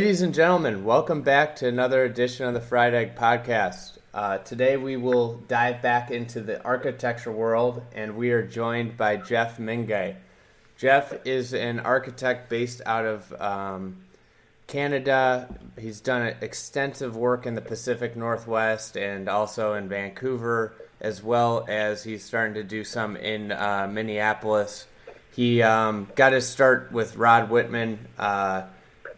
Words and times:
Ladies 0.00 0.22
and 0.22 0.32
gentlemen, 0.32 0.82
welcome 0.82 1.20
back 1.20 1.54
to 1.56 1.68
another 1.68 2.04
edition 2.04 2.46
of 2.46 2.54
the 2.54 2.60
Fried 2.62 2.94
Egg 2.94 3.14
Podcast. 3.16 3.98
Uh, 4.14 4.38
today 4.38 4.78
we 4.78 4.96
will 4.96 5.34
dive 5.46 5.82
back 5.82 6.10
into 6.10 6.40
the 6.40 6.64
architecture 6.64 7.30
world, 7.30 7.82
and 7.94 8.16
we 8.16 8.30
are 8.30 8.42
joined 8.42 8.96
by 8.96 9.18
Jeff 9.18 9.58
Mingay. 9.58 10.16
Jeff 10.78 11.12
is 11.26 11.52
an 11.52 11.80
architect 11.80 12.48
based 12.48 12.80
out 12.86 13.04
of 13.04 13.30
um, 13.42 13.98
Canada. 14.66 15.54
He's 15.78 16.00
done 16.00 16.34
extensive 16.40 17.14
work 17.14 17.44
in 17.44 17.54
the 17.54 17.60
Pacific 17.60 18.16
Northwest 18.16 18.96
and 18.96 19.28
also 19.28 19.74
in 19.74 19.86
Vancouver, 19.86 20.72
as 21.02 21.22
well 21.22 21.66
as 21.68 22.02
he's 22.02 22.24
starting 22.24 22.54
to 22.54 22.64
do 22.64 22.84
some 22.84 23.18
in 23.18 23.52
uh, 23.52 23.86
Minneapolis. 23.92 24.86
He 25.36 25.60
um, 25.60 26.08
got 26.16 26.32
his 26.32 26.48
start 26.48 26.90
with 26.90 27.16
Rod 27.16 27.50
Whitman. 27.50 28.08
Uh, 28.18 28.62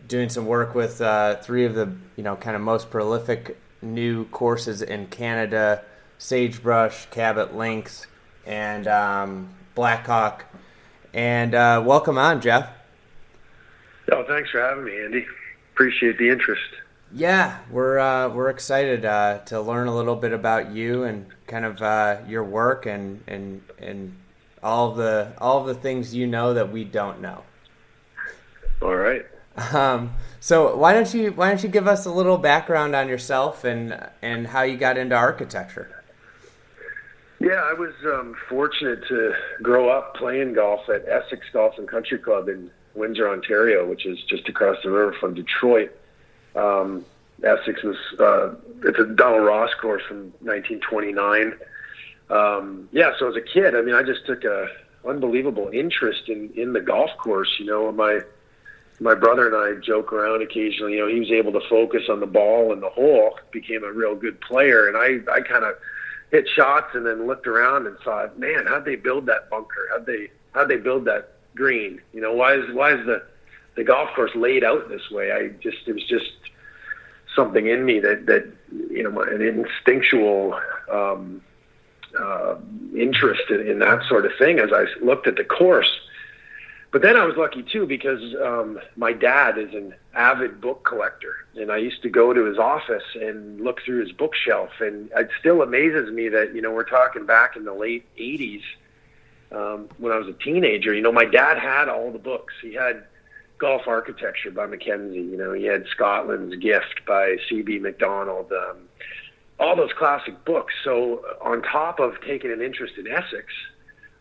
doing 0.09 0.29
some 0.29 0.47
work 0.47 0.75
with 0.75 1.01
uh, 1.01 1.37
three 1.37 1.65
of 1.65 1.75
the 1.75 1.95
you 2.17 2.23
know 2.23 2.37
kind 2.37 2.57
of 2.57 2.63
most 2.63 2.91
prolific 2.91 3.59
new 3.81 4.25
courses 4.27 4.83
in 4.83 5.07
Canada: 5.07 5.83
Sagebrush, 6.19 7.07
Cabot 7.07 7.57
Links, 7.57 8.07
and 8.47 8.87
um, 8.87 9.49
Blackhawk. 9.75 10.45
And 11.15 11.55
uh, 11.55 11.83
welcome 11.85 12.19
on, 12.19 12.41
Jeff. 12.41 12.71
Oh, 14.11 14.25
thanks 14.25 14.51
for 14.51 14.61
having 14.61 14.85
me, 14.85 14.99
Andy. 15.05 15.27
Appreciate 15.75 16.19
the 16.19 16.29
interest. 16.29 16.63
Yeah, 17.15 17.59
we're 17.71 17.99
uh, 17.99 18.29
we're 18.31 18.49
excited 18.49 19.05
uh, 19.05 19.39
to 19.47 19.61
learn 19.61 19.89
a 19.89 19.95
little 19.95 20.17
bit 20.17 20.33
about 20.33 20.73
you 20.73 21.05
and 21.05 21.27
kind 21.47 21.65
of 21.65 21.83
uh, 21.83 22.19
your 22.27 22.45
work 22.45 22.87
and 22.87 23.23
and 23.27 23.63
and 23.79 24.17
all 24.63 24.93
the 24.93 25.33
all 25.39 25.61
of 25.61 25.67
the 25.67 25.75
things 25.75 26.15
you 26.15 26.27
know 26.27 26.55
that 26.55 26.73
we 26.73 26.85
don't 26.85 27.21
know. 27.21 27.43
All 28.81 28.97
right. 28.97 29.27
Um, 29.57 30.15
so 30.41 30.77
why 30.77 30.93
don't 30.93 31.13
you 31.13 31.31
why 31.33 31.49
don't 31.49 31.63
you 31.63 31.69
give 31.69 31.87
us 31.87 32.07
a 32.07 32.11
little 32.11 32.39
background 32.39 32.97
on 32.97 33.09
yourself 33.09 33.65
and 33.65 34.09
and 34.23 34.47
how 34.47 34.63
you 34.63 34.77
got 34.77 34.97
into 34.99 35.15
architecture? 35.15 36.03
Yeah, 37.39 37.55
I 37.55 37.73
was 37.73 37.93
um, 38.05 38.37
fortunate 38.49 39.07
to 39.09 39.35
grow 39.63 39.89
up 39.89 40.15
playing 40.15 40.55
golf 40.55 40.89
at 40.89 41.09
Essex 41.09 41.45
Golf 41.53 41.77
and 41.77 41.89
Country 41.89 42.19
Club 42.19 42.49
in 42.49 42.71
Windsor, 42.95 43.29
Ontario, 43.29 43.89
which 43.89 44.07
is 44.07 44.23
just 44.29 44.49
across 44.49 44.77
the 44.85 44.91
river 44.91 45.13
from 45.19 45.35
Detroit. 45.35 45.91
Um, 46.55 47.05
Essex 47.43 47.83
was 47.83 47.97
uh, 48.21 48.55
it's 48.85 48.99
a 48.99 49.07
Donald 49.07 49.45
Ross 49.45 49.75
course 49.75 50.03
from 50.07 50.33
1929. 50.41 51.55
Um, 52.31 52.89
yeah, 52.93 53.13
so 53.19 53.29
as 53.29 53.37
a 53.37 53.41
kid, 53.41 53.75
I 53.75 53.83
mean, 53.83 53.95
I 53.95 54.03
just 54.03 54.25
took 54.25 54.45
a 54.45 54.69
unbelievable 55.05 55.69
interest 55.73 56.29
in 56.29 56.51
in 56.55 56.73
the 56.73 56.81
golf 56.81 57.11
course. 57.19 57.51
You 57.59 57.67
know, 57.67 57.91
my 57.91 58.21
my 59.03 59.15
brother 59.15 59.47
and 59.47 59.57
I 59.57 59.85
joke 59.85 60.13
around 60.13 60.43
occasionally. 60.43 60.95
You 60.95 61.01
know, 61.01 61.09
he 61.09 61.21
was 61.21 61.31
able 61.31 61.53
to 61.53 61.69
focus 61.69 62.05
on 62.09 62.21
the 62.21 62.27
ball 62.27 62.73
and 62.73 62.83
the 62.83 62.89
hole, 62.89 63.39
became 63.51 63.85
a 63.85 63.93
real 63.93 64.15
good 64.15 64.41
player, 64.41 64.89
and 64.89 64.97
I 64.97 65.33
I 65.33 65.41
kind 65.41 65.65
of 65.65 65.75
hit 66.31 66.49
shots 66.49 66.95
and 66.95 67.05
then 67.05 67.27
looked 67.27 67.47
around 67.47 67.87
and 67.87 67.99
thought, 67.99 68.39
man, 68.39 68.67
how'd 68.67 68.85
they 68.85 68.97
build 68.97 69.27
that 69.27 69.51
bunker? 69.51 69.89
How'd 69.91 70.07
they 70.07 70.31
how'd 70.53 70.69
they 70.69 70.77
build 70.77 71.05
that 71.07 71.35
green? 71.55 72.01
You 72.13 72.21
know, 72.21 72.33
why 72.33 72.55
is 72.55 72.75
why 72.75 72.95
is 72.95 73.05
the 73.07 73.23
the 73.75 73.85
golf 73.85 74.11
course 74.15 74.35
laid 74.35 74.65
out 74.65 74.89
this 74.89 75.11
way? 75.11 75.33
I 75.33 75.49
just 75.61 75.79
it 75.87 75.95
was 75.95 76.05
just 76.05 76.31
something 77.35 77.67
in 77.67 77.85
me 77.85 78.01
that 78.01 78.27
that 78.27 78.51
you 78.91 79.03
know 79.03 79.21
an 79.23 79.43
instinctual 79.43 80.59
um, 80.91 81.43
uh, 82.19 82.57
interest 82.97 83.51
in, 83.51 83.67
in 83.67 83.79
that 83.81 84.05
sort 84.09 84.27
of 84.27 84.33
thing 84.39 84.59
as 84.59 84.71
I 84.73 84.87
looked 85.03 85.27
at 85.27 85.37
the 85.37 85.45
course 85.45 85.91
but 86.93 87.01
then 87.01 87.17
I 87.17 87.25
was 87.25 87.37
lucky 87.39 87.63
too 87.63 87.87
because 87.87 88.21
um, 88.45 88.79
my 88.97 89.15
dad 89.15 89.57
is 89.57 89.73
an 89.73 89.95
avid 90.15 90.61
book 90.61 90.85
collector, 90.85 91.35
and 91.57 91.73
I 91.73 91.79
used 91.79 92.03
to 92.03 92.11
go 92.11 92.35
to 92.35 92.45
his 92.45 92.59
office 92.59 93.03
and 93.15 93.63
look 93.63 93.81
through 93.83 94.05
his 94.05 94.13
bookshelf, 94.13 94.71
and 94.79 95.11
it 95.17 95.31
still 95.41 95.63
amazes 95.63 96.13
me 96.13 96.29
that 96.29 96.55
you 96.55 96.61
know 96.61 96.71
we're 96.71 96.85
talking 96.85 97.25
back 97.25 97.57
in 97.57 97.65
the 97.65 97.73
late 97.73 98.05
'80s 98.19 98.63
um, 99.53 99.89
when 99.97 100.13
I 100.13 100.19
was 100.19 100.29
a 100.29 100.35
teenager. 100.35 100.93
You 100.93 101.01
know, 101.01 101.13
my 101.13 101.25
dad 101.25 101.59
had 101.59 101.89
all 101.89 102.13
the 102.13 102.19
books. 102.19 102.53
He 102.61 102.75
had 102.75 103.05
Golf 103.57 103.89
Architecture 103.89 104.51
by 104.51 104.67
Mackenzie. 104.67 105.17
You 105.17 105.39
know, 105.39 105.55
he 105.55 105.65
had 105.65 105.87
Scotland's 105.87 106.57
Gift 106.57 107.07
by 107.07 107.37
C.B. 107.49 107.79
Macdonald. 107.79 108.53
Um, 108.53 108.77
all 109.59 109.77
those 109.77 109.93
classic 109.95 110.45
books. 110.45 110.75
So 110.85 111.25
on 111.41 111.63
top 111.63 112.01
of 112.01 112.21
taking 112.21 112.53
an 112.53 112.61
interest 112.61 112.99
in 112.99 113.07
Essex. 113.07 113.47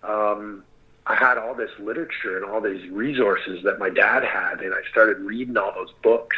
Um, 0.04 0.64
I 1.08 1.16
had 1.16 1.38
all 1.38 1.56
this 1.56 1.72
literature 1.80 2.38
and 2.38 2.46
all 2.46 2.62
these 2.62 2.90
resources 2.90 3.64
that 3.64 3.80
my 3.80 3.90
dad 3.90 4.24
had, 4.24 4.62
and 4.62 4.74
I 4.74 4.82
started 4.92 5.18
reading 5.20 5.58
all 5.58 5.74
those 5.74 5.92
books, 6.04 6.38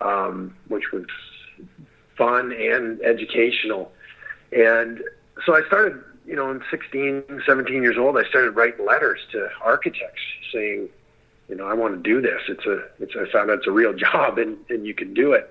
um, 0.00 0.56
which 0.68 0.90
was 0.92 1.04
fun 2.16 2.52
and 2.52 3.00
educational. 3.02 3.92
And 4.52 5.02
so 5.44 5.54
I 5.54 5.66
started, 5.66 6.02
you 6.26 6.34
know, 6.34 6.50
in 6.50 6.62
16, 6.70 7.42
17 7.46 7.82
years 7.82 7.98
old, 7.98 8.16
I 8.16 8.24
started 8.24 8.52
writing 8.52 8.86
letters 8.86 9.20
to 9.32 9.50
architects 9.60 10.22
saying, 10.52 10.88
you 11.48 11.54
know, 11.56 11.66
I 11.66 11.74
want 11.74 11.94
to 11.94 12.00
do 12.02 12.22
this. 12.22 12.40
It's 12.48 12.64
a, 12.64 12.84
it's, 13.00 13.12
I 13.16 13.30
found 13.30 13.50
out 13.50 13.58
it's 13.58 13.66
a 13.66 13.72
real 13.72 13.92
job 13.94 14.38
and, 14.38 14.56
and 14.70 14.86
you 14.86 14.94
can 14.94 15.12
do 15.12 15.32
it. 15.32 15.50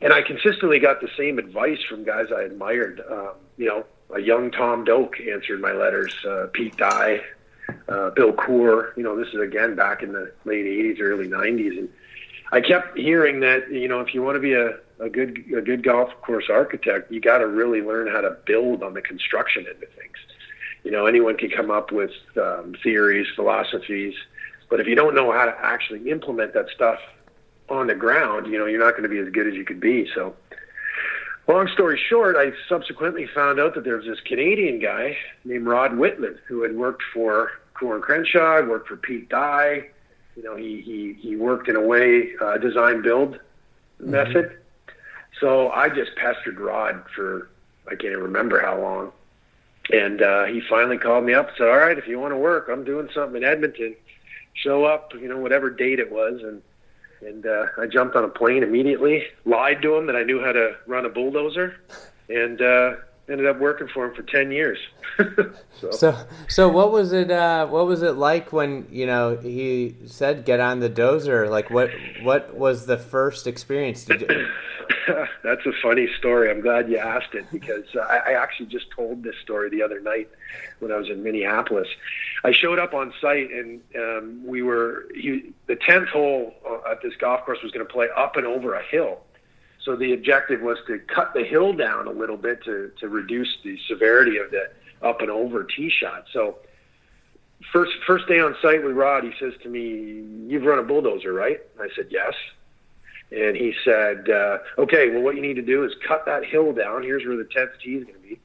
And 0.00 0.12
I 0.12 0.22
consistently 0.22 0.78
got 0.78 1.00
the 1.00 1.08
same 1.16 1.40
advice 1.40 1.82
from 1.88 2.04
guys 2.04 2.26
I 2.34 2.42
admired. 2.42 3.02
Um, 3.10 3.32
you 3.56 3.66
know, 3.66 3.84
a 4.14 4.20
young 4.20 4.52
Tom 4.52 4.84
Doak 4.84 5.20
answered 5.20 5.60
my 5.60 5.72
letters, 5.72 6.14
uh, 6.24 6.46
Pete 6.52 6.76
Dye, 6.76 7.20
uh, 7.88 8.10
Bill 8.10 8.32
Coore. 8.32 8.92
You 8.96 9.02
know, 9.02 9.16
this 9.16 9.28
is 9.28 9.40
again 9.40 9.74
back 9.74 10.02
in 10.02 10.12
the 10.12 10.32
late 10.44 10.64
'80s, 10.64 11.00
early 11.00 11.28
'90s, 11.28 11.78
and 11.78 11.88
I 12.52 12.60
kept 12.60 12.98
hearing 12.98 13.40
that 13.40 13.70
you 13.70 13.88
know 13.88 14.00
if 14.00 14.14
you 14.14 14.22
want 14.22 14.36
to 14.36 14.40
be 14.40 14.54
a, 14.54 14.78
a 15.00 15.08
good 15.08 15.44
a 15.56 15.60
good 15.60 15.82
golf 15.82 16.10
course 16.22 16.46
architect, 16.50 17.10
you 17.10 17.20
got 17.20 17.38
to 17.38 17.46
really 17.46 17.82
learn 17.82 18.08
how 18.08 18.20
to 18.20 18.36
build 18.46 18.82
on 18.82 18.94
the 18.94 19.02
construction 19.02 19.66
end 19.66 19.82
of 19.82 19.90
things. 19.90 20.16
You 20.84 20.90
know, 20.90 21.06
anyone 21.06 21.36
can 21.36 21.50
come 21.50 21.70
up 21.70 21.92
with 21.92 22.12
um, 22.36 22.74
theories, 22.82 23.26
philosophies, 23.34 24.14
but 24.70 24.80
if 24.80 24.86
you 24.86 24.94
don't 24.94 25.14
know 25.14 25.32
how 25.32 25.44
to 25.44 25.56
actually 25.60 26.10
implement 26.10 26.54
that 26.54 26.68
stuff 26.74 27.00
on 27.68 27.86
the 27.86 27.94
ground, 27.94 28.46
you 28.46 28.58
know, 28.58 28.66
you're 28.66 28.80
not 28.80 28.92
going 28.92 29.02
to 29.02 29.08
be 29.08 29.18
as 29.18 29.28
good 29.28 29.46
as 29.46 29.54
you 29.54 29.64
could 29.64 29.80
be. 29.80 30.08
So, 30.14 30.34
long 31.48 31.68
story 31.68 32.00
short, 32.08 32.36
I 32.36 32.52
subsequently 32.68 33.26
found 33.26 33.58
out 33.58 33.74
that 33.74 33.84
there 33.84 33.96
was 33.96 34.06
this 34.06 34.20
Canadian 34.20 34.78
guy 34.78 35.16
named 35.44 35.66
Rod 35.66 35.96
Whitman 35.96 36.38
who 36.46 36.62
had 36.62 36.76
worked 36.76 37.02
for 37.12 37.52
Coore 37.74 38.00
Crenshaw. 38.00 38.62
worked 38.66 38.88
for 38.88 38.96
Pete 38.96 39.28
Dye. 39.28 39.88
You 40.36 40.42
know, 40.44 40.56
he 40.56 40.80
he 40.80 41.14
he 41.14 41.36
worked 41.36 41.68
in 41.68 41.76
a 41.76 41.80
way 41.80 42.30
uh, 42.40 42.58
design 42.58 43.02
build 43.02 43.34
mm-hmm. 44.00 44.10
method. 44.10 44.58
So 45.40 45.70
I 45.70 45.88
just 45.88 46.14
pestered 46.16 46.60
Rod 46.60 47.04
for 47.14 47.50
I 47.86 47.90
can't 47.90 48.12
even 48.12 48.22
remember 48.22 48.60
how 48.60 48.80
long. 48.80 49.12
And 49.90 50.20
uh, 50.20 50.44
he 50.44 50.60
finally 50.68 50.98
called 50.98 51.24
me 51.24 51.34
up 51.34 51.48
and 51.48 51.56
said, 51.56 51.68
"All 51.68 51.78
right, 51.78 51.96
if 51.96 52.06
you 52.06 52.20
want 52.20 52.32
to 52.32 52.36
work, 52.36 52.68
I'm 52.70 52.84
doing 52.84 53.08
something 53.14 53.42
in 53.42 53.48
Edmonton. 53.48 53.96
Show 54.54 54.84
up, 54.84 55.14
you 55.14 55.28
know, 55.28 55.38
whatever 55.38 55.70
date 55.70 55.98
it 55.98 56.12
was." 56.12 56.42
And 56.42 56.62
and 57.20 57.46
uh, 57.46 57.66
I 57.78 57.86
jumped 57.86 58.16
on 58.16 58.24
a 58.24 58.28
plane 58.28 58.62
immediately. 58.62 59.24
Lied 59.44 59.82
to 59.82 59.96
him 59.96 60.06
that 60.06 60.16
I 60.16 60.22
knew 60.22 60.40
how 60.40 60.52
to 60.52 60.76
run 60.86 61.04
a 61.04 61.08
bulldozer, 61.08 61.76
and 62.28 62.60
uh, 62.60 62.94
ended 63.28 63.46
up 63.46 63.58
working 63.58 63.88
for 63.88 64.06
him 64.06 64.14
for 64.14 64.22
10 64.22 64.50
years. 64.50 64.78
so. 65.80 65.90
so. 65.90 66.26
so 66.48 66.68
what 66.68 66.92
was 66.92 67.12
it 67.12 67.30
uh, 67.30 67.66
what 67.66 67.86
was 67.86 68.02
it 68.02 68.12
like 68.12 68.52
when, 68.52 68.86
you 68.90 69.06
know, 69.06 69.36
he 69.36 69.96
said 70.06 70.44
get 70.44 70.60
on 70.60 70.80
the 70.80 70.90
dozer? 70.90 71.48
Like 71.48 71.70
what 71.70 71.90
what 72.22 72.54
was 72.54 72.86
the 72.86 72.98
first 72.98 73.46
experience 73.46 74.04
Did 74.04 74.22
you... 74.22 74.46
That's 75.42 75.64
a 75.66 75.72
funny 75.82 76.08
story. 76.18 76.50
I'm 76.50 76.60
glad 76.60 76.90
you 76.90 76.98
asked 76.98 77.34
it 77.34 77.46
because 77.50 77.84
I, 77.96 78.20
I 78.28 78.32
actually 78.42 78.66
just 78.66 78.90
told 78.90 79.22
this 79.22 79.34
story 79.42 79.70
the 79.70 79.82
other 79.82 80.00
night 80.00 80.28
when 80.78 80.92
I 80.92 80.96
was 80.96 81.08
in 81.08 81.22
Minneapolis. 81.22 81.88
I 82.44 82.52
showed 82.52 82.78
up 82.78 82.94
on 82.94 83.12
site 83.20 83.50
and 83.50 83.80
um, 83.96 84.46
we 84.46 84.62
were 84.62 85.06
he, 85.14 85.52
the 85.66 85.76
10th 85.76 86.08
hole 86.08 86.54
uh, 86.68 86.90
at 86.90 87.02
this 87.02 87.14
golf 87.16 87.44
course 87.44 87.58
was 87.62 87.72
going 87.72 87.86
to 87.86 87.92
play 87.92 88.08
up 88.16 88.36
and 88.36 88.46
over 88.46 88.74
a 88.74 88.82
hill 88.82 89.20
So 89.84 89.96
the 89.96 90.12
objective 90.12 90.60
was 90.60 90.78
to 90.86 90.98
cut 90.98 91.34
the 91.34 91.44
hill 91.44 91.72
down 91.72 92.06
a 92.06 92.12
little 92.12 92.36
bit 92.36 92.62
to 92.64 92.92
to 93.00 93.08
reduce 93.08 93.56
the 93.64 93.78
severity 93.88 94.38
of 94.38 94.50
the 94.50 94.70
up 95.02 95.20
and 95.20 95.30
over 95.30 95.64
tee 95.64 95.90
shot. 95.90 96.26
So 96.32 96.58
first 97.72 97.92
first 98.06 98.26
day 98.28 98.40
on 98.40 98.56
site 98.60 98.84
with 98.84 98.96
Rod, 98.96 99.24
he 99.24 99.32
says 99.38 99.54
to 99.62 99.68
me, 99.68 100.22
"You've 100.48 100.64
run 100.64 100.78
a 100.78 100.82
bulldozer, 100.82 101.32
right?" 101.32 101.60
I 101.80 101.88
said, 101.94 102.08
"Yes." 102.10 102.34
And 103.30 103.56
he 103.56 103.74
said, 103.84 104.30
uh, 104.30 104.58
"Okay, 104.78 105.10
well, 105.10 105.22
what 105.22 105.36
you 105.36 105.42
need 105.42 105.56
to 105.56 105.62
do 105.62 105.84
is 105.84 105.92
cut 106.06 106.24
that 106.26 106.44
hill 106.44 106.72
down. 106.72 107.02
Here's 107.02 107.26
where 107.26 107.36
the 107.36 107.44
tenth 107.44 107.72
tee 107.82 107.96
is 107.96 108.04
going 108.04 108.16
to 108.16 108.28
be. 108.28 108.40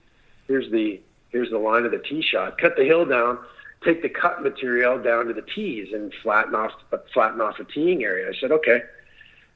Here's 0.48 0.69
the 0.72 1.01
here's 1.30 1.50
the 1.50 1.57
line 1.57 1.86
of 1.86 1.92
the 1.92 2.00
tee 2.00 2.22
shot. 2.22 2.57
Cut 2.57 2.75
the 2.75 2.86
hill 2.86 3.06
down. 3.06 3.39
Take 3.83 4.01
the 4.01 4.09
cut 4.09 4.41
material 4.41 5.01
down 5.01 5.27
to 5.27 5.33
the 5.33 5.41
tees 5.41 5.94
and 5.94 6.13
flatten 6.21 6.56
off 6.56 6.71
flatten 7.13 7.41
off 7.41 7.57
the 7.57 7.65
teeing 7.65 8.03
area." 8.03 8.30
I 8.30 8.33
said, 8.39 8.51
"Okay." 8.51 8.81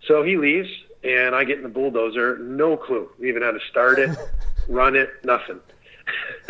So 0.06 0.24
he 0.24 0.38
leaves, 0.38 0.70
and 1.04 1.36
I 1.36 1.44
get 1.44 1.58
in 1.58 1.64
the 1.64 1.70
bulldozer. 1.70 2.38
No 2.38 2.78
clue 2.78 3.10
even 3.24 3.42
how 3.42 3.52
to 3.52 3.60
start 3.70 4.00
it, 4.00 4.16
run 4.68 4.96
it, 4.96 5.10
nothing. 5.24 5.60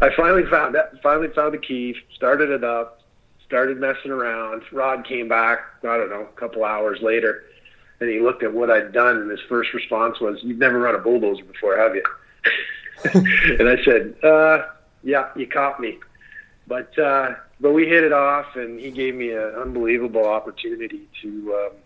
I 0.00 0.10
finally 0.16 0.44
found 0.46 0.74
that. 0.74 1.02
Finally 1.02 1.28
found 1.28 1.54
the 1.54 1.58
key. 1.58 1.96
Started 2.14 2.50
it 2.50 2.64
up. 2.64 3.02
Started 3.46 3.78
messing 3.78 4.10
around. 4.10 4.62
Rod 4.72 5.06
came 5.06 5.28
back. 5.28 5.60
I 5.82 5.96
don't 5.96 6.10
know, 6.10 6.22
a 6.22 6.40
couple 6.40 6.64
hours 6.64 7.00
later, 7.02 7.44
and 8.00 8.08
he 8.08 8.20
looked 8.20 8.42
at 8.42 8.52
what 8.52 8.70
I'd 8.70 8.92
done, 8.92 9.16
and 9.18 9.30
his 9.30 9.40
first 9.48 9.74
response 9.74 10.20
was, 10.20 10.38
"You've 10.42 10.58
never 10.58 10.78
run 10.78 10.94
a 10.94 10.98
bulldozer 10.98 11.44
before, 11.44 11.76
have 11.76 11.94
you?" 11.94 12.04
and 13.58 13.68
I 13.68 13.82
said, 13.84 14.14
uh, 14.24 14.66
"Yeah, 15.02 15.28
you 15.36 15.46
caught 15.46 15.80
me." 15.80 15.98
But 16.66 16.98
uh, 16.98 17.34
but 17.60 17.72
we 17.72 17.86
hit 17.86 18.04
it 18.04 18.12
off, 18.12 18.56
and 18.56 18.80
he 18.80 18.90
gave 18.90 19.14
me 19.14 19.32
an 19.32 19.54
unbelievable 19.56 20.26
opportunity 20.26 21.08
to. 21.22 21.54
Um, 21.54 21.76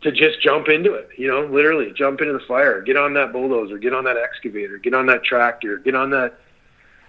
to 0.00 0.12
just 0.12 0.40
jump 0.40 0.68
into 0.68 0.94
it, 0.94 1.08
you 1.16 1.26
know, 1.26 1.44
literally 1.46 1.92
jump 1.92 2.20
into 2.20 2.32
the 2.32 2.44
fire, 2.46 2.80
get 2.82 2.96
on 2.96 3.14
that 3.14 3.32
bulldozer, 3.32 3.78
get 3.78 3.92
on 3.92 4.04
that 4.04 4.16
excavator, 4.16 4.78
get 4.78 4.94
on 4.94 5.06
that 5.06 5.24
tractor, 5.24 5.78
get 5.78 5.96
on 5.96 6.10
that 6.10 6.38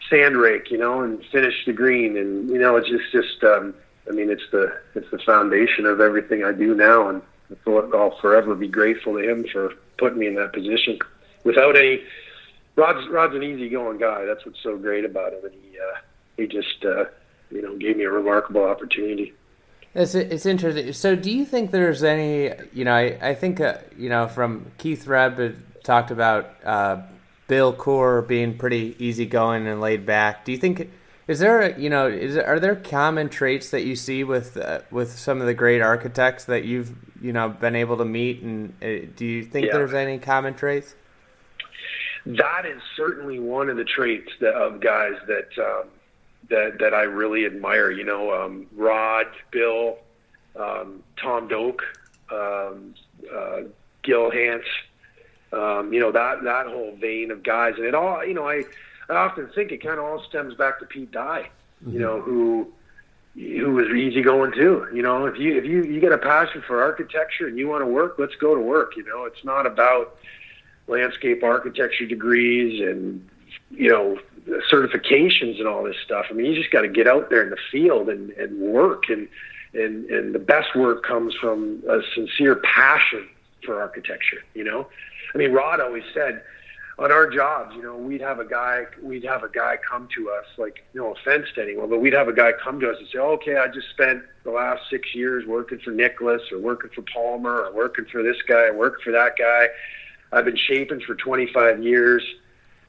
sand 0.10 0.38
rake, 0.38 0.72
you 0.72 0.78
know, 0.78 1.02
and 1.02 1.24
finish 1.32 1.54
the 1.66 1.74
green. 1.74 2.18
And 2.18 2.50
you 2.50 2.58
know, 2.58 2.76
it's 2.78 2.90
just 2.90 3.12
just 3.12 3.44
um, 3.44 3.76
I 4.10 4.12
mean, 4.12 4.30
it's 4.30 4.50
the 4.52 4.76
it's 4.96 5.10
the 5.12 5.20
foundation 5.20 5.86
of 5.86 6.02
everything 6.02 6.44
I 6.44 6.52
do 6.52 6.74
now, 6.74 7.10
and 7.10 7.22
I'll 7.68 8.18
forever 8.20 8.56
be 8.56 8.68
grateful 8.68 9.14
to 9.14 9.20
him 9.20 9.46
for 9.52 9.74
putting 9.98 10.20
me 10.20 10.28
in 10.28 10.36
that 10.36 10.54
position. 10.54 10.98
Without 11.44 11.78
any, 11.78 12.02
Rod's 12.76 13.08
Rod's 13.10 13.36
an 13.36 13.44
easygoing 13.44 14.00
guy. 14.00 14.26
That's 14.26 14.46
what's 14.46 14.62
so 14.64 14.78
great 14.78 15.06
about 15.06 15.34
him, 15.34 15.46
and 15.46 15.54
he 15.54 15.78
uh, 15.78 16.00
he 16.40 16.48
just 16.48 16.86
uh, 16.86 17.06
you 17.52 17.62
know 17.62 17.76
gave 17.78 17.98
me 17.98 18.04
a 18.04 18.10
remarkable 18.10 18.64
opportunity. 18.64 19.34
It's 19.96 20.16
it's 20.16 20.46
interesting. 20.46 20.94
So, 20.94 21.16
do 21.16 21.32
you 21.32 21.46
think 21.46 21.72
there's 21.72 22.04
any? 22.04 22.52
You 22.74 22.86
know, 22.86 22.94
I 22.94 23.18
I 23.22 23.36
think 23.36 23.60
uh, 23.60 23.78
you 23.98 24.10
know 24.10 24.28
from 24.28 24.72
Keith 24.78 25.06
Rhebb 25.06 25.56
talked 25.84 26.12
about 26.12 26.56
uh, 26.64 27.02
Bill 27.48 27.74
Coore 27.74 28.22
being 28.28 28.58
pretty 28.58 28.96
easygoing 29.00 29.68
and 29.68 29.82
laid 29.82 30.06
back. 30.06 30.46
Do 30.46 30.52
you 30.52 30.58
think 30.58 30.90
is 31.28 31.40
there 31.40 31.78
you 31.78 31.90
know 31.90 32.08
is 32.08 32.38
are 32.38 32.60
there 32.60 32.76
common 32.76 33.30
traits 33.30 33.70
that 33.72 33.84
you 33.84 33.96
see 33.96 34.24
with 34.24 34.58
uh, 34.58 34.80
with 34.92 35.18
some 35.18 35.42
of 35.42 35.48
the 35.48 35.54
great 35.54 35.82
architects 35.82 36.46
that 36.46 36.66
you've 36.66 36.96
you 37.22 37.34
know 37.34 37.50
been 37.50 37.76
able 37.76 37.98
to 37.98 38.06
meet 38.06 38.42
and 38.42 38.74
uh, 38.82 39.08
do 39.16 39.26
you 39.26 39.44
think 39.44 39.68
yeah. 39.68 39.74
there's 39.74 39.94
any 39.94 40.18
common 40.18 40.54
traits? 40.54 40.96
That 42.26 42.66
is 42.66 42.82
certainly 42.96 43.40
one 43.40 43.70
of 43.70 43.78
the 43.78 43.86
traits 43.86 44.30
that, 44.42 44.54
of 44.54 44.82
guys 44.82 45.14
that 45.28 45.50
um, 45.64 45.88
that 46.50 46.80
that 46.80 46.94
I 46.94 47.04
really 47.04 47.46
admire. 47.46 47.92
You 47.92 48.04
know, 48.04 48.34
um, 48.34 48.68
Rod, 48.76 49.28
Bill, 49.52 49.98
um, 50.56 51.04
Tom 51.22 51.48
Doak, 51.48 51.82
um, 52.32 52.94
uh, 53.34 53.62
Gil 54.04 54.32
Hanse 54.32 54.64
um, 55.52 55.92
you 55.92 56.00
know 56.00 56.12
that 56.12 56.44
that 56.44 56.68
whole 56.68 56.96
vein 56.96 57.32
of 57.32 57.44
guys, 57.44 57.74
and 57.78 57.86
it 57.86 57.96
all 57.96 58.24
you 58.26 58.34
know 58.34 58.48
I 58.48 58.64
I 59.10 59.16
often 59.16 59.50
think 59.56 59.72
it 59.72 59.84
kind 59.84 59.98
of 60.00 60.06
all 60.06 60.24
stems 60.30 60.54
back 60.56 60.80
to 60.80 60.86
Pete 60.86 61.12
Dye, 61.12 61.50
mm-hmm. 61.84 61.94
you 61.94 62.00
know 62.00 62.22
who 62.22 62.72
who 63.34 63.72
was 63.72 63.88
easy 63.88 64.22
going 64.22 64.52
too. 64.52 64.88
You 64.94 65.02
know 65.02 65.26
if 65.26 65.40
you 65.40 65.58
if 65.58 65.66
you 65.66 65.84
you 65.84 66.00
get 66.00 66.12
a 66.12 66.18
passion 66.18 66.64
for 66.68 66.84
architecture 66.84 67.48
and 67.48 67.58
you 67.58 67.68
want 67.68 67.82
to 67.82 67.88
work, 67.88 68.16
let's 68.20 68.36
go 68.36 68.54
to 68.54 68.62
work. 68.62 68.96
You 68.96 69.06
know 69.06 69.26
it's 69.26 69.44
not 69.44 69.66
about 69.66 70.18
landscape 70.88 71.44
architecture 71.44 72.06
degrees 72.06 72.82
and 72.82 73.28
you 73.72 73.90
know 73.90 74.18
certifications 74.72 75.60
and 75.60 75.68
all 75.68 75.84
this 75.84 75.98
stuff. 76.04 76.26
I 76.30 76.34
mean 76.34 76.46
you 76.46 76.56
just 76.56 76.72
got 76.72 76.82
to 76.82 76.88
get 76.88 77.08
out 77.08 77.30
there 77.30 77.44
in 77.44 77.50
the 77.50 77.58
field 77.72 78.10
and 78.10 78.32
and 78.32 78.60
work 78.60 79.10
and 79.10 79.28
and 79.74 80.10
and 80.10 80.34
the 80.34 80.40
best 80.40 80.76
work 80.76 81.04
comes 81.04 81.36
from 81.36 81.84
a 81.88 82.00
sincere 82.16 82.56
passion 82.56 83.28
for 83.66 83.80
architecture. 83.82 84.44
You 84.54 84.64
know 84.64 84.88
I 85.34 85.38
mean, 85.38 85.52
Rod 85.52 85.80
always 85.80 86.04
said 86.14 86.42
on 86.98 87.12
our 87.12 87.30
jobs, 87.30 87.76
you 87.76 87.82
know, 87.82 87.96
we'd 87.96 88.22
have 88.22 88.40
a 88.40 88.46
guy, 88.46 88.84
we'd 89.02 89.24
have 89.24 89.44
a 89.44 89.50
guy 89.50 89.78
come 89.90 90.08
to 90.16 90.30
us, 90.32 90.46
like, 90.58 90.84
no 90.94 91.14
offense 91.14 91.46
to 91.56 91.62
anyone, 91.62 91.90
but 91.90 92.00
we'd 92.00 92.14
have 92.14 92.28
a 92.28 92.34
guy 92.34 92.52
come 92.52 92.80
to 92.80 92.90
us 92.90 92.98
and 93.00 93.08
say, 93.08 93.20
okay, 93.20 93.56
I 93.56 93.68
just 93.68 93.90
spent 93.92 94.24
the 94.44 94.52
last 94.52 94.82
six 94.90 95.16
years 95.16 95.46
working 95.46 95.80
for 95.80 95.92
Nicklaus 95.92 96.42
or 96.52 96.60
working 96.60 96.90
for 96.94 97.04
Palmer 97.14 97.66
or 97.66 97.74
working 97.74 98.06
for 98.12 98.24
this 98.24 98.38
guy 98.48 98.66
or 98.66 98.74
working 98.76 99.04
for 99.04 99.12
that 99.12 99.38
guy. 99.38 99.68
I've 100.32 100.46
been 100.46 100.58
shaping 100.58 101.00
for 101.02 101.16
25 101.16 101.84
years. 101.84 102.24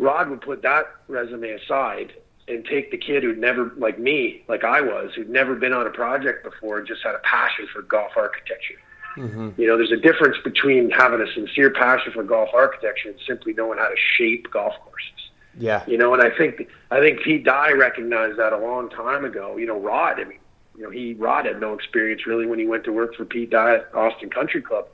Rod 0.01 0.31
would 0.31 0.41
put 0.41 0.63
that 0.63 0.87
resume 1.09 1.51
aside 1.51 2.13
and 2.49 2.65
take 2.65 2.91
the 2.91 2.99
kid 2.99 3.23
who'd 3.23 3.39
never, 3.39 3.73
like 3.77 3.99
me, 3.99 4.43
like 4.49 4.65
I 4.65 4.81
was, 4.81 5.13
who'd 5.15 5.31
never 5.31 5.55
been 5.55 5.73
on 5.73 5.87
a 5.87 5.91
project 5.91 6.43
before 6.43 6.79
and 6.79 6.87
just 6.89 7.03
had 7.03 7.15
a 7.15 7.21
passion 7.21 7.69
for 7.73 7.83
golf 7.83 8.13
architecture 8.17 8.75
Mm-hmm. 9.17 9.61
You 9.61 9.67
know, 9.67 9.77
there's 9.77 9.93
a 9.93 9.97
difference 9.97 10.37
between 10.45 10.91
having 10.91 11.21
a 11.21 11.33
sincere 11.33 11.71
passion 11.71 12.13
for 12.13 12.23
golf 12.23 12.51
architecture 12.55 13.11
and 13.11 13.19
simply 13.27 13.53
knowing 13.53 13.79
how 13.79 13.89
to 13.89 13.97
shape 14.17 14.51
golf 14.51 14.75
courses. 14.85 15.31
Yeah. 15.59 15.85
You 15.87 15.99
know, 15.99 16.15
and 16.15 16.23
I 16.23 16.31
think 16.37 16.69
I 16.91 17.01
think 17.01 17.23
Pete 17.23 17.45
Dye 17.45 17.73
recognized 17.73 18.39
that 18.39 18.53
a 18.53 18.59
long 18.59 18.89
time 18.89 19.25
ago. 19.25 19.57
You 19.57 19.67
know, 19.67 19.79
Rod. 19.79 20.21
I 20.21 20.25
mean, 20.25 20.39
you 20.77 20.85
know, 20.85 20.91
he 20.91 21.15
Rod 21.15 21.47
had 21.47 21.61
no 21.61 21.75
experience 21.75 22.25
really 22.27 22.47
when 22.47 22.59
he 22.59 22.67
went 22.67 22.85
to 22.85 22.93
work 22.93 23.17
for 23.17 23.25
Pete 23.25 23.51
Dye 23.51 23.77
at 23.77 23.95
Austin 23.95 24.31
Country 24.31 24.63
Club 24.63 24.87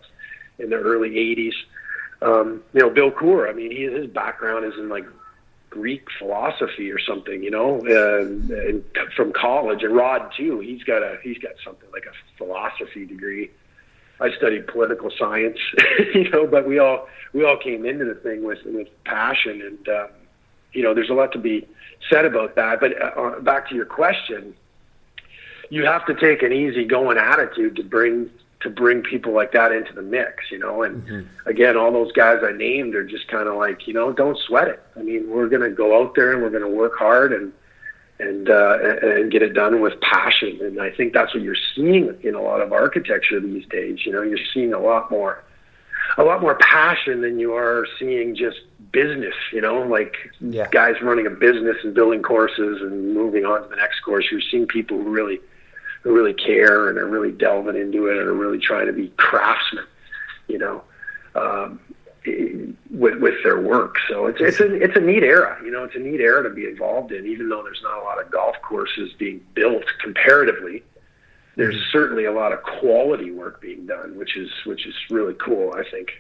in 0.59 0.71
the 0.71 0.77
early 0.77 1.11
'80s. 1.11 1.53
Um, 2.27 2.63
you 2.73 2.81
know, 2.81 2.91
Bill 2.91 3.11
Coore. 3.11 3.49
I 3.49 3.53
mean, 3.53 3.71
he, 3.71 3.85
his 3.85 4.09
background 4.09 4.65
is 4.65 4.75
in 4.79 4.89
like 4.89 5.07
Greek 5.71 6.09
philosophy 6.19 6.91
or 6.91 6.99
something, 6.99 7.43
you 7.43 7.51
know, 7.51 7.81
and, 7.81 8.51
and 8.51 8.85
from 9.15 9.33
college. 9.33 9.83
And 9.83 9.95
Rod 9.95 10.33
too. 10.37 10.61
He's 10.61 10.83
got 10.83 11.03
a 11.03 11.19
he's 11.23 11.39
got 11.39 11.53
something 11.65 11.89
like 11.93 12.07
a 12.07 12.37
philosophy 12.37 13.07
degree. 13.07 13.51
I 14.19 14.31
studied 14.35 14.67
political 14.67 15.11
science, 15.17 15.59
you 16.15 16.31
know, 16.31 16.47
but 16.47 16.67
we 16.67 16.79
all 16.79 17.09
we 17.33 17.45
all 17.45 17.59
came 17.59 17.85
into 17.85 18.05
the 18.07 18.15
thing 18.15 18.43
with 18.43 18.59
with 18.65 18.89
passion, 19.05 19.61
and 19.63 19.89
um, 19.89 20.09
you 20.73 20.83
know, 20.83 20.95
there's 20.95 21.11
a 21.11 21.15
lot 21.15 21.33
to 21.33 21.39
be 21.39 21.69
said 22.11 22.25
about 22.25 22.57
that. 22.57 22.81
But 22.81 23.01
uh, 23.01 23.21
uh 23.21 23.41
back 23.41 23.69
to 23.69 23.75
your 23.75 23.85
question, 23.85 24.55
you 25.69 25.85
have 25.85 26.07
to 26.07 26.15
take 26.15 26.43
an 26.43 26.53
easygoing 26.53 27.19
attitude 27.19 27.77
to 27.77 27.85
bring 27.85 28.31
to 28.67 28.71
bring 28.71 29.01
people 29.01 29.33
like 29.33 29.53
that 29.53 29.71
into 29.71 29.93
the 29.93 30.03
mix, 30.03 30.51
you 30.51 30.59
know. 30.59 30.83
And 30.83 31.05
mm-hmm. 31.05 31.49
again, 31.49 31.77
all 31.77 31.93
those 31.93 32.11
guys 32.11 32.41
I 32.43 32.51
named 32.51 32.97
are 32.97 33.05
just 33.05 33.29
kind 33.29 33.49
of 33.49 33.55
like, 33.55 33.87
you 33.87 33.95
know, 33.95 34.13
don't 34.13 34.37
sweat 34.39 34.67
it. 34.67 34.83
I 34.97 35.03
mean, 35.03 35.31
we're 35.31 35.49
going 35.49 35.63
to 35.63 35.71
go 35.71 36.03
out 36.03 36.17
there 36.17 36.33
and 36.33 36.43
we're 36.43 36.51
going 36.51 36.63
to 36.63 36.77
work 36.77 36.99
hard 36.99 37.33
and 37.33 37.53
and 38.19 38.51
uh, 38.51 38.79
and 39.03 39.31
get 39.31 39.43
it 39.43 39.53
done 39.53 39.81
with 39.81 40.01
passion. 40.01 40.59
And 40.63 40.81
I 40.81 40.91
think 40.91 41.13
that's 41.13 41.33
what 41.33 41.45
you're 41.45 41.57
seeing 41.77 42.19
in 42.23 42.35
a 42.35 42.43
lot 42.43 42.61
of 42.61 42.73
architecture 42.73 43.39
these 43.39 43.67
days. 43.67 44.05
You 44.05 44.13
know, 44.13 44.23
you're 44.23 44.47
seeing 44.53 44.73
a 44.73 44.81
lot 44.81 45.11
more 45.11 45.45
a 46.19 46.25
lot 46.25 46.41
more 46.41 46.57
passion 46.57 47.21
than 47.21 47.39
you 47.39 47.55
are 47.55 47.87
seeing 48.01 48.35
just 48.35 48.59
business. 48.91 49.35
You 49.53 49.61
know, 49.61 49.83
like 49.83 50.17
yeah. 50.41 50.67
guys 50.73 50.97
running 51.01 51.29
a 51.29 51.31
business 51.31 51.77
and 51.85 51.95
building 51.95 52.23
courses 52.23 52.81
and 52.81 53.15
moving 53.15 53.45
on 53.45 53.63
to 53.63 53.69
the 53.69 53.77
next 53.77 54.01
course. 54.01 54.25
You're 54.29 54.41
seeing 54.41 54.67
people 54.67 54.97
who 54.97 55.09
really 55.09 55.39
who 56.07 56.15
really 56.15 56.35
care 56.35 56.89
and 56.89 56.99
are 56.99 57.07
really 57.09 57.33
delving 57.33 57.75
into 57.75 58.07
it 58.07 58.17
and 58.17 58.29
are 58.29 58.33
really 58.33 58.61
trying 58.61 58.87
to 58.87 58.93
be 58.93 59.09
craftsmen. 59.17 59.85
You 60.47 60.59
know. 60.59 60.85
Um, 61.35 61.81
with 62.91 63.21
with 63.21 63.35
their 63.43 63.61
work. 63.61 63.97
So 64.09 64.27
it's 64.27 64.41
it's 64.41 64.61
a 64.61 64.73
it's 64.75 64.97
a 64.97 65.01
neat 65.01 65.23
era. 65.23 65.59
You 65.65 65.71
know, 65.71 65.85
it's 65.85 65.95
a 65.95 65.99
neat 65.99 66.21
era 66.21 66.43
to 66.43 66.51
be 66.51 66.67
involved 66.67 67.13
in. 67.13 67.27
Even 67.27 67.49
though 67.49 67.63
there's 67.63 67.83
not 67.83 68.01
a 68.01 68.05
lot 68.05 68.21
of 68.21 68.31
golf 68.31 68.57
courses 68.63 69.13
being 69.19 69.41
built 69.55 69.85
comparatively, 70.01 70.83
there's 71.57 71.75
mm-hmm. 71.75 71.91
certainly 71.93 72.25
a 72.25 72.33
lot 72.33 72.53
of 72.53 72.63
quality 72.63 73.31
work 73.31 73.61
being 73.61 73.87
done, 73.87 74.17
which 74.17 74.37
is 74.37 74.51
which 74.65 74.87
is 74.87 74.95
really 75.11 75.35
cool. 75.35 75.75
I 75.75 75.89
think. 75.89 76.13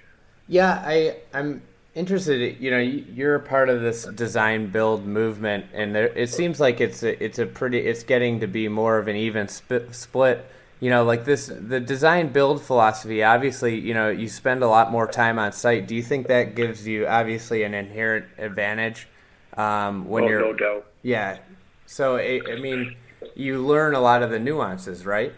Yeah, 0.49 0.83
I 0.85 1.17
I'm 1.35 1.63
interested. 1.97 2.61
You 2.61 2.71
know, 2.71 2.79
you're 2.79 3.35
a 3.35 3.41
part 3.41 3.69
of 3.69 3.81
this 3.81 4.05
design 4.05 4.69
build 4.69 5.05
movement, 5.05 5.67
and 5.73 5.95
there, 5.95 6.09
it 6.09 6.31
seems 6.31 6.61
like 6.61 6.81
it's 6.81 7.03
a, 7.03 7.23
it's 7.23 7.41
a 7.41 7.47
pretty 7.47 7.79
it's 7.79 8.05
getting 8.05 8.41
to 8.41 8.47
be 8.47 8.69
more 8.69 8.99
of 8.99 9.09
an 9.09 9.17
even 9.17 9.49
sp- 9.51 9.91
split. 9.91 10.47
You 10.79 10.91
know 10.91 11.05
like 11.05 11.25
this 11.25 11.47
the 11.47 11.81
design 11.81 12.29
build 12.29 12.63
philosophy 12.63 13.23
obviously 13.23 13.81
you 13.81 13.95
know 13.95 14.11
you 14.11 14.29
spend 14.29 14.63
a 14.63 14.69
lot 14.69 14.93
more 14.93 15.09
time 15.09 15.39
on 15.39 15.53
site. 15.53 15.89
Do 15.89 15.97
you 15.97 16.03
think 16.03 16.29
that 16.29 16.55
gives 16.55 16.87
you 16.87 17.07
obviously 17.07 17.63
an 17.63 17.73
inherent 17.73 18.27
advantage 18.37 19.09
um, 19.57 20.07
when 20.07 20.25
oh, 20.25 20.29
you're 20.29 20.41
no 20.41 20.53
doubt. 20.53 20.87
Yeah. 21.03 21.39
So 21.87 22.19
I, 22.19 22.43
I 22.47 22.57
mean 22.57 22.95
you 23.35 23.65
learn 23.65 23.95
a 23.95 24.01
lot 24.01 24.23
of 24.23 24.31
the 24.31 24.39
nuances 24.39 25.07
right 25.07 25.33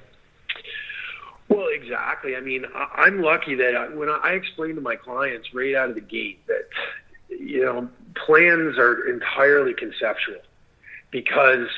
exactly. 1.89 2.37
I 2.37 2.41
mean, 2.41 2.65
I, 2.75 3.03
I'm 3.03 3.23
lucky 3.23 3.55
that 3.57 3.77
I, 3.77 3.89
when 3.89 4.09
I, 4.09 4.19
I 4.23 4.33
explain 4.33 4.75
to 4.75 4.81
my 4.81 4.97
clients 4.97 5.55
right 5.55 5.75
out 5.75 5.89
of 5.89 5.95
the 5.95 6.01
gate 6.01 6.47
that 6.47 6.69
you 7.29 7.65
know 7.65 7.89
plans 8.15 8.79
are 8.79 9.09
entirely 9.09 9.75
conceptual 9.75 10.41
because, 11.11 11.69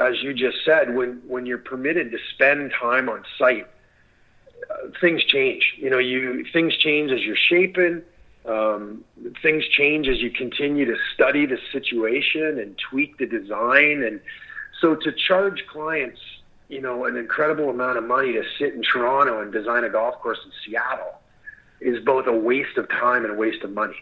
as 0.00 0.22
you 0.22 0.34
just 0.34 0.58
said, 0.64 0.94
when 0.94 1.22
when 1.26 1.46
you're 1.46 1.58
permitted 1.58 2.10
to 2.10 2.18
spend 2.34 2.72
time 2.78 3.08
on 3.08 3.24
site, 3.38 3.66
uh, 4.70 4.88
things 5.00 5.22
change. 5.24 5.74
You 5.76 5.90
know, 5.90 5.98
you 5.98 6.44
things 6.52 6.76
change 6.76 7.10
as 7.10 7.20
you're 7.20 7.36
shaping. 7.36 8.02
Um, 8.46 9.04
things 9.42 9.66
change 9.68 10.08
as 10.08 10.18
you 10.20 10.30
continue 10.30 10.86
to 10.86 10.96
study 11.12 11.44
the 11.44 11.58
situation 11.72 12.58
and 12.58 12.76
tweak 12.78 13.18
the 13.18 13.26
design. 13.26 14.02
And 14.02 14.18
so 14.80 14.94
to 14.94 15.12
charge 15.12 15.66
clients, 15.66 16.20
you 16.70 16.80
know, 16.80 17.04
an 17.04 17.16
incredible 17.16 17.68
amount 17.68 17.98
of 17.98 18.04
money 18.04 18.32
to 18.32 18.42
sit 18.58 18.74
in 18.74 18.82
Toronto 18.82 19.40
and 19.42 19.52
design 19.52 19.84
a 19.84 19.90
golf 19.90 20.14
course 20.20 20.38
in 20.44 20.52
Seattle 20.64 21.14
is 21.80 22.02
both 22.04 22.26
a 22.26 22.32
waste 22.32 22.78
of 22.78 22.88
time 22.88 23.24
and 23.24 23.34
a 23.34 23.36
waste 23.36 23.62
of 23.62 23.72
money. 23.72 23.96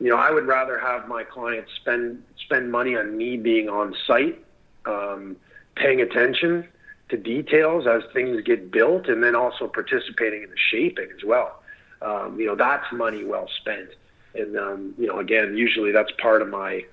You 0.00 0.10
know, 0.10 0.16
I 0.16 0.30
would 0.30 0.46
rather 0.46 0.78
have 0.78 1.08
my 1.08 1.24
clients 1.24 1.70
spend 1.76 2.22
spend 2.44 2.70
money 2.70 2.96
on 2.96 3.16
me 3.16 3.36
being 3.36 3.68
on 3.68 3.94
site, 4.06 4.42
um, 4.86 5.36
paying 5.74 6.00
attention 6.00 6.68
to 7.10 7.16
details 7.16 7.86
as 7.86 8.02
things 8.12 8.40
get 8.42 8.70
built, 8.70 9.08
and 9.08 9.22
then 9.22 9.34
also 9.34 9.68
participating 9.68 10.42
in 10.42 10.50
the 10.50 10.56
shaping 10.56 11.08
as 11.16 11.24
well 11.24 11.60
um, 12.04 12.38
you 12.38 12.46
know, 12.46 12.54
that's 12.54 12.84
money 12.92 13.24
well 13.24 13.48
spent. 13.60 13.90
And 14.34 14.56
um, 14.56 14.94
you 14.98 15.06
know, 15.06 15.18
again, 15.18 15.56
usually 15.56 15.92
that's 15.92 16.10
part 16.20 16.42
of 16.42 16.48
my, 16.48 16.84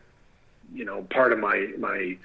you 0.73 0.85
know, 0.85 1.03
part 1.09 1.33
of 1.33 1.39
my 1.39 1.73
my 1.77 2.17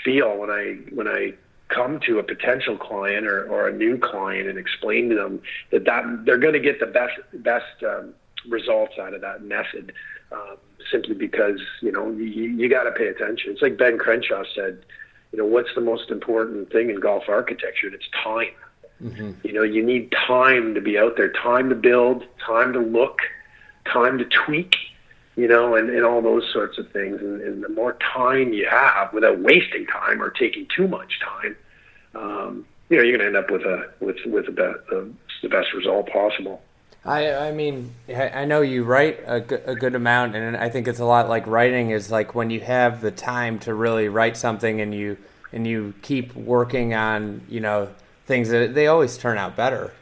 spiel 0.00 0.38
when 0.38 0.50
I 0.50 0.78
when 0.94 1.06
I 1.06 1.34
come 1.68 2.00
to 2.00 2.18
a 2.18 2.22
potential 2.22 2.76
client 2.76 3.26
or, 3.26 3.46
or 3.48 3.68
a 3.68 3.72
new 3.72 3.98
client 3.98 4.48
and 4.48 4.58
explain 4.58 5.08
to 5.08 5.14
them 5.14 5.42
that, 5.70 5.84
that 5.84 6.24
they're 6.24 6.38
going 6.38 6.52
to 6.52 6.60
get 6.60 6.80
the 6.80 6.86
best 6.86 7.18
best 7.34 7.82
um, 7.82 8.14
results 8.48 8.94
out 9.00 9.14
of 9.14 9.20
that 9.22 9.42
method 9.42 9.92
um, 10.32 10.56
simply 10.90 11.14
because 11.14 11.60
you 11.80 11.90
know 11.90 12.10
you, 12.10 12.24
you 12.24 12.68
got 12.68 12.84
to 12.84 12.92
pay 12.92 13.08
attention. 13.08 13.52
It's 13.52 13.62
like 13.62 13.78
Ben 13.78 13.98
Crenshaw 13.98 14.44
said, 14.54 14.84
you 15.32 15.38
know, 15.38 15.46
what's 15.46 15.74
the 15.74 15.80
most 15.80 16.10
important 16.10 16.70
thing 16.70 16.90
in 16.90 17.00
golf 17.00 17.24
architecture? 17.28 17.86
And 17.86 17.94
it's 17.94 18.08
time. 18.22 18.54
Mm-hmm. 19.02 19.32
You 19.42 19.52
know, 19.52 19.62
you 19.62 19.84
need 19.84 20.12
time 20.12 20.74
to 20.74 20.80
be 20.80 20.98
out 20.98 21.16
there, 21.16 21.32
time 21.32 21.68
to 21.70 21.74
build, 21.74 22.24
time 22.44 22.72
to 22.72 22.78
look, 22.78 23.18
time 23.84 24.18
to 24.18 24.24
tweak, 24.24 24.76
you 25.36 25.48
know, 25.48 25.74
and, 25.74 25.90
and 25.90 26.04
all 26.04 26.22
those 26.22 26.48
sorts 26.52 26.78
of 26.78 26.90
things. 26.92 27.20
And, 27.20 27.40
and 27.40 27.62
the 27.62 27.68
more 27.68 27.94
time 27.94 28.52
you 28.52 28.68
have 28.68 29.12
without 29.12 29.40
wasting 29.40 29.86
time 29.86 30.22
or 30.22 30.30
taking 30.30 30.66
too 30.74 30.88
much 30.88 31.20
time, 31.20 31.56
um, 32.14 32.66
you 32.88 32.96
know, 32.96 33.02
you're 33.02 33.18
going 33.18 33.20
to 33.20 33.26
end 33.26 33.36
up 33.36 33.50
with 33.50 33.62
a 33.62 33.90
with 34.00 34.16
with 34.26 34.46
the 34.46 34.52
best, 34.52 34.78
the 35.42 35.48
best 35.48 35.72
result 35.72 36.08
possible. 36.08 36.62
I 37.04 37.48
I 37.48 37.52
mean 37.52 37.94
I 38.08 38.44
know 38.44 38.62
you 38.62 38.84
write 38.84 39.20
a, 39.26 39.70
a 39.70 39.74
good 39.74 39.94
amount, 39.94 40.36
and 40.36 40.56
I 40.56 40.70
think 40.70 40.88
it's 40.88 41.00
a 41.00 41.04
lot 41.04 41.28
like 41.28 41.46
writing 41.46 41.90
is 41.90 42.10
like 42.10 42.34
when 42.34 42.50
you 42.50 42.60
have 42.60 43.00
the 43.00 43.10
time 43.10 43.58
to 43.60 43.74
really 43.74 44.08
write 44.08 44.36
something, 44.36 44.80
and 44.80 44.94
you 44.94 45.18
and 45.52 45.66
you 45.66 45.94
keep 46.02 46.34
working 46.34 46.94
on 46.94 47.42
you 47.48 47.60
know 47.60 47.88
things 48.26 48.48
that 48.48 48.74
they 48.74 48.86
always 48.86 49.18
turn 49.18 49.36
out 49.36 49.54
better. 49.56 49.92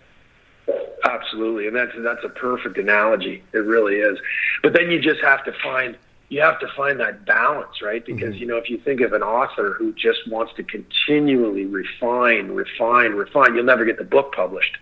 Absolutely, 1.04 1.66
and 1.66 1.75
that's 1.75 1.92
that's 1.99 2.25
a 2.25 2.28
perfect 2.28 2.78
analogy. 2.78 3.42
It 3.52 3.59
really 3.59 3.97
is. 3.97 4.18
But 4.62 4.73
then 4.73 4.90
you 4.90 5.00
just 5.00 5.21
have 5.21 5.44
to 5.44 5.52
find 5.62 5.97
you 6.28 6.40
have 6.40 6.61
to 6.61 6.68
find 6.76 7.00
that 7.00 7.26
balance, 7.26 7.82
right? 7.82 8.04
Because 8.04 8.35
mm-hmm. 8.35 8.40
you 8.40 8.47
know, 8.47 8.56
if 8.56 8.71
you 8.71 8.78
think 8.78 9.00
of 9.00 9.12
an 9.12 9.23
author 9.23 9.75
who 9.78 9.92
just 9.92 10.28
wants 10.28 10.52
to 10.56 10.62
continually 10.62 11.66
refine, 11.66 12.52
refine, 12.52 13.12
refine, 13.12 13.54
you'll 13.54 13.64
never 13.64 13.85
get 13.85 13.99
the 13.99 14.04
book 14.04 14.32
published. 14.32 14.78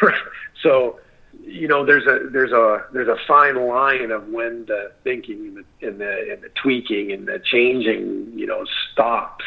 so, 0.62 1.00
you 1.44 1.66
know, 1.66 1.84
there's 1.84 2.06
a 2.06 2.28
there's 2.30 2.52
a 2.52 2.86
there's 2.92 3.08
a 3.08 3.18
fine 3.26 3.56
line 3.66 4.12
of 4.12 4.28
when 4.28 4.66
the 4.66 4.92
thinking 5.02 5.48
and 5.48 5.56
the 5.56 5.88
and 5.88 6.00
the, 6.00 6.32
and 6.32 6.42
the 6.42 6.48
tweaking 6.50 7.10
and 7.10 7.26
the 7.26 7.40
changing, 7.40 8.32
you 8.38 8.46
know, 8.46 8.64
stops, 8.92 9.44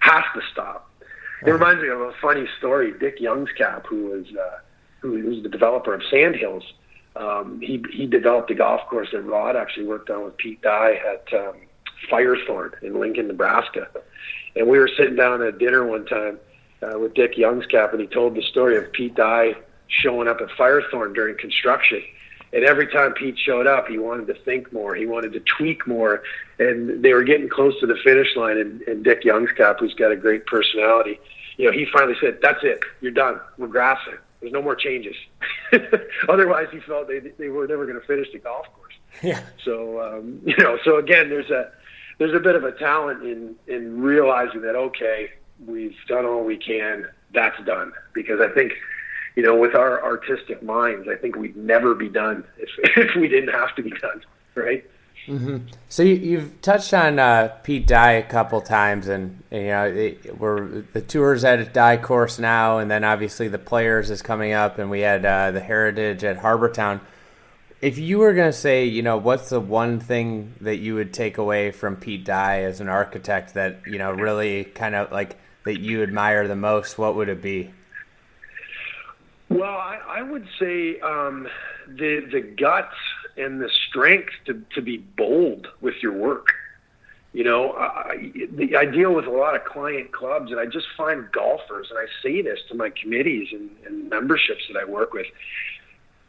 has 0.00 0.24
to 0.34 0.42
stop 0.52 0.90
it 1.44 1.50
reminds 1.50 1.82
me 1.82 1.88
of 1.88 2.00
a 2.00 2.12
funny 2.20 2.46
story. 2.58 2.92
Dick 2.98 3.18
Youngscap, 3.18 3.86
who 3.86 4.06
was 4.06 4.26
uh, 4.36 4.58
who 5.02 5.12
was 5.24 5.42
the 5.42 5.48
developer 5.48 5.92
of 5.92 6.02
Sandhills, 6.10 6.64
um, 7.16 7.60
he 7.60 7.84
he 7.92 8.06
developed 8.06 8.50
a 8.50 8.54
golf 8.54 8.80
course 8.88 9.08
that 9.12 9.20
Rod 9.22 9.56
actually 9.56 9.86
worked 9.86 10.08
on 10.08 10.24
with 10.24 10.36
Pete 10.38 10.62
Dye 10.62 10.94
at 10.94 11.38
um, 11.38 11.56
Firethorn 12.10 12.82
in 12.82 12.98
Lincoln, 12.98 13.28
Nebraska. 13.28 13.88
And 14.56 14.66
we 14.66 14.78
were 14.78 14.88
sitting 14.88 15.16
down 15.16 15.42
at 15.42 15.58
dinner 15.58 15.84
one 15.86 16.06
time 16.06 16.38
uh, 16.82 16.98
with 16.98 17.14
Dick 17.14 17.34
Youngscap, 17.36 17.92
and 17.92 18.00
he 18.00 18.06
told 18.06 18.34
the 18.34 18.42
story 18.42 18.76
of 18.76 18.90
Pete 18.92 19.14
Dye 19.14 19.54
showing 19.88 20.28
up 20.28 20.40
at 20.40 20.48
Firethorn 20.50 21.14
during 21.14 21.36
construction. 21.36 22.02
And 22.54 22.64
every 22.64 22.86
time 22.86 23.12
Pete 23.14 23.38
showed 23.38 23.66
up, 23.66 23.88
he 23.88 23.98
wanted 23.98 24.26
to 24.26 24.34
think 24.34 24.72
more. 24.72 24.94
He 24.94 25.06
wanted 25.06 25.32
to 25.32 25.40
tweak 25.40 25.86
more. 25.86 26.22
And 26.58 27.02
they 27.02 27.14
were 27.14 27.24
getting 27.24 27.48
close 27.48 27.78
to 27.80 27.86
the 27.86 27.96
finish 28.04 28.36
line. 28.36 28.58
And, 28.58 28.82
and 28.82 29.02
Dick 29.02 29.22
Youngscap, 29.22 29.80
who's 29.80 29.94
got 29.94 30.12
a 30.12 30.16
great 30.16 30.46
personality, 30.46 31.18
you 31.56 31.66
know, 31.66 31.72
he 31.72 31.86
finally 31.86 32.16
said, 32.20 32.38
"That's 32.42 32.62
it. 32.62 32.80
You're 33.00 33.12
done. 33.12 33.40
We're 33.58 33.68
grassing. 33.68 34.18
There's 34.42 34.52
no 34.52 34.60
more 34.60 34.76
changes." 34.76 35.16
Otherwise, 36.28 36.68
he 36.70 36.80
felt 36.80 37.08
they 37.08 37.20
they 37.20 37.48
were 37.48 37.66
never 37.66 37.86
going 37.86 37.98
to 37.98 38.06
finish 38.06 38.28
the 38.32 38.38
golf 38.38 38.66
course. 38.74 38.94
Yeah. 39.22 39.40
So 39.64 40.02
um, 40.02 40.42
you 40.46 40.56
know, 40.58 40.78
so 40.84 40.98
again, 40.98 41.30
there's 41.30 41.50
a 41.50 41.70
there's 42.18 42.34
a 42.34 42.40
bit 42.40 42.54
of 42.54 42.64
a 42.64 42.72
talent 42.72 43.22
in 43.22 43.54
in 43.66 44.02
realizing 44.02 44.60
that 44.62 44.76
okay, 44.76 45.30
we've 45.64 45.96
done 46.08 46.26
all 46.26 46.44
we 46.44 46.58
can. 46.58 47.08
That's 47.32 47.58
done 47.64 47.92
because 48.12 48.40
I 48.42 48.48
think 48.48 48.74
you 49.36 49.42
know, 49.42 49.56
with 49.56 49.74
our 49.74 50.04
artistic 50.04 50.62
minds, 50.62 51.08
I 51.08 51.16
think 51.16 51.36
we'd 51.36 51.56
never 51.56 51.94
be 51.94 52.08
done 52.08 52.44
if, 52.58 52.68
if 52.96 53.16
we 53.16 53.28
didn't 53.28 53.52
have 53.52 53.74
to 53.76 53.82
be 53.82 53.90
done, 53.90 54.22
right? 54.54 54.84
Mm-hmm. 55.26 55.68
So 55.88 56.02
you, 56.02 56.40
have 56.40 56.60
touched 56.62 56.92
on 56.92 57.18
uh, 57.20 57.48
Pete 57.62 57.86
Dye 57.86 58.12
a 58.12 58.22
couple 58.24 58.60
times, 58.60 59.06
and 59.06 59.42
you 59.52 59.66
know 59.66 59.84
it, 59.84 60.38
we're 60.38 60.82
the 60.92 61.00
tours 61.00 61.44
at 61.44 61.60
a 61.60 61.64
Dye 61.64 61.96
course 61.96 62.40
now, 62.40 62.78
and 62.78 62.90
then 62.90 63.04
obviously 63.04 63.46
the 63.46 63.58
Players 63.58 64.10
is 64.10 64.20
coming 64.20 64.52
up, 64.52 64.78
and 64.78 64.90
we 64.90 65.00
had 65.00 65.24
uh, 65.24 65.52
the 65.52 65.60
Heritage 65.60 66.24
at 66.24 66.38
Harbour 66.38 66.68
Town. 66.68 67.00
If 67.80 67.98
you 67.98 68.18
were 68.18 68.32
going 68.32 68.50
to 68.50 68.56
say, 68.56 68.84
you 68.84 69.02
know, 69.02 69.16
what's 69.16 69.50
the 69.50 69.60
one 69.60 70.00
thing 70.00 70.54
that 70.60 70.76
you 70.76 70.94
would 70.96 71.12
take 71.12 71.38
away 71.38 71.70
from 71.70 71.96
Pete 71.96 72.24
Dye 72.24 72.62
as 72.62 72.80
an 72.80 72.88
architect 72.88 73.54
that 73.54 73.82
you 73.86 73.98
know 73.98 74.10
really 74.10 74.64
kind 74.64 74.96
of 74.96 75.12
like 75.12 75.38
that 75.64 75.78
you 75.78 76.02
admire 76.02 76.48
the 76.48 76.56
most? 76.56 76.98
What 76.98 77.14
would 77.14 77.28
it 77.28 77.40
be? 77.40 77.70
Well, 79.48 79.70
I, 79.70 79.98
I 80.08 80.22
would 80.22 80.48
say 80.58 80.98
um, 81.00 81.46
the 81.86 82.26
the 82.32 82.40
guts 82.40 82.96
and 83.36 83.60
the 83.60 83.70
strength 83.88 84.32
to, 84.46 84.62
to 84.74 84.82
be 84.82 84.98
bold 84.98 85.68
with 85.80 85.94
your 86.02 86.12
work. 86.12 86.48
You 87.32 87.44
know, 87.44 87.72
I, 87.72 88.32
I 88.76 88.84
deal 88.84 89.14
with 89.14 89.26
a 89.26 89.30
lot 89.30 89.56
of 89.56 89.64
client 89.64 90.12
clubs, 90.12 90.50
and 90.50 90.60
I 90.60 90.66
just 90.66 90.86
find 90.96 91.30
golfers, 91.32 91.88
and 91.88 91.98
I 91.98 92.06
say 92.22 92.42
this 92.42 92.58
to 92.68 92.74
my 92.74 92.90
committees 92.90 93.48
and, 93.52 93.70
and 93.86 94.10
memberships 94.10 94.64
that 94.70 94.78
I 94.78 94.84
work 94.84 95.14
with. 95.14 95.26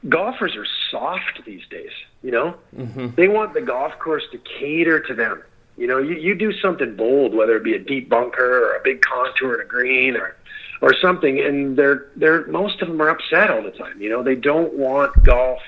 Golfers 0.08 0.56
are 0.56 0.66
soft 0.90 1.44
these 1.46 1.68
days. 1.70 1.92
You 2.22 2.32
know, 2.32 2.56
mm-hmm. 2.76 3.16
they 3.16 3.28
want 3.28 3.54
the 3.54 3.62
golf 3.62 4.00
course 4.00 4.24
to 4.32 4.38
cater 4.38 5.02
to 5.02 5.14
them. 5.14 5.44
You 5.76 5.88
know, 5.88 5.98
you, 5.98 6.16
you 6.16 6.36
do 6.36 6.54
something 6.54 6.96
bold, 6.96 7.34
whether 7.34 7.58
it 7.58 7.64
be 7.64 7.74
a 7.74 7.80
deep 7.80 8.08
bunker 8.08 8.70
or 8.70 8.76
a 8.78 8.84
big 8.84 9.02
contour 9.02 9.54
and 9.54 9.64
a 9.64 9.66
green 9.66 10.16
or 10.16 10.36
or 10.82 10.94
something, 10.94 11.40
and 11.40 11.78
they're 11.78 12.08
they're 12.16 12.46
most 12.48 12.82
of 12.82 12.90
them 12.90 13.02
are 13.02 13.10
upset 13.10 13.50
all 13.50 13.64
the 13.64 13.72
time. 13.72 14.02
You 14.02 14.10
know, 14.10 14.22
they 14.22 14.36
don't 14.36 14.74
want 14.74 15.24
golf 15.24 15.62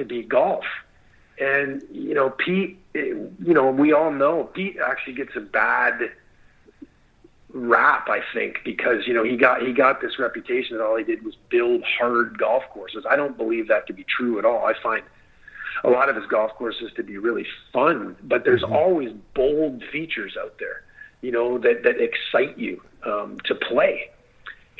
to 0.00 0.04
be 0.04 0.22
golf. 0.22 0.64
And 1.38 1.82
you 1.92 2.14
know, 2.14 2.30
Pete, 2.30 2.78
you 2.94 3.54
know, 3.54 3.70
we 3.70 3.92
all 3.92 4.10
know 4.10 4.44
Pete 4.44 4.76
actually 4.84 5.14
gets 5.14 5.36
a 5.36 5.40
bad 5.40 6.10
rap, 7.52 8.08
I 8.08 8.20
think, 8.34 8.58
because 8.64 9.06
you 9.06 9.14
know 9.14 9.24
he 9.24 9.36
got 9.36 9.62
he 9.62 9.72
got 9.72 10.00
this 10.00 10.18
reputation 10.18 10.76
that 10.76 10.84
all 10.84 10.96
he 10.96 11.04
did 11.04 11.24
was 11.24 11.36
build 11.48 11.82
hard 11.84 12.38
golf 12.38 12.64
courses. 12.70 13.04
I 13.08 13.16
don't 13.16 13.36
believe 13.36 13.68
that 13.68 13.86
to 13.86 13.92
be 13.92 14.04
true 14.04 14.38
at 14.38 14.44
all. 14.44 14.66
I 14.66 14.74
find 14.82 15.02
a 15.84 15.90
lot 15.90 16.08
of 16.08 16.16
his 16.16 16.26
golf 16.26 16.52
courses 16.56 16.90
to 16.96 17.02
be 17.02 17.16
really 17.16 17.46
fun, 17.72 18.16
but 18.22 18.44
there's 18.44 18.62
mm-hmm. 18.62 18.74
always 18.74 19.12
bold 19.34 19.82
features 19.90 20.36
out 20.38 20.56
there, 20.58 20.82
you 21.22 21.32
know, 21.32 21.58
that 21.58 21.84
that 21.84 21.96
excite 22.00 22.58
you 22.58 22.82
um, 23.04 23.38
to 23.44 23.54
play. 23.54 24.10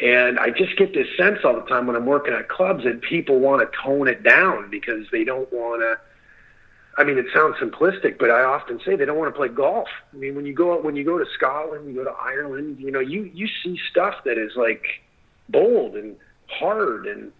And 0.02 0.38
I 0.38 0.50
just 0.50 0.76
get 0.76 0.94
this 0.94 1.08
sense 1.16 1.40
all 1.44 1.54
the 1.54 1.62
time 1.62 1.86
when 1.86 1.94
I'm 1.94 2.06
working 2.06 2.32
at 2.32 2.48
clubs 2.48 2.84
that 2.84 3.02
people 3.02 3.38
want 3.38 3.60
to 3.60 3.78
tone 3.78 4.08
it 4.08 4.22
down 4.22 4.70
because 4.70 5.06
they 5.12 5.24
don't 5.24 5.52
want 5.52 5.82
to. 5.82 5.98
I 6.96 7.04
mean, 7.04 7.18
it 7.18 7.26
sounds 7.34 7.56
simplistic, 7.56 8.18
but 8.18 8.30
I 8.30 8.42
often 8.42 8.80
say 8.84 8.96
they 8.96 9.04
don't 9.04 9.18
want 9.18 9.32
to 9.32 9.38
play 9.38 9.48
golf. 9.48 9.88
I 10.12 10.16
mean, 10.16 10.34
when 10.34 10.46
you 10.46 10.54
go 10.54 10.72
out, 10.72 10.84
when 10.84 10.96
you 10.96 11.04
go 11.04 11.18
to 11.18 11.26
Scotland, 11.34 11.86
you 11.86 11.94
go 11.94 12.04
to 12.04 12.16
Ireland, 12.18 12.78
you 12.80 12.90
know, 12.90 13.00
you 13.00 13.30
you 13.34 13.46
see 13.62 13.78
stuff 13.90 14.24
that 14.24 14.38
is 14.38 14.52
like 14.56 14.86
bold 15.48 15.96
and 15.96 16.16
hard, 16.46 17.06
and 17.06 17.30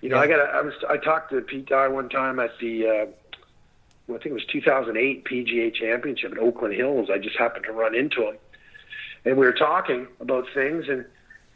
you 0.00 0.08
know, 0.08 0.16
yeah. 0.16 0.22
I 0.22 0.26
got 0.26 0.54
I 0.54 0.60
was 0.62 0.74
I 0.88 0.96
talked 0.96 1.30
to 1.30 1.40
Pete 1.40 1.66
Dye 1.66 1.88
one 1.88 2.08
time 2.08 2.38
at 2.38 2.56
the. 2.60 2.86
Uh, 2.86 3.06
well, 4.06 4.18
I 4.18 4.22
think 4.22 4.32
it 4.32 4.34
was 4.34 4.44
2008 4.52 5.24
PGA 5.24 5.74
Championship 5.74 6.32
at 6.32 6.38
Oakland 6.38 6.74
Hills. 6.74 7.08
I 7.10 7.16
just 7.16 7.38
happened 7.38 7.64
to 7.64 7.72
run 7.72 7.94
into 7.94 8.28
him, 8.28 8.36
and 9.24 9.36
we 9.36 9.46
were 9.46 9.52
talking 9.52 10.06
about 10.20 10.46
things, 10.54 10.86
and 10.88 11.06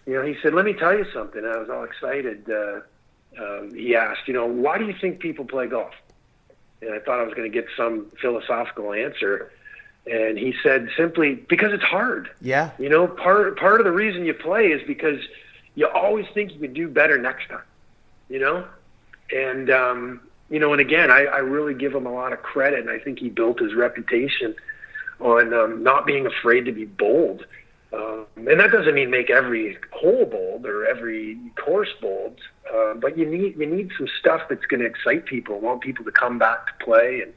you 0.09 0.15
know, 0.15 0.23
he 0.23 0.37
said, 0.43 0.55
"Let 0.55 0.65
me 0.65 0.73
tell 0.73 0.97
you 0.97 1.05
something." 1.13 1.45
I 1.45 1.59
was 1.59 1.69
all 1.69 1.85
excited. 1.85 2.51
Uh, 2.51 2.81
um, 3.39 3.75
he 3.75 3.95
asked, 3.95 4.27
you 4.27 4.33
know, 4.35 4.47
why 4.47 4.79
do 4.79 4.87
you 4.87 4.95
think 4.99 5.21
people 5.21 5.45
play 5.45 5.67
golf? 5.67 5.93
And 6.81 6.95
I 6.95 6.99
thought 6.99 7.21
I 7.21 7.25
was 7.25 7.35
going 7.35 7.51
to 7.51 7.55
get 7.55 7.69
some 7.77 8.07
philosophical 8.21 8.95
answer. 8.95 9.53
And 10.11 10.39
he 10.39 10.55
said 10.63 10.89
simply, 10.97 11.35
because 11.35 11.73
it's 11.73 11.85
hard. 11.85 12.31
Yeah. 12.41 12.71
You 12.79 12.89
know, 12.89 13.07
part 13.07 13.59
part 13.59 13.81
of 13.81 13.85
the 13.85 13.93
reason 13.93 14.25
you 14.25 14.33
play 14.33 14.69
is 14.69 14.83
because 14.87 15.21
you 15.75 15.87
always 15.87 16.27
think 16.33 16.53
you 16.55 16.59
can 16.59 16.73
do 16.73 16.89
better 16.89 17.19
next 17.19 17.49
time. 17.49 17.63
You 18.31 18.39
know, 18.39 18.67
and 19.31 19.71
um, 19.71 20.21
you 20.49 20.59
know, 20.59 20.73
and 20.73 20.81
again, 20.81 21.11
I, 21.11 21.25
I 21.27 21.39
really 21.39 21.75
give 21.75 21.95
him 21.95 22.07
a 22.07 22.13
lot 22.13 22.33
of 22.33 22.43
credit, 22.43 22.81
and 22.81 22.91
I 22.91 22.99
think 22.99 23.19
he 23.19 23.29
built 23.29 23.61
his 23.61 23.75
reputation 23.75 24.55
on 25.21 25.53
um, 25.53 25.83
not 25.83 26.07
being 26.07 26.27
afraid 26.27 26.65
to 26.67 26.73
be 26.73 26.87
bold. 26.87 27.45
Um, 27.93 28.27
and 28.37 28.61
that 28.61 28.71
doesn't 28.71 28.95
mean 28.95 29.11
make 29.11 29.31
every 29.31 29.79
hole 29.93 30.27
bold 30.27 30.67
or 30.67 30.87
every 30.87 31.39
course 31.57 31.89
bold, 32.03 32.39
uh, 32.73 32.95
but 32.95 33.17
you 33.17 33.25
need 33.25 33.57
you 33.57 33.67
need 33.67 33.91
some 33.97 34.09
stuff 34.21 34.43
that's 34.51 34.67
going 34.67 34.81
to 34.81 34.87
excite 34.87 35.25
people, 35.25 35.59
want 35.59 35.81
people 35.81 36.05
to 36.05 36.13
come 36.13 36.39
back 36.39 36.67
to 36.67 36.85
play 36.85 37.23
and 37.23 37.33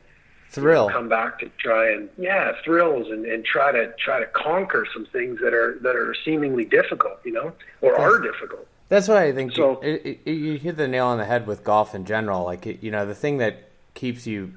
thrill, 0.50 0.89
come 0.89 1.08
back 1.08 1.39
to 1.39 1.50
try 1.58 1.89
and 1.89 2.10
yeah, 2.17 2.51
thrills 2.65 3.08
and, 3.10 3.25
and 3.25 3.46
try 3.46 3.72
to 3.72 3.93
try 3.98 4.20
to 4.20 4.25
conquer 4.27 4.86
some 4.93 5.05
things 5.05 5.39
that 5.41 5.53
are 5.53 5.79
that 5.81 5.96
are 5.96 6.13
seemingly 6.25 6.65
difficult, 6.65 7.20
you 7.24 7.31
know, 7.31 7.53
or 7.79 7.98
are 7.98 8.20
difficult. 8.20 8.67
That's 8.89 9.08
what 9.08 9.17
I 9.17 9.31
think. 9.31 9.53
So 9.53 9.79
it, 9.81 10.27
you 10.27 10.58
hit 10.58 10.75
the 10.75 10.86
nail 10.86 11.08
on 11.08 11.17
the 11.17 11.24
head 11.24 11.48
with 11.48 11.63
golf 11.63 11.96
in 11.96 12.03
general. 12.03 12.43
Like 12.43 12.84
you 12.84 12.91
know, 12.91 13.05
the 13.05 13.15
thing 13.15 13.38
that 13.38 13.70
keeps 13.93 14.27
you 14.27 14.53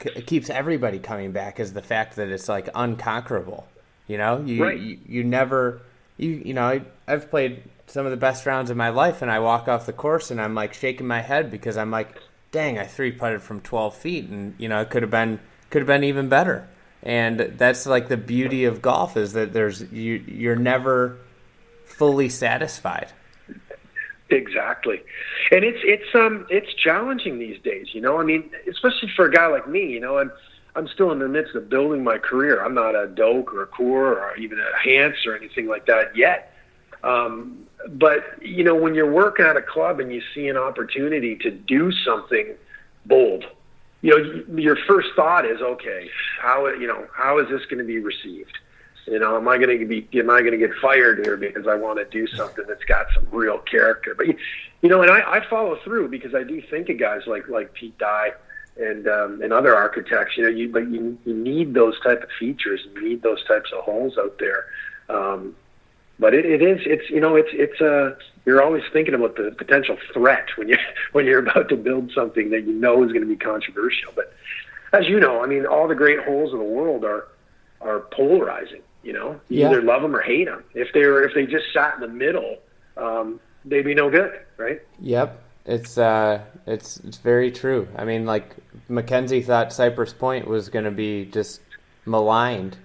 keeps 0.00 0.48
everybody 0.48 0.98
coming 0.98 1.32
back 1.32 1.60
is 1.60 1.74
the 1.74 1.82
fact 1.82 2.16
that 2.16 2.28
it's 2.28 2.48
like 2.48 2.70
unconquerable. 2.74 3.68
You 4.06 4.18
know, 4.18 4.42
you 4.44 4.62
right. 4.62 4.78
you, 4.78 4.98
you 5.06 5.24
never 5.24 5.80
you 6.16 6.30
you 6.30 6.54
know 6.54 6.64
I, 6.64 6.82
I've 7.06 7.30
played 7.30 7.62
some 7.86 8.06
of 8.06 8.10
the 8.10 8.16
best 8.16 8.46
rounds 8.46 8.70
of 8.70 8.76
my 8.76 8.90
life, 8.90 9.22
and 9.22 9.30
I 9.30 9.38
walk 9.40 9.68
off 9.68 9.86
the 9.86 9.92
course 9.92 10.30
and 10.30 10.40
I'm 10.40 10.54
like 10.54 10.74
shaking 10.74 11.06
my 11.06 11.20
head 11.20 11.50
because 11.50 11.76
I'm 11.76 11.90
like, 11.90 12.08
dang, 12.50 12.78
I 12.78 12.86
three 12.86 13.12
putted 13.12 13.42
from 13.42 13.60
12 13.60 13.96
feet, 13.96 14.28
and 14.28 14.54
you 14.58 14.68
know 14.68 14.80
it 14.80 14.90
could 14.90 15.02
have 15.02 15.10
been 15.10 15.40
could 15.70 15.80
have 15.80 15.86
been 15.86 16.04
even 16.04 16.28
better. 16.28 16.68
And 17.02 17.38
that's 17.58 17.84
like 17.84 18.08
the 18.08 18.16
beauty 18.16 18.64
of 18.64 18.80
golf 18.80 19.16
is 19.16 19.34
that 19.34 19.52
there's 19.52 19.82
you 19.92 20.24
you're 20.26 20.56
never 20.56 21.18
fully 21.84 22.28
satisfied. 22.28 23.12
Exactly, 24.30 25.02
and 25.50 25.64
it's 25.64 25.80
it's 25.82 26.14
um 26.14 26.46
it's 26.48 26.72
challenging 26.74 27.38
these 27.38 27.60
days. 27.62 27.88
You 27.92 28.00
know, 28.00 28.18
I 28.18 28.24
mean, 28.24 28.50
especially 28.70 29.10
for 29.14 29.26
a 29.26 29.30
guy 29.30 29.46
like 29.48 29.68
me. 29.68 29.86
You 29.86 30.00
know, 30.00 30.18
I'm 30.18 30.32
I'm 30.76 30.88
still 30.88 31.12
in 31.12 31.20
the 31.20 31.28
midst 31.28 31.54
of 31.54 31.68
building 31.68 32.02
my 32.02 32.18
career. 32.18 32.64
I'm 32.64 32.74
not 32.74 32.96
a 32.96 33.06
Doak 33.06 33.52
or 33.54 33.62
a 33.62 33.66
Coore 33.66 34.18
or 34.18 34.36
even 34.36 34.58
a 34.58 34.78
Hanse 34.82 35.24
or 35.26 35.36
anything 35.36 35.66
like 35.66 35.86
that 35.86 36.16
yet. 36.16 36.52
Um, 37.04 37.66
but 37.88 38.42
you 38.42 38.64
know, 38.64 38.74
when 38.74 38.94
you're 38.94 39.10
working 39.10 39.44
at 39.44 39.56
a 39.56 39.62
club 39.62 40.00
and 40.00 40.12
you 40.12 40.22
see 40.34 40.48
an 40.48 40.56
opportunity 40.56 41.36
to 41.36 41.50
do 41.50 41.92
something 41.92 42.54
bold, 43.06 43.44
you 44.00 44.10
know, 44.10 44.58
your 44.60 44.76
first 44.86 45.08
thought 45.14 45.46
is, 45.46 45.60
okay, 45.60 46.10
how 46.40 46.66
you 46.66 46.86
know 46.86 47.06
how 47.14 47.38
is 47.38 47.48
this 47.48 47.64
going 47.66 47.78
to 47.78 47.84
be 47.84 47.98
received? 47.98 48.58
You 49.06 49.18
know, 49.18 49.36
am 49.36 49.46
I 49.48 49.58
going 49.58 49.78
to 49.78 49.86
be 49.86 50.08
am 50.18 50.30
I 50.30 50.40
going 50.40 50.52
to 50.52 50.58
get 50.58 50.74
fired 50.80 51.24
here 51.24 51.36
because 51.36 51.66
I 51.66 51.74
want 51.74 51.98
to 51.98 52.04
do 52.06 52.26
something 52.34 52.64
that's 52.66 52.84
got 52.84 53.06
some 53.14 53.26
real 53.30 53.58
character? 53.58 54.14
But 54.14 54.26
you 54.28 54.88
know, 54.88 55.02
and 55.02 55.10
I, 55.10 55.20
I 55.20 55.48
follow 55.48 55.78
through 55.84 56.08
because 56.08 56.34
I 56.34 56.42
do 56.42 56.62
think 56.70 56.88
of 56.88 56.98
guys 56.98 57.22
like 57.26 57.48
like 57.48 57.74
Pete 57.74 57.96
Dye 57.98 58.32
and 58.76 59.06
um, 59.08 59.42
and 59.42 59.52
other 59.52 59.74
architects. 59.74 60.36
You 60.36 60.44
know, 60.44 60.48
you 60.50 60.68
but 60.68 60.88
you 60.88 61.18
you 61.24 61.34
need 61.34 61.74
those 61.74 61.98
type 62.00 62.22
of 62.22 62.28
features. 62.38 62.80
You 62.94 63.02
need 63.08 63.22
those 63.22 63.42
types 63.44 63.70
of 63.72 63.84
holes 63.84 64.16
out 64.18 64.38
there. 64.38 64.66
Um, 65.08 65.54
but 66.18 66.32
it, 66.34 66.44
it 66.46 66.62
is 66.62 66.80
it's 66.84 67.08
you 67.10 67.20
know 67.20 67.36
it's 67.36 67.50
it's 67.52 67.80
uh 67.80 68.14
you're 68.46 68.62
always 68.62 68.82
thinking 68.92 69.14
about 69.14 69.36
the 69.36 69.50
potential 69.56 69.96
threat 70.12 70.46
when 70.56 70.68
you 70.68 70.76
when 71.12 71.24
you're 71.26 71.40
about 71.40 71.68
to 71.70 71.76
build 71.76 72.12
something 72.14 72.50
that 72.50 72.64
you 72.64 72.72
know 72.72 73.02
is 73.02 73.10
going 73.12 73.22
to 73.22 73.28
be 73.28 73.36
controversial. 73.36 74.12
But 74.14 74.32
as 74.92 75.08
you 75.08 75.18
know, 75.18 75.42
I 75.42 75.46
mean, 75.46 75.66
all 75.66 75.88
the 75.88 75.94
great 75.94 76.20
holes 76.20 76.52
of 76.52 76.58
the 76.58 76.64
world 76.64 77.04
are 77.04 77.26
are 77.80 78.00
polarizing. 78.12 78.82
You 79.02 79.12
know, 79.12 79.40
you 79.50 79.60
Yeah. 79.60 79.68
either 79.70 79.82
love 79.82 80.00
them 80.02 80.16
or 80.16 80.22
hate 80.22 80.46
them. 80.46 80.64
If 80.72 80.92
they 80.94 81.04
were, 81.06 81.22
if 81.24 81.34
they 81.34 81.44
just 81.46 81.66
sat 81.74 81.94
in 81.96 82.00
the 82.00 82.08
middle, 82.08 82.56
um, 82.96 83.38
they'd 83.66 83.84
be 83.84 83.94
no 83.94 84.08
good, 84.08 84.32
right? 84.56 84.80
Yep, 85.00 85.42
it's 85.66 85.96
uh, 85.96 86.42
it's 86.66 86.98
it's 86.98 87.18
very 87.18 87.50
true. 87.50 87.88
I 87.96 88.04
mean, 88.04 88.26
like 88.26 88.56
Mackenzie 88.88 89.42
thought 89.42 89.72
Cypress 89.72 90.12
Point 90.12 90.46
was 90.46 90.68
going 90.68 90.84
to 90.84 90.90
be 90.90 91.24
just 91.24 91.60
maligned, 92.04 92.76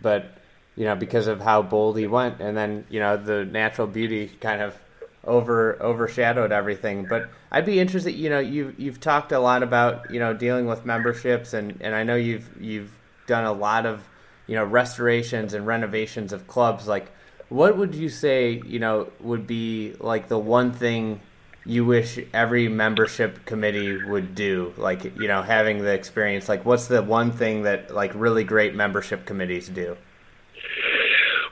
but 0.00 0.32
you 0.74 0.84
know 0.84 0.96
because 0.96 1.28
of 1.28 1.40
how 1.40 1.62
bold 1.62 1.96
he 1.96 2.06
went, 2.06 2.40
and 2.40 2.56
then 2.56 2.84
you 2.90 3.00
know 3.00 3.16
the 3.16 3.44
natural 3.44 3.86
beauty 3.86 4.28
kind 4.40 4.60
of 4.60 4.76
over 5.24 5.80
overshadowed 5.80 6.50
everything. 6.50 7.06
But 7.08 7.30
I'd 7.52 7.66
be 7.66 7.78
interested. 7.78 8.12
You 8.12 8.30
know, 8.30 8.40
you 8.40 8.74
you've 8.76 9.00
talked 9.00 9.30
a 9.30 9.38
lot 9.38 9.62
about 9.62 10.10
you 10.10 10.18
know 10.18 10.34
dealing 10.34 10.66
with 10.66 10.84
memberships, 10.84 11.52
and 11.52 11.78
and 11.80 11.94
I 11.94 12.02
know 12.02 12.16
you've 12.16 12.48
you've 12.60 12.90
done 13.28 13.44
a 13.44 13.52
lot 13.52 13.86
of 13.86 14.02
you 14.48 14.56
know 14.56 14.64
restorations 14.64 15.54
and 15.54 15.64
renovations 15.64 16.32
of 16.32 16.48
clubs. 16.48 16.88
Like, 16.88 17.12
what 17.50 17.76
would 17.78 17.94
you 17.94 18.08
say 18.08 18.60
you 18.66 18.80
know 18.80 19.12
would 19.20 19.46
be 19.46 19.94
like 20.00 20.26
the 20.26 20.38
one 20.38 20.72
thing 20.72 21.20
you 21.66 21.84
wish 21.84 22.18
every 22.32 22.68
membership 22.68 23.44
committee 23.44 24.02
would 24.04 24.34
do 24.34 24.72
like 24.76 25.04
you 25.04 25.28
know 25.28 25.42
having 25.42 25.82
the 25.82 25.92
experience 25.92 26.48
like 26.48 26.64
what's 26.64 26.86
the 26.86 27.02
one 27.02 27.32
thing 27.32 27.62
that 27.62 27.92
like 27.94 28.12
really 28.14 28.44
great 28.44 28.74
membership 28.74 29.26
committees 29.26 29.68
do 29.68 29.96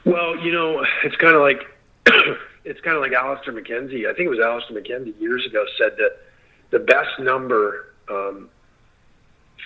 Well, 0.05 0.37
you 0.38 0.53
know, 0.53 0.85
it's 1.03 1.16
kind 1.16 1.35
of 1.35 1.40
like 1.40 1.62
it's 2.64 2.81
kind 2.81 2.96
of 2.96 3.03
like 3.03 3.12
Alister 3.12 3.53
MacKenzie. 3.53 4.07
I 4.09 4.14
think 4.14 4.27
it 4.27 4.29
was 4.29 4.40
Alister 4.40 4.74
MacKenzie 4.74 5.18
years 5.20 5.46
ago 5.46 5.64
said 5.79 5.96
that 5.96 6.18
the 6.70 6.79
best 6.79 7.18
number 7.18 7.92
um, 8.11 8.50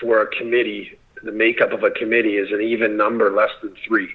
for 0.00 0.22
a 0.22 0.26
committee, 0.37 0.98
the 1.22 1.32
makeup 1.32 1.72
of 1.72 1.82
a 1.82 1.90
committee, 1.90 2.37
is 2.37 2.52
an 2.52 2.61
even 2.61 2.96
number 2.96 3.30
less 3.30 3.50
than 3.62 3.74
three, 3.87 4.14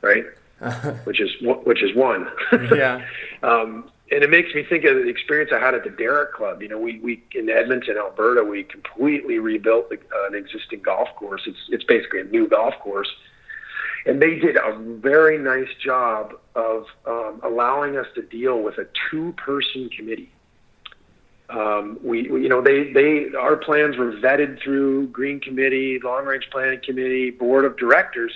right? 0.00 0.24
which 1.04 1.20
is 1.20 1.30
which 1.64 1.82
is 1.82 1.94
one. 1.96 2.28
Yeah. 2.52 3.04
um, 3.42 3.90
and 4.10 4.22
it 4.22 4.30
makes 4.30 4.54
me 4.54 4.64
think 4.64 4.84
of 4.84 4.96
the 4.96 5.08
experience 5.08 5.50
I 5.54 5.58
had 5.58 5.74
at 5.74 5.84
the 5.84 5.90
Derrick 5.90 6.32
Club. 6.32 6.62
You 6.62 6.68
know, 6.68 6.78
we, 6.78 6.98
we 7.00 7.22
in 7.34 7.48
Edmonton, 7.48 7.96
Alberta, 7.96 8.44
we 8.44 8.64
completely 8.64 9.38
rebuilt 9.38 9.88
the, 9.88 9.96
uh, 9.96 10.26
an 10.26 10.34
existing 10.34 10.80
golf 10.82 11.08
course. 11.16 11.42
It's 11.46 11.58
it's 11.70 11.84
basically 11.84 12.20
a 12.20 12.24
new 12.24 12.46
golf 12.48 12.74
course, 12.80 13.08
and 14.06 14.20
they 14.20 14.36
did 14.36 14.56
a 14.56 14.76
very 14.78 15.38
nice 15.38 15.72
job 15.82 16.34
of 16.54 16.86
um, 17.06 17.40
allowing 17.42 17.96
us 17.96 18.06
to 18.14 18.22
deal 18.22 18.62
with 18.62 18.78
a 18.78 18.86
two-person 19.10 19.88
committee. 19.90 20.30
Um, 21.50 21.98
we, 22.02 22.28
we, 22.30 22.42
you 22.42 22.48
know, 22.48 22.62
they, 22.62 22.92
they, 22.92 23.26
our 23.38 23.56
plans 23.56 23.96
were 23.98 24.12
vetted 24.12 24.62
through 24.62 25.08
Green 25.08 25.40
Committee, 25.40 26.00
Long 26.02 26.24
Range 26.24 26.48
Planning 26.50 26.80
Committee, 26.80 27.30
Board 27.30 27.66
of 27.66 27.76
Directors. 27.76 28.32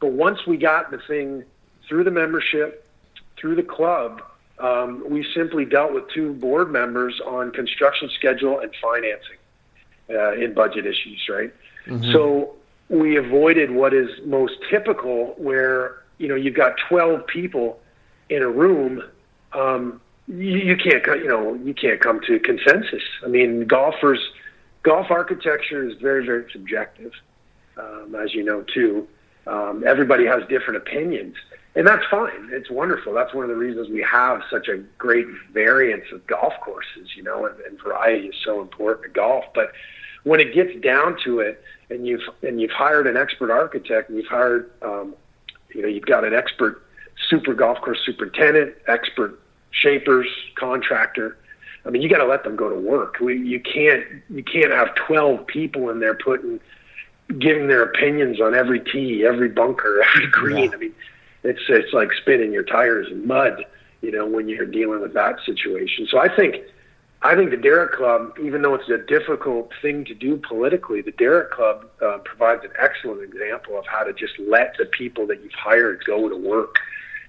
But 0.00 0.12
once 0.12 0.44
we 0.46 0.56
got 0.56 0.90
the 0.90 0.98
thing 1.06 1.44
through 1.88 2.02
the 2.02 2.10
membership, 2.10 2.88
through 3.36 3.54
the 3.54 3.62
club, 3.62 4.22
um, 4.58 5.04
we 5.08 5.26
simply 5.34 5.64
dealt 5.64 5.92
with 5.92 6.08
two 6.10 6.32
board 6.34 6.70
members 6.70 7.20
on 7.26 7.50
construction 7.50 8.10
schedule 8.14 8.60
and 8.60 8.72
financing 8.80 9.38
uh, 10.10 10.32
in 10.32 10.54
budget 10.54 10.86
issues, 10.86 11.26
right? 11.28 11.52
So 12.12 12.54
we 12.88 13.16
avoided 13.16 13.70
what 13.70 13.94
is 13.94 14.08
most 14.24 14.54
typical, 14.70 15.34
where 15.36 16.02
you 16.18 16.28
know 16.28 16.34
you've 16.34 16.54
got 16.54 16.76
12 16.88 17.26
people 17.26 17.80
in 18.28 18.42
a 18.42 18.48
room. 18.48 19.02
Um, 19.52 20.00
you, 20.28 20.58
you 20.58 20.76
can't, 20.76 21.04
you 21.18 21.28
know, 21.28 21.54
you 21.54 21.74
can't 21.74 22.00
come 22.00 22.20
to 22.26 22.38
consensus. 22.38 23.02
I 23.24 23.28
mean, 23.28 23.66
golfers, 23.66 24.20
golf 24.82 25.10
architecture 25.10 25.86
is 25.88 25.96
very, 26.00 26.24
very 26.24 26.50
subjective, 26.52 27.12
um, 27.76 28.14
as 28.14 28.32
you 28.34 28.44
know 28.44 28.62
too. 28.62 29.08
Um, 29.46 29.82
everybody 29.84 30.24
has 30.26 30.46
different 30.48 30.76
opinions, 30.76 31.34
and 31.74 31.86
that's 31.86 32.04
fine. 32.10 32.50
It's 32.52 32.70
wonderful. 32.70 33.14
That's 33.14 33.32
one 33.32 33.44
of 33.44 33.48
the 33.48 33.56
reasons 33.56 33.88
we 33.88 34.02
have 34.02 34.42
such 34.50 34.68
a 34.68 34.78
great 34.98 35.26
variance 35.52 36.04
of 36.12 36.26
golf 36.26 36.52
courses, 36.60 37.16
you 37.16 37.22
know, 37.22 37.46
and, 37.46 37.58
and 37.60 37.80
variety 37.80 38.28
is 38.28 38.34
so 38.44 38.60
important 38.60 39.04
to 39.04 39.08
golf. 39.08 39.44
But 39.54 39.72
when 40.24 40.38
it 40.38 40.54
gets 40.54 40.78
down 40.82 41.16
to 41.24 41.40
it, 41.40 41.62
and 41.88 42.06
you've 42.06 42.22
and 42.42 42.60
you've 42.60 42.70
hired 42.70 43.06
an 43.06 43.16
expert 43.16 43.50
architect, 43.50 44.08
and 44.08 44.18
you've 44.18 44.28
hired, 44.28 44.70
um, 44.82 45.14
you 45.74 45.82
know, 45.82 45.88
you've 45.88 46.06
got 46.06 46.24
an 46.24 46.34
expert 46.34 46.82
super 47.28 47.54
golf 47.54 47.80
course 47.80 48.00
superintendent, 48.04 48.74
expert 48.86 49.40
shapers, 49.70 50.26
contractor. 50.56 51.38
I 51.84 51.90
mean, 51.90 52.02
you 52.02 52.08
got 52.08 52.18
to 52.18 52.26
let 52.26 52.44
them 52.44 52.54
go 52.54 52.68
to 52.68 52.78
work. 52.78 53.18
We, 53.20 53.38
you 53.38 53.60
can't 53.60 54.04
you 54.30 54.44
can't 54.44 54.72
have 54.72 54.94
twelve 54.94 55.46
people 55.46 55.90
in 55.90 56.00
there 56.00 56.14
putting 56.14 56.60
giving 57.38 57.68
their 57.68 57.82
opinions 57.82 58.40
on 58.40 58.54
every 58.54 58.80
tee, 58.80 59.24
every 59.26 59.48
bunker, 59.48 60.02
every 60.14 60.30
green. 60.30 60.70
Yeah. 60.70 60.76
I 60.76 60.76
mean, 60.76 60.94
it's 61.44 61.62
it's 61.68 61.92
like 61.92 62.12
spinning 62.12 62.52
your 62.52 62.62
tires 62.62 63.08
in 63.10 63.26
mud, 63.26 63.64
you 64.00 64.10
know, 64.10 64.26
when 64.26 64.48
you're 64.48 64.66
dealing 64.66 65.00
with 65.00 65.14
that 65.14 65.36
situation. 65.44 66.06
So 66.10 66.18
I 66.18 66.34
think 66.34 66.62
I 67.22 67.36
think 67.36 67.50
the 67.50 67.56
Derrick 67.56 67.92
Club, 67.92 68.36
even 68.42 68.62
though 68.62 68.74
it's 68.74 68.88
a 68.88 68.98
difficult 68.98 69.70
thing 69.80 70.04
to 70.06 70.14
do 70.14 70.36
politically, 70.36 71.02
the 71.02 71.12
Derrick 71.12 71.52
Club 71.52 71.86
uh, 72.04 72.18
provides 72.18 72.64
an 72.64 72.72
excellent 72.78 73.22
example 73.22 73.78
of 73.78 73.86
how 73.86 74.02
to 74.02 74.12
just 74.12 74.38
let 74.40 74.76
the 74.76 74.86
people 74.86 75.26
that 75.28 75.42
you've 75.42 75.52
hired 75.52 76.04
go 76.04 76.28
to 76.28 76.36
work 76.36 76.76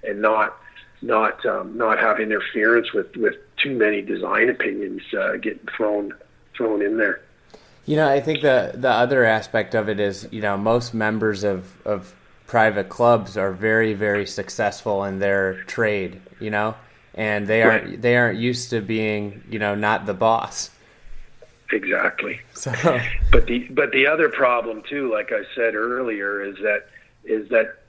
and 0.02 0.20
not 0.20 0.56
not 1.00 1.44
um, 1.46 1.76
not 1.76 1.98
have 1.98 2.18
interference 2.18 2.92
with 2.92 3.14
with 3.16 3.34
too 3.56 3.76
many 3.76 4.02
design 4.02 4.48
opinions 4.48 5.02
uh, 5.18 5.36
getting 5.36 5.66
thrown 5.76 6.12
thrown 6.56 6.82
in 6.82 6.96
there. 6.96 7.20
You 7.86 7.96
know, 7.96 8.08
I 8.08 8.20
think 8.20 8.40
the 8.40 8.72
the 8.74 8.90
other 8.90 9.24
aspect 9.24 9.74
of 9.74 9.88
it 9.88 10.00
is, 10.00 10.26
you 10.32 10.40
know, 10.40 10.56
most 10.56 10.92
members 10.92 11.44
of 11.44 11.76
of 11.86 12.14
private 12.46 12.88
clubs 12.88 13.36
are 13.36 13.52
very 13.52 13.94
very 13.94 14.26
successful 14.26 15.04
in 15.04 15.18
their 15.18 15.62
trade, 15.64 16.20
you 16.40 16.50
know, 16.50 16.74
and 17.14 17.46
they 17.46 17.62
aren't 17.62 17.84
right. 17.84 18.02
they 18.02 18.16
aren't 18.16 18.38
used 18.38 18.70
to 18.70 18.80
being, 18.80 19.42
you 19.48 19.58
know, 19.58 19.74
not 19.74 20.06
the 20.06 20.14
boss. 20.14 20.70
Exactly. 21.72 22.40
So. 22.54 22.72
But 23.32 23.46
the 23.46 23.66
but 23.70 23.90
the 23.90 24.06
other 24.06 24.28
problem 24.28 24.82
too, 24.88 25.12
like 25.12 25.32
I 25.32 25.42
said 25.56 25.74
earlier, 25.74 26.40
is 26.40 26.56
that 26.58 26.86
is 27.24 27.48
that 27.48 27.82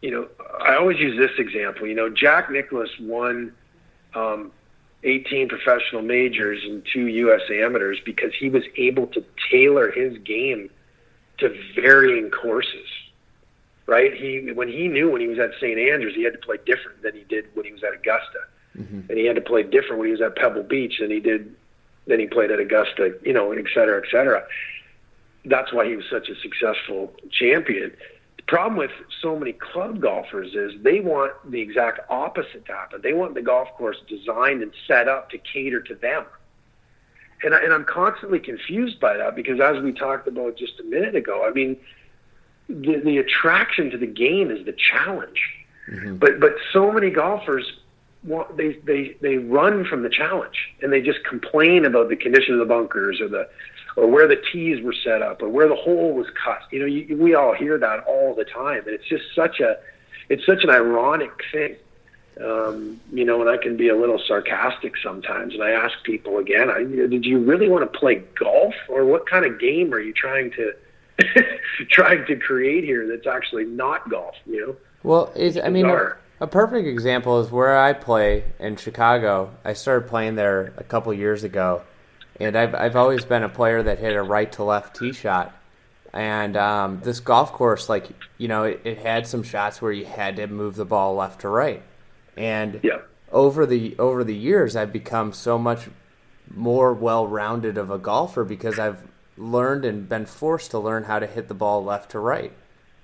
you 0.00 0.10
know 0.10 0.28
I 0.60 0.76
always 0.76 0.98
use 0.98 1.18
this 1.18 1.38
example. 1.38 1.86
You 1.86 1.94
know, 1.94 2.08
Jack 2.08 2.50
Nicklaus 2.50 2.88
won 2.98 3.52
um, 4.14 4.50
18 5.04 5.48
professional 5.48 6.02
majors 6.02 6.64
and 6.64 6.82
two 6.90 7.06
U.S. 7.06 7.42
amateurs 7.50 7.98
because 8.04 8.32
he 8.34 8.48
was 8.48 8.64
able 8.76 9.06
to 9.08 9.24
tailor 9.50 9.90
his 9.90 10.16
game 10.18 10.70
to 11.38 11.54
varying 11.74 12.30
courses. 12.30 12.88
Right? 13.88 14.12
He 14.12 14.52
when 14.52 14.68
he 14.68 14.86
knew 14.86 15.10
when 15.10 15.22
he 15.22 15.28
was 15.28 15.38
at 15.38 15.52
St. 15.56 15.78
Andrews, 15.78 16.14
he 16.14 16.22
had 16.22 16.34
to 16.34 16.38
play 16.38 16.58
different 16.66 17.02
than 17.02 17.14
he 17.14 17.24
did 17.24 17.46
when 17.54 17.64
he 17.64 17.72
was 17.72 17.82
at 17.82 17.94
Augusta, 17.94 18.40
mm-hmm. 18.76 19.00
and 19.08 19.18
he 19.18 19.24
had 19.24 19.34
to 19.36 19.40
play 19.40 19.62
different 19.62 19.98
when 19.98 20.08
he 20.08 20.12
was 20.12 20.20
at 20.20 20.36
Pebble 20.36 20.62
Beach 20.62 20.98
than 21.00 21.10
he 21.10 21.20
did 21.20 21.56
than 22.06 22.20
he 22.20 22.26
played 22.26 22.50
at 22.50 22.60
Augusta. 22.60 23.14
You 23.24 23.32
know, 23.32 23.50
et 23.52 23.64
cetera, 23.72 24.02
et 24.04 24.10
cetera. 24.10 24.44
That's 25.46 25.72
why 25.72 25.86
he 25.88 25.96
was 25.96 26.04
such 26.10 26.28
a 26.28 26.34
successful 26.36 27.14
champion 27.30 27.92
The 28.36 28.42
problem 28.42 28.76
with 28.76 28.90
so 29.22 29.38
many 29.38 29.52
club 29.54 30.00
golfers 30.00 30.54
is 30.54 30.72
they 30.82 31.00
want 31.00 31.32
the 31.50 31.60
exact 31.60 32.00
opposite 32.10 32.66
to 32.66 32.72
happen. 32.72 33.00
They 33.02 33.14
want 33.14 33.34
the 33.34 33.42
golf 33.42 33.68
course 33.78 33.96
designed 34.06 34.62
and 34.62 34.72
set 34.86 35.08
up 35.08 35.30
to 35.30 35.38
cater 35.38 35.80
to 35.80 35.94
them. 35.94 36.26
And, 37.42 37.54
I, 37.54 37.62
and 37.62 37.72
I'm 37.72 37.84
constantly 37.84 38.40
confused 38.40 39.00
by 39.00 39.16
that 39.16 39.36
because, 39.36 39.60
as 39.60 39.82
we 39.82 39.92
talked 39.92 40.26
about 40.28 40.56
just 40.58 40.80
a 40.80 40.82
minute 40.82 41.14
ago, 41.14 41.46
I 41.48 41.52
mean, 41.52 41.78
the, 42.68 43.00
the 43.04 43.18
attraction 43.18 43.90
to 43.90 43.98
the 43.98 44.06
game 44.06 44.50
is 44.50 44.64
the 44.64 44.72
challenge. 44.74 45.40
Mm-hmm. 45.90 46.16
But 46.16 46.40
but 46.40 46.54
so 46.72 46.92
many 46.92 47.10
golfers 47.10 47.72
want 48.24 48.56
they, 48.56 48.72
they 48.84 49.16
they 49.20 49.38
run 49.38 49.84
from 49.84 50.02
the 50.02 50.10
challenge 50.10 50.56
and 50.82 50.92
they 50.92 51.00
just 51.00 51.24
complain 51.24 51.84
about 51.84 52.08
the 52.08 52.16
condition 52.16 52.54
of 52.54 52.60
the 52.60 52.66
bunkers 52.66 53.20
or 53.20 53.28
the 53.28 53.48
or 53.96 54.06
where 54.06 54.28
the 54.28 54.40
tees 54.52 54.82
were 54.82 54.92
set 54.92 55.22
up 55.22 55.42
or 55.42 55.48
where 55.48 55.68
the 55.68 55.74
hole 55.74 56.12
was 56.12 56.26
cut. 56.42 56.60
You 56.70 56.80
know, 56.80 56.86
you, 56.86 57.16
we 57.16 57.34
all 57.34 57.54
hear 57.54 57.78
that 57.78 58.04
all 58.04 58.34
the 58.34 58.44
time, 58.44 58.82
and 58.86 58.88
it's 58.88 59.08
just 59.08 59.24
such 59.34 59.60
a 59.60 59.78
it's 60.28 60.44
such 60.44 60.62
an 60.62 60.70
ironic 60.70 61.32
thing. 61.50 61.76
Um, 62.44 63.00
you 63.12 63.24
know, 63.24 63.40
and 63.40 63.50
I 63.50 63.56
can 63.56 63.76
be 63.76 63.88
a 63.88 63.96
little 63.96 64.20
sarcastic 64.24 64.96
sometimes. 65.02 65.54
And 65.54 65.62
I 65.62 65.70
ask 65.70 66.00
people 66.04 66.38
again, 66.38 66.70
I, 66.70 66.84
did 66.84 67.24
you 67.24 67.40
really 67.40 67.68
want 67.68 67.90
to 67.90 67.98
play 67.98 68.22
golf, 68.38 68.74
or 68.88 69.04
what 69.04 69.28
kind 69.28 69.44
of 69.44 69.58
game 69.58 69.92
are 69.92 69.98
you 69.98 70.12
trying 70.12 70.52
to 70.52 70.72
trying 71.90 72.24
to 72.26 72.36
create 72.36 72.84
here 72.84 73.06
that's 73.06 73.26
actually 73.26 73.64
not 73.64 74.08
golf? 74.10 74.34
You 74.46 74.66
know. 74.66 74.76
Well, 75.02 75.32
is 75.34 75.58
I 75.58 75.68
mean. 75.68 75.86
A, 75.86 76.16
a 76.40 76.46
perfect 76.46 76.86
example 76.86 77.40
is 77.40 77.50
where 77.50 77.76
I 77.76 77.92
play 77.92 78.44
in 78.60 78.76
Chicago. 78.76 79.50
I 79.64 79.72
started 79.72 80.08
playing 80.08 80.36
there 80.36 80.72
a 80.76 80.84
couple 80.84 81.12
years 81.12 81.42
ago, 81.42 81.82
and 82.38 82.56
I've 82.56 82.74
I've 82.74 82.96
always 82.96 83.24
been 83.24 83.42
a 83.42 83.48
player 83.48 83.82
that 83.82 83.98
hit 83.98 84.14
a 84.14 84.22
right 84.22 84.50
to 84.52 84.64
left 84.64 84.96
tee 84.96 85.12
shot. 85.12 85.54
And 86.12 86.56
um, 86.56 87.00
this 87.02 87.20
golf 87.20 87.52
course, 87.52 87.88
like 87.88 88.08
you 88.38 88.48
know, 88.48 88.64
it, 88.64 88.80
it, 88.84 88.98
had 88.98 89.26
some 89.26 89.42
shots 89.42 89.82
where 89.82 89.92
you 89.92 90.06
had 90.06 90.36
to 90.36 90.46
move 90.46 90.76
the 90.76 90.84
ball 90.84 91.14
left 91.14 91.42
to 91.42 91.48
right. 91.48 91.82
And 92.36 92.80
yeah. 92.82 93.00
over 93.30 93.66
the 93.66 93.96
over 93.98 94.24
the 94.24 94.34
years, 94.34 94.74
I've 94.76 94.92
become 94.92 95.32
so 95.32 95.58
much 95.58 95.88
more 96.54 96.94
well-rounded 96.94 97.76
of 97.76 97.90
a 97.90 97.98
golfer 97.98 98.42
because 98.42 98.78
I've 98.78 99.02
learned 99.38 99.84
and 99.84 100.08
been 100.08 100.26
forced 100.26 100.72
to 100.72 100.78
learn 100.78 101.04
how 101.04 101.18
to 101.18 101.26
hit 101.26 101.48
the 101.48 101.54
ball 101.54 101.84
left 101.84 102.10
to 102.12 102.18
right. 102.18 102.52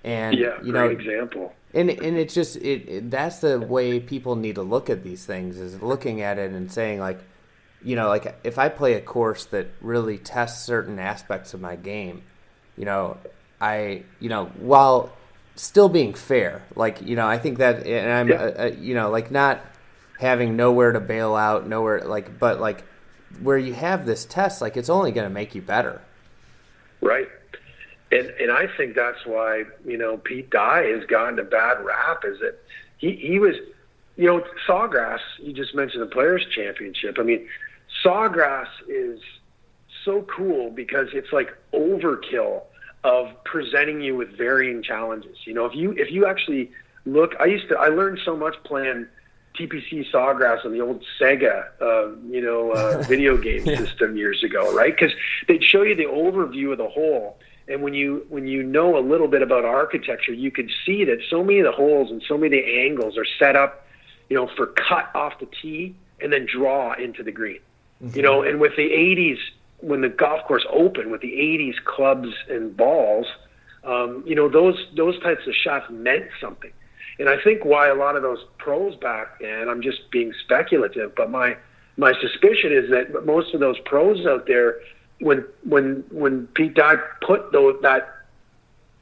And 0.02 0.36
yeah, 0.36 0.60
you 0.62 0.72
know, 0.72 0.88
example. 0.88 1.54
And 1.72 1.90
and 1.90 2.16
it's 2.16 2.34
just 2.34 2.56
it, 2.56 2.88
it 2.88 3.10
that's 3.10 3.38
the 3.38 3.58
way 3.58 4.00
people 4.00 4.36
need 4.36 4.56
to 4.56 4.62
look 4.62 4.90
at 4.90 5.02
these 5.02 5.24
things 5.24 5.58
is 5.58 5.80
looking 5.80 6.20
at 6.20 6.38
it 6.38 6.52
and 6.52 6.70
saying 6.70 7.00
like 7.00 7.20
you 7.84 7.96
know, 7.96 8.08
like 8.08 8.34
if 8.42 8.58
I 8.58 8.70
play 8.70 8.94
a 8.94 9.00
course 9.00 9.44
that 9.46 9.68
really 9.80 10.16
tests 10.16 10.64
certain 10.64 10.98
aspects 10.98 11.52
of 11.52 11.60
my 11.60 11.76
game, 11.76 12.22
you 12.76 12.86
know, 12.86 13.18
I, 13.60 14.04
you 14.18 14.30
know, 14.30 14.46
while 14.58 15.12
still 15.54 15.90
being 15.90 16.14
fair, 16.14 16.62
like, 16.74 17.02
you 17.02 17.14
know, 17.14 17.26
I 17.26 17.38
think 17.38 17.58
that, 17.58 17.86
and 17.86 18.10
I'm, 18.10 18.28
yeah. 18.28 18.36
uh, 18.36 18.62
uh, 18.64 18.70
you 18.78 18.94
know, 18.94 19.10
like 19.10 19.30
not 19.30 19.60
having 20.18 20.56
nowhere 20.56 20.92
to 20.92 21.00
bail 21.00 21.36
out, 21.36 21.68
nowhere, 21.68 22.00
like, 22.00 22.38
but 22.38 22.58
like 22.58 22.84
where 23.42 23.58
you 23.58 23.74
have 23.74 24.06
this 24.06 24.24
test, 24.24 24.62
like 24.62 24.78
it's 24.78 24.88
only 24.88 25.12
going 25.12 25.28
to 25.28 25.34
make 25.34 25.54
you 25.54 25.60
better. 25.60 26.00
Right. 27.04 27.28
And, 28.10 28.28
and 28.40 28.50
I 28.50 28.66
think 28.76 28.94
that's 28.94 29.26
why, 29.26 29.64
you 29.84 29.98
know, 29.98 30.16
Pete 30.16 30.48
Dye 30.50 30.84
has 30.84 31.04
gotten 31.04 31.38
a 31.38 31.44
bad 31.44 31.84
rap 31.84 32.24
is 32.24 32.38
that 32.40 32.58
he, 32.96 33.12
he 33.16 33.38
was, 33.38 33.56
you 34.16 34.26
know, 34.26 34.42
Sawgrass, 34.66 35.20
you 35.38 35.52
just 35.52 35.74
mentioned 35.74 36.02
the 36.02 36.06
Players 36.06 36.46
Championship. 36.54 37.16
I 37.18 37.22
mean, 37.22 37.46
Sawgrass 38.02 38.68
is 38.88 39.20
so 40.04 40.22
cool 40.22 40.70
because 40.70 41.08
it's 41.12 41.32
like 41.32 41.54
overkill 41.72 42.62
of 43.02 43.28
presenting 43.44 44.00
you 44.00 44.16
with 44.16 44.36
varying 44.36 44.82
challenges. 44.82 45.36
You 45.44 45.52
know, 45.52 45.66
if 45.66 45.74
you 45.74 45.92
if 45.92 46.10
you 46.10 46.26
actually 46.26 46.70
look, 47.04 47.34
I 47.38 47.46
used 47.46 47.68
to 47.68 47.76
I 47.76 47.88
learned 47.88 48.20
so 48.24 48.36
much 48.36 48.54
playing 48.64 49.06
TPC 49.54 50.10
Sawgrass 50.10 50.64
on 50.64 50.72
the 50.72 50.80
old 50.80 51.04
Sega, 51.20 51.68
uh, 51.80 52.08
you 52.28 52.40
know, 52.40 52.72
uh, 52.72 53.02
video 53.08 53.36
game 53.36 53.64
yeah. 53.64 53.76
system 53.76 54.16
years 54.16 54.42
ago, 54.42 54.74
right? 54.74 54.94
Because 54.94 55.14
they'd 55.46 55.62
show 55.62 55.82
you 55.82 55.94
the 55.94 56.04
overview 56.04 56.72
of 56.72 56.78
the 56.78 56.88
hole, 56.88 57.38
and 57.68 57.82
when 57.82 57.94
you 57.94 58.26
when 58.28 58.46
you 58.46 58.62
know 58.62 58.98
a 58.98 59.00
little 59.00 59.28
bit 59.28 59.42
about 59.42 59.64
architecture, 59.64 60.32
you 60.32 60.50
could 60.50 60.70
see 60.84 61.04
that 61.04 61.18
so 61.30 61.42
many 61.42 61.60
of 61.60 61.64
the 61.64 61.72
holes 61.72 62.10
and 62.10 62.22
so 62.26 62.36
many 62.36 62.58
of 62.58 62.64
the 62.64 62.80
angles 62.80 63.16
are 63.16 63.26
set 63.38 63.56
up, 63.56 63.86
you 64.28 64.36
know, 64.36 64.48
for 64.56 64.66
cut 64.66 65.10
off 65.14 65.38
the 65.38 65.48
tee 65.62 65.94
and 66.20 66.32
then 66.32 66.46
draw 66.46 66.92
into 66.94 67.22
the 67.22 67.32
green. 67.32 67.60
Mm-hmm. 68.02 68.16
You 68.16 68.22
know, 68.22 68.42
and 68.42 68.60
with 68.60 68.76
the 68.76 68.90
80s, 68.90 69.38
when 69.78 70.00
the 70.00 70.08
golf 70.08 70.44
course 70.46 70.66
opened 70.70 71.10
with 71.10 71.20
the 71.20 71.32
80s 71.32 71.82
clubs 71.84 72.28
and 72.48 72.76
balls, 72.76 73.26
um, 73.84 74.24
you 74.26 74.34
know, 74.34 74.48
those 74.48 74.76
those 74.96 75.20
types 75.22 75.46
of 75.46 75.54
shots 75.54 75.86
meant 75.90 76.26
something. 76.40 76.72
And 77.18 77.28
I 77.28 77.40
think 77.42 77.64
why 77.64 77.88
a 77.88 77.94
lot 77.94 78.16
of 78.16 78.22
those 78.22 78.44
pros 78.58 78.96
back 78.96 79.40
then, 79.40 79.68
I'm 79.68 79.82
just 79.82 80.10
being 80.10 80.32
speculative, 80.44 81.14
but 81.14 81.30
my 81.30 81.56
my 81.96 82.12
suspicion 82.20 82.72
is 82.72 82.90
that 82.90 83.24
most 83.24 83.54
of 83.54 83.60
those 83.60 83.78
pros 83.84 84.26
out 84.26 84.46
there, 84.46 84.80
when 85.20 85.44
when 85.62 86.04
when 86.10 86.48
Pete 86.48 86.74
Dye 86.74 86.96
put 87.24 87.52
those, 87.52 87.76
that 87.82 88.08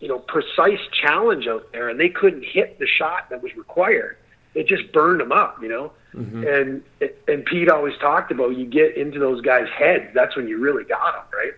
you 0.00 0.08
know 0.08 0.18
precise 0.18 0.80
challenge 0.92 1.46
out 1.46 1.72
there, 1.72 1.88
and 1.88 1.98
they 1.98 2.10
couldn't 2.10 2.44
hit 2.44 2.78
the 2.78 2.86
shot 2.86 3.30
that 3.30 3.42
was 3.42 3.56
required, 3.56 4.18
it 4.54 4.66
just 4.66 4.92
burned 4.92 5.20
them 5.20 5.32
up, 5.32 5.62
you 5.62 5.68
know. 5.68 5.92
Mm-hmm. 6.14 6.46
And 6.46 6.82
and 7.26 7.44
Pete 7.46 7.70
always 7.70 7.96
talked 7.98 8.30
about 8.30 8.56
you 8.56 8.66
get 8.66 8.96
into 8.96 9.18
those 9.18 9.40
guys' 9.40 9.68
heads. 9.74 10.08
That's 10.14 10.36
when 10.36 10.48
you 10.48 10.58
really 10.58 10.84
got 10.84 11.14
them, 11.14 11.24
right? 11.32 11.52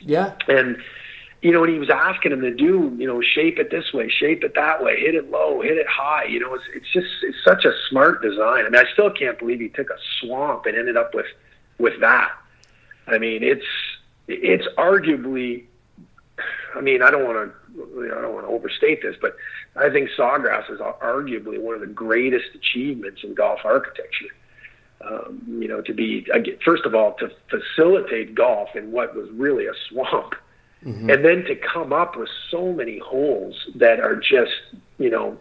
Yeah. 0.00 0.34
And 0.48 0.76
you 1.42 1.50
know, 1.50 1.60
when 1.60 1.70
he 1.70 1.78
was 1.78 1.90
asking 1.90 2.30
them 2.30 2.40
to 2.40 2.54
do, 2.54 2.94
you 2.96 3.06
know, 3.06 3.20
shape 3.20 3.58
it 3.58 3.70
this 3.70 3.92
way, 3.92 4.08
shape 4.08 4.44
it 4.44 4.54
that 4.54 4.82
way, 4.82 5.00
hit 5.00 5.16
it 5.16 5.30
low, 5.30 5.60
hit 5.60 5.76
it 5.76 5.88
high. 5.88 6.24
You 6.24 6.38
know, 6.38 6.54
it's 6.54 6.64
it's 6.72 6.90
just 6.92 7.08
it's 7.22 7.36
such 7.44 7.64
a 7.64 7.72
smart 7.90 8.22
design. 8.22 8.64
I 8.64 8.68
mean, 8.70 8.76
I 8.76 8.90
still 8.92 9.10
can't 9.10 9.38
believe 9.38 9.58
he 9.58 9.68
took 9.68 9.90
a 9.90 9.98
swamp 10.20 10.66
and 10.66 10.76
ended 10.76 10.96
up 10.96 11.14
with 11.14 11.26
with 11.78 12.00
that. 12.00 12.30
I 13.08 13.18
mean, 13.18 13.42
it's 13.42 13.66
it's 14.28 14.66
arguably. 14.78 15.64
I 16.76 16.80
mean, 16.80 17.02
I 17.02 17.10
don't 17.10 17.24
want 17.24 17.52
to 17.52 18.12
I 18.16 18.20
don't 18.20 18.34
want 18.34 18.46
to 18.46 18.52
overstate 18.52 19.02
this, 19.02 19.16
but 19.20 19.34
I 19.74 19.90
think 19.90 20.10
Sawgrass 20.16 20.70
is 20.70 20.78
arguably 20.78 21.60
one 21.60 21.74
of 21.74 21.80
the 21.80 21.86
greatest 21.88 22.54
achievements 22.54 23.22
in 23.24 23.34
golf 23.34 23.60
architecture. 23.64 24.28
Um, 25.00 25.42
you 25.48 25.66
know, 25.66 25.80
to 25.82 25.92
be 25.92 26.24
first 26.64 26.86
of 26.86 26.94
all 26.94 27.14
to 27.14 27.32
facilitate 27.50 28.36
golf 28.36 28.76
in 28.76 28.92
what 28.92 29.16
was 29.16 29.28
really 29.32 29.66
a 29.66 29.72
swamp, 29.88 30.36
mm-hmm. 30.84 31.10
and 31.10 31.24
then 31.24 31.44
to 31.44 31.56
come 31.56 31.92
up 31.92 32.16
with 32.16 32.28
so 32.50 32.72
many 32.72 32.98
holes 32.98 33.54
that 33.74 34.00
are 34.00 34.16
just 34.16 34.52
you 34.98 35.10
know 35.10 35.36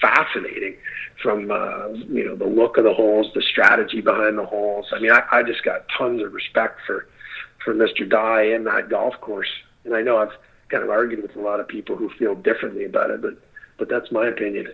fascinating 0.00 0.76
from 1.22 1.50
uh, 1.50 1.88
you 1.88 2.24
know 2.24 2.36
the 2.36 2.46
look 2.46 2.76
of 2.76 2.84
the 2.84 2.92
holes, 2.92 3.28
the 3.34 3.42
strategy 3.42 4.00
behind 4.00 4.38
the 4.38 4.44
holes. 4.46 4.86
I 4.92 4.98
mean, 4.98 5.12
I, 5.12 5.22
I 5.30 5.42
just 5.42 5.62
got 5.64 5.86
tons 5.96 6.22
of 6.22 6.32
respect 6.32 6.80
for 6.86 7.06
for 7.64 7.74
Mr. 7.74 8.08
Dye 8.08 8.42
and 8.42 8.66
that 8.66 8.90
golf 8.90 9.14
course, 9.20 9.50
and 9.84 9.94
I 9.94 10.02
know 10.02 10.18
I've 10.18 10.32
kind 10.68 10.82
of 10.82 10.90
argued 10.90 11.22
with 11.22 11.36
a 11.36 11.40
lot 11.40 11.60
of 11.60 11.68
people 11.68 11.96
who 11.96 12.10
feel 12.18 12.34
differently 12.34 12.84
about 12.84 13.10
it, 13.10 13.22
but 13.22 13.34
but 13.78 13.88
that's 13.88 14.10
my 14.10 14.26
opinion. 14.26 14.68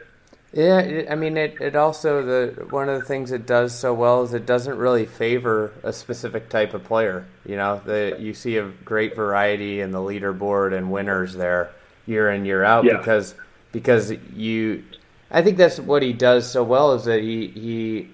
Yeah, 0.53 1.05
I 1.11 1.15
mean, 1.15 1.37
it, 1.37 1.61
it 1.61 1.77
also 1.77 2.25
the 2.25 2.65
one 2.71 2.89
of 2.89 2.99
the 2.99 3.07
things 3.07 3.33
it 3.33 3.47
does 3.47 3.79
so 3.79 3.93
well 3.93 4.23
is 4.23 4.33
it 4.33 4.47
doesn't 4.47 4.79
really 4.79 5.05
favor 5.05 5.73
a 5.83 5.93
specific 5.93 6.49
type 6.49 6.73
of 6.73 6.85
player. 6.85 7.27
You 7.45 7.57
know, 7.57 7.83
the 7.85 8.17
you 8.19 8.33
see 8.33 8.57
a 8.57 8.65
great 8.85 9.15
variety 9.15 9.81
in 9.81 9.91
the 9.91 9.99
leaderboard 9.99 10.77
and 10.77 10.91
winners 10.91 11.35
there 11.35 11.71
year 12.07 12.31
in 12.31 12.47
year 12.47 12.65
out 12.65 12.85
yeah. 12.85 12.97
because 12.97 13.35
because 13.73 14.13
you. 14.35 14.85
I 15.31 15.43
think 15.43 15.59
that's 15.59 15.79
what 15.79 16.03
he 16.03 16.15
does 16.15 16.51
so 16.51 16.65
well 16.65 16.95
is 16.95 17.05
that 17.05 17.21
he 17.21 17.49
he 17.49 18.09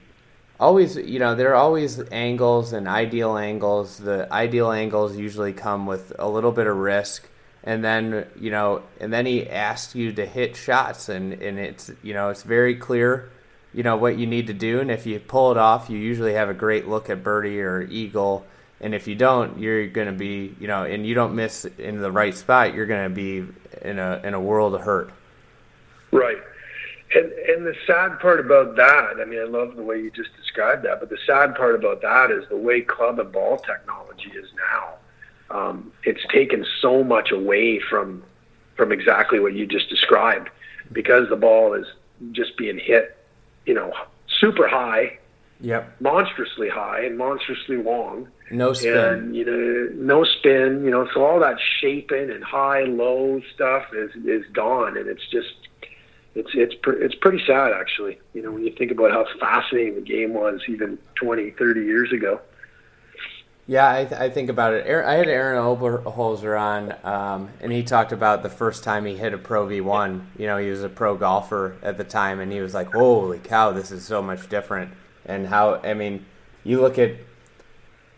always, 0.59 0.97
you 0.97 1.21
know, 1.21 1.37
there 1.37 1.51
are 1.51 1.57
always 1.57 2.01
angles 2.11 2.73
and 2.73 2.89
ideal 2.89 3.37
angles. 3.37 3.99
The 3.99 4.33
ideal 4.33 4.73
angles 4.73 5.17
usually 5.17 5.53
come 5.53 5.87
with 5.87 6.13
a 6.19 6.29
little 6.29 6.53
bit 6.53 6.67
of 6.67 6.77
risk. 6.77 7.29
And 7.65 7.83
then, 7.83 8.27
you 8.39 8.51
know, 8.51 8.83
and 9.01 9.13
then 9.13 9.25
he 9.25 9.49
asks 9.49 9.95
you 9.95 10.13
to 10.13 10.27
hit 10.27 10.55
shots 10.55 11.09
and, 11.09 11.33
and 11.33 11.59
it's, 11.59 11.91
you 12.03 12.13
know, 12.13 12.29
it's 12.29 12.43
very 12.43 12.77
clear, 12.77 13.31
you 13.73 13.83
know, 13.83 13.97
what 13.97 14.19
you 14.19 14.27
need 14.27 14.49
to 14.49 14.53
do. 14.53 14.81
And 14.81 14.91
if 14.91 15.07
you 15.07 15.19
pull 15.19 15.51
it 15.51 15.57
off, 15.57 15.89
you 15.89 15.97
usually 15.97 16.35
have 16.35 16.51
a 16.51 16.55
great 16.55 16.87
look 16.87 17.09
at 17.09 17.25
birdie 17.25 17.61
or 17.63 17.83
eagle. 17.83 18.45
And 18.83 18.95
if 18.95 19.09
you 19.09 19.15
don't, 19.15 19.59
you're 19.59 19.87
going 19.87 20.09
to 20.09 20.13
be, 20.13 20.55
you 20.61 20.69
know, 20.69 20.85
and 20.85 21.07
you 21.07 21.15
don't 21.15 21.35
miss 21.35 21.65
in 21.79 22.03
the 22.03 22.13
right 22.13 22.35
spot, 22.35 22.75
you're 22.75 22.87
going 22.87 23.09
to 23.09 23.15
be 23.15 23.47
in 23.81 23.99
a, 23.99 24.21
in 24.23 24.35
a 24.35 24.41
world 24.41 24.75
of 24.75 24.83
hurt. 24.83 25.11
Right. 26.13 26.37
And 27.15 27.33
and 27.33 27.67
the 27.67 27.75
sad 27.87 28.19
part 28.19 28.41
about 28.41 28.77
that, 28.77 29.21
I 29.21 29.25
mean, 29.25 29.41
I 29.41 29.45
love 29.45 29.77
the 29.77 29.83
way 29.83 30.01
you 30.01 30.11
just 30.11 30.37
described 30.37 30.85
that, 30.85 31.01
but 31.01 31.11
the 31.11 31.19
sad 31.27 31.55
part 31.55 31.77
about 31.77 32.03
that 32.03 32.31
is 32.31 32.49
the 32.49 32.57
way 32.57 32.81
club 32.81 33.21
and 33.21 33.31
ball 33.31 33.57
technology 33.57 34.31
is 34.37 34.49
now. 34.73 34.95
Um, 35.51 35.93
it's 36.05 36.25
taken 36.33 36.67
so 36.81 37.05
much 37.05 37.31
away 37.31 37.81
from 37.81 38.23
from 38.77 38.91
exactly 38.91 39.39
what 39.39 39.55
you 39.55 39.67
just 39.67 39.89
described, 39.89 40.51
because 40.93 41.29
the 41.29 41.37
ball 41.37 41.75
is 41.75 41.87
just 42.33 42.57
being 42.57 42.79
hit, 42.79 43.17
you 43.67 43.75
know, 43.75 43.93
super 44.41 44.67
high, 44.67 45.19
yep, 45.61 45.95
monstrously 46.01 46.69
high 46.69 47.05
and 47.05 47.17
monstrously 47.17 47.77
long. 47.77 48.29
No 48.51 48.73
spin. 48.73 48.97
And 48.97 49.37
you 49.37 49.45
know, 49.45 49.89
no 49.95 50.25
spin. 50.25 50.85
You 50.85 50.91
know, 50.91 51.09
so 51.13 51.25
all 51.25 51.41
that 51.41 51.59
shaping 51.81 52.31
and 52.31 52.43
high 52.43 52.83
low 52.83 53.41
stuff 53.55 53.87
is 53.95 54.11
is 54.25 54.45
gone, 54.53 54.97
and 54.97 55.09
it's 55.09 55.27
just 55.31 55.55
it's 56.35 56.51
it's 56.55 56.75
it's 56.87 57.15
pretty 57.15 57.43
sad 57.47 57.73
actually. 57.73 58.19
You 58.33 58.43
know, 58.43 58.51
when 58.51 58.65
you 58.65 58.73
think 58.73 58.91
about 58.91 59.13
how 59.13 59.27
fascinating 59.39 59.95
the 59.95 60.01
game 60.01 60.35
was 60.35 60.61
even 60.69 60.99
20, 61.17 61.51
30 61.51 61.81
years 61.81 62.13
ago. 62.13 62.41
Yeah, 63.67 63.91
I, 63.91 64.05
th- 64.05 64.21
I 64.21 64.29
think 64.29 64.51
about 64.51 64.75
it. 64.75 64.87
I 64.87 65.15
had 65.15 65.27
Aaron 65.27 65.59
Oberholser 65.59 66.61
on, 66.61 66.95
um, 67.03 67.49
and 67.63 67.73
he 67.73 67.83
talked 67.83 68.13
about 68.13 68.43
the 68.43 68.51
first 68.51 68.85
time 68.85 69.07
he 69.07 69.17
hit 69.17 69.33
a 69.33 69.39
Pro 69.39 69.67
V1. 69.67 70.23
You 70.39 70.47
know, 70.47 70.59
he 70.59 70.69
was 70.69 70.83
a 70.83 70.89
pro 70.91 71.17
golfer 71.17 71.77
at 71.83 71.97
the 71.97 72.05
time, 72.05 72.41
and 72.41 72.53
he 72.53 72.61
was 72.61 72.75
like, 72.75 72.93
"Holy 72.93 73.39
cow, 73.39 73.73
this 73.73 73.91
is 73.91 74.05
so 74.05 74.21
much 74.21 74.51
different." 74.51 74.93
And 75.25 75.47
how 75.47 75.77
I 75.77 75.95
mean, 75.95 76.27
you 76.63 76.83
look 76.83 76.99
at, 76.99 77.13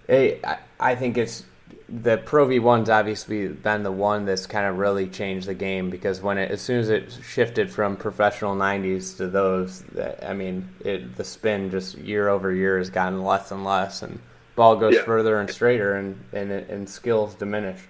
hey, 0.08 0.40
I, 0.42 0.58
I 0.80 0.94
think 0.96 1.16
it's 1.16 1.44
the 1.88 2.18
Pro 2.18 2.48
V1's 2.48 2.90
obviously 2.90 3.46
been 3.46 3.84
the 3.84 3.92
one 3.92 4.24
that's 4.24 4.46
kind 4.46 4.66
of 4.66 4.78
really 4.78 5.06
changed 5.06 5.46
the 5.46 5.54
game 5.54 5.90
because 5.90 6.20
when 6.20 6.38
it 6.38 6.50
as 6.50 6.60
soon 6.60 6.80
as 6.80 6.88
it 6.88 7.16
shifted 7.24 7.70
from 7.70 7.96
professional 7.96 8.56
90s 8.56 9.16
to 9.18 9.28
those, 9.28 9.84
I 10.22 10.32
mean, 10.32 10.68
it, 10.84 11.14
the 11.14 11.22
spin 11.22 11.70
just 11.70 11.96
year 11.98 12.28
over 12.28 12.52
year 12.52 12.78
has 12.78 12.90
gotten 12.90 13.22
less 13.22 13.52
and 13.52 13.64
less, 13.64 14.02
and 14.02 14.18
ball 14.56 14.76
goes 14.76 14.94
yeah. 14.94 15.02
further 15.02 15.38
and 15.38 15.48
straighter, 15.48 15.94
and 15.94 16.18
and, 16.32 16.50
and 16.50 16.88
skills 16.88 17.34
diminished. 17.34 17.84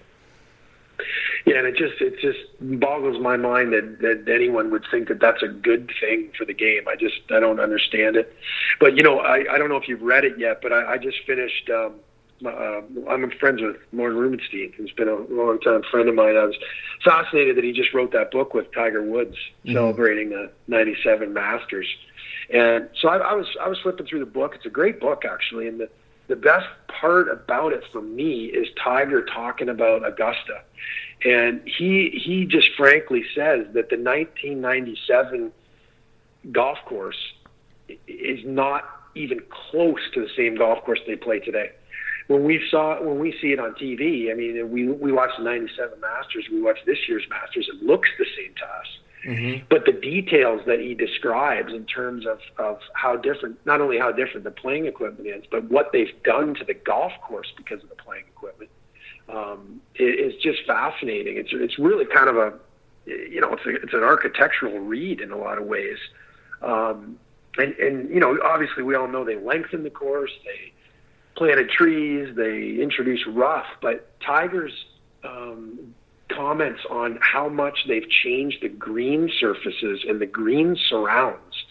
Yeah, 1.47 1.59
and 1.59 1.67
it 1.69 1.77
just 1.77 2.01
it 2.01 2.19
just 2.19 2.39
boggles 2.81 3.23
my 3.23 3.37
mind 3.37 3.73
that 3.73 4.01
that 4.01 4.29
anyone 4.29 4.71
would 4.73 4.85
think 4.91 5.09
that 5.09 5.21
that's 5.21 5.43
a 5.43 5.49
good 5.49 5.91
thing 6.01 6.31
for 6.37 6.45
the 6.45 6.53
game. 6.53 6.89
I 6.89 6.97
just 6.97 7.21
I 7.31 7.39
don't 7.39 7.61
understand 7.61 8.17
it. 8.17 8.37
But 8.81 8.97
you 8.97 9.03
know, 9.03 9.21
I 9.21 9.53
I 9.53 9.57
don't 9.57 9.69
know 9.69 9.77
if 9.77 9.89
you've 9.89 10.03
read 10.03 10.25
it 10.25 10.39
yet, 10.39 10.61
but 10.61 10.73
I, 10.73 10.95
I 10.95 10.99
just 10.99 11.19
finished. 11.25 11.71
Um, 11.71 11.95
uh, 12.45 12.83
I'm 13.09 13.31
friends 13.41 13.63
with 13.63 13.77
Lorne 13.95 14.15
Rubenstein, 14.15 14.71
who's 14.77 14.93
been 14.93 15.09
a 15.09 15.15
long 15.15 15.59
time 15.61 15.83
friend 15.91 16.07
of 16.07 16.15
mine. 16.15 16.37
I 16.37 16.45
was 16.45 16.57
fascinated 17.03 17.57
that 17.57 17.65
he 17.65 17.73
just 17.73 17.95
wrote 17.95 18.13
that 18.13 18.31
book 18.31 18.53
with 18.53 18.71
Tiger 18.75 19.03
Woods, 19.03 19.37
mm-hmm. 19.65 19.73
celebrating 19.73 20.31
the 20.31 20.51
'97 20.67 21.33
Masters. 21.33 21.87
And 22.53 22.89
so 23.01 23.09
I, 23.09 23.19
I 23.19 23.35
was 23.35 23.47
I 23.61 23.69
was 23.69 23.79
flipping 23.79 24.07
through 24.07 24.21
the 24.21 24.27
book. 24.27 24.55
It's 24.55 24.67
a 24.67 24.71
great 24.71 25.01
book 25.01 25.25
actually, 25.25 25.69
and 25.69 25.81
the 25.81 25.89
the 26.29 26.37
best 26.37 26.67
part 26.89 27.29
about 27.29 27.73
it 27.73 27.85
for 27.93 28.01
me 28.01 28.47
is 28.47 28.69
Tiger 28.83 29.25
talking 29.25 29.69
about 29.69 30.07
Augusta, 30.07 30.63
and 31.25 31.63
he 31.67 32.11
he 32.11 32.47
just 32.47 32.69
frankly 32.77 33.25
says 33.35 33.67
that 33.75 33.91
the 33.91 33.97
1997 33.97 35.53
golf 36.53 36.79
course 36.87 37.33
is 38.07 38.41
not 38.45 38.85
even 39.15 39.41
close 39.71 40.01
to 40.13 40.21
the 40.21 40.31
same 40.37 40.57
golf 40.57 40.85
course 40.85 41.01
they 41.07 41.17
play 41.17 41.41
today 41.41 41.71
when 42.29 42.45
we 42.45 42.63
saw 42.71 43.01
when 43.03 43.19
we 43.19 43.33
see 43.41 43.53
it 43.53 43.61
on 43.61 43.75
TV, 43.75 44.31
I 44.31 44.35
mean, 44.35 44.71
we 44.71 44.89
we 44.89 45.13
watch 45.13 45.31
the 45.39 45.45
'97 45.45 46.01
Masters, 46.01 46.47
we 46.51 46.61
watch 46.61 46.79
this 46.85 46.99
year's 47.09 47.25
Masters. 47.31 47.69
It 47.69 47.85
looks 47.85 48.09
the 48.19 48.27
same 48.37 48.53
to 48.57 48.65
us, 48.65 48.87
mm-hmm. 49.27 49.65
but 49.69 49.85
the 49.85 49.93
details 49.93 50.63
that 50.67 50.81
he 50.81 50.95
describes 50.95 51.73
in 51.73 51.85
terms 51.85 52.27
of 52.27 52.39
of 52.59 52.79
how 52.95 53.17
different, 53.17 53.59
not 53.67 53.81
only 53.81 53.99
how 53.99 54.13
different 54.13 54.45
the 54.45 54.51
playing 54.51 54.87
equipment 54.87 55.29
is, 55.29 55.45
but 55.51 55.65
what 55.71 55.91
they've 55.93 56.23
done 56.23 56.55
to 56.55 56.65
the 56.65 56.75
golf 56.75 57.13
course 57.27 57.53
because 57.57 57.83
of 57.83 57.89
the 57.89 57.97
playing 57.97 58.25
equipment, 58.29 58.71
um, 59.29 59.81
is 59.97 60.35
just 60.43 60.61
fascinating. 60.67 61.37
It's 61.37 61.51
it's 61.53 61.79
really 61.79 62.07
kind 62.07 62.29
of 62.29 62.37
a, 62.37 62.53
you 63.07 63.41
know, 63.41 63.53
it's 63.53 63.67
a, 63.67 63.75
it's 63.83 63.95
an 63.95 64.03
architectural 64.03 64.79
read 64.79 65.21
in 65.21 65.33
a 65.33 65.37
lot 65.37 65.59
of 65.59 65.65
ways. 65.67 65.99
Um, 66.63 67.19
and, 67.59 67.75
and 67.75 68.11
you 68.11 68.21
know, 68.21 68.39
obviously, 68.45 68.83
we 68.83 68.95
all 68.95 69.09
know 69.09 69.25
they 69.25 69.37
lengthen 69.37 69.83
the 69.83 69.91
course. 69.91 70.33
They 70.45 70.73
planted 71.37 71.71
trees, 71.71 72.35
they 72.35 72.81
introduced 72.81 73.27
rough, 73.27 73.67
but 73.83 74.19
Tiger's 74.21 74.73
um, 75.23 75.95
comments 76.29 76.81
on 76.91 77.19
how 77.21 77.49
much 77.49 77.85
they've 77.87 78.09
changed 78.09 78.59
the 78.63 78.69
green 78.69 79.31
surfaces 79.39 80.05
and 80.09 80.21
the 80.21 80.27
green 80.27 80.77
surrounds 80.89 81.65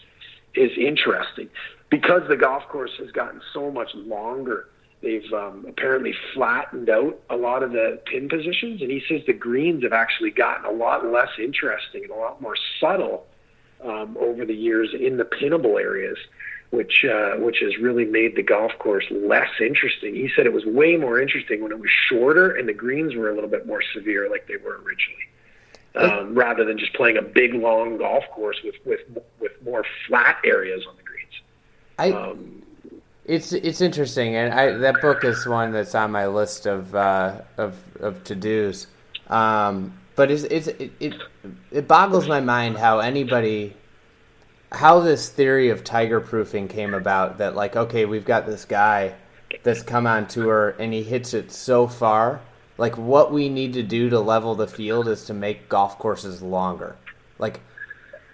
is 0.54 0.70
interesting 0.78 1.48
because 1.90 2.22
the 2.28 2.36
golf 2.36 2.62
course 2.68 2.92
has 2.98 3.10
gotten 3.10 3.40
so 3.52 3.70
much 3.70 3.94
longer. 3.94 4.68
They've 5.02 5.30
um, 5.32 5.66
apparently 5.68 6.14
flattened 6.34 6.88
out 6.88 7.18
a 7.28 7.36
lot 7.36 7.62
of 7.62 7.72
the 7.72 8.00
pin 8.06 8.28
positions, 8.28 8.80
and 8.80 8.90
he 8.90 9.02
says 9.08 9.20
the 9.26 9.34
greens 9.34 9.82
have 9.82 9.92
actually 9.92 10.30
gotten 10.30 10.64
a 10.64 10.70
lot 10.70 11.04
less 11.06 11.28
interesting 11.38 12.04
and 12.04 12.10
a 12.10 12.16
lot 12.16 12.40
more 12.40 12.56
subtle 12.80 13.26
um, 13.84 14.16
over 14.18 14.44
the 14.44 14.54
years 14.54 14.88
in 14.98 15.18
the 15.18 15.24
pinnable 15.24 15.78
areas 15.80 16.16
which 16.76 17.04
uh, 17.04 17.36
which 17.36 17.58
has 17.60 17.78
really 17.78 18.04
made 18.04 18.36
the 18.36 18.42
golf 18.42 18.72
course 18.78 19.06
less 19.10 19.48
interesting. 19.60 20.14
He 20.14 20.30
said 20.36 20.44
it 20.44 20.52
was 20.52 20.66
way 20.66 20.96
more 20.96 21.18
interesting 21.18 21.62
when 21.62 21.72
it 21.72 21.80
was 21.80 21.90
shorter 21.90 22.54
and 22.54 22.68
the 22.68 22.74
greens 22.74 23.14
were 23.14 23.30
a 23.30 23.34
little 23.34 23.48
bit 23.48 23.66
more 23.66 23.82
severe, 23.94 24.28
like 24.30 24.46
they 24.46 24.58
were 24.58 24.80
originally, 24.84 25.26
um, 25.94 26.34
rather 26.34 26.64
than 26.66 26.78
just 26.78 26.92
playing 26.92 27.16
a 27.16 27.22
big 27.22 27.54
long 27.54 27.96
golf 27.96 28.24
course 28.30 28.58
with 28.62 28.74
with 28.84 29.00
with 29.40 29.52
more 29.64 29.84
flat 30.06 30.36
areas 30.44 30.84
on 30.88 30.94
the 30.96 31.02
greens. 31.02 31.34
I. 31.98 32.10
Um, 32.12 32.62
it's 33.24 33.52
it's 33.52 33.80
interesting, 33.80 34.36
and 34.36 34.54
I, 34.54 34.70
that 34.76 35.00
book 35.00 35.24
is 35.24 35.48
one 35.48 35.72
that's 35.72 35.96
on 35.96 36.12
my 36.12 36.26
list 36.28 36.66
of 36.66 36.94
uh, 36.94 37.40
of 37.56 37.74
of 37.98 38.22
to 38.24 38.36
dos. 38.36 38.86
Um, 39.26 39.98
but 40.14 40.30
it's, 40.30 40.44
it's 40.44 40.68
it, 40.68 40.92
it 41.00 41.14
it 41.72 41.88
boggles 41.88 42.28
my 42.28 42.40
mind 42.40 42.76
how 42.76 43.00
anybody 43.00 43.74
how 44.76 45.00
this 45.00 45.28
theory 45.28 45.70
of 45.70 45.82
tiger 45.82 46.20
proofing 46.20 46.68
came 46.68 46.94
about 46.94 47.38
that 47.38 47.54
like 47.54 47.76
okay 47.76 48.04
we've 48.04 48.24
got 48.24 48.46
this 48.46 48.64
guy 48.64 49.14
that's 49.62 49.82
come 49.82 50.06
on 50.06 50.26
tour 50.26 50.74
and 50.78 50.92
he 50.92 51.02
hits 51.02 51.34
it 51.34 51.50
so 51.50 51.86
far 51.86 52.40
like 52.78 52.96
what 52.98 53.32
we 53.32 53.48
need 53.48 53.72
to 53.74 53.82
do 53.82 54.10
to 54.10 54.20
level 54.20 54.54
the 54.54 54.66
field 54.66 55.08
is 55.08 55.24
to 55.26 55.34
make 55.34 55.68
golf 55.68 55.98
courses 55.98 56.42
longer. 56.42 56.96
Like 57.38 57.60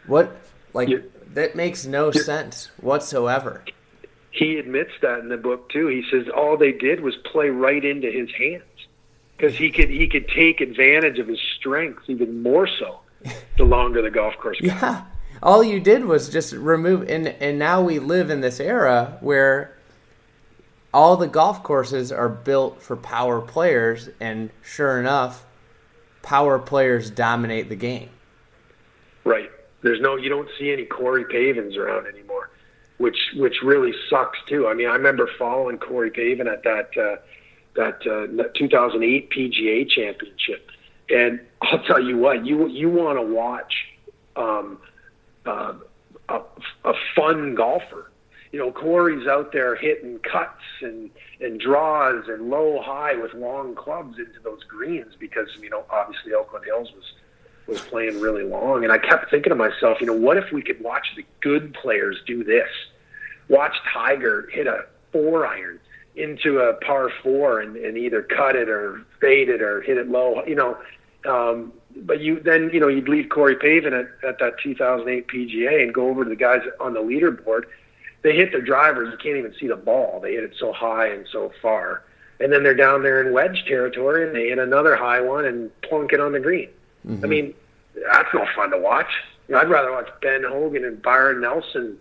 what 0.07 0.37
like 0.73 0.89
that 1.35 1.55
makes 1.55 1.87
no 1.87 2.11
sense 2.11 2.71
whatsoever. 2.81 3.65
He 4.31 4.59
admits 4.59 4.93
that 5.03 5.21
in 5.21 5.29
the 5.29 5.37
book 5.37 5.69
too. 5.69 5.89
He 5.89 6.05
says 6.11 6.27
all 6.35 6.57
they 6.57 6.73
did 6.73 7.01
was 7.01 7.17
play 7.17 7.51
right 7.51 7.85
into 7.85 8.11
his 8.11 8.31
hands 8.33 8.63
because 9.37 9.57
he 9.57 9.71
could 9.71 9.91
he 9.91 10.09
could 10.09 10.29
take 10.29 10.61
advantage 10.61 11.19
of 11.19 11.29
his 11.29 11.41
strength 11.59 12.03
even 12.09 12.43
more 12.43 12.67
so 12.67 13.01
the 13.57 13.65
longer 13.65 14.03
the 14.03 14.11
golf 14.11 14.37
course 14.39 14.61
got. 14.61 14.67
yeah 14.67 15.05
all 15.43 15.65
you 15.65 15.81
did 15.81 16.05
was 16.05 16.29
just 16.29 16.53
remove 16.53 17.09
and 17.09 17.27
and 17.27 17.59
now 17.59 17.83
we 17.83 17.99
live 17.99 18.31
in 18.31 18.41
this 18.41 18.61
era 18.61 19.19
where 19.21 19.77
all 20.95 21.17
the 21.17 21.27
golf 21.27 21.63
courses 21.63 22.13
are 22.13 22.29
built 22.29 22.81
for 22.81 22.97
power 22.97 23.41
players 23.41 24.09
and 24.21 24.51
sure 24.63 25.01
enough 25.01 25.45
power 26.23 26.59
players 26.59 27.11
dominate 27.11 27.69
the 27.69 27.77
game. 27.77 28.11
Right. 29.25 29.51
There's 29.83 30.01
no 30.01 30.17
you 30.17 30.29
don't 30.29 30.49
see 30.59 30.73
any 30.73 30.85
corey 30.85 31.25
pavins 31.25 31.77
around 31.77 32.07
anymore 32.07 32.51
which 32.99 33.19
which 33.35 33.57
really 33.65 33.93
sucks 34.09 34.39
too. 34.49 34.69
I 34.69 34.75
mean 34.75 34.89
i 34.89 34.95
remember 34.95 35.29
following 35.39 35.79
corey 35.79 36.11
pavin 36.11 36.47
at 36.47 36.63
that 36.63 36.91
uh, 36.97 37.17
that 37.75 38.07
uh, 38.07 38.49
2008 38.55 39.31
pga 39.31 39.91
championship. 39.91 40.71
And 41.11 41.41
i'll 41.63 41.83
tell 41.83 42.01
you 42.01 42.17
what 42.17 42.47
you 42.47 42.69
you 42.69 42.89
want 42.91 43.19
to 43.19 43.23
watch 43.23 43.75
um, 44.37 44.79
uh, 45.47 45.75
a, 46.29 46.41
a 46.85 46.95
fun 47.15 47.55
golfer. 47.55 48.11
You 48.53 48.59
know, 48.59 48.71
Corey's 48.71 49.27
out 49.27 49.53
there 49.53 49.75
hitting 49.77 50.19
cuts 50.19 50.63
and 50.83 51.11
and 51.41 51.59
draws 51.59 52.29
and 52.29 52.51
low 52.51 52.81
high 52.83 53.15
with 53.15 53.33
long 53.35 53.75
clubs 53.75 54.19
into 54.19 54.41
those 54.45 54.63
greens 54.65 55.15
because 55.19 55.49
you 55.61 55.71
know 55.71 55.85
obviously 55.91 56.35
Oakland 56.35 56.67
Hills 56.67 56.91
was 56.95 57.13
was 57.67 57.81
playing 57.81 58.21
really 58.21 58.45
long, 58.45 58.85
and 58.85 58.93
I 58.93 58.99
kept 58.99 59.31
thinking 59.31 59.51
to 59.51 59.57
myself, 59.57 60.01
you 60.01 60.07
know, 60.07 60.13
what 60.13 60.37
if 60.37 60.53
we 60.53 60.63
could 60.63 60.83
watch 60.83 61.07
the 61.17 61.25
good 61.41 61.73
players 61.75 62.19
do 62.27 62.43
this? 62.45 62.69
watch 63.49 63.75
Tiger 63.93 64.49
hit 64.51 64.67
a 64.67 64.87
four 65.13 65.47
iron 65.47 65.79
into 66.17 66.59
a 66.59 66.75
par 66.75 67.11
four 67.23 67.61
and, 67.61 67.77
and 67.77 67.97
either 67.97 68.23
cut 68.23 68.57
it 68.57 68.69
or 68.69 69.05
fade 69.21 69.49
it 69.49 69.63
or 69.63 69.81
hit 69.83 69.99
it 69.99 70.09
low. 70.09 70.43
You 70.45 70.57
know, 70.57 70.79
um, 71.29 71.73
but 71.97 72.21
you 72.21 72.41
then 72.41 72.71
you 72.73 72.81
know 72.81 72.89
you'd 72.89 73.09
leave 73.09 73.29
Corey 73.29 73.57
Pavin 73.57 73.93
at, 73.93 74.07
at 74.27 74.39
that 74.39 74.59
2008 74.63 75.29
PGA 75.29 75.83
and 75.83 75.95
go 75.95 76.09
over 76.09 76.25
to 76.25 76.31
the 76.31 76.37
guys 76.37 76.61
on 76.81 76.95
the 76.95 77.01
leaderboard. 77.01 77.65
They 78.23 78.37
hit 78.37 78.53
their 78.53 78.63
drivers, 78.63 79.11
you 79.11 79.19
can't 79.19 79.37
even 79.37 79.55
see 79.59 79.67
the 79.67 79.77
ball. 79.77 80.21
They 80.21 80.35
hit 80.35 80.45
it 80.45 80.55
so 80.59 80.73
high 80.73 81.09
and 81.09 81.27
so 81.31 81.53
far, 81.61 82.05
and 82.41 82.53
then 82.53 82.63
they're 82.63 82.75
down 82.75 83.03
there 83.03 83.27
in 83.27 83.33
wedge 83.33 83.65
territory 83.67 84.27
and 84.27 84.35
they 84.35 84.49
hit 84.49 84.59
another 84.59 84.97
high 84.97 85.21
one 85.21 85.45
and 85.45 85.71
plunk 85.83 86.13
it 86.13 86.21
on 86.21 86.33
the 86.33 86.41
green. 86.41 86.69
Mm-hmm. 87.07 87.25
I 87.25 87.29
mean, 87.29 87.55
that's 87.95 88.33
no 88.33 88.47
fun 88.55 88.71
to 88.71 88.79
watch. 88.79 89.11
You 89.49 89.55
know, 89.55 89.61
I'd 89.61 89.69
rather 89.69 89.91
watch 89.91 90.09
Ben 90.21 90.45
Hogan 90.45 90.85
and 90.85 91.03
Byron 91.03 91.41
Nelson 91.41 91.99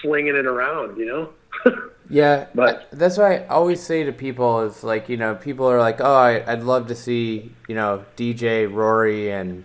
slinging 0.00 0.36
it 0.36 0.46
around. 0.46 0.98
You 0.98 1.06
know. 1.06 1.30
Yeah, 2.12 2.48
but 2.54 2.88
that's 2.92 3.16
what 3.16 3.32
I 3.32 3.46
always 3.46 3.82
say 3.82 4.04
to 4.04 4.12
people 4.12 4.60
is 4.60 4.84
like 4.84 5.08
you 5.08 5.16
know 5.16 5.34
people 5.34 5.64
are 5.64 5.80
like 5.80 5.98
oh 6.02 6.14
I, 6.14 6.54
would 6.54 6.62
love 6.62 6.88
to 6.88 6.94
see 6.94 7.54
you 7.68 7.74
know 7.74 8.04
DJ 8.18 8.70
Rory 8.70 9.32
and 9.32 9.64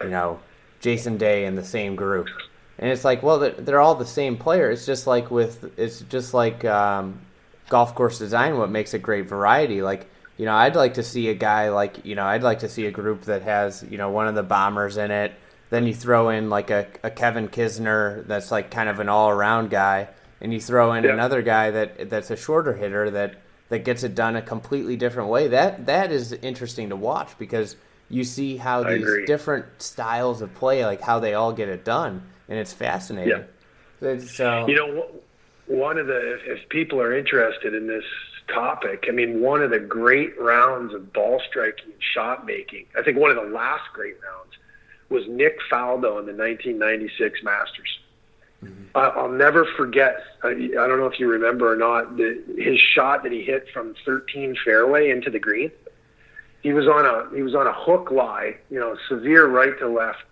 you 0.00 0.10
know 0.10 0.38
Jason 0.78 1.18
Day 1.18 1.44
in 1.44 1.56
the 1.56 1.64
same 1.64 1.96
group, 1.96 2.28
and 2.78 2.88
it's 2.88 3.04
like 3.04 3.24
well 3.24 3.40
they're, 3.40 3.50
they're 3.50 3.80
all 3.80 3.96
the 3.96 4.06
same 4.06 4.36
player. 4.36 4.70
It's 4.70 4.86
just 4.86 5.08
like 5.08 5.32
with 5.32 5.76
it's 5.76 6.02
just 6.02 6.34
like 6.34 6.64
um, 6.64 7.20
golf 7.68 7.96
course 7.96 8.16
design. 8.16 8.58
What 8.58 8.70
makes 8.70 8.94
a 8.94 8.98
great 8.98 9.28
variety 9.28 9.82
like. 9.82 10.08
You 10.38 10.46
know, 10.46 10.54
I'd 10.54 10.76
like 10.76 10.94
to 10.94 11.02
see 11.02 11.28
a 11.28 11.34
guy 11.34 11.68
like 11.68 12.04
you 12.06 12.14
know, 12.14 12.24
I'd 12.24 12.42
like 12.42 12.60
to 12.60 12.68
see 12.68 12.86
a 12.86 12.90
group 12.90 13.22
that 13.22 13.42
has 13.42 13.84
you 13.90 13.98
know 13.98 14.10
one 14.10 14.28
of 14.28 14.36
the 14.36 14.42
bombers 14.42 14.96
in 14.96 15.10
it. 15.10 15.32
Then 15.70 15.86
you 15.86 15.94
throw 15.94 16.30
in 16.30 16.48
like 16.48 16.70
a, 16.70 16.86
a 17.02 17.10
Kevin 17.10 17.48
Kisner 17.48 18.26
that's 18.26 18.50
like 18.50 18.70
kind 18.70 18.88
of 18.88 19.00
an 19.00 19.08
all 19.08 19.30
around 19.30 19.70
guy 19.70 20.08
and 20.42 20.52
you 20.52 20.60
throw 20.60 20.92
in 20.92 21.04
yeah. 21.04 21.12
another 21.12 21.40
guy 21.40 21.70
that 21.70 22.10
that's 22.10 22.30
a 22.30 22.36
shorter 22.36 22.74
hitter 22.74 23.10
that 23.10 23.36
that 23.70 23.84
gets 23.84 24.02
it 24.02 24.14
done 24.14 24.36
a 24.36 24.42
completely 24.42 24.96
different 24.96 25.30
way. 25.30 25.48
That 25.48 25.86
that 25.86 26.12
is 26.12 26.32
interesting 26.32 26.90
to 26.90 26.96
watch 26.96 27.38
because 27.38 27.76
you 28.10 28.24
see 28.24 28.58
how 28.58 28.82
these 28.82 29.26
different 29.26 29.64
styles 29.80 30.42
of 30.42 30.52
play, 30.54 30.84
like 30.84 31.00
how 31.00 31.20
they 31.20 31.32
all 31.32 31.52
get 31.52 31.70
it 31.70 31.84
done, 31.84 32.22
and 32.48 32.58
it's 32.58 32.72
fascinating. 32.72 33.44
Yeah. 34.02 34.18
So 34.18 34.66
you 34.66 34.74
know, 34.74 35.06
one 35.66 35.96
of 35.96 36.08
the 36.08 36.40
if 36.44 36.68
people 36.68 37.00
are 37.00 37.16
interested 37.16 37.72
in 37.72 37.86
this 37.86 38.04
topic, 38.48 39.06
I 39.08 39.12
mean, 39.12 39.40
one 39.40 39.62
of 39.62 39.70
the 39.70 39.78
great 39.78 40.38
rounds 40.38 40.92
of 40.92 41.12
ball 41.12 41.40
striking, 41.48 41.92
and 41.92 42.02
shot 42.14 42.44
making. 42.44 42.86
I 42.98 43.02
think 43.02 43.16
one 43.16 43.30
of 43.30 43.36
the 43.36 43.50
last 43.50 43.84
great 43.94 44.14
rounds 44.14 44.54
was 45.08 45.22
Nick 45.28 45.58
Faldo 45.70 46.18
in 46.18 46.26
the 46.26 46.34
1996 46.34 47.44
Masters. 47.44 47.98
Mm-hmm. 48.62 48.82
I'll 48.94 49.30
never 49.30 49.64
forget. 49.76 50.22
I, 50.42 50.48
I 50.50 50.86
don't 50.86 50.98
know 50.98 51.06
if 51.06 51.18
you 51.18 51.28
remember 51.28 51.72
or 51.72 51.76
not 51.76 52.16
the, 52.16 52.42
his 52.58 52.78
shot 52.78 53.22
that 53.22 53.32
he 53.32 53.42
hit 53.42 53.68
from 53.72 53.94
13 54.04 54.56
fairway 54.64 55.10
into 55.10 55.30
the 55.30 55.38
green. 55.38 55.70
He 56.62 56.72
was 56.72 56.86
on 56.86 57.04
a 57.04 57.34
he 57.34 57.42
was 57.42 57.54
on 57.54 57.66
a 57.66 57.72
hook 57.72 58.10
lie, 58.12 58.56
you 58.70 58.78
know, 58.78 58.96
severe 59.08 59.48
right 59.48 59.76
to 59.80 59.88
left 59.88 60.22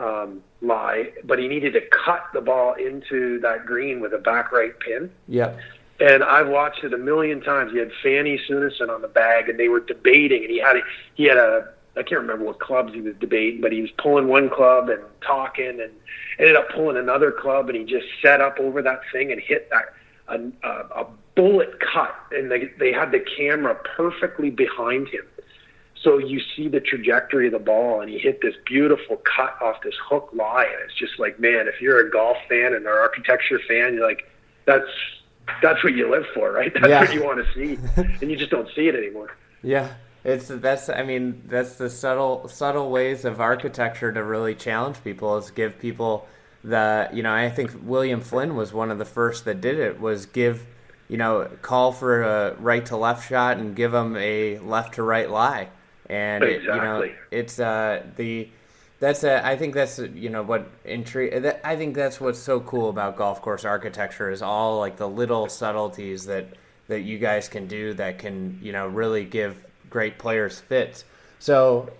um, 0.00 0.42
lie, 0.62 1.12
but 1.24 1.38
he 1.38 1.46
needed 1.46 1.74
to 1.74 1.80
cut 2.04 2.24
the 2.32 2.40
ball 2.40 2.74
into 2.74 3.38
that 3.40 3.66
green 3.66 4.00
with 4.00 4.12
a 4.12 4.18
back 4.18 4.50
right 4.50 4.78
pin. 4.80 5.10
Yeah. 5.28 5.54
And 6.00 6.24
I've 6.24 6.48
watched 6.48 6.82
it 6.82 6.94
a 6.94 6.98
million 6.98 7.42
times. 7.42 7.72
He 7.72 7.78
had 7.78 7.92
Fanny 8.02 8.40
Sunesson 8.48 8.88
on 8.88 9.02
the 9.02 9.08
bag, 9.08 9.50
and 9.50 9.60
they 9.60 9.68
were 9.68 9.80
debating, 9.80 10.42
and 10.42 10.50
he 10.50 10.58
had 10.58 10.76
a, 10.76 10.80
he 11.14 11.24
had 11.24 11.36
a 11.36 11.68
I 11.96 12.02
can't 12.02 12.20
remember 12.20 12.44
what 12.44 12.60
clubs 12.60 12.94
he 12.94 13.00
was 13.00 13.14
debating, 13.20 13.60
but 13.60 13.72
he 13.72 13.80
was 13.82 13.90
pulling 13.98 14.28
one 14.28 14.48
club 14.48 14.88
and 14.88 15.02
talking, 15.20 15.80
and 15.80 15.90
ended 16.38 16.56
up 16.56 16.70
pulling 16.70 16.96
another 16.96 17.32
club, 17.32 17.68
and 17.68 17.76
he 17.76 17.84
just 17.84 18.06
set 18.22 18.40
up 18.40 18.58
over 18.58 18.80
that 18.82 19.00
thing 19.12 19.32
and 19.32 19.40
hit 19.40 19.68
that 19.70 19.92
a, 20.28 20.38
a, 20.66 21.02
a 21.02 21.06
bullet 21.34 21.80
cut, 21.80 22.14
and 22.32 22.50
they 22.50 22.70
they 22.78 22.92
had 22.92 23.10
the 23.10 23.20
camera 23.20 23.74
perfectly 23.96 24.50
behind 24.50 25.08
him, 25.08 25.24
so 26.02 26.18
you 26.18 26.40
see 26.56 26.68
the 26.68 26.80
trajectory 26.80 27.46
of 27.46 27.52
the 27.52 27.58
ball, 27.58 28.00
and 28.00 28.08
he 28.08 28.18
hit 28.18 28.40
this 28.40 28.54
beautiful 28.64 29.16
cut 29.16 29.60
off 29.60 29.82
this 29.82 29.94
hook 30.02 30.30
lie, 30.32 30.64
and 30.64 30.82
it's 30.84 30.94
just 30.94 31.18
like, 31.18 31.38
man, 31.38 31.68
if 31.68 31.80
you're 31.80 32.06
a 32.06 32.10
golf 32.10 32.38
fan 32.48 32.74
and 32.74 32.86
an 32.86 32.86
architecture 32.86 33.60
fan, 33.68 33.94
you're 33.94 34.06
like, 34.06 34.26
that's 34.64 34.88
that's 35.62 35.82
what 35.84 35.94
you 35.94 36.10
live 36.10 36.24
for, 36.32 36.52
right? 36.52 36.72
That's 36.80 36.88
yeah. 36.88 37.00
what 37.00 37.12
you 37.12 37.24
want 37.24 37.44
to 37.44 37.54
see, 37.54 37.76
and 37.96 38.30
you 38.30 38.36
just 38.36 38.52
don't 38.52 38.68
see 38.76 38.86
it 38.86 38.94
anymore. 38.94 39.36
Yeah. 39.62 39.88
It's 40.24 40.48
that's 40.48 40.88
I 40.88 41.02
mean 41.02 41.42
that's 41.46 41.76
the 41.76 41.88
subtle 41.88 42.48
subtle 42.48 42.90
ways 42.90 43.24
of 43.24 43.40
architecture 43.40 44.12
to 44.12 44.22
really 44.22 44.54
challenge 44.54 45.02
people 45.02 45.36
is 45.38 45.50
give 45.50 45.78
people 45.78 46.26
the 46.62 47.08
you 47.12 47.22
know 47.22 47.32
I 47.32 47.48
think 47.48 47.72
William 47.82 48.20
Flynn 48.20 48.54
was 48.54 48.72
one 48.72 48.90
of 48.90 48.98
the 48.98 49.04
first 49.04 49.46
that 49.46 49.60
did 49.60 49.78
it 49.78 49.98
was 50.00 50.26
give 50.26 50.66
you 51.08 51.16
know 51.16 51.48
call 51.62 51.92
for 51.92 52.22
a 52.22 52.54
right 52.56 52.84
to 52.86 52.96
left 52.96 53.28
shot 53.28 53.56
and 53.56 53.74
give 53.74 53.92
them 53.92 54.16
a 54.16 54.58
left 54.58 54.94
to 54.94 55.02
right 55.02 55.30
lie 55.30 55.68
and 56.10 56.44
exactly. 56.44 56.68
it, 56.68 56.74
you 56.74 56.82
know 56.82 57.10
it's 57.30 57.58
uh 57.58 58.02
the 58.16 58.48
that's 59.00 59.24
a, 59.24 59.44
I 59.44 59.56
think 59.56 59.74
that's 59.74 59.98
you 59.98 60.28
know 60.28 60.42
what 60.42 60.68
intrigue. 60.84 61.44
I 61.64 61.74
think 61.74 61.96
that's 61.96 62.20
what's 62.20 62.38
so 62.38 62.60
cool 62.60 62.90
about 62.90 63.16
golf 63.16 63.40
course 63.40 63.64
architecture 63.64 64.30
is 64.30 64.42
all 64.42 64.78
like 64.78 64.98
the 64.98 65.08
little 65.08 65.48
subtleties 65.48 66.26
that 66.26 66.48
that 66.88 67.00
you 67.00 67.18
guys 67.18 67.48
can 67.48 67.66
do 67.66 67.94
that 67.94 68.18
can 68.18 68.58
you 68.62 68.72
know 68.72 68.86
really 68.86 69.24
give 69.24 69.64
great 69.90 70.18
players 70.18 70.60
fits. 70.60 71.04
So 71.38 71.90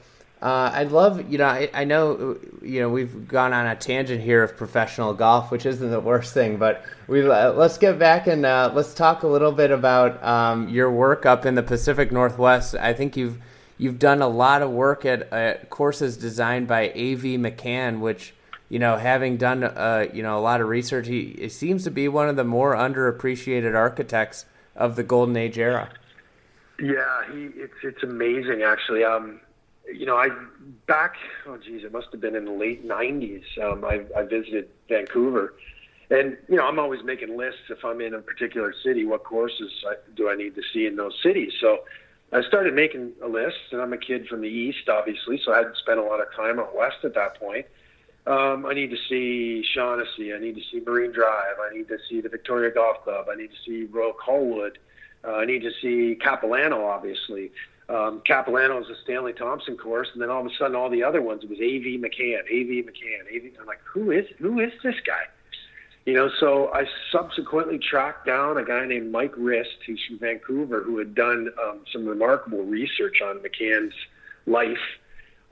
uh, 0.43 0.71
I'd 0.73 0.91
love, 0.91 1.31
you 1.31 1.37
know, 1.37 1.47
I, 1.47 1.69
I, 1.75 1.85
know, 1.85 2.39
you 2.63 2.81
know, 2.81 2.89
we've 2.89 3.29
gone 3.29 3.53
on 3.53 3.67
a 3.67 3.77
tangent 3.77 4.23
here 4.23 4.43
of 4.43 4.57
professional 4.57 5.13
golf, 5.13 5.51
which 5.51 5.67
isn't 5.67 5.91
the 5.91 6.01
worst 6.01 6.33
thing, 6.33 6.57
but 6.57 6.83
we 7.09 7.29
uh, 7.29 7.53
let's 7.53 7.77
get 7.77 7.99
back 7.99 8.27
and 8.27 8.47
uh, 8.47 8.71
let's 8.75 8.95
talk 8.95 9.23
a 9.23 9.27
little 9.27 9.53
bit 9.53 9.71
about 9.71 10.23
um, 10.25 10.71
your 10.71 10.91
work 10.91 11.27
up 11.27 11.45
in 11.45 11.57
the 11.57 11.63
Pacific 11.63 12.11
Northwest. 12.11 12.75
I 12.75 12.95
think 12.95 13.19
you've 13.19 13.39
you've 13.77 13.99
done 13.99 14.23
a 14.23 14.29
lot 14.29 14.63
of 14.63 14.71
work 14.71 15.05
at, 15.05 15.31
at 15.31 15.69
courses 15.69 16.17
designed 16.17 16.69
by 16.69 16.91
A.V. 16.95 17.37
Macan, 17.37 18.01
which 18.01 18.33
you 18.71 18.79
know, 18.79 18.97
having 18.97 19.37
done 19.37 19.63
uh, 19.63 20.07
you 20.11 20.23
know 20.23 20.39
a 20.39 20.41
lot 20.41 20.63
of 20.63 20.69
research, 20.69 21.07
he 21.07 21.51
seems 21.51 21.85
to 21.85 21.91
be 21.91 22.09
one 22.09 22.31
of 22.31 22.37
the 22.37 22.45
more 22.45 22.75
underappreciated 22.75 23.75
architects 23.75 24.47
of 24.75 24.97
the 24.97 25.03
Golden 25.03 25.37
Age 25.37 25.59
era. 25.59 25.91
Yeah, 26.81 27.33
he 27.33 27.51
it's 27.55 27.75
it's 27.83 28.03
amazing 28.03 28.63
actually. 28.63 29.05
Um, 29.05 29.41
you 29.93 30.07
know, 30.07 30.17
I 30.17 30.29
back 30.87 31.17
oh 31.47 31.59
geez, 31.59 31.85
it 31.85 31.93
must 31.93 32.09
have 32.13 32.21
been 32.21 32.35
in 32.35 32.45
the 32.45 32.53
late 32.53 32.87
'90s. 32.87 33.43
Um, 33.63 33.85
I, 33.85 34.05
I 34.17 34.25
visited 34.25 34.69
Vancouver, 34.89 35.55
and 36.11 36.37
you 36.49 36.57
know, 36.57 36.67
I'm 36.67 36.79
always 36.79 37.03
making 37.05 37.37
lists 37.37 37.71
if 37.71 37.85
I'm 37.85 38.01
in 38.01 38.15
a 38.15 38.21
particular 38.21 38.75
city. 38.85 39.05
What 39.05 39.25
courses 39.25 39.71
I, 39.87 39.95
do 40.17 40.31
I 40.31 40.37
need 40.37 40.55
to 40.55 40.63
see 40.73 40.87
in 40.87 40.97
those 40.97 41.15
cities? 41.23 41.53
So 41.61 41.81
I 42.33 42.43
started 42.43 42.75
making 42.75 43.13
a 43.23 43.29
list, 43.29 43.59
and 43.73 43.83
I'm 43.83 43.93
a 43.93 43.99
kid 43.99 44.29
from 44.29 44.41
the 44.41 44.49
east, 44.49 44.89
obviously, 44.89 45.41
so 45.45 45.53
I 45.53 45.59
hadn't 45.59 45.77
spent 45.77 45.99
a 45.99 46.03
lot 46.03 46.21
of 46.21 46.33
time 46.35 46.61
out 46.61 46.77
west 46.77 46.99
at 47.05 47.15
that 47.15 47.39
point. 47.41 47.67
Um, 48.27 48.67
I 48.67 48.75
need 48.75 48.91
to 48.91 48.99
see 49.09 49.65
Shaughnessy. 49.75 50.33
I 50.33 50.39
need 50.39 50.55
to 50.55 50.63
see 50.71 50.81
Marine 50.81 51.11
Drive. 51.11 51.57
I 51.61 51.75
need 51.75 51.89
to 51.89 51.99
see 52.09 52.21
the 52.21 52.29
Victoria 52.29 52.71
Golf 52.71 53.03
Club. 53.03 53.27
I 53.31 53.35
need 53.35 53.51
to 53.51 53.57
see 53.67 53.85
Royal 53.91 54.13
Colwood. 54.13 54.77
Uh, 55.25 55.37
I 55.37 55.45
need 55.45 55.63
to 55.63 55.71
see 55.83 56.17
Capilano, 56.21 56.85
obviously. 56.87 57.53
Um, 57.89 58.23
Capilano 58.25 58.81
is 58.81 58.89
a 58.89 58.95
Stanley 59.03 59.33
Thompson 59.33 59.77
course, 59.77 60.09
and 60.13 60.23
then 60.23 60.31
all 60.31 60.41
of 60.41 60.47
a 60.47 60.55
sudden, 60.57 60.77
all 60.77 60.89
the 60.89 61.03
other 61.03 61.21
ones 61.21 61.43
it 61.43 61.51
was 61.51 61.59
A.V. 61.59 61.99
Macan, 61.99 62.43
A.V. 62.49 62.83
Macan, 62.83 63.27
A.V. 63.31 63.53
I'm 63.61 63.67
like, 63.67 63.81
who 63.85 64.13
is 64.13 64.27
who 64.39 64.61
is 64.61 64.73
this 64.83 64.95
guy? 65.05 65.25
You 66.07 66.15
know, 66.15 66.31
so 66.41 66.73
I 66.73 66.87
subsequently 67.13 67.79
tracked 67.79 68.27
down 68.27 68.57
a 68.57 68.65
guy 68.65 68.87
named 68.87 69.13
Mike 69.13 69.35
Rist, 69.37 69.77
who's 69.87 70.01
from 70.09 70.19
Vancouver, 70.19 70.83
who 70.83 70.99
had 70.99 71.15
done 71.15 71.51
um, 71.63 71.81
some 71.93 72.07
remarkable 72.07 72.63
research 72.63 73.21
on 73.21 73.43
Macan's 73.43 73.93
life. 74.47 74.79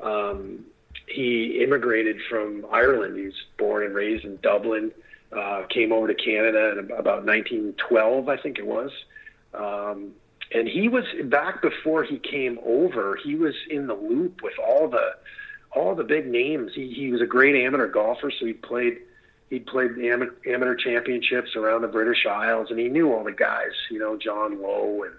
Um, 0.00 0.64
he 1.06 1.60
immigrated 1.62 2.16
from 2.30 2.66
Ireland. 2.70 3.16
He 3.16 3.26
was 3.26 3.34
born 3.58 3.84
and 3.84 3.94
raised 3.94 4.24
in 4.24 4.38
Dublin. 4.42 4.92
Uh, 5.30 5.64
came 5.68 5.92
over 5.92 6.06
to 6.06 6.14
Canada 6.14 6.72
in 6.72 6.78
about 6.78 7.26
1912, 7.26 8.28
I 8.28 8.36
think 8.38 8.58
it 8.58 8.66
was. 8.66 8.90
Um, 9.54 10.12
and 10.52 10.68
he 10.68 10.88
was 10.88 11.04
back 11.24 11.60
before 11.60 12.04
he 12.04 12.18
came 12.18 12.58
over. 12.64 13.18
He 13.22 13.34
was 13.34 13.54
in 13.68 13.86
the 13.86 13.94
loop 13.94 14.40
with 14.42 14.54
all 14.58 14.88
the 14.88 15.16
all 15.76 15.94
the 15.94 16.04
big 16.04 16.26
names. 16.26 16.72
He 16.74 16.92
he 16.92 17.10
was 17.10 17.20
a 17.20 17.26
great 17.26 17.54
amateur 17.54 17.88
golfer, 17.88 18.30
so 18.30 18.46
he 18.46 18.54
played 18.54 18.98
he 19.50 19.58
played 19.60 19.92
amateur, 19.98 20.34
amateur 20.46 20.74
championships 20.74 21.56
around 21.56 21.82
the 21.82 21.88
British 21.88 22.26
Isles, 22.26 22.68
and 22.70 22.78
he 22.78 22.88
knew 22.88 23.12
all 23.12 23.24
the 23.24 23.32
guys. 23.32 23.72
You 23.90 23.98
know, 23.98 24.16
John 24.16 24.60
Low 24.62 25.04
and 25.04 25.14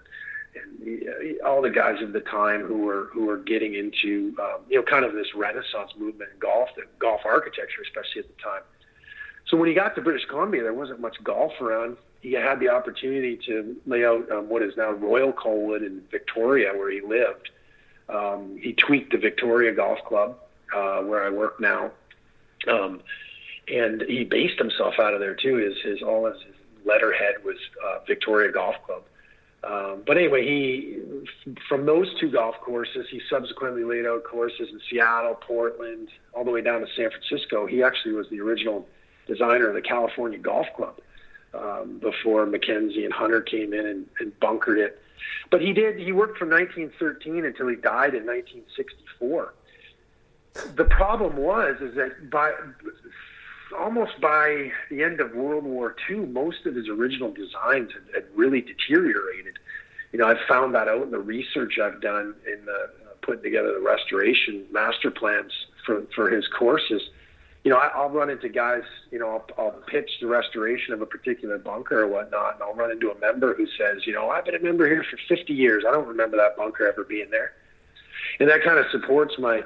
and 0.54 0.82
he, 0.82 1.40
all 1.40 1.62
the 1.62 1.70
guys 1.70 2.02
of 2.02 2.12
the 2.12 2.20
time 2.20 2.62
who 2.62 2.78
were 2.78 3.08
who 3.12 3.26
were 3.26 3.38
getting 3.38 3.74
into 3.74 4.34
um, 4.40 4.62
you 4.68 4.76
know 4.76 4.82
kind 4.82 5.04
of 5.04 5.12
this 5.12 5.28
Renaissance 5.34 5.92
movement 5.96 6.30
in 6.32 6.38
golf, 6.40 6.70
the 6.76 6.82
golf 6.98 7.20
architecture, 7.24 7.82
especially 7.82 8.22
at 8.22 8.36
the 8.36 8.42
time. 8.42 8.62
So 9.46 9.56
when 9.56 9.68
he 9.68 9.74
got 9.74 9.94
to 9.94 10.02
British 10.02 10.26
Columbia, 10.28 10.62
there 10.62 10.74
wasn't 10.74 11.00
much 11.00 11.16
golf 11.22 11.52
around 11.60 11.96
he 12.20 12.32
had 12.32 12.60
the 12.60 12.68
opportunity 12.68 13.38
to 13.46 13.76
lay 13.86 14.04
out 14.04 14.30
um, 14.30 14.48
what 14.48 14.62
is 14.62 14.76
now 14.76 14.92
Royal 14.92 15.32
Colwood 15.32 15.84
in 15.84 16.02
Victoria, 16.10 16.72
where 16.74 16.90
he 16.90 17.00
lived. 17.00 17.50
Um, 18.08 18.58
he 18.60 18.72
tweaked 18.72 19.12
the 19.12 19.18
Victoria 19.18 19.72
Golf 19.72 19.98
Club, 20.04 20.36
uh, 20.74 21.00
where 21.00 21.24
I 21.24 21.30
work 21.30 21.60
now, 21.60 21.92
um, 22.68 23.00
and 23.72 24.02
he 24.02 24.24
based 24.24 24.58
himself 24.58 24.94
out 24.98 25.14
of 25.14 25.20
there 25.20 25.34
too. 25.34 25.56
His 25.56 25.78
his 25.82 26.02
all 26.02 26.26
his 26.26 26.36
letterhead 26.84 27.44
was 27.44 27.56
uh, 27.84 28.00
Victoria 28.06 28.52
Golf 28.52 28.76
Club. 28.84 29.02
Um, 29.62 30.02
but 30.06 30.16
anyway, 30.16 30.44
he 30.44 30.98
from 31.68 31.86
those 31.86 32.12
two 32.18 32.30
golf 32.30 32.56
courses, 32.60 33.06
he 33.10 33.20
subsequently 33.30 33.84
laid 33.84 34.06
out 34.06 34.24
courses 34.24 34.68
in 34.70 34.80
Seattle, 34.90 35.34
Portland, 35.34 36.08
all 36.34 36.44
the 36.44 36.50
way 36.50 36.62
down 36.62 36.80
to 36.80 36.86
San 36.96 37.10
Francisco. 37.10 37.66
He 37.66 37.82
actually 37.82 38.12
was 38.12 38.28
the 38.28 38.40
original 38.40 38.86
designer 39.26 39.68
of 39.68 39.74
the 39.74 39.82
California 39.82 40.38
Golf 40.38 40.66
Club 40.76 41.00
um, 41.54 41.98
before 41.98 42.46
MacKenzie 42.46 43.04
and 43.04 43.12
Hunter 43.12 43.40
came 43.40 43.72
in 43.72 43.86
and, 43.86 44.06
and 44.20 44.38
bunkered 44.40 44.78
it. 44.78 45.00
But 45.50 45.60
he 45.60 45.72
did. 45.72 45.98
He 45.98 46.12
worked 46.12 46.38
from 46.38 46.50
1913 46.50 47.44
until 47.44 47.68
he 47.68 47.76
died 47.76 48.14
in 48.14 48.24
1964. 48.26 49.54
The 50.74 50.84
problem 50.84 51.36
was 51.36 51.76
is 51.80 51.94
that 51.94 52.30
by 52.30 52.52
almost 53.78 54.20
by 54.20 54.72
the 54.90 55.02
end 55.02 55.20
of 55.20 55.34
World 55.34 55.64
War 55.64 55.94
II, 56.08 56.16
most 56.26 56.66
of 56.66 56.74
his 56.74 56.88
original 56.88 57.30
designs 57.30 57.92
had, 57.92 58.02
had 58.14 58.24
really 58.34 58.60
deteriorated. 58.60 59.58
You 60.12 60.18
know, 60.18 60.26
I've 60.26 60.44
found 60.48 60.74
that 60.74 60.88
out 60.88 61.02
in 61.02 61.10
the 61.10 61.20
research 61.20 61.78
I've 61.78 62.00
done 62.00 62.34
in 62.46 62.64
the, 62.64 62.72
uh, 62.72 63.14
putting 63.22 63.42
together 63.42 63.74
the 63.74 63.80
restoration 63.80 64.66
master 64.72 65.10
plans 65.10 65.52
for 65.84 66.02
for 66.14 66.30
his 66.30 66.46
courses. 66.48 67.02
You 67.64 67.70
know, 67.70 67.76
I, 67.76 67.88
I'll 67.88 68.08
run 68.08 68.30
into 68.30 68.48
guys. 68.48 68.82
You 69.10 69.18
know, 69.18 69.28
I'll, 69.58 69.64
I'll 69.64 69.82
pitch 69.86 70.10
the 70.20 70.26
restoration 70.26 70.94
of 70.94 71.02
a 71.02 71.06
particular 71.06 71.58
bunker 71.58 72.00
or 72.00 72.08
whatnot, 72.08 72.54
and 72.54 72.62
I'll 72.62 72.74
run 72.74 72.90
into 72.90 73.10
a 73.10 73.18
member 73.18 73.54
who 73.54 73.66
says, 73.78 74.06
"You 74.06 74.14
know, 74.14 74.30
I've 74.30 74.44
been 74.44 74.54
a 74.54 74.60
member 74.60 74.86
here 74.86 75.04
for 75.10 75.18
50 75.28 75.52
years. 75.52 75.84
I 75.86 75.92
don't 75.92 76.08
remember 76.08 76.36
that 76.38 76.56
bunker 76.56 76.86
ever 76.86 77.04
being 77.04 77.30
there." 77.30 77.52
And 78.38 78.48
that 78.48 78.62
kind 78.62 78.78
of 78.78 78.86
supports 78.90 79.38
my 79.38 79.62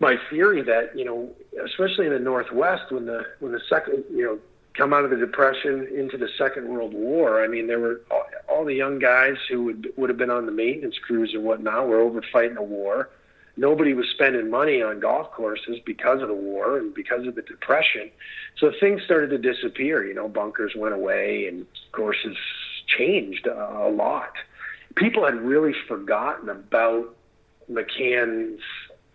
my 0.00 0.18
theory 0.28 0.62
that 0.62 0.96
you 0.96 1.04
know, 1.04 1.30
especially 1.64 2.06
in 2.06 2.12
the 2.12 2.18
Northwest, 2.18 2.92
when 2.92 3.06
the 3.06 3.24
when 3.40 3.52
the 3.52 3.60
second 3.68 4.04
you 4.10 4.24
know 4.24 4.38
come 4.74 4.92
out 4.92 5.04
of 5.04 5.10
the 5.10 5.16
Depression 5.16 5.88
into 5.96 6.18
the 6.18 6.28
Second 6.36 6.68
World 6.68 6.92
War, 6.92 7.44
I 7.44 7.48
mean, 7.48 7.68
there 7.68 7.78
were 7.78 8.00
all, 8.10 8.24
all 8.48 8.64
the 8.64 8.74
young 8.74 8.98
guys 8.98 9.36
who 9.48 9.64
would 9.64 9.92
would 9.96 10.10
have 10.10 10.18
been 10.18 10.30
on 10.30 10.46
the 10.46 10.52
maintenance 10.52 10.98
crews 10.98 11.32
and 11.32 11.44
whatnot 11.44 11.88
were 11.88 12.00
over 12.00 12.22
fighting 12.32 12.56
a 12.56 12.62
war. 12.62 13.10
Nobody 13.56 13.94
was 13.94 14.06
spending 14.08 14.50
money 14.50 14.82
on 14.82 14.98
golf 15.00 15.30
courses 15.30 15.78
because 15.84 16.20
of 16.22 16.28
the 16.28 16.34
war 16.34 16.76
and 16.78 16.92
because 16.92 17.26
of 17.26 17.36
the 17.36 17.42
Depression. 17.42 18.10
So 18.58 18.72
things 18.80 19.02
started 19.04 19.30
to 19.30 19.38
disappear. 19.38 20.04
You 20.04 20.14
know, 20.14 20.28
bunkers 20.28 20.72
went 20.76 20.94
away 20.94 21.46
and 21.46 21.66
courses 21.92 22.36
changed 22.86 23.46
a 23.46 23.88
lot. 23.88 24.32
People 24.96 25.24
had 25.24 25.40
really 25.40 25.74
forgotten 25.86 26.48
about 26.48 27.14
Macan's 27.68 28.60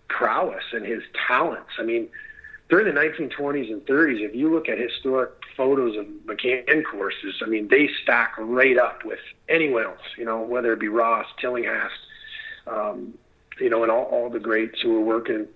prowess 0.07 0.63
and 0.71 0.85
his 0.85 1.03
talents. 1.27 1.71
I 1.77 1.83
mean, 1.83 2.09
during 2.69 2.93
the 2.93 2.99
1920s 2.99 3.71
and 3.71 3.85
30s, 3.85 4.21
if 4.21 4.35
you 4.35 4.53
look 4.53 4.69
at 4.69 4.77
historic 4.77 5.31
photos 5.57 5.97
of 5.97 6.05
Macan 6.25 6.83
courses, 6.83 7.35
I 7.41 7.47
mean, 7.47 7.67
they 7.67 7.89
stack 8.03 8.35
right 8.37 8.77
up 8.77 9.03
with 9.03 9.19
anyone 9.49 9.83
else, 9.83 10.01
you 10.17 10.25
know, 10.25 10.41
whether 10.41 10.73
it 10.73 10.79
be 10.79 10.87
Ross, 10.87 11.25
Tillinghast, 11.39 11.99
um, 12.67 13.15
you 13.59 13.69
know, 13.69 13.83
and 13.83 13.91
all, 13.91 14.05
all 14.05 14.29
the 14.29 14.39
greats 14.39 14.81
who 14.81 14.93
were 14.93 15.01
working 15.01 15.47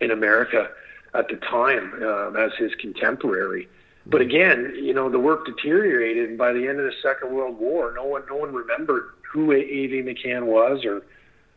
in 0.00 0.10
America 0.10 0.70
at 1.14 1.28
the 1.28 1.36
time 1.36 2.02
um, 2.02 2.36
as 2.36 2.52
his 2.58 2.74
contemporary. 2.80 3.68
But 4.06 4.20
again, 4.20 4.74
you 4.76 4.92
know, 4.92 5.08
the 5.08 5.18
work 5.18 5.46
deteriorated, 5.46 6.28
and 6.28 6.38
by 6.38 6.52
the 6.52 6.68
end 6.68 6.78
of 6.78 6.84
the 6.84 6.94
Second 7.02 7.32
World 7.32 7.58
War, 7.58 7.92
no 7.94 8.04
one, 8.04 8.22
no 8.28 8.36
one 8.36 8.52
remembered 8.52 9.10
who 9.32 9.50
A.V. 9.52 10.02
Macan 10.02 10.46
was 10.46 10.84
or 10.84 11.02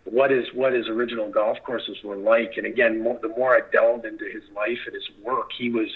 what 0.06 0.32
his 0.32 0.46
what 0.54 0.74
his 0.74 0.88
original 0.88 1.30
golf 1.30 1.58
courses 1.66 1.98
were 2.04 2.16
like. 2.16 2.54
And 2.56 2.66
again, 2.66 3.04
more, 3.04 3.20
the 3.22 3.28
more 3.30 3.56
I 3.56 3.62
delved 3.72 4.06
into 4.06 4.26
his 4.26 4.44
life 4.56 4.80
and 4.86 4.96
his 4.96 5.08
work, 5.22 5.52
he 5.58 5.70
was 5.70 5.90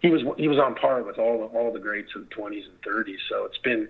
he 0.00 0.10
was 0.10 0.22
he 0.36 0.48
was 0.48 0.58
on 0.58 0.76
par 0.76 1.02
with 1.02 1.18
all 1.18 1.38
the, 1.38 1.58
all 1.58 1.72
the 1.72 1.80
greats 1.80 2.10
of 2.14 2.28
the 2.28 2.34
20s 2.34 2.64
and 2.66 2.82
30s. 2.82 3.18
So 3.28 3.44
it's 3.44 3.58
been 3.58 3.88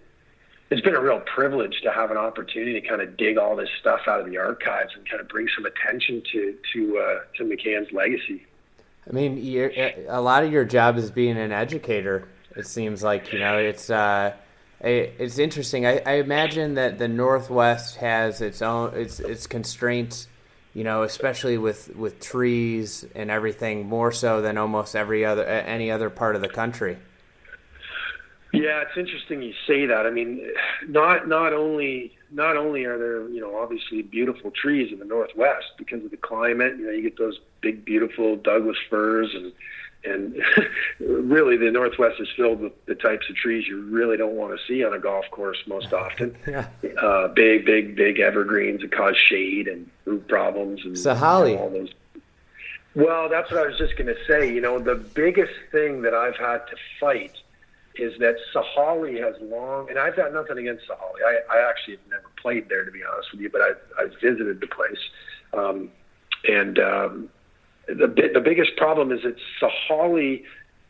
it's 0.70 0.80
been 0.80 0.94
a 0.94 1.00
real 1.00 1.20
privilege 1.20 1.80
to 1.82 1.90
have 1.90 2.10
an 2.10 2.16
opportunity 2.16 2.80
to 2.80 2.86
kind 2.86 3.00
of 3.00 3.16
dig 3.16 3.36
all 3.38 3.56
this 3.56 3.68
stuff 3.80 4.00
out 4.06 4.20
of 4.20 4.26
the 4.26 4.38
archives 4.38 4.92
and 4.96 5.08
kind 5.08 5.20
of 5.20 5.28
bring 5.28 5.48
some 5.54 5.66
attention 5.66 6.22
to 6.32 6.56
to 6.72 6.98
uh, 6.98 7.18
to 7.36 7.44
Macan's 7.44 7.92
legacy. 7.92 8.46
I 9.08 9.12
mean, 9.12 9.74
a 10.08 10.20
lot 10.20 10.44
of 10.44 10.52
your 10.52 10.64
job 10.64 10.96
is 10.96 11.10
being 11.10 11.36
an 11.36 11.52
educator. 11.52 12.28
It 12.56 12.66
seems 12.66 13.02
like 13.02 13.32
you 13.32 13.38
know 13.38 13.58
it's. 13.58 13.90
Uh, 13.90 14.34
it's 14.82 15.38
interesting. 15.38 15.84
I, 15.84 16.00
I, 16.06 16.12
imagine 16.14 16.74
that 16.74 16.98
the 16.98 17.06
Northwest 17.06 17.96
has 17.96 18.40
its 18.40 18.62
own 18.62 18.94
its 18.94 19.20
its 19.20 19.46
constraints, 19.46 20.26
you 20.72 20.84
know, 20.84 21.02
especially 21.02 21.58
with 21.58 21.94
with 21.94 22.18
trees 22.18 23.04
and 23.14 23.30
everything, 23.30 23.86
more 23.86 24.10
so 24.10 24.40
than 24.40 24.56
almost 24.56 24.96
every 24.96 25.22
other 25.22 25.44
any 25.44 25.90
other 25.90 26.08
part 26.08 26.34
of 26.34 26.40
the 26.40 26.48
country. 26.48 26.96
Yeah, 28.52 28.82
it's 28.82 28.96
interesting 28.96 29.42
you 29.42 29.54
say 29.66 29.86
that. 29.86 30.06
I 30.06 30.10
mean, 30.10 30.50
not 30.88 31.28
not 31.28 31.52
only 31.52 32.16
not 32.32 32.56
only 32.56 32.84
are 32.84 32.98
there 32.98 33.28
you 33.28 33.40
know 33.40 33.58
obviously 33.58 34.02
beautiful 34.02 34.50
trees 34.50 34.92
in 34.92 34.98
the 34.98 35.04
Northwest 35.04 35.72
because 35.78 36.04
of 36.04 36.10
the 36.10 36.16
climate. 36.16 36.76
You 36.78 36.86
know, 36.86 36.92
you 36.92 37.02
get 37.02 37.18
those 37.18 37.38
big 37.60 37.84
beautiful 37.84 38.36
Douglas 38.36 38.78
firs 38.88 39.30
and 39.34 39.52
and 40.04 40.36
really 41.00 41.56
the 41.56 41.70
northwest 41.70 42.20
is 42.20 42.28
filled 42.36 42.60
with 42.60 42.72
the 42.86 42.94
types 42.94 43.28
of 43.28 43.36
trees 43.36 43.66
you 43.66 43.82
really 43.82 44.16
don't 44.16 44.34
want 44.34 44.58
to 44.58 44.66
see 44.66 44.84
on 44.84 44.94
a 44.94 44.98
golf 44.98 45.26
course 45.30 45.58
most 45.66 45.92
often 45.92 46.36
yeah. 46.46 46.66
uh, 47.02 47.28
big 47.28 47.64
big 47.64 47.94
big 47.96 48.18
evergreens 48.18 48.80
that 48.80 48.92
cause 48.92 49.16
shade 49.16 49.68
and 49.68 49.88
root 50.04 50.26
problems 50.28 50.80
and 50.84 50.96
Sahalee. 50.96 51.50
You 51.50 51.56
know, 51.56 51.62
all 51.62 51.70
those 51.70 51.90
well 52.94 53.28
that's 53.28 53.50
what 53.50 53.60
i 53.60 53.66
was 53.66 53.78
just 53.78 53.96
going 53.96 54.06
to 54.06 54.24
say 54.26 54.52
you 54.52 54.60
know 54.60 54.78
the 54.78 54.94
biggest 54.94 55.52
thing 55.70 56.02
that 56.02 56.14
i've 56.14 56.36
had 56.36 56.66
to 56.68 56.76
fight 56.98 57.32
is 58.00 58.18
that 58.18 58.36
Sahalee 58.54 59.22
has 59.22 59.34
long, 59.42 59.90
and 59.90 59.98
I've 59.98 60.16
got 60.16 60.32
nothing 60.32 60.58
against 60.58 60.88
Sahalee. 60.88 61.22
I, 61.26 61.58
I 61.58 61.68
actually 61.68 61.96
have 61.96 62.06
never 62.10 62.30
played 62.40 62.68
there, 62.68 62.84
to 62.84 62.90
be 62.90 63.00
honest 63.04 63.30
with 63.32 63.40
you, 63.42 63.50
but 63.50 63.60
I, 63.60 63.70
I 63.98 64.06
visited 64.22 64.60
the 64.60 64.66
place. 64.66 64.98
Um, 65.52 65.90
and 66.48 66.78
um, 66.78 67.28
the 67.86 68.30
the 68.32 68.40
biggest 68.40 68.76
problem 68.76 69.12
is 69.12 69.20
it's 69.24 69.40
Sahalee 69.60 70.44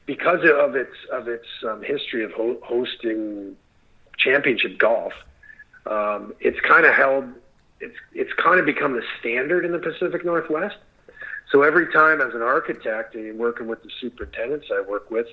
because 0.06 0.40
of 0.44 0.76
its 0.76 0.94
of 1.12 1.28
its 1.28 1.46
um, 1.68 1.82
history 1.82 2.24
of 2.24 2.32
ho- 2.32 2.60
hosting 2.62 3.56
championship 4.18 4.78
golf. 4.78 5.12
Um, 5.86 6.34
it's 6.40 6.60
kind 6.60 6.86
of 6.86 6.94
held. 6.94 7.24
It's 7.80 7.96
it's 8.12 8.32
kind 8.34 8.60
of 8.60 8.66
become 8.66 8.92
the 8.92 9.02
standard 9.18 9.64
in 9.64 9.72
the 9.72 9.78
Pacific 9.78 10.24
Northwest. 10.24 10.76
So 11.50 11.62
every 11.62 11.92
time, 11.92 12.20
as 12.20 12.32
an 12.34 12.42
architect 12.42 13.16
and 13.16 13.36
working 13.36 13.66
with 13.66 13.82
the 13.82 13.90
superintendents 14.00 14.68
I 14.72 14.82
work 14.82 15.10
with, 15.10 15.26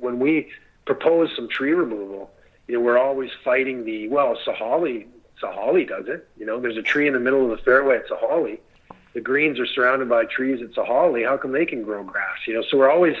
when 0.00 0.18
we 0.18 0.48
propose 0.88 1.30
some 1.36 1.48
tree 1.48 1.72
removal, 1.72 2.30
you 2.66 2.74
know, 2.74 2.80
we're 2.80 2.98
always 2.98 3.30
fighting 3.44 3.84
the 3.84 4.08
well. 4.08 4.36
Sahalee 4.44 5.06
Sahalee 5.40 5.86
does 5.86 6.08
it. 6.08 6.28
You 6.36 6.46
know, 6.46 6.60
there's 6.60 6.76
a 6.76 6.82
tree 6.82 7.06
in 7.06 7.12
the 7.12 7.20
middle 7.20 7.44
of 7.44 7.56
the 7.56 7.62
fairway 7.62 7.98
at 7.98 8.08
Sahalee 8.08 8.58
the 9.18 9.20
greens 9.20 9.58
are 9.58 9.66
surrounded 9.66 10.08
by 10.08 10.24
trees 10.26 10.62
at 10.62 10.70
Sahalee. 10.72 11.26
How 11.26 11.36
come 11.36 11.50
they 11.50 11.66
can 11.66 11.82
grow 11.82 12.04
grass? 12.04 12.38
You 12.46 12.54
know, 12.54 12.62
so 12.62 12.78
we're 12.78 12.90
always 12.90 13.16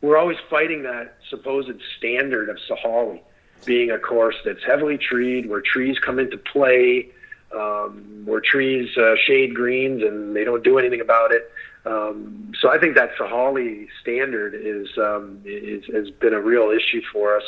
we're 0.00 0.16
always 0.16 0.38
fighting 0.50 0.82
that 0.82 1.18
supposed 1.30 1.80
standard 1.96 2.48
of 2.48 2.58
Sahalee 2.68 3.20
being 3.64 3.92
a 3.92 3.98
course 3.98 4.34
that's 4.44 4.64
heavily 4.64 4.98
treed, 4.98 5.48
where 5.48 5.60
trees 5.60 5.98
come 6.00 6.18
into 6.18 6.36
play, 6.36 7.10
um, 7.54 8.22
where 8.24 8.40
trees 8.40 8.96
uh, 8.96 9.14
shade 9.26 9.54
greens 9.54 10.02
and 10.02 10.34
they 10.34 10.44
don't 10.44 10.64
do 10.64 10.78
anything 10.78 11.00
about 11.00 11.32
it. 11.32 11.50
Um, 11.84 12.52
so 12.58 12.68
I 12.68 12.78
think 12.78 12.96
that 12.96 13.14
Sahalee 13.16 13.86
standard 14.00 14.54
is, 14.56 14.88
um, 14.98 15.40
is 15.44 15.84
has 15.94 16.10
been 16.10 16.34
a 16.34 16.40
real 16.40 16.70
issue 16.70 17.00
for 17.12 17.36
us, 17.36 17.44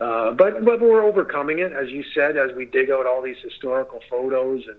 uh, 0.00 0.30
but 0.30 0.64
but 0.64 0.80
we're 0.80 1.02
overcoming 1.02 1.58
it, 1.58 1.72
as 1.72 1.90
you 1.90 2.02
said, 2.14 2.38
as 2.38 2.56
we 2.56 2.64
dig 2.64 2.90
out 2.90 3.06
all 3.06 3.20
these 3.20 3.36
historical 3.44 4.00
photos 4.08 4.64
and 4.66 4.78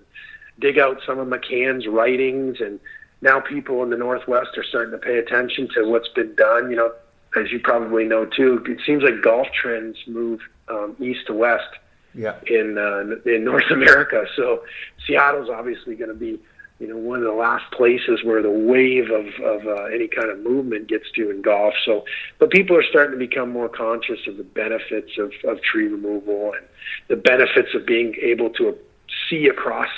dig 0.60 0.80
out 0.80 1.00
some 1.06 1.20
of 1.20 1.28
Macan's 1.28 1.86
writings, 1.86 2.60
and 2.60 2.80
now 3.22 3.40
people 3.40 3.84
in 3.84 3.92
the 3.92 3.98
Northwest 3.98 4.58
are 4.58 4.64
starting 4.64 4.92
to 4.92 4.98
pay 4.98 5.20
attention 5.20 5.70
to 5.76 5.88
what's 5.88 6.10
been 6.10 6.34
done. 6.34 6.72
You 6.72 6.78
know, 6.78 6.94
as 7.36 7.52
you 7.52 7.60
probably 7.60 8.06
know 8.06 8.26
too, 8.26 8.64
it 8.66 8.80
seems 8.84 9.04
like 9.04 9.22
golf 9.22 9.48
trends 9.54 9.98
move 10.08 10.40
um, 10.70 10.96
east 11.00 11.28
to 11.28 11.34
west 11.34 11.70
yeah. 12.14 12.36
in 12.48 12.78
uh, 12.78 13.30
in 13.30 13.44
North 13.44 13.70
America. 13.72 14.26
So 14.36 14.64
Seattle's 15.06 15.50
obviously 15.50 15.96
going 15.96 16.10
to 16.10 16.16
be 16.16 16.40
you 16.80 16.88
know 16.88 16.98
one 16.98 17.20
of 17.20 17.26
the 17.26 17.32
last 17.32 17.72
places 17.72 18.24
where 18.24 18.42
the 18.42 18.52
wave 18.52 19.10
of 19.10 19.26
of 19.44 19.68
uh, 19.68 19.84
any 19.86 20.08
kind 20.08 20.30
of 20.30 20.40
movement 20.40 20.88
gets 20.88 21.10
to 21.16 21.30
in 21.30 21.42
golf. 21.42 21.74
So, 21.86 22.06
but 22.40 22.52
people 22.52 22.76
are 22.76 22.84
starting 22.84 23.18
to 23.18 23.26
become 23.26 23.52
more 23.52 23.70
conscious 23.70 24.20
of 24.28 24.38
the 24.38 24.44
benefits 24.44 25.18
of 25.18 25.32
of 25.46 25.62
tree 25.62 25.88
removal 25.88 26.54
and 26.54 26.66
the 27.08 27.16
benefits 27.16 27.74
of 27.74 27.86
being 27.86 28.16
able 28.22 28.50
to 28.52 28.78
see 29.30 29.48
across 29.48 29.90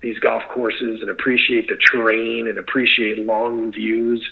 these 0.00 0.18
golf 0.18 0.42
courses 0.48 1.00
and 1.00 1.10
appreciate 1.10 1.68
the 1.68 1.76
terrain 1.76 2.46
and 2.46 2.58
appreciate 2.58 3.18
long 3.18 3.72
views, 3.72 4.24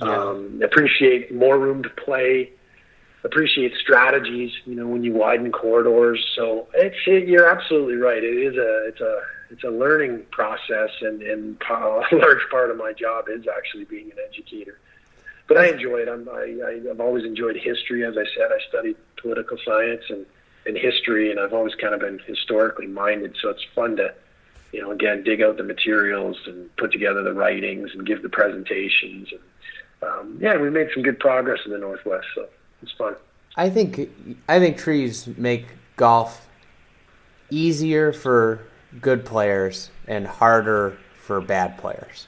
yeah. 0.00 0.16
um, 0.16 0.60
appreciate 0.62 1.34
more 1.34 1.58
room 1.58 1.82
to 1.82 1.88
play, 1.90 2.52
appreciate 3.24 3.74
strategies. 3.76 4.52
You 4.64 4.74
know, 4.76 4.86
when 4.86 5.02
you 5.02 5.12
widen 5.12 5.50
corridors. 5.50 6.24
So 6.36 6.68
it's 6.74 6.96
it, 7.06 7.26
you're 7.28 7.48
absolutely 7.48 7.96
right. 7.96 8.22
It 8.22 8.36
is 8.36 8.56
a 8.56 8.88
it's 8.88 9.00
a 9.00 9.20
it's 9.50 9.64
a 9.64 9.70
learning 9.70 10.26
process, 10.30 10.90
and 11.00 11.22
and 11.22 11.60
a 11.70 12.16
large 12.16 12.48
part 12.50 12.70
of 12.70 12.76
my 12.76 12.92
job 12.92 13.26
is 13.28 13.46
actually 13.48 13.84
being 13.84 14.10
an 14.10 14.18
educator. 14.28 14.78
but 15.48 15.58
I 15.58 15.68
enjoy 15.68 15.98
it. 15.98 16.08
I'm, 16.08 16.28
I, 16.28 16.90
I've 16.90 17.00
always 17.00 17.24
enjoyed 17.24 17.56
history. 17.56 18.04
As 18.04 18.16
I 18.16 18.24
said, 18.36 18.50
I 18.50 18.58
studied 18.68 18.96
political 19.20 19.58
science 19.64 20.02
and, 20.08 20.26
and 20.66 20.76
history, 20.76 21.30
and 21.30 21.38
I've 21.40 21.52
always 21.52 21.74
kind 21.74 21.94
of 21.94 22.00
been 22.00 22.18
historically 22.26 22.86
minded. 22.86 23.36
So 23.40 23.50
it's 23.50 23.64
fun 23.74 23.96
to, 23.96 24.14
you 24.72 24.80
know, 24.80 24.90
again, 24.90 25.22
dig 25.22 25.42
out 25.42 25.56
the 25.56 25.62
materials 25.62 26.38
and 26.46 26.74
put 26.76 26.92
together 26.92 27.22
the 27.22 27.34
writings 27.34 27.90
and 27.92 28.06
give 28.06 28.22
the 28.22 28.28
presentations. 28.28 29.28
And 29.32 30.10
um, 30.10 30.38
yeah, 30.40 30.56
we 30.56 30.70
made 30.70 30.88
some 30.94 31.02
good 31.02 31.18
progress 31.18 31.60
in 31.64 31.72
the 31.72 31.78
Northwest, 31.78 32.26
so 32.34 32.48
it's 32.84 32.92
fun. 32.92 33.16
I 33.56 33.70
think 33.70 34.10
I 34.48 34.58
think 34.58 34.78
trees 34.78 35.26
make 35.36 35.66
golf 35.96 36.46
easier 37.50 38.12
for 38.12 38.66
good 39.00 39.24
players 39.24 39.90
and 40.06 40.26
harder 40.26 40.98
for 41.16 41.40
bad 41.40 41.78
players. 41.78 42.26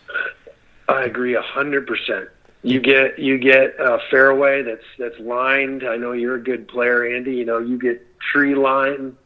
I 0.89 1.03
agree 1.03 1.35
a 1.35 1.43
hundred 1.43 1.87
percent. 1.87 2.29
You 2.63 2.81
get 2.81 3.19
you 3.19 3.39
get 3.39 3.75
a 3.79 3.99
fairway 4.11 4.63
that's 4.63 4.85
that's 4.99 5.19
lined. 5.21 5.85
I 5.85 5.97
know 5.97 6.13
you're 6.13 6.37
a 6.37 6.43
good 6.43 6.69
player, 6.69 7.05
Andy. 7.05 7.37
You 7.37 7.45
know 7.45 7.59
you 7.59 7.79
get 7.79 8.05
tree 8.21 8.55
line, 8.55 9.17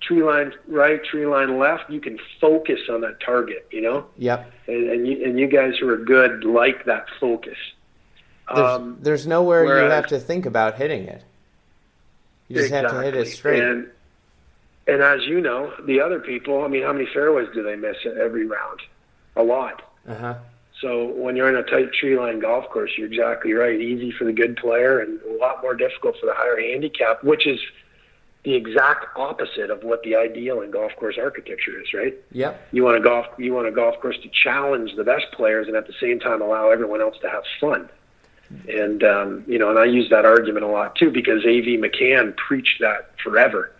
tree 0.00 0.22
line 0.22 0.52
right, 0.68 1.02
tree 1.04 1.26
line 1.26 1.58
left. 1.58 1.88
You 1.90 2.00
can 2.00 2.18
focus 2.40 2.80
on 2.90 3.00
that 3.00 3.20
target. 3.20 3.66
You 3.70 3.80
know. 3.80 4.06
Yep. 4.18 4.52
And 4.66 4.90
and 4.90 5.08
you, 5.08 5.24
and 5.24 5.38
you 5.38 5.46
guys 5.46 5.74
who 5.80 5.88
are 5.88 5.96
good 5.96 6.44
like 6.44 6.84
that 6.84 7.06
focus. 7.20 7.58
There's, 8.52 8.70
um, 8.70 8.98
there's 9.00 9.26
nowhere 9.26 9.64
whereas, 9.64 9.84
you 9.84 9.90
have 9.90 10.06
to 10.08 10.18
think 10.18 10.46
about 10.46 10.76
hitting 10.76 11.04
it. 11.04 11.22
You 12.48 12.56
just 12.56 12.66
exactly. 12.66 12.94
have 12.94 13.04
to 13.04 13.18
hit 13.18 13.26
it 13.26 13.30
straight. 13.32 13.62
And, 13.62 13.88
and 14.86 15.02
as 15.02 15.22
you 15.24 15.40
know, 15.40 15.72
the 15.86 16.00
other 16.00 16.20
people, 16.20 16.62
I 16.62 16.68
mean, 16.68 16.82
how 16.82 16.92
many 16.92 17.06
fairways 17.06 17.48
do 17.54 17.62
they 17.62 17.76
miss 17.76 17.96
every 18.04 18.46
round? 18.46 18.80
A 19.36 19.42
lot. 19.42 19.82
Uh-huh. 20.06 20.34
So 20.80 21.06
when 21.06 21.36
you're 21.36 21.48
in 21.48 21.56
a 21.56 21.62
tight 21.62 21.92
tree 21.94 22.18
line 22.18 22.40
golf 22.40 22.68
course, 22.68 22.90
you're 22.98 23.06
exactly 23.06 23.54
right. 23.54 23.80
Easy 23.80 24.10
for 24.10 24.24
the 24.24 24.32
good 24.32 24.56
player 24.56 25.00
and 25.00 25.20
a 25.22 25.38
lot 25.38 25.62
more 25.62 25.74
difficult 25.74 26.16
for 26.20 26.26
the 26.26 26.34
higher 26.34 26.60
handicap, 26.60 27.24
which 27.24 27.46
is 27.46 27.58
the 28.44 28.54
exact 28.54 29.06
opposite 29.16 29.70
of 29.70 29.82
what 29.82 30.02
the 30.02 30.14
ideal 30.14 30.60
in 30.60 30.70
golf 30.70 30.92
course 30.96 31.16
architecture 31.18 31.80
is, 31.80 31.94
right? 31.94 32.14
Yep. 32.32 32.68
You 32.72 32.84
want 32.84 32.98
a 32.98 33.00
golf 33.00 33.26
you 33.38 33.54
want 33.54 33.66
a 33.66 33.70
golf 33.70 33.98
course 34.00 34.18
to 34.22 34.28
challenge 34.28 34.94
the 34.96 35.04
best 35.04 35.24
players 35.32 35.66
and 35.66 35.76
at 35.76 35.86
the 35.86 35.94
same 35.98 36.20
time 36.20 36.42
allow 36.42 36.68
everyone 36.68 37.00
else 37.00 37.16
to 37.22 37.30
have 37.30 37.44
fun. 37.58 37.88
And 38.68 39.02
um, 39.02 39.44
you 39.46 39.58
know, 39.58 39.70
and 39.70 39.78
I 39.78 39.84
use 39.84 40.10
that 40.10 40.24
argument 40.24 40.64
a 40.64 40.68
lot 40.68 40.96
too 40.96 41.10
because 41.10 41.44
A.V. 41.44 41.76
Macan 41.76 42.34
preached 42.34 42.80
that 42.80 43.10
forever. 43.22 43.72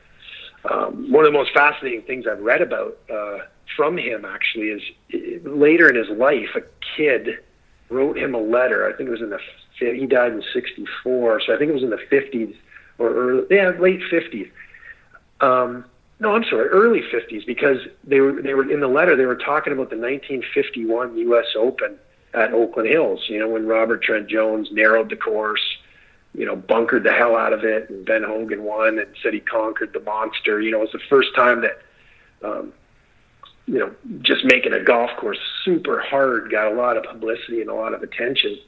Um, 0.71 1.13
one 1.13 1.25
of 1.27 1.33
the 1.33 1.39
most 1.39 1.53
fascinating 1.53 2.03
things 2.03 2.27
I've 2.27 2.41
read 2.41 2.63
about 2.63 2.97
uh, 3.13 3.39
from 3.77 3.99
him 3.99 4.25
actually 4.25 4.69
is 4.69 4.83
uh, 5.13 5.49
later 5.49 5.89
in 5.89 5.97
his 5.97 6.09
life, 6.17 6.49
a 6.57 6.63
kid 6.97 7.39
wrote 7.91 8.17
him 8.17 8.35
a 8.35 8.41
letter. 8.41 8.89
I 8.89 8.97
think 8.97 9.09
it 9.09 9.13
was 9.13 9.21
in 9.21 9.31
the 9.31 9.41
he 9.79 10.07
died 10.07 10.33
in 10.33 10.43
'64, 10.53 11.43
so 11.47 11.55
I 11.55 11.59
think 11.59 11.71
it 11.71 11.75
was 11.75 11.83
in 11.83 11.91
the 11.91 11.97
'50s 11.97 12.55
or 12.99 13.15
early, 13.15 13.47
yeah, 13.51 13.71
late 13.79 14.01
'50s. 14.11 14.51
Um, 15.41 15.85
no, 16.21 16.35
I'm 16.35 16.45
sorry, 16.45 16.69
early 16.69 17.01
'50s 17.01 17.45
because 17.45 17.79
they 18.05 18.21
were 18.21 18.41
they 18.41 18.55
were 18.55 18.71
in 18.71 18.81
the 18.81 18.89
letter 18.89 19.17
they 19.17 19.27
were 19.27 19.37
talking 19.37 19.73
about 19.73 19.91
the 19.91 19.97
1951 19.97 21.19
U.S. 21.19 21.47
Open 21.57 21.99
at 22.35 22.53
Oakland 22.53 22.89
Hills. 22.89 23.21
You 23.29 23.39
know, 23.39 23.49
when 23.49 23.67
Robert 23.67 24.03
Trent 24.03 24.29
Jones 24.29 24.69
narrowed 24.73 25.11
the 25.11 25.17
course, 25.17 25.63
you 26.35 26.45
know, 26.45 26.57
bunkered 26.57 27.05
the 27.05 27.13
hell 27.13 27.37
out 27.37 27.53
of 27.53 27.65
it, 27.65 27.89
and 27.89 28.05
Ben 28.05 28.25
Hogan 28.25 28.65
won 28.65 28.99
and 28.99 29.09
said 29.23 29.35
he 29.35 29.41
conquered 29.41 29.93
the 29.93 30.01
monster. 30.01 30.61
You 30.61 30.73
know, 30.73 30.79
it 30.79 30.93
was 30.93 30.93
the 30.93 31.09
first 31.09 31.35
time 31.35 31.63
that, 31.63 31.81
um, 32.43 32.73
you 33.67 33.79
know, 33.79 33.95
just 34.21 34.45
making 34.45 34.73
a 34.73 34.83
golf 34.83 35.11
course 35.17 35.39
super 35.65 36.01
hard 36.01 36.51
got 36.51 36.73
a 36.73 36.75
lot 36.75 36.97
of 36.97 37.05
publicity 37.05 37.61
and 37.61 37.71
a 37.71 37.75
lot 37.75 37.95
of 37.95 38.03
attention. 38.03 38.59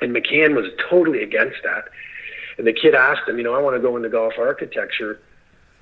And 0.00 0.12
Macan 0.12 0.54
was 0.54 0.66
totally 0.88 1.22
against 1.22 1.58
that. 1.64 1.84
And 2.56 2.66
the 2.66 2.72
kid 2.72 2.94
asked 2.94 3.28
him, 3.28 3.38
you 3.38 3.44
know, 3.44 3.54
I 3.54 3.60
want 3.60 3.76
to 3.76 3.80
go 3.80 3.96
into 3.96 4.08
golf 4.08 4.34
architecture. 4.38 5.20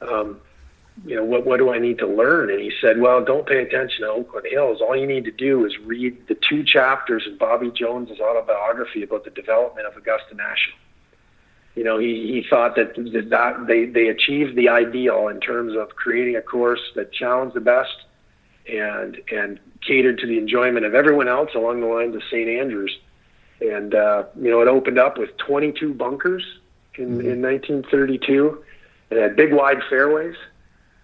Um, 0.01 0.41
you 1.05 1.17
know, 1.17 1.25
what, 1.25 1.47
what 1.47 1.59
do 1.59 1.73
I 1.73 1.79
need 1.79 1.99
to 1.99 2.07
learn? 2.07 2.51
And 2.51 2.61
he 2.61 2.73
said, 2.81 3.01
well, 3.01 3.25
don't 3.25 3.47
pay 3.47 3.63
attention 3.63 4.03
to 4.03 4.09
Oakland 4.09 4.47
Hills. 4.51 4.81
All 4.81 4.97
you 4.97 5.07
need 5.07 5.25
to 5.25 5.31
do 5.31 5.65
is 5.65 5.79
read 5.85 6.27
the 6.29 6.37
two 6.49 6.65
chapters 6.65 7.25
in 7.27 7.37
Bobby 7.39 7.71
Jones's 7.71 8.21
autobiography 8.21 9.03
about 9.03 9.25
the 9.25 9.31
development 9.31 9.87
of 9.87 9.97
Augusta 9.97 10.35
National. 10.35 10.77
You 11.75 11.85
know, 11.85 11.99
he, 11.99 12.27
he 12.27 12.47
thought 12.49 12.75
that, 12.77 12.97
that 12.97 13.65
they, 13.69 13.87
they 13.87 14.09
achieved 14.09 14.57
the 14.57 14.69
ideal 14.69 15.29
in 15.29 15.41
terms 15.41 15.77
of 15.77 15.91
creating 15.91 16.37
a 16.37 16.43
course 16.43 16.81
that 16.97 17.13
challenged 17.13 17.55
the 17.55 17.61
best 17.61 17.95
and, 18.69 19.19
and 19.31 19.61
catered 19.87 20.19
to 20.19 20.27
the 20.27 20.39
enjoyment 20.39 20.85
of 20.85 20.95
everyone 20.95 21.29
else 21.29 21.51
along 21.55 21.81
the 21.81 21.87
lines 21.87 22.17
of 22.17 22.23
St. 22.31 22.49
Andrews. 22.49 22.99
And, 23.61 23.95
uh, 23.95 24.25
you 24.41 24.51
know, 24.51 24.61
it 24.61 24.69
opened 24.69 24.99
up 24.99 25.19
with 25.19 25.37
22 25.39 25.95
bunkers 25.95 26.45
in, 26.97 27.19
mm-hmm. 27.19 27.31
in 27.31 27.43
1932 27.43 28.65
and 29.11 29.21
had 29.21 29.37
big 29.37 29.53
wide 29.53 29.79
fairways 29.89 30.35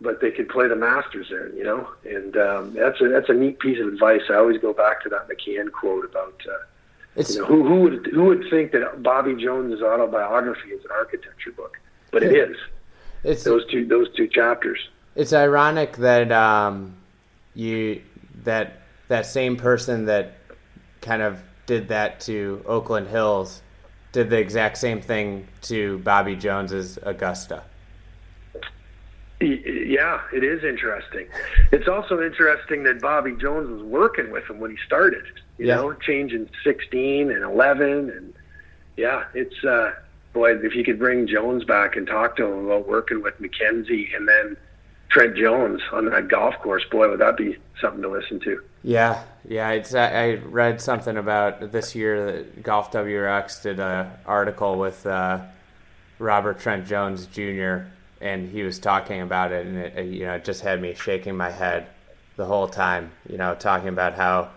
but 0.04 0.20
they 0.20 0.30
could 0.30 0.48
play 0.48 0.68
the 0.68 0.76
Masters 0.76 1.28
there, 1.30 1.52
you 1.54 1.64
know. 1.64 1.88
And 2.04 2.36
um, 2.36 2.74
that's 2.74 3.00
a 3.00 3.08
that's 3.08 3.28
a 3.30 3.32
neat 3.32 3.58
piece 3.58 3.80
of 3.80 3.88
advice. 3.88 4.20
I 4.30 4.34
always 4.34 4.60
go 4.60 4.72
back 4.72 5.02
to 5.02 5.08
that 5.08 5.26
Macan 5.28 5.70
quote 5.70 6.04
about, 6.04 6.40
uh, 6.46 7.20
you 7.20 7.38
know, 7.38 7.46
who 7.46 7.66
who 7.66 7.80
would 7.80 8.06
who 8.06 8.24
would 8.26 8.44
think 8.50 8.72
that 8.72 9.02
Bobby 9.02 9.34
Jones's 9.34 9.82
autobiography 9.82 10.68
is 10.68 10.84
an 10.84 10.90
architecture 10.92 11.52
book, 11.52 11.78
but 12.12 12.22
it 12.22 12.36
is. 12.36 12.56
It's 13.24 13.42
those 13.42 13.66
two 13.70 13.86
those 13.86 14.14
two 14.14 14.28
chapters. 14.28 14.78
It's 15.16 15.32
ironic 15.32 15.96
that 15.96 16.30
um, 16.30 16.94
you 17.54 18.02
that 18.44 18.82
that 19.08 19.26
same 19.26 19.56
person 19.56 20.04
that 20.06 20.36
kind 21.00 21.22
of 21.22 21.42
did 21.66 21.88
that 21.88 22.20
to 22.20 22.62
Oakland 22.66 23.08
Hills 23.08 23.62
did 24.12 24.30
the 24.30 24.38
exact 24.38 24.78
same 24.78 25.00
thing 25.00 25.48
to 25.62 25.98
Bobby 25.98 26.36
Jones's 26.36 26.98
Augusta. 27.02 27.64
Yeah, 29.44 30.22
it 30.32 30.42
is 30.42 30.64
interesting. 30.64 31.26
It's 31.70 31.88
also 31.88 32.22
interesting 32.22 32.84
that 32.84 33.00
Bobby 33.00 33.32
Jones 33.32 33.68
was 33.68 33.82
working 33.82 34.30
with 34.30 34.48
him 34.48 34.58
when 34.58 34.70
he 34.70 34.76
started. 34.86 35.24
You 35.58 35.66
yeah. 35.66 35.76
know, 35.76 35.92
changing 35.92 36.48
16 36.64 37.30
and 37.30 37.42
11, 37.42 38.10
and 38.10 38.34
yeah, 38.96 39.24
it's 39.34 39.62
uh, 39.62 39.92
boy, 40.32 40.56
if 40.56 40.74
you 40.74 40.82
could 40.82 40.98
bring 40.98 41.26
Jones 41.26 41.64
back 41.64 41.94
and 41.96 42.06
talk 42.06 42.36
to 42.36 42.46
him 42.46 42.66
about 42.66 42.88
working 42.88 43.22
with 43.22 43.40
MacKenzie 43.40 44.16
and 44.16 44.26
then 44.26 44.56
Trent 45.10 45.36
Jones 45.36 45.80
on 45.92 46.06
that 46.06 46.28
golf 46.28 46.54
course, 46.60 46.84
boy, 46.90 47.08
would 47.08 47.20
that 47.20 47.36
be 47.36 47.56
something 47.80 48.02
to 48.02 48.08
listen 48.08 48.40
to. 48.40 48.62
Yeah, 48.82 49.22
yeah. 49.46 49.70
It's 49.70 49.94
I 49.94 50.34
read 50.44 50.80
something 50.80 51.16
about 51.16 51.70
this 51.70 51.94
year 51.94 52.32
that 52.32 52.62
Golf 52.62 52.90
WRX 52.92 53.62
did 53.62 53.78
an 53.78 54.10
article 54.26 54.78
with 54.78 55.06
uh, 55.06 55.42
Robert 56.18 56.60
Trent 56.60 56.86
Jones 56.86 57.26
Jr 57.26 57.88
and 58.24 58.48
he 58.48 58.62
was 58.62 58.78
talking 58.78 59.20
about 59.20 59.52
it, 59.52 59.66
and 59.66 59.76
it, 59.76 60.06
you 60.06 60.24
know, 60.24 60.36
it 60.36 60.44
just 60.44 60.62
had 60.62 60.80
me 60.80 60.94
shaking 60.94 61.36
my 61.36 61.50
head 61.50 61.86
the 62.36 62.46
whole 62.46 62.66
time. 62.66 63.12
You 63.28 63.36
know, 63.36 63.54
talking 63.54 63.88
about 63.88 64.14
how 64.14 64.48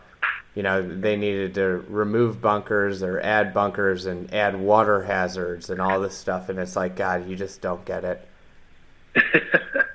you 0.56 0.64
know 0.64 0.82
they 0.82 1.18
needed 1.18 1.54
to 1.56 1.84
remove 1.90 2.42
bunkers 2.42 3.04
or 3.04 3.20
add 3.20 3.54
bunkers 3.54 4.06
and 4.06 4.34
add 4.34 4.58
water 4.58 5.04
hazards 5.04 5.70
and 5.70 5.82
all 5.82 6.00
this 6.00 6.16
stuff, 6.16 6.48
and 6.48 6.58
it's 6.58 6.78
like, 6.78 6.96
God, 6.96 7.30
you 7.30 7.36
just 7.36 7.60
don't 7.60 7.84
get 7.84 8.06
it. 8.06 8.28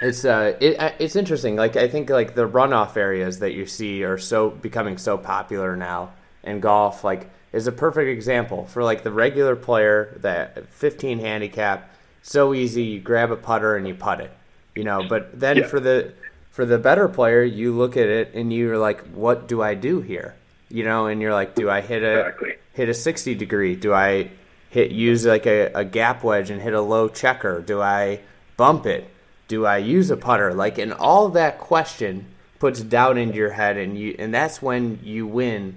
it's 0.00 0.24
uh, 0.24 0.56
it, 0.58 0.94
it's 0.98 1.16
interesting. 1.16 1.56
Like 1.56 1.76
I 1.76 1.86
think 1.86 2.08
like 2.08 2.34
the 2.34 2.48
runoff 2.48 2.96
areas 2.96 3.40
that 3.40 3.52
you 3.52 3.66
see 3.66 4.04
are 4.04 4.16
so 4.16 4.48
becoming 4.48 4.96
so 4.96 5.18
popular 5.18 5.76
now 5.76 6.14
in 6.42 6.60
golf. 6.60 7.04
Like 7.04 7.30
is 7.52 7.66
a 7.66 7.72
perfect 7.72 8.08
example 8.08 8.64
for 8.64 8.82
like 8.82 9.02
the 9.02 9.12
regular 9.12 9.54
player 9.54 10.16
that 10.22 10.72
15 10.72 11.18
handicap 11.18 11.89
so 12.22 12.54
easy. 12.54 12.82
You 12.82 13.00
grab 13.00 13.30
a 13.30 13.36
putter 13.36 13.76
and 13.76 13.86
you 13.86 13.94
putt 13.94 14.20
it, 14.20 14.32
you 14.74 14.84
know. 14.84 15.02
But 15.08 15.38
then 15.38 15.58
yeah. 15.58 15.66
for 15.66 15.80
the 15.80 16.12
for 16.50 16.64
the 16.64 16.78
better 16.78 17.08
player, 17.08 17.42
you 17.42 17.72
look 17.72 17.96
at 17.96 18.06
it 18.06 18.34
and 18.34 18.52
you're 18.52 18.78
like, 18.78 19.00
what 19.08 19.48
do 19.48 19.62
I 19.62 19.74
do 19.74 20.00
here? 20.00 20.34
You 20.68 20.84
know, 20.84 21.06
and 21.06 21.20
you're 21.20 21.34
like, 21.34 21.54
do 21.54 21.70
I 21.70 21.80
hit 21.80 22.02
a 22.02 22.20
exactly. 22.20 22.54
hit 22.72 22.88
a 22.88 22.94
sixty 22.94 23.34
degree? 23.34 23.76
Do 23.76 23.92
I 23.92 24.30
hit 24.68 24.90
use 24.90 25.26
like 25.26 25.46
a, 25.46 25.72
a 25.74 25.84
gap 25.84 26.22
wedge 26.22 26.50
and 26.50 26.60
hit 26.60 26.74
a 26.74 26.80
low 26.80 27.08
checker? 27.08 27.60
Do 27.60 27.80
I 27.80 28.20
bump 28.56 28.86
it? 28.86 29.08
Do 29.48 29.66
I 29.66 29.78
use 29.78 30.10
a 30.10 30.16
putter? 30.16 30.54
Like, 30.54 30.78
and 30.78 30.92
all 30.92 31.28
that 31.30 31.58
question 31.58 32.26
puts 32.60 32.80
doubt 32.80 33.18
into 33.18 33.36
your 33.36 33.52
head, 33.52 33.76
and 33.76 33.98
you 33.98 34.14
and 34.18 34.32
that's 34.32 34.62
when 34.62 35.00
you 35.02 35.26
win 35.26 35.76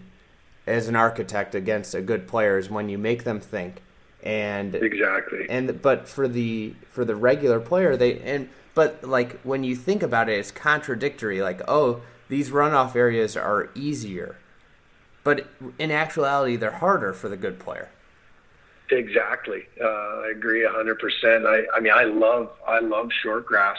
as 0.68 0.88
an 0.88 0.96
architect 0.96 1.56
against 1.56 1.96
a 1.96 2.02
good 2.02 2.28
player 2.28 2.58
is 2.58 2.70
when 2.70 2.90
you 2.90 2.98
make 2.98 3.24
them 3.24 3.40
think 3.40 3.82
and 4.24 4.74
exactly. 4.76 5.46
and 5.50 5.82
but 5.82 6.08
for 6.08 6.28
the 6.28 6.74
for 6.90 7.04
the 7.06 7.16
regular 7.16 7.60
player 7.60 7.98
they 7.98 8.20
and 8.20 8.50
but 8.74 9.04
like 9.04 9.40
when 9.42 9.64
you 9.64 9.76
think 9.76 10.02
about 10.02 10.30
it 10.30 10.40
it's 10.40 10.52
contradictory. 10.52 11.42
Like 11.42 11.62
oh 11.68 12.02
these 12.30 12.50
runoff 12.50 12.96
areas 12.96 13.36
are 13.38 13.70
easier. 13.76 14.38
But 15.24 15.48
in 15.78 15.92
actuality 15.92 16.56
they're 16.56 16.72
harder 16.72 17.14
for 17.14 17.30
the 17.30 17.38
good 17.38 17.60
player. 17.60 17.90
Exactly. 18.90 19.64
Uh, 19.82 19.88
i 19.88 20.30
agree 20.32 20.62
100% 20.62 21.46
i 21.46 21.66
i 21.76 21.80
mean 21.80 21.94
i 21.94 22.04
love 22.04 22.50
i 22.68 22.80
love 22.80 23.10
short 23.22 23.46
grass 23.46 23.78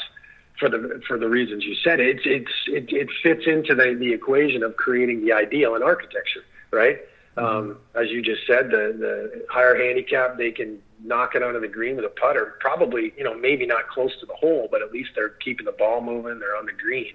for 0.59 0.68
the 0.68 1.03
for 1.07 1.18
the 1.18 1.28
reasons 1.28 1.64
you 1.64 1.74
said. 1.82 2.01
It's 2.01 2.22
it's 2.24 2.53
it, 2.68 2.92
it 2.92 3.09
fits 3.22 3.42
into 3.47 3.74
the 3.74 3.97
the 3.99 4.12
equation 4.12 4.62
of 4.62 4.76
creating 4.76 5.24
the 5.24 5.32
ideal 5.32 5.74
in 5.74 5.82
architecture 5.82 6.45
right 6.70 7.01
Um, 7.37 7.78
as 7.95 8.11
you 8.11 8.22
just 8.22 8.47
said, 8.47 8.70
the 8.70 8.95
the 8.99 9.45
higher 9.51 9.76
handicap, 9.76 10.37
they 10.37 10.53
can 10.53 10.80
knock 11.03 11.35
it 11.35 11.43
out 11.43 11.55
of 11.55 11.62
the 11.62 11.68
green 11.68 11.97
with 11.97 12.05
a 12.05 12.11
putter. 12.11 12.57
Probably, 12.61 13.12
you 13.16 13.24
know, 13.24 13.35
maybe 13.35 13.66
not 13.66 13.89
close 13.89 14.12
to 14.20 14.26
the 14.26 14.35
hole, 14.35 14.68
but 14.70 14.82
at 14.82 14.93
least 14.93 15.11
they're 15.14 15.30
keeping 15.30 15.66
the 15.66 15.72
ball 15.72 16.01
moving. 16.01 16.39
They're 16.39 16.57
on 16.57 16.66
the 16.66 16.72
green, 16.72 17.14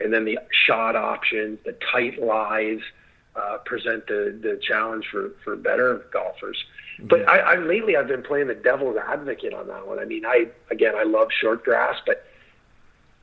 and 0.00 0.12
then 0.12 0.24
the 0.24 0.38
shot 0.66 0.94
options, 0.94 1.58
the 1.64 1.76
tight 1.92 2.22
lies, 2.22 2.80
uh, 3.34 3.58
present 3.64 4.06
the 4.06 4.38
the 4.40 4.60
challenge 4.62 5.06
for 5.10 5.32
for 5.42 5.56
better 5.56 6.06
golfers. 6.12 6.64
Mm-hmm. 6.98 7.08
But 7.08 7.28
I, 7.28 7.38
I 7.38 7.56
lately 7.56 7.96
I've 7.96 8.08
been 8.08 8.22
playing 8.22 8.46
the 8.46 8.54
devil's 8.54 8.96
advocate 8.96 9.52
on 9.52 9.66
that 9.68 9.86
one. 9.86 9.98
I 9.98 10.04
mean, 10.04 10.24
I 10.24 10.46
again 10.70 10.94
I 10.96 11.02
love 11.02 11.28
short 11.32 11.64
grass, 11.64 11.96
but 12.06 12.24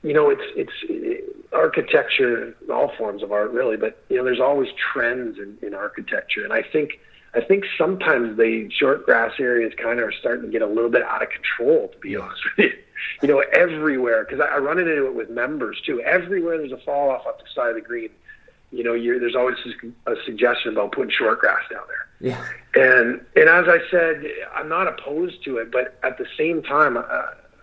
you 0.03 0.13
know, 0.13 0.29
it's 0.29 0.41
it's 0.55 1.23
architecture, 1.53 2.55
all 2.71 2.91
forms 2.97 3.23
of 3.23 3.31
art, 3.31 3.51
really. 3.51 3.77
But 3.77 4.03
you 4.09 4.17
know, 4.17 4.23
there's 4.23 4.39
always 4.39 4.69
trends 4.93 5.37
in, 5.37 5.57
in 5.61 5.73
architecture, 5.73 6.43
and 6.43 6.53
I 6.53 6.61
think 6.61 6.99
I 7.33 7.41
think 7.41 7.65
sometimes 7.77 8.37
the 8.37 8.69
short 8.71 9.05
grass 9.05 9.33
areas 9.39 9.73
kind 9.81 9.99
of 9.99 10.07
are 10.07 10.13
starting 10.13 10.45
to 10.45 10.51
get 10.51 10.61
a 10.61 10.67
little 10.67 10.89
bit 10.89 11.03
out 11.03 11.21
of 11.21 11.29
control. 11.29 11.89
To 11.89 11.97
be 11.99 12.15
honest 12.15 12.41
with 12.57 12.65
you, 12.71 12.77
you 13.21 13.27
know, 13.27 13.43
everywhere 13.53 14.23
because 14.23 14.39
I, 14.39 14.55
I 14.55 14.57
run 14.59 14.79
into 14.79 15.07
it 15.07 15.15
with 15.15 15.29
members 15.29 15.81
too. 15.85 16.01
Everywhere 16.01 16.57
there's 16.57 16.71
a 16.71 16.77
fall 16.77 17.09
off 17.09 17.25
up 17.25 17.39
the 17.39 17.45
side 17.53 17.69
of 17.69 17.75
the 17.75 17.81
green. 17.81 18.09
You 18.71 18.83
know, 18.83 18.93
you're, 18.93 19.17
there's 19.17 19.35
always 19.35 19.55
a 20.07 20.15
suggestion 20.25 20.73
about 20.73 20.91
putting 20.91 21.11
short 21.11 21.39
grass 21.39 21.61
down 21.71 21.83
there. 21.87 22.07
Yeah. 22.19 22.45
And 22.75 23.21
and 23.35 23.49
as 23.49 23.65
I 23.67 23.79
said, 23.89 24.25
I'm 24.53 24.69
not 24.69 24.87
opposed 24.87 25.43
to 25.45 25.57
it, 25.57 25.71
but 25.71 25.99
at 26.03 26.17
the 26.17 26.27
same 26.37 26.61
time. 26.61 26.97
Uh, 26.97 27.03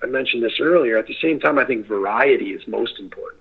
I 0.04 0.06
mentioned 0.06 0.42
this 0.42 0.60
earlier. 0.60 0.98
At 0.98 1.06
the 1.06 1.16
same 1.20 1.40
time, 1.40 1.58
I 1.58 1.64
think 1.64 1.86
variety 1.86 2.50
is 2.50 2.66
most 2.68 3.00
important. 3.00 3.40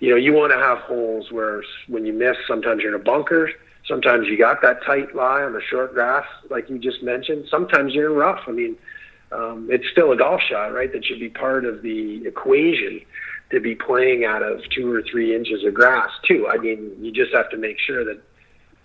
You 0.00 0.10
know, 0.10 0.16
you 0.16 0.32
want 0.32 0.52
to 0.52 0.58
have 0.58 0.78
holes 0.78 1.32
where 1.32 1.62
when 1.88 2.04
you 2.04 2.12
miss, 2.12 2.36
sometimes 2.46 2.82
you're 2.82 2.94
in 2.94 3.00
a 3.00 3.04
bunker. 3.04 3.50
Sometimes 3.86 4.28
you 4.28 4.38
got 4.38 4.62
that 4.62 4.82
tight 4.84 5.14
lie 5.14 5.42
on 5.42 5.52
the 5.52 5.62
short 5.62 5.94
grass, 5.94 6.26
like 6.50 6.68
you 6.68 6.78
just 6.78 7.02
mentioned. 7.02 7.46
Sometimes 7.50 7.94
you're 7.94 8.10
in 8.10 8.16
rough. 8.16 8.40
I 8.46 8.52
mean, 8.52 8.76
um, 9.32 9.68
it's 9.70 9.88
still 9.90 10.12
a 10.12 10.16
golf 10.16 10.40
shot, 10.42 10.72
right? 10.72 10.92
That 10.92 11.04
should 11.04 11.20
be 11.20 11.28
part 11.28 11.64
of 11.64 11.82
the 11.82 12.26
equation 12.26 13.00
to 13.50 13.60
be 13.60 13.74
playing 13.74 14.24
out 14.24 14.42
of 14.42 14.60
two 14.70 14.90
or 14.90 15.02
three 15.02 15.34
inches 15.34 15.64
of 15.64 15.74
grass 15.74 16.10
too. 16.26 16.48
I 16.48 16.56
mean, 16.56 16.96
you 17.00 17.12
just 17.12 17.32
have 17.34 17.50
to 17.50 17.56
make 17.56 17.78
sure 17.78 18.04
that 18.04 18.20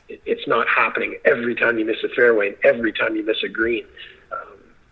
it's 0.09 0.47
not 0.47 0.67
happening 0.67 1.17
every 1.23 1.55
time 1.55 1.77
you 1.77 1.85
miss 1.85 2.03
a 2.03 2.09
fairway 2.09 2.49
and 2.49 2.57
every 2.63 2.91
time 2.91 3.15
you 3.15 3.25
miss 3.25 3.41
a 3.43 3.49
green 3.49 3.85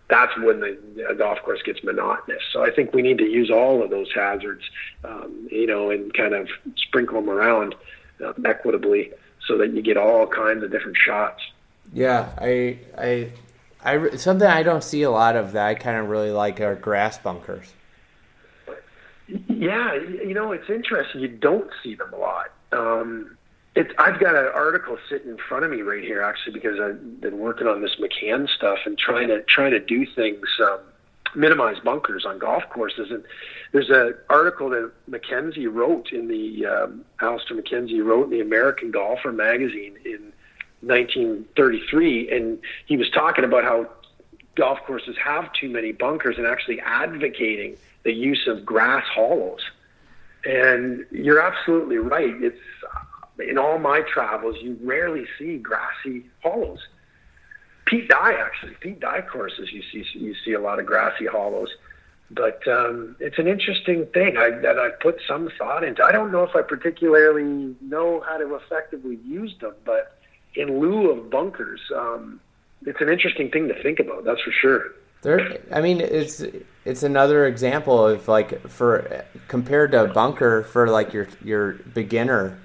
that's 0.08 0.36
when 0.38 0.60
the, 0.60 0.78
the 0.96 1.14
golf 1.14 1.38
course 1.42 1.60
gets 1.62 1.84
monotonous. 1.84 2.42
So 2.52 2.64
I 2.64 2.70
think 2.70 2.94
we 2.94 3.02
need 3.02 3.18
to 3.18 3.28
use 3.28 3.50
all 3.50 3.82
of 3.82 3.90
those 3.90 4.08
hazards, 4.14 4.64
um, 5.04 5.48
you 5.50 5.66
know, 5.66 5.90
and 5.90 6.12
kind 6.14 6.34
of 6.34 6.48
sprinkle 6.76 7.20
them 7.20 7.30
around 7.30 7.74
uh, 8.24 8.32
equitably 8.44 9.12
so 9.46 9.58
that 9.58 9.72
you 9.72 9.82
get 9.82 9.96
all 9.96 10.26
kinds 10.26 10.62
of 10.62 10.70
different 10.70 10.96
shots. 10.96 11.42
Yeah, 11.92 12.30
I, 12.38 12.78
I, 12.96 13.32
I, 13.84 14.16
something 14.16 14.46
I 14.46 14.62
don't 14.62 14.84
see 14.84 15.02
a 15.02 15.10
lot 15.10 15.36
of 15.36 15.52
that 15.52 15.66
I 15.66 15.74
kind 15.74 15.98
of 15.98 16.08
really 16.08 16.30
like 16.30 16.60
are 16.60 16.74
grass 16.74 17.18
bunkers. 17.18 17.72
Yeah, 19.26 19.94
you 19.94 20.32
know, 20.32 20.52
it's 20.52 20.70
interesting. 20.70 21.20
You 21.20 21.28
don't 21.28 21.70
see 21.82 21.94
them 21.94 22.12
a 22.14 22.16
lot. 22.16 22.50
Um, 22.72 23.37
it's, 23.78 23.92
I've 23.96 24.18
got 24.18 24.34
an 24.34 24.50
article 24.52 24.98
sitting 25.08 25.30
in 25.30 25.38
front 25.38 25.64
of 25.64 25.70
me 25.70 25.82
right 25.82 26.02
here, 26.02 26.20
actually, 26.20 26.54
because 26.54 26.80
I've 26.80 27.20
been 27.20 27.38
working 27.38 27.68
on 27.68 27.80
this 27.80 27.96
Macan 28.00 28.48
stuff 28.48 28.78
and 28.84 28.98
trying 28.98 29.28
to 29.28 29.42
trying 29.42 29.70
to 29.70 29.78
do 29.78 30.04
things, 30.04 30.48
um, 30.60 30.80
minimize 31.36 31.78
bunkers 31.78 32.26
on 32.26 32.40
golf 32.40 32.64
courses. 32.70 33.12
And 33.12 33.22
there's 33.70 33.88
an 33.88 34.14
article 34.28 34.70
that 34.70 34.90
MacKenzie 35.08 35.72
wrote 35.72 36.10
in 36.10 36.26
the 36.26 36.66
um, 36.66 37.04
Alister 37.20 37.54
MacKenzie 37.54 38.04
wrote 38.04 38.24
in 38.24 38.30
the 38.30 38.40
American 38.40 38.90
Golfer 38.90 39.30
magazine 39.30 39.96
in 40.04 40.32
1933, 40.80 42.32
and 42.32 42.58
he 42.86 42.96
was 42.96 43.08
talking 43.10 43.44
about 43.44 43.62
how 43.62 43.88
golf 44.56 44.80
courses 44.88 45.14
have 45.24 45.52
too 45.52 45.68
many 45.68 45.92
bunkers 45.92 46.36
and 46.36 46.48
actually 46.48 46.80
advocating 46.80 47.76
the 48.02 48.12
use 48.12 48.48
of 48.48 48.66
grass 48.66 49.04
hollows. 49.06 49.60
And 50.44 51.06
you're 51.12 51.40
absolutely 51.40 51.98
right. 51.98 52.34
It's 52.42 52.58
in 53.40 53.58
all 53.58 53.78
my 53.78 54.00
travels, 54.02 54.56
you 54.60 54.78
rarely 54.82 55.26
see 55.38 55.58
grassy 55.58 56.26
hollows. 56.42 56.80
Pete 57.86 58.08
Dye 58.08 58.34
actually, 58.34 58.74
Pete 58.80 59.00
Dye 59.00 59.22
courses, 59.22 59.72
you 59.72 59.82
see 59.90 60.04
you 60.18 60.34
see 60.44 60.52
a 60.52 60.60
lot 60.60 60.78
of 60.78 60.86
grassy 60.86 61.26
hollows. 61.26 61.70
But 62.30 62.66
um, 62.68 63.16
it's 63.20 63.38
an 63.38 63.46
interesting 63.46 64.04
thing 64.12 64.36
I, 64.36 64.50
that 64.50 64.78
I 64.78 64.90
put 64.90 65.18
some 65.26 65.48
thought 65.56 65.82
into. 65.82 66.04
I 66.04 66.12
don't 66.12 66.30
know 66.30 66.42
if 66.42 66.54
I 66.54 66.60
particularly 66.60 67.74
know 67.80 68.20
how 68.20 68.36
to 68.36 68.54
effectively 68.56 69.18
use 69.24 69.54
them, 69.60 69.72
but 69.86 70.18
in 70.54 70.78
lieu 70.78 71.10
of 71.10 71.30
bunkers, 71.30 71.80
um, 71.96 72.38
it's 72.84 73.00
an 73.00 73.08
interesting 73.08 73.50
thing 73.50 73.68
to 73.68 73.82
think 73.82 73.98
about. 73.98 74.24
That's 74.24 74.42
for 74.42 74.52
sure. 74.52 74.92
There, 75.22 75.58
I 75.72 75.80
mean, 75.80 76.00
it's 76.00 76.44
it's 76.84 77.02
another 77.02 77.46
example 77.46 78.06
of 78.06 78.28
like 78.28 78.68
for 78.68 79.24
compared 79.48 79.92
to 79.92 80.04
a 80.04 80.08
bunker 80.08 80.62
for 80.64 80.88
like 80.88 81.12
your 81.12 81.28
your 81.42 81.72
beginner 81.72 82.58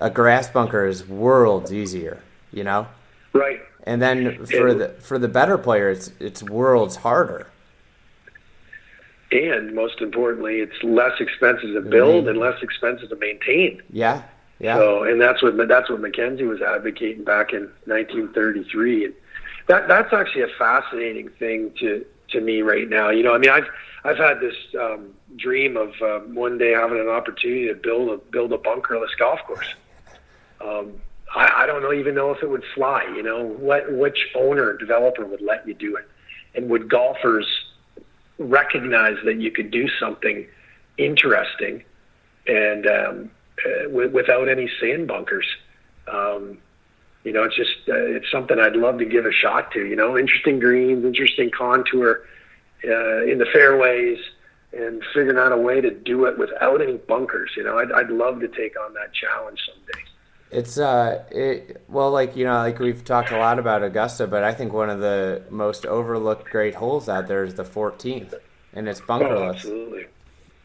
a 0.00 0.10
grass 0.10 0.48
bunker 0.48 0.86
is 0.86 1.06
worlds 1.06 1.72
easier, 1.72 2.22
you 2.52 2.64
know? 2.64 2.86
Right. 3.32 3.60
And 3.84 4.02
then 4.02 4.44
for 4.46 4.68
and, 4.68 4.80
the 4.80 4.88
for 4.98 5.18
the 5.18 5.28
better 5.28 5.56
player, 5.56 5.90
it's 5.90 6.10
it's 6.18 6.42
worlds 6.42 6.96
harder. 6.96 7.46
And 9.30 9.74
most 9.74 10.00
importantly, 10.00 10.60
it's 10.60 10.82
less 10.82 11.20
expensive 11.20 11.72
to 11.74 11.80
build 11.80 12.22
mm-hmm. 12.22 12.30
and 12.30 12.38
less 12.38 12.62
expensive 12.62 13.08
to 13.10 13.16
maintain. 13.16 13.82
Yeah, 13.90 14.22
yeah. 14.58 14.76
So, 14.76 15.04
and 15.04 15.20
that's 15.20 15.42
what 15.42 15.56
that's 15.68 15.88
what 15.88 16.00
MacKenzie 16.00 16.48
was 16.48 16.60
advocating 16.62 17.24
back 17.24 17.52
in 17.52 17.70
1933, 17.84 19.06
and 19.06 19.14
that 19.68 19.86
that's 19.86 20.12
actually 20.12 20.42
a 20.42 20.48
fascinating 20.58 21.28
thing 21.28 21.72
to 21.78 22.04
to 22.30 22.40
me 22.40 22.62
right 22.62 22.88
now. 22.88 23.10
You 23.10 23.22
know, 23.22 23.34
I 23.34 23.38
mean, 23.38 23.50
I've 23.50 23.68
I've 24.04 24.18
had 24.18 24.40
this 24.40 24.56
um, 24.80 25.14
dream 25.36 25.76
of 25.76 25.92
um, 26.02 26.34
one 26.34 26.58
day 26.58 26.72
having 26.72 26.98
an 26.98 27.08
opportunity 27.08 27.68
to 27.68 27.74
build 27.74 28.10
a 28.10 28.18
build 28.18 28.52
a 28.52 28.58
bunkerless 28.58 29.16
golf 29.16 29.40
course. 29.44 29.74
Um, 30.60 30.92
I, 31.34 31.62
I 31.62 31.66
don't 31.66 31.82
know 31.82 31.92
even 31.92 32.14
know 32.14 32.30
if 32.32 32.42
it 32.42 32.48
would 32.48 32.64
fly. 32.74 33.04
You 33.14 33.22
know, 33.22 33.44
what 33.44 33.92
which 33.92 34.28
owner 34.34 34.76
developer 34.76 35.24
would 35.24 35.42
let 35.42 35.66
you 35.66 35.74
do 35.74 35.96
it, 35.96 36.08
and 36.54 36.68
would 36.70 36.88
golfers 36.88 37.46
recognize 38.38 39.16
that 39.24 39.40
you 39.40 39.50
could 39.50 39.70
do 39.70 39.88
something 39.98 40.46
interesting 40.98 41.82
and 42.46 42.86
um, 42.86 43.30
uh, 43.64 43.82
w- 43.84 44.10
without 44.10 44.48
any 44.48 44.68
sand 44.80 45.08
bunkers. 45.08 45.46
Um, 46.08 46.58
you 47.24 47.32
know, 47.32 47.42
it's 47.42 47.56
just 47.56 47.88
uh, 47.88 47.94
it's 47.94 48.30
something 48.30 48.58
I'd 48.58 48.76
love 48.76 48.98
to 48.98 49.04
give 49.04 49.26
a 49.26 49.32
shot 49.32 49.72
to. 49.72 49.84
You 49.84 49.96
know, 49.96 50.16
interesting 50.16 50.60
greens, 50.60 51.04
interesting 51.04 51.50
contour 51.50 52.24
uh, 52.84 53.24
in 53.24 53.38
the 53.38 53.46
fairways, 53.52 54.18
and 54.72 55.02
figuring 55.12 55.38
out 55.38 55.52
a 55.52 55.56
way 55.56 55.80
to 55.80 55.90
do 55.90 56.26
it 56.26 56.38
without 56.38 56.80
any 56.80 56.98
bunkers. 56.98 57.50
You 57.56 57.64
know, 57.64 57.78
I'd, 57.78 57.90
I'd 57.90 58.10
love 58.10 58.40
to 58.40 58.48
take 58.48 58.78
on 58.78 58.94
that 58.94 59.12
challenge 59.12 59.58
someday. 59.66 60.04
It's 60.50 60.78
uh, 60.78 61.24
it 61.30 61.82
well, 61.88 62.10
like 62.10 62.36
you 62.36 62.44
know, 62.44 62.54
like 62.54 62.78
we've 62.78 63.04
talked 63.04 63.32
a 63.32 63.38
lot 63.38 63.58
about 63.58 63.82
Augusta, 63.82 64.26
but 64.26 64.44
I 64.44 64.54
think 64.54 64.72
one 64.72 64.90
of 64.90 65.00
the 65.00 65.42
most 65.50 65.84
overlooked 65.86 66.50
great 66.50 66.74
holes 66.74 67.08
out 67.08 67.26
there 67.26 67.42
is 67.42 67.54
the 67.54 67.64
14th, 67.64 68.34
and 68.72 68.88
it's 68.88 69.00
bunkerless. 69.00 69.36
Oh, 69.36 69.48
absolutely. 69.50 70.06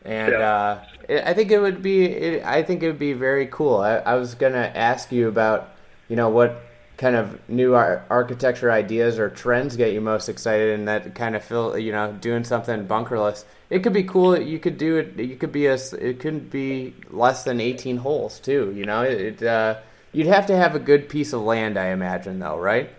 And 0.04 0.32
yeah. 0.34 0.40
uh, 0.40 0.84
it, 1.10 1.24
I 1.26 1.34
think 1.34 1.52
it 1.52 1.60
would 1.60 1.82
be, 1.82 2.06
it, 2.06 2.46
I 2.46 2.64
think 2.64 2.84
it 2.84 2.88
would 2.88 3.00
be 3.00 3.14
very 3.14 3.48
cool. 3.48 3.78
I, 3.78 3.98
I 3.98 4.16
was 4.16 4.36
gonna 4.36 4.72
ask 4.74 5.12
you 5.12 5.28
about, 5.28 5.70
you 6.10 6.16
know, 6.16 6.30
what 6.30 6.62
kind 7.02 7.18
of 7.18 7.38
new 7.50 7.76
ar- 7.76 8.06
architecture 8.10 8.72
ideas 8.72 9.20
or 9.20 9.30
trends 9.30 9.76
get 9.76 9.92
you 9.92 10.00
most 10.00 10.30
excited, 10.30 10.80
and 10.80 10.88
that 10.88 11.16
kind 11.16 11.36
of 11.36 11.44
feel, 11.44 11.78
you 11.78 11.92
know, 11.92 12.14
doing 12.14 12.46
something 12.46 12.88
bunkerless 12.88 13.44
it 13.72 13.84
could 13.84 13.94
be 13.94 14.04
cool. 14.04 14.40
You 14.40 14.60
could 14.60 14.78
do 14.78 14.98
it. 14.98 15.18
You 15.18 15.38
could 15.38 15.54
be 15.54 15.66
a. 15.66 15.76
It 15.76 16.20
couldn't 16.20 16.52
be 16.52 16.94
less 17.10 17.46
than 17.46 17.62
eighteen 17.62 17.98
holes 17.98 18.40
too. 18.40 18.74
You 18.76 18.86
know, 18.86 19.02
it. 19.02 19.42
Uh, 19.42 19.78
you'd 20.12 20.28
have 20.28 20.46
to 20.48 20.58
have 20.58 20.76
a 20.76 20.80
good 20.80 21.08
piece 21.08 21.32
of 21.32 21.42
land, 21.42 21.80
I 21.80 21.88
imagine, 21.88 22.40
though, 22.40 22.60
right? 22.60 22.90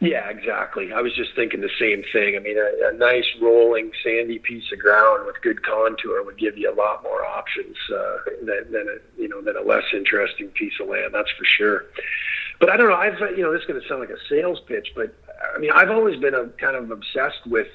Yeah, 0.00 0.28
exactly. 0.28 0.92
I 0.92 1.00
was 1.00 1.14
just 1.14 1.34
thinking 1.34 1.62
the 1.62 1.70
same 1.80 2.04
thing. 2.12 2.36
I 2.36 2.40
mean, 2.40 2.58
a, 2.58 2.88
a 2.88 2.92
nice 2.98 3.24
rolling 3.40 3.92
sandy 4.02 4.38
piece 4.38 4.70
of 4.70 4.78
ground 4.78 5.24
with 5.24 5.36
good 5.40 5.62
contour 5.62 6.22
would 6.22 6.36
give 6.36 6.58
you 6.58 6.70
a 6.70 6.76
lot 6.76 7.02
more 7.02 7.24
options 7.24 7.76
uh, 7.90 8.18
than, 8.44 8.72
than 8.72 8.86
a 8.86 9.20
you 9.20 9.28
know 9.28 9.40
than 9.40 9.56
a 9.56 9.62
less 9.62 9.84
interesting 9.94 10.48
piece 10.48 10.74
of 10.82 10.88
land. 10.88 11.14
That's 11.14 11.30
for 11.30 11.46
sure. 11.46 11.86
But 12.60 12.70
I 12.70 12.76
don't 12.76 12.88
know. 12.88 12.96
I've 12.96 13.18
you 13.36 13.42
know 13.42 13.52
this 13.52 13.62
is 13.62 13.66
going 13.66 13.80
to 13.80 13.88
sound 13.88 14.00
like 14.00 14.10
a 14.10 14.18
sales 14.28 14.60
pitch, 14.66 14.92
but 14.94 15.14
I 15.54 15.58
mean 15.58 15.70
I've 15.72 15.90
always 15.90 16.18
been 16.20 16.34
a 16.34 16.46
kind 16.60 16.76
of 16.76 16.90
obsessed 16.90 17.46
with 17.46 17.68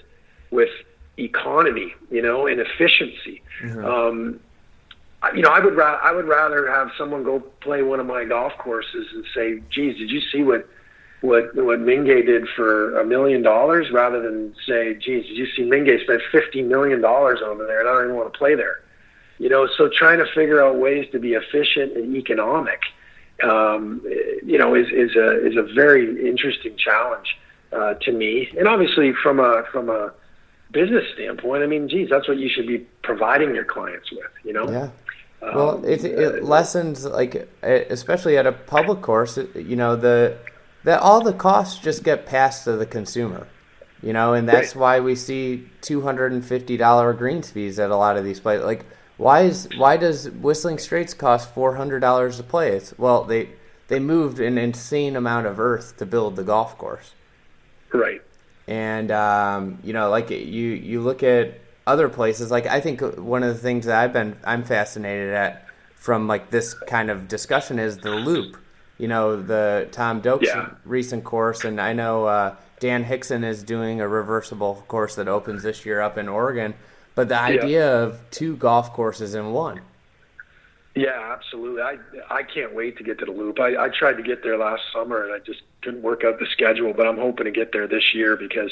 with 0.52 0.70
economy, 1.18 1.94
you 2.10 2.22
know, 2.22 2.48
and 2.48 2.60
efficiency. 2.60 3.42
Mm-hmm. 3.62 3.86
Um, 3.86 4.40
you 5.36 5.42
know, 5.42 5.50
I 5.50 5.60
would 5.60 5.76
ra- 5.76 6.00
I 6.02 6.12
would 6.12 6.26
rather 6.26 6.70
have 6.72 6.92
someone 6.98 7.24
go 7.24 7.40
play 7.40 7.84
one 7.84 8.00
of 8.00 8.06
my 8.06 8.24
golf 8.24 8.54
courses 8.58 9.08
and 9.14 9.26
say, 9.34 9.62
"Geez, 9.70 9.98
did 9.98 10.10
you 10.10 10.22
see 10.22 10.44
what 10.44 10.68
what 11.22 11.54
what 11.56 11.80
Mingay 11.80 12.26
did 12.26 12.48
for 12.56 12.98
a 12.98 13.06
million 13.06 13.42
dollars?" 13.42 13.92
Rather 13.92 14.22
than 14.22 14.56
say, 14.66 14.94
"Geez, 14.94 15.26
did 15.26 15.38
you 15.38 15.48
see 15.56 15.64
Mingay 15.64 16.02
spent 16.04 16.22
fifty 16.32 16.62
million 16.62 17.02
dollars 17.02 17.40
over 17.44 17.66
there, 17.66 17.82
and 17.82 17.90
I 17.90 17.94
don't 17.94 18.06
even 18.06 18.16
want 18.16 18.32
to 18.32 18.38
play 18.38 18.56
there." 18.56 18.82
You 19.40 19.50
know, 19.50 19.68
so 19.78 19.90
trying 19.90 20.20
to 20.20 20.26
figure 20.34 20.64
out 20.64 20.78
ways 20.78 21.08
to 21.12 21.20
be 21.20 21.34
efficient 21.34 21.98
and 21.98 22.16
economic 22.16 22.82
um, 23.44 24.02
you 24.44 24.58
know, 24.58 24.76
is 24.76 24.88
is 24.92 25.16
a 25.16 25.46
is 25.46 25.56
a 25.56 25.64
very 25.74 26.28
interesting 26.28 26.76
challenge 26.78 27.38
uh, 27.72 27.96
to 27.96 28.12
me. 28.12 28.50
And 28.58 28.68
obviously, 28.68 29.14
from 29.14 29.40
a 29.40 29.64
from 29.72 29.90
a 29.90 30.14
business 30.72 31.06
standpoint, 31.14 31.64
I 31.64 31.68
mean, 31.68 31.90
geez, 31.90 32.10
that's 32.10 32.28
what 32.28 32.38
you 32.38 32.50
should 32.50 32.68
be 32.68 32.80
providing 33.04 33.56
your 33.56 33.66
clients 33.66 34.12
with. 34.12 34.32
You 34.44 34.54
know. 34.54 34.70
Yeah. 34.70 34.90
Well, 35.42 35.78
um, 35.78 35.86
it, 35.86 36.04
it 36.04 36.44
lessens 36.44 37.06
like 37.06 37.48
especially 37.64 38.38
at 38.38 38.46
a 38.46 38.52
public 38.52 39.02
course, 39.02 39.38
you 39.56 39.76
know 39.76 39.96
the 39.96 40.38
that 40.84 41.00
all 41.00 41.22
the 41.22 41.34
costs 41.34 41.80
just 41.80 42.04
get 42.04 42.26
passed 42.26 42.66
to 42.66 42.74
the 42.74 42.86
consumer, 42.86 43.48
you 44.02 44.14
know, 44.14 44.34
and 44.34 44.48
that's 44.48 44.76
right. 44.76 44.82
why 44.82 45.00
we 45.00 45.16
see 45.16 45.70
two 45.82 46.02
hundred 46.02 46.34
and 46.34 46.44
fifty 46.44 46.78
dollar 46.78 47.14
greens 47.14 47.52
fees 47.52 47.80
at 47.80 47.90
a 47.90 47.96
lot 47.96 48.18
of 48.18 48.24
these 48.24 48.40
places. 48.40 48.66
Like, 48.66 48.86
why 49.20 49.42
is 49.42 49.68
why 49.76 49.98
does 49.98 50.30
Whistling 50.30 50.78
Straits 50.78 51.14
cost 51.14 51.54
four 51.54 51.76
hundred 51.76 52.00
dollars 52.00 52.38
to 52.38 52.44
play? 52.44 52.72
It's 52.72 52.98
well 52.98 53.26
they 53.26 53.50
they 53.90 54.00
moved 54.00 54.40
an 54.40 54.58
insane 54.58 55.18
amount 55.18 55.46
of 55.46 55.60
earth 55.60 55.98
to 55.98 56.06
build 56.06 56.38
the 56.38 56.44
golf 56.44 56.78
course, 56.78 57.12
right? 57.92 58.22
And 58.66 59.12
um, 59.12 59.80
you 59.84 59.92
know, 59.92 60.10
like 60.10 60.30
you 60.30 60.38
you 60.38 61.02
look 61.02 61.22
at 61.22 61.60
other 61.86 62.08
places. 62.08 62.50
Like 62.50 62.66
I 62.66 62.80
think 62.80 63.02
one 63.18 63.44
of 63.44 63.54
the 63.54 63.62
things 63.62 63.88
that 63.88 64.02
I've 64.02 64.14
been 64.14 64.38
I'm 64.46 64.64
fascinated 64.64 65.34
at 65.34 65.68
from 65.96 66.28
like 66.28 66.50
this 66.50 66.74
kind 66.74 67.10
of 67.10 67.28
discussion 67.28 67.78
is 67.78 67.98
the 67.98 68.12
loop. 68.12 68.58
You 68.98 69.10
know, 69.10 69.42
the 69.42 69.90
Tom 69.92 70.22
Doak's 70.22 70.48
yeah. 70.48 70.70
recent 70.86 71.26
course, 71.26 71.66
and 71.66 71.82
I 71.82 71.92
know 71.92 72.26
uh, 72.26 72.56
Dan 72.80 73.04
Hixson 73.04 73.44
is 73.44 73.64
doing 73.64 74.00
a 74.00 74.08
reversible 74.08 74.86
course 74.88 75.16
that 75.16 75.28
opens 75.28 75.64
this 75.64 75.86
year 75.86 76.00
up 76.00 76.18
in 76.18 76.30
Oregon. 76.30 76.74
But 77.16 77.30
the 77.30 77.40
idea 77.40 77.68
yeah. 77.68 78.04
of 78.04 78.22
two 78.32 78.56
golf 78.56 78.94
courses 78.94 79.36
in 79.36 79.52
one. 79.52 79.82
Yeah, 80.96 81.34
absolutely. 81.34 81.82
I 81.82 81.98
I 82.30 82.44
can't 82.44 82.74
wait 82.74 82.98
to 82.98 83.04
get 83.04 83.20
to 83.20 83.26
the 83.26 83.32
loop. 83.32 83.60
I, 83.60 83.86
I 83.86 83.90
tried 83.90 84.18
to 84.18 84.24
get 84.24 84.44
there 84.44 84.58
last 84.58 84.84
summer 84.92 85.24
and 85.24 85.34
I 85.34 85.40
just 85.40 85.62
couldn't 85.82 86.02
work 86.02 86.24
out 86.24 86.40
the 86.40 86.48
schedule, 86.48 86.94
but 86.94 87.08
I'm 87.08 87.18
hoping 87.18 87.46
to 87.46 87.52
get 87.52 87.72
there 87.72 87.88
this 87.88 88.14
year 88.14 88.36
because 88.36 88.72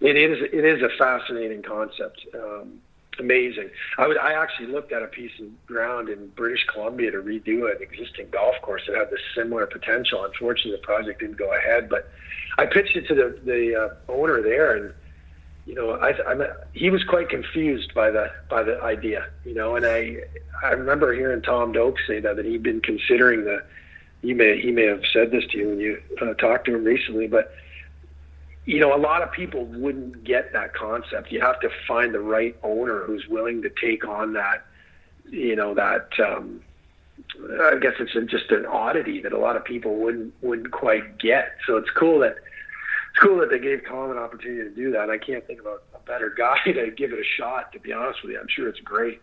it 0.00 0.16
is 0.16 0.42
it 0.52 0.64
is 0.64 0.82
a 0.82 0.88
fascinating 0.96 1.62
concept. 1.62 2.24
Um, 2.34 2.80
amazing. 3.18 3.70
I 3.98 4.06
would 4.06 4.18
I 4.18 4.32
actually 4.32 4.68
looked 4.68 4.92
at 4.92 5.02
a 5.02 5.06
piece 5.06 5.38
of 5.40 5.66
ground 5.66 6.08
in 6.08 6.28
British 6.28 6.64
Columbia 6.72 7.10
to 7.10 7.18
redo 7.18 7.70
an 7.74 7.82
existing 7.82 8.28
golf 8.30 8.54
course 8.62 8.82
that 8.86 8.96
had 8.96 9.10
this 9.10 9.20
similar 9.34 9.66
potential. 9.66 10.24
Unfortunately, 10.24 10.72
the 10.72 10.86
project 10.86 11.20
didn't 11.20 11.36
go 11.36 11.52
ahead, 11.54 11.88
but 11.88 12.10
I 12.58 12.66
pitched 12.66 12.96
it 12.96 13.06
to 13.08 13.14
the 13.14 13.38
the 13.44 13.76
uh, 13.76 14.12
owner 14.12 14.42
there, 14.42 14.76
and 14.76 14.94
you 15.66 15.74
know, 15.74 15.92
I, 15.92 16.12
I'm, 16.28 16.42
he 16.72 16.90
was 16.90 17.04
quite 17.04 17.28
confused 17.28 17.94
by 17.94 18.10
the 18.10 18.30
by 18.48 18.62
the 18.62 18.80
idea, 18.82 19.26
you 19.44 19.54
know, 19.54 19.76
and 19.76 19.86
I 19.86 20.16
I 20.62 20.70
remember 20.70 21.14
hearing 21.14 21.42
Tom 21.42 21.72
Doak 21.72 21.96
say 22.06 22.20
that 22.20 22.36
that 22.36 22.44
he'd 22.44 22.62
been 22.62 22.80
considering 22.80 23.44
the. 23.44 23.62
He 24.22 24.34
may 24.34 24.60
he 24.60 24.70
may 24.70 24.86
have 24.86 25.02
said 25.12 25.32
this 25.32 25.44
to 25.50 25.58
you 25.58 25.68
when 25.68 25.80
you 25.80 26.00
uh, 26.20 26.34
talked 26.34 26.66
to 26.66 26.74
him 26.76 26.84
recently, 26.84 27.26
but 27.26 27.52
you 28.64 28.78
know, 28.78 28.94
a 28.94 28.98
lot 28.98 29.22
of 29.22 29.32
people 29.32 29.64
wouldn't 29.64 30.22
get 30.24 30.52
that 30.52 30.74
concept. 30.74 31.32
You 31.32 31.40
have 31.40 31.58
to 31.60 31.70
find 31.86 32.14
the 32.14 32.20
right 32.20 32.56
owner 32.62 33.02
who's 33.04 33.26
willing 33.26 33.62
to 33.62 33.70
take 33.70 34.06
on 34.06 34.34
that, 34.34 34.64
you 35.28 35.56
know, 35.56 35.74
that, 35.74 36.08
um, 36.20 36.60
I 37.60 37.76
guess 37.80 37.94
it's 37.98 38.12
just 38.30 38.50
an 38.50 38.66
oddity 38.66 39.20
that 39.22 39.32
a 39.32 39.38
lot 39.38 39.56
of 39.56 39.64
people 39.64 39.96
wouldn't, 39.96 40.32
wouldn't 40.42 40.70
quite 40.70 41.18
get. 41.18 41.56
So 41.66 41.76
it's 41.76 41.90
cool 41.90 42.20
that, 42.20 42.36
it's 43.12 43.18
cool 43.22 43.38
that 43.40 43.50
they 43.50 43.58
gave 43.58 43.86
Tom 43.86 44.10
an 44.10 44.16
opportunity 44.16 44.62
to 44.68 44.74
do 44.74 44.90
that. 44.92 45.10
I 45.10 45.18
can't 45.18 45.46
think 45.46 45.60
of 45.60 45.66
a, 45.66 45.78
a 45.94 46.00
better 46.06 46.30
guy 46.36 46.56
to 46.64 46.90
give 46.90 47.12
it 47.12 47.18
a 47.18 47.24
shot, 47.36 47.72
to 47.72 47.80
be 47.80 47.92
honest 47.92 48.22
with 48.22 48.32
you. 48.32 48.40
I'm 48.40 48.48
sure 48.48 48.68
it's 48.68 48.80
great. 48.80 49.20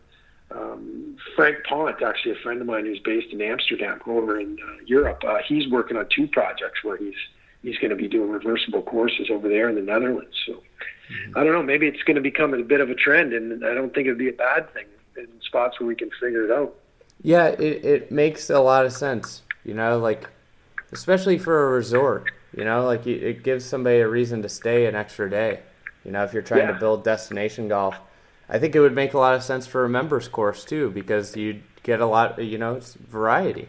Um, 0.51 1.17
Frank 1.35 1.57
Pont, 1.67 2.01
actually 2.01 2.31
a 2.31 2.39
friend 2.41 2.59
of 2.59 2.67
mine 2.67 2.85
who's 2.85 2.99
based 2.99 3.31
in 3.31 3.41
Amsterdam 3.41 3.99
over 4.07 4.39
in 4.39 4.57
uh, 4.63 4.83
Europe, 4.85 5.23
uh, 5.27 5.37
he's 5.47 5.69
working 5.69 5.95
on 5.95 6.07
two 6.15 6.27
projects 6.27 6.83
where 6.83 6.97
he's, 6.97 7.15
he's 7.61 7.77
going 7.77 7.91
to 7.91 7.95
be 7.95 8.07
doing 8.07 8.31
reversible 8.31 8.81
courses 8.81 9.29
over 9.31 9.47
there 9.47 9.69
in 9.69 9.75
the 9.75 9.81
Netherlands. 9.81 10.35
So 10.47 10.53
mm-hmm. 10.53 11.37
I 11.37 11.43
don't 11.43 11.53
know. 11.53 11.61
Maybe 11.61 11.87
it's 11.87 12.01
going 12.03 12.15
to 12.15 12.21
become 12.21 12.53
a 12.53 12.63
bit 12.63 12.81
of 12.81 12.89
a 12.89 12.95
trend, 12.95 13.33
and 13.33 13.63
I 13.63 13.73
don't 13.75 13.93
think 13.93 14.07
it'd 14.07 14.17
be 14.17 14.29
a 14.29 14.33
bad 14.33 14.73
thing 14.73 14.85
in 15.17 15.27
spots 15.41 15.79
where 15.79 15.87
we 15.87 15.95
can 15.95 16.09
figure 16.19 16.45
it 16.45 16.51
out. 16.51 16.75
Yeah, 17.21 17.47
it 17.47 17.85
it 17.85 18.11
makes 18.11 18.49
a 18.49 18.59
lot 18.59 18.85
of 18.85 18.93
sense. 18.93 19.41
You 19.65 19.73
know, 19.73 19.99
like 19.99 20.27
especially 20.91 21.37
for 21.37 21.67
a 21.67 21.71
resort. 21.71 22.31
You 22.55 22.65
know, 22.65 22.85
like 22.85 23.05
it 23.05 23.43
gives 23.43 23.65
somebody 23.65 23.99
a 23.99 24.07
reason 24.07 24.41
to 24.41 24.49
stay 24.49 24.85
an 24.87 24.95
extra 24.95 25.29
day. 25.29 25.59
You 26.03 26.11
know, 26.11 26.23
if 26.23 26.33
you're 26.33 26.41
trying 26.41 26.67
yeah. 26.67 26.73
to 26.73 26.79
build 26.79 27.03
destination 27.03 27.67
golf, 27.67 27.95
I 28.47 28.57
think 28.57 28.75
it 28.75 28.79
would 28.79 28.95
make 28.95 29.13
a 29.13 29.19
lot 29.19 29.35
of 29.35 29.43
sense 29.43 29.67
for 29.67 29.85
a 29.85 29.89
members 29.89 30.27
course 30.27 30.65
too, 30.65 30.89
because 30.89 31.37
you'd 31.37 31.61
get 31.83 32.01
a 32.01 32.05
lot. 32.05 32.43
You 32.43 32.57
know, 32.57 32.75
it's 32.75 32.95
variety. 32.95 33.67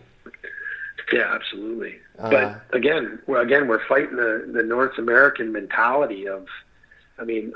Yeah, 1.13 1.35
absolutely. 1.35 1.99
Uh, 2.19 2.31
but 2.31 2.77
again, 2.77 3.19
we're, 3.27 3.41
again, 3.41 3.67
we're 3.67 3.85
fighting 3.87 4.17
the, 4.17 4.49
the 4.53 4.63
North 4.63 4.97
American 4.99 5.53
mentality 5.53 6.29
of, 6.29 6.47
I 7.19 7.25
mean, 7.25 7.53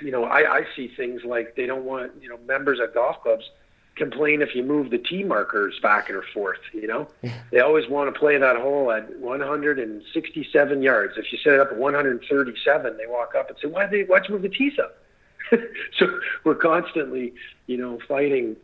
you 0.00 0.10
know, 0.10 0.24
I, 0.24 0.58
I 0.58 0.66
see 0.74 0.88
things 0.88 1.22
like 1.24 1.54
they 1.54 1.66
don't 1.66 1.84
want, 1.84 2.12
you 2.20 2.28
know, 2.28 2.38
members 2.46 2.80
at 2.80 2.94
golf 2.94 3.22
clubs 3.22 3.44
complain 3.96 4.42
if 4.42 4.54
you 4.54 4.62
move 4.62 4.90
the 4.90 4.98
tee 4.98 5.22
markers 5.22 5.78
back 5.80 6.10
and 6.10 6.22
forth. 6.32 6.58
You 6.72 6.86
know, 6.86 7.08
they 7.50 7.60
always 7.60 7.88
want 7.88 8.12
to 8.12 8.18
play 8.18 8.36
that 8.38 8.56
hole 8.56 8.90
at 8.90 9.18
167 9.18 10.82
yards. 10.82 11.14
If 11.16 11.32
you 11.32 11.38
set 11.38 11.54
it 11.54 11.60
up 11.60 11.72
at 11.72 11.76
137, 11.76 12.96
they 12.96 13.06
walk 13.06 13.34
up 13.34 13.48
and 13.48 13.58
say, 13.60 13.68
"Why 13.68 13.86
they? 13.86 14.02
Why'd 14.02 14.28
you 14.28 14.34
move 14.34 14.42
the 14.42 14.48
tees 14.48 14.78
up?" 14.78 14.98
so 15.98 16.18
we're 16.44 16.54
constantly, 16.54 17.34
you 17.66 17.76
know, 17.76 17.98
fighting 18.08 18.56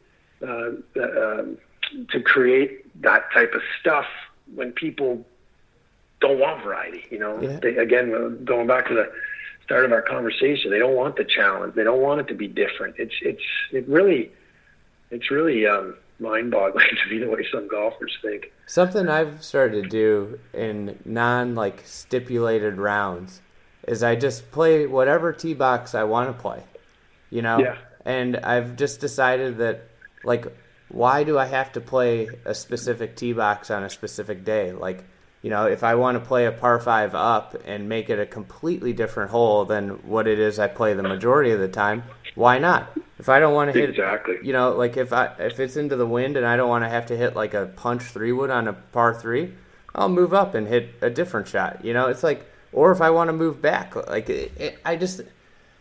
uh, 0.43 0.70
uh, 1.01 1.45
to 2.09 2.20
create 2.24 3.03
that 3.03 3.31
type 3.33 3.53
of 3.55 3.62
stuff 3.81 4.07
when 4.55 4.72
people 4.72 5.24
don't 6.20 6.39
want 6.39 6.62
variety. 6.62 7.05
You 7.11 7.18
know, 7.18 7.41
yeah. 7.41 7.59
they, 7.61 7.76
again, 7.76 8.14
uh, 8.14 8.28
going 8.45 8.66
back 8.66 8.89
to 8.89 8.95
the 8.95 9.12
start 9.64 9.85
of 9.85 9.93
our 9.93 10.03
conversation, 10.03 10.70
they 10.70 10.78
don't 10.78 10.97
want 10.97 11.16
the 11.16 11.24
challenge. 11.24 11.74
They 11.74 11.85
don't 11.85 12.01
want 12.01 12.20
it 12.20 12.28
to 12.28 12.35
be 12.35 12.49
different. 12.49 12.97
It's 12.99 13.14
it's 13.22 13.43
it 13.72 13.87
really 13.89 14.31
it's 15.11 15.30
really 15.30 15.66
um, 15.66 15.96
mind-boggling 16.18 16.86
to 17.04 17.11
me 17.11 17.18
the 17.18 17.30
way 17.30 17.46
some 17.52 17.68
golfers 17.68 18.16
think. 18.22 18.52
Something 18.66 19.08
I've 19.08 19.42
started 19.42 19.84
to 19.84 19.88
do 19.88 20.38
in 20.52 20.98
non 21.04 21.54
like 21.54 21.82
stipulated 21.84 22.78
rounds 22.78 23.40
is 23.88 24.02
I 24.02 24.14
just 24.14 24.50
play 24.50 24.86
whatever 24.86 25.32
tee 25.32 25.54
box 25.54 25.94
I 25.94 26.04
want 26.04 26.28
to 26.28 26.40
play. 26.40 26.62
You 27.30 27.42
know, 27.42 27.58
yeah. 27.58 27.76
and 28.04 28.36
I've 28.38 28.76
just 28.76 29.00
decided 29.00 29.58
that 29.58 29.88
like 30.24 30.46
why 30.90 31.22
do 31.22 31.38
I 31.38 31.46
have 31.46 31.72
to 31.72 31.80
play 31.80 32.28
a 32.44 32.54
specific 32.54 33.16
tee 33.16 33.32
box 33.32 33.70
on 33.70 33.84
a 33.84 33.90
specific 33.90 34.44
day? 34.44 34.72
Like, 34.72 35.04
you 35.43 35.51
know, 35.51 35.66
if 35.66 35.82
I 35.82 35.95
want 35.95 36.18
to 36.18 36.24
play 36.24 36.47
a 36.47 36.53
par 36.53 36.78
five 36.80 37.14
up 37.14 37.57
and 37.64 37.88
make 37.88 38.11
it 38.11 38.18
a 38.18 38.26
completely 38.26 38.93
different 38.93 39.30
hole 39.30 39.64
than 39.64 39.91
what 40.07 40.26
it 40.26 40.38
is 40.38 40.59
I 40.59 40.68
play 40.68 40.93
the 40.95 41.03
majority 41.03 41.51
of 41.51 41.61
the 41.61 41.68
time, 41.68 42.03
why 42.34 42.59
not? 42.59 42.91
If 43.18 43.28
I 43.28 43.41
don't 43.41 43.55
want 43.55 43.72
to 43.72 43.78
hit 43.78 43.91
exactly, 43.91 44.38
you 44.43 44.53
know, 44.53 44.72
like 44.72 44.97
if 44.97 45.12
I 45.12 45.26
if 45.38 45.61
it's 45.61 45.76
into 45.76 45.97
the 45.97 46.07
wind 46.07 46.36
and 46.36 46.47
I 46.47 46.57
don't 46.57 46.68
want 46.68 46.84
to 46.84 46.88
have 46.88 47.07
to 47.07 47.16
hit 47.16 47.36
like 47.36 47.55
a 47.55 47.66
punch 47.66 48.03
three 48.03 48.32
wood 48.32 48.51
on 48.51 48.68
a 48.68 48.72
par 48.72 49.14
three, 49.14 49.53
I'll 49.95 50.09
move 50.09 50.32
up 50.34 50.55
and 50.55 50.66
hit 50.66 50.95
a 51.01 51.11
different 51.11 51.49
shot. 51.49 51.84
You 51.84 51.93
know, 51.93 52.09
it's 52.09 52.22
like, 52.22 52.47
or 52.72 52.93
if 52.93 53.01
I 53.01 53.11
want 53.11 53.28
to 53.28 53.32
move 53.32 53.61
back, 53.61 53.97
like 53.97 54.30
it, 54.30 54.53
it, 54.57 54.78
I 54.84 54.97
just, 54.97 55.22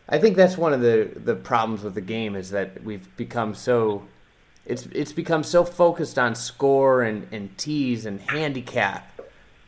I 0.07 0.19
think 0.19 0.35
that's 0.35 0.57
one 0.57 0.73
of 0.73 0.81
the 0.81 1.11
the 1.15 1.35
problems 1.35 1.83
with 1.83 1.95
the 1.95 2.01
game 2.01 2.35
is 2.35 2.51
that 2.51 2.83
we've 2.83 3.15
become 3.15 3.53
so 3.55 4.03
it's 4.65 4.85
it's 4.87 5.13
become 5.13 5.43
so 5.43 5.63
focused 5.63 6.17
on 6.17 6.35
score 6.35 7.03
and, 7.03 7.27
and 7.31 7.57
tees 7.57 8.05
and 8.05 8.21
handicap. 8.21 9.18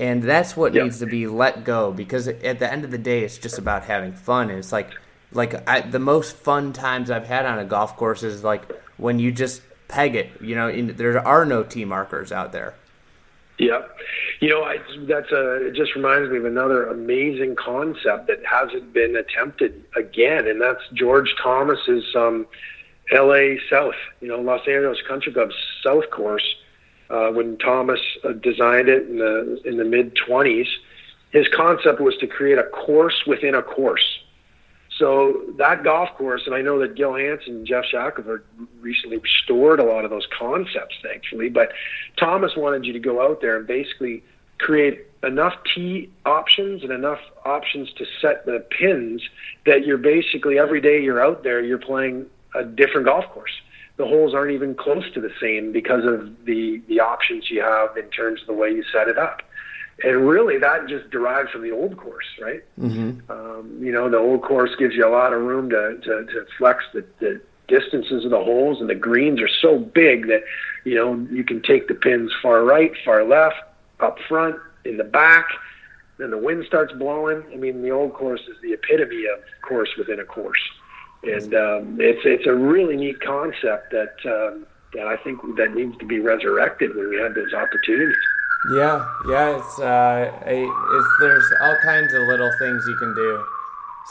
And 0.02 0.24
that's 0.24 0.58
what 0.58 0.74
yep. 0.74 0.86
needs 0.86 0.98
to 1.00 1.06
be 1.06 1.28
let 1.28 1.64
go 1.64 1.92
because 1.92 2.28
at 2.28 2.58
the 2.58 2.70
end 2.70 2.84
of 2.84 2.90
the 2.90 2.98
day, 2.98 3.24
it's 3.24 3.38
just 3.38 3.60
about 3.60 3.84
having 3.84 4.14
fun. 4.14 4.50
And 4.50 4.58
it's 4.58 4.72
like, 4.72 4.90
like 5.32 5.70
I, 5.70 5.82
the 5.82 6.00
most 6.00 6.36
fun 6.36 6.74
times 6.74 7.12
I've 7.12 7.28
had 7.28 7.46
on 7.46 7.60
a 7.60 7.66
golf 7.66 7.96
course 7.98 8.24
is 8.24 8.44
like 8.44 8.64
when 8.98 9.20
you 9.20 9.32
just 9.32 9.62
peg 9.88 10.16
it. 10.16 10.32
You 10.42 10.56
know, 10.56 10.70
in, 10.70 10.96
there 10.96 11.26
are 11.26 11.46
no 11.46 11.62
tee 11.62 11.86
markers 11.86 12.32
out 12.32 12.52
there. 12.52 12.74
Yep. 13.60 13.96
You 14.40 14.50
know, 14.50 14.64
I, 14.64 14.78
that's 15.02 15.32
a, 15.32 15.68
it 15.68 15.76
just 15.76 15.94
reminds 15.94 16.32
me 16.32 16.38
of 16.38 16.46
another 16.46 16.88
amazing 16.88 17.56
concept 17.56 18.26
that 18.26 18.44
hasn't 18.44 18.92
been 18.94 19.16
attempted 19.16 19.84
again, 19.96 20.48
and 20.48 20.60
that's 20.60 20.82
George 20.94 21.36
Thomas's 21.40 22.06
um, 22.16 22.48
L.A. 23.12 23.60
South, 23.70 23.94
you 24.20 24.28
know, 24.28 24.40
Los 24.40 24.68
Angeles 24.68 24.98
Country 25.08 25.32
Club 25.32 25.52
South 25.84 26.10
course. 26.10 26.56
Uh, 27.12 27.30
when 27.32 27.58
Thomas 27.58 28.00
uh, 28.24 28.32
designed 28.32 28.88
it 28.88 29.10
in 29.10 29.18
the 29.18 29.62
in 29.66 29.78
the 29.78 29.84
mid 29.84 30.16
20s, 30.16 30.68
his 31.32 31.48
concept 31.50 32.00
was 32.00 32.16
to 32.18 32.28
create 32.28 32.58
a 32.58 32.64
course 32.64 33.24
within 33.28 33.54
a 33.54 33.62
course. 33.62 34.20
So 34.98 35.42
that 35.58 35.84
golf 35.84 36.10
course, 36.16 36.44
and 36.46 36.54
I 36.54 36.62
know 36.62 36.80
that 36.80 36.96
Gil 36.96 37.14
Hanse 37.14 37.48
and 37.48 37.66
Geoff 37.66 37.86
Shackelford 37.86 38.46
recently 38.80 39.18
restored 39.18 39.80
a 39.80 39.84
lot 39.84 40.06
of 40.06 40.12
those 40.12 40.28
concepts, 40.38 40.96
thankfully. 41.02 41.50
But 41.50 41.74
Thomas 42.18 42.56
wanted 42.56 42.86
you 42.86 42.94
to 42.94 43.00
go 43.00 43.22
out 43.22 43.42
there 43.42 43.58
and 43.58 43.68
basically 43.68 44.24
create 44.60 45.08
enough 45.24 45.56
tee 45.74 46.10
options 46.26 46.84
and 46.84 46.92
enough 46.92 47.20
options 47.46 47.92
to 47.94 48.06
set 48.22 48.46
the 48.46 48.60
pins 48.70 49.22
that 49.66 49.86
you're 49.86 49.98
basically 49.98 50.60
every 50.60 50.80
day 50.80 51.02
you're 51.02 51.24
out 51.24 51.44
there, 51.44 51.62
you're 51.62 51.78
playing 51.78 52.28
a 52.54 52.64
different 52.64 53.08
golf 53.08 53.26
course. 53.30 53.52
The 54.02 54.08
holes 54.08 54.34
aren't 54.34 54.52
even 54.52 54.74
close 54.74 55.04
to 55.14 55.22
the 55.22 55.32
same 55.40 55.72
because 55.72 56.04
of 56.06 56.46
the 56.46 56.82
the 56.88 57.00
options 57.00 57.52
you 57.52 57.62
have 57.62 57.96
in 57.96 58.10
terms 58.10 58.42
of 58.42 58.48
the 58.48 58.54
way 58.54 58.70
you 58.70 58.84
set 58.92 59.08
it 59.08 59.18
up. 59.18 59.44
And 60.04 60.28
really, 60.28 60.58
that 60.58 60.88
just 60.88 61.12
derives 61.12 61.52
from 61.52 61.62
the 61.62 61.70
old 61.70 61.96
course, 61.98 62.26
right? 62.42 62.64
Mm-hmm. 62.80 63.32
Um, 63.32 63.78
you 63.80 63.92
know, 63.92 64.10
the 64.10 64.18
old 64.18 64.42
course 64.42 64.72
gives 64.80 64.96
you 64.96 65.08
a 65.08 65.14
lot 65.14 65.34
of 65.34 65.42
room 65.42 65.70
to 65.70 66.00
to, 66.04 66.26
to 66.26 66.46
flex 66.58 66.84
the, 66.94 67.06
the 67.20 67.40
distances 67.68 68.26
of 68.26 68.32
the 68.32 68.44
holes, 68.44 68.82
and 68.82 68.90
the 68.90 68.96
greens 68.96 69.40
are 69.40 69.54
so 69.62 69.78
big 69.78 70.28
that 70.28 70.44
you 70.84 70.96
know 70.96 71.16
you 71.30 71.44
can 71.44 71.62
take 71.62 71.88
the 71.88 71.94
pins 71.94 72.32
far 72.42 72.64
right, 72.64 72.94
far 73.06 73.24
left, 73.24 73.58
up 74.00 74.18
front, 74.28 74.56
in 74.84 74.98
the 74.98 75.04
back. 75.04 75.46
Then 76.18 76.32
the 76.32 76.40
wind 76.40 76.66
starts 76.66 76.92
blowing. 76.94 77.44
I 77.54 77.56
mean, 77.56 77.84
the 77.84 77.92
old 77.92 78.14
course 78.14 78.42
is 78.42 78.58
the 78.64 78.74
epitome 78.74 79.26
of 79.28 79.40
course 79.62 79.90
within 79.96 80.20
a 80.20 80.26
course 80.26 80.62
and 81.24 81.54
um, 81.54 81.98
it's 82.00 82.22
it's 82.26 82.48
a 82.48 82.54
really 82.54 82.98
neat 82.98 83.20
concept 83.22 83.92
that 83.92 84.16
um, 84.26 84.66
that 84.94 85.08
I 85.08 85.18
think 85.18 85.42
that 85.58 85.74
needs 85.74 85.98
to 85.98 86.06
be 86.06 86.20
resurrected 86.20 86.96
when 86.96 87.10
we 87.10 87.18
have 87.18 87.34
those 87.36 87.54
opportunities. 87.54 88.16
Yeah, 88.76 89.06
yeah, 89.28 89.58
it's 89.58 89.80
uh, 89.80 90.32
a, 90.46 90.64
it's 90.64 91.08
there's 91.20 91.52
all 91.62 91.76
kinds 91.84 92.14
of 92.14 92.28
little 92.28 92.52
things 92.60 92.84
you 92.88 92.96
can 92.98 93.14
do. 93.16 93.46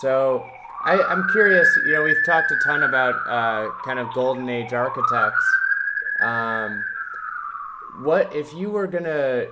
So 0.00 0.44
I, 0.84 1.00
I'm 1.02 1.28
curious. 1.30 1.68
You 1.86 1.92
know, 1.92 2.02
we've 2.02 2.24
talked 2.26 2.50
a 2.50 2.56
ton 2.64 2.82
about 2.82 3.14
uh, 3.26 3.70
kind 3.84 3.98
of 3.98 4.12
golden 4.14 4.48
age 4.48 4.72
architects. 4.72 5.44
Um, 6.20 6.84
what 8.02 8.34
if 8.34 8.52
you 8.54 8.70
were 8.70 8.86
gonna 8.86 9.46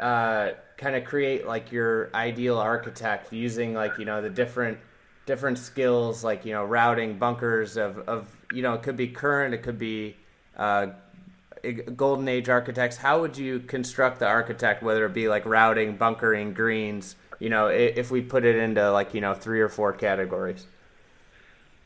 uh, 0.00 0.50
kind 0.76 0.96
of 0.96 1.04
create 1.04 1.46
like 1.46 1.72
your 1.72 2.10
ideal 2.14 2.58
architect 2.58 3.32
using 3.32 3.74
like 3.74 3.98
you 3.98 4.04
know 4.04 4.22
the 4.22 4.30
different 4.30 4.78
different 5.26 5.58
skills 5.58 6.24
like 6.24 6.44
you 6.44 6.52
know 6.52 6.64
routing 6.64 7.18
bunkers 7.18 7.76
of, 7.76 7.98
of 8.08 8.28
you 8.52 8.62
know 8.62 8.74
it 8.74 8.82
could 8.82 8.96
be 8.96 9.08
current 9.08 9.54
it 9.54 9.62
could 9.62 9.78
be 9.78 10.16
uh, 10.56 10.88
golden 11.96 12.28
age 12.28 12.48
architects. 12.48 12.96
How 12.96 13.20
would 13.20 13.36
you 13.36 13.60
construct 13.60 14.18
the 14.18 14.26
architect 14.26 14.82
whether 14.82 15.06
it 15.06 15.14
be 15.14 15.28
like 15.28 15.46
routing 15.46 15.96
bunkering 15.96 16.52
greens 16.54 17.16
you 17.38 17.48
know 17.48 17.68
if 17.68 18.10
we 18.10 18.20
put 18.20 18.44
it 18.44 18.56
into 18.56 18.90
like 18.92 19.14
you 19.14 19.20
know 19.20 19.34
three 19.34 19.60
or 19.60 19.68
four 19.68 19.92
categories? 19.92 20.66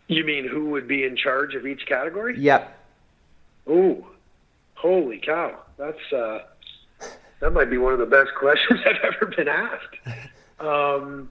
You 0.09 0.24
mean 0.24 0.47
who 0.47 0.70
would 0.70 0.87
be 0.87 1.05
in 1.05 1.16
charge 1.16 1.55
of 1.55 1.66
each 1.66 1.87
category? 1.87 2.39
Yep. 2.39 2.78
Oh 3.66 4.07
holy 4.74 5.18
cow. 5.18 5.59
That's 5.76 6.12
uh 6.12 6.41
that 7.41 7.53
might 7.53 7.70
be 7.70 7.78
one 7.78 7.93
of 7.93 7.99
the 7.99 8.07
best 8.07 8.30
questions 8.39 8.80
i've 8.87 9.14
ever 9.14 9.26
been 9.26 9.49
asked. 9.49 9.97
Um 10.61 11.30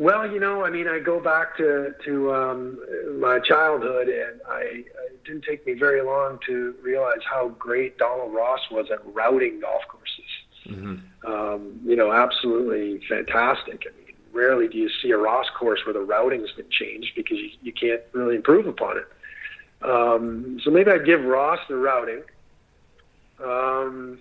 well, 0.00 0.26
you 0.26 0.40
know, 0.40 0.64
I 0.64 0.70
mean, 0.70 0.88
I 0.88 0.98
go 0.98 1.20
back 1.20 1.58
to 1.58 1.94
to 2.06 2.32
um, 2.32 2.78
my 3.20 3.38
childhood, 3.38 4.08
and 4.08 4.40
I, 4.48 4.60
it 4.62 5.24
didn't 5.26 5.44
take 5.44 5.66
me 5.66 5.74
very 5.74 6.00
long 6.00 6.38
to 6.46 6.74
realize 6.82 7.20
how 7.30 7.50
great 7.58 7.98
Donald 7.98 8.32
Ross 8.32 8.60
was 8.70 8.90
at 8.90 9.00
routing 9.14 9.60
golf 9.60 9.82
courses. 9.88 10.24
Mm-hmm. 10.66 11.30
Um, 11.30 11.80
you 11.84 11.96
know, 11.96 12.12
absolutely 12.12 13.06
fantastic. 13.10 13.86
I 13.86 14.06
mean, 14.06 14.16
rarely 14.32 14.68
do 14.68 14.78
you 14.78 14.88
see 15.02 15.10
a 15.10 15.18
Ross 15.18 15.50
course 15.50 15.80
where 15.84 15.92
the 15.92 16.00
routing's 16.00 16.52
been 16.52 16.70
changed 16.70 17.12
because 17.14 17.36
you, 17.36 17.50
you 17.60 17.72
can't 17.74 18.00
really 18.12 18.36
improve 18.36 18.66
upon 18.66 18.96
it. 18.96 19.06
Um, 19.82 20.60
so 20.64 20.70
maybe 20.70 20.90
I'd 20.92 21.04
give 21.04 21.22
Ross 21.22 21.58
the 21.68 21.76
routing. 21.76 22.22
Um, 23.38 24.18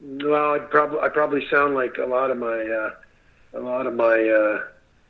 well, 0.00 0.54
I'd 0.54 0.70
probably 0.70 1.00
I 1.00 1.10
probably 1.10 1.46
sound 1.50 1.74
like 1.74 1.98
a 1.98 2.06
lot 2.06 2.30
of 2.30 2.38
my 2.38 2.62
uh, 2.62 2.94
a 3.52 3.60
lot 3.60 3.86
of 3.86 3.94
my 3.94 4.18
uh, 4.26 4.62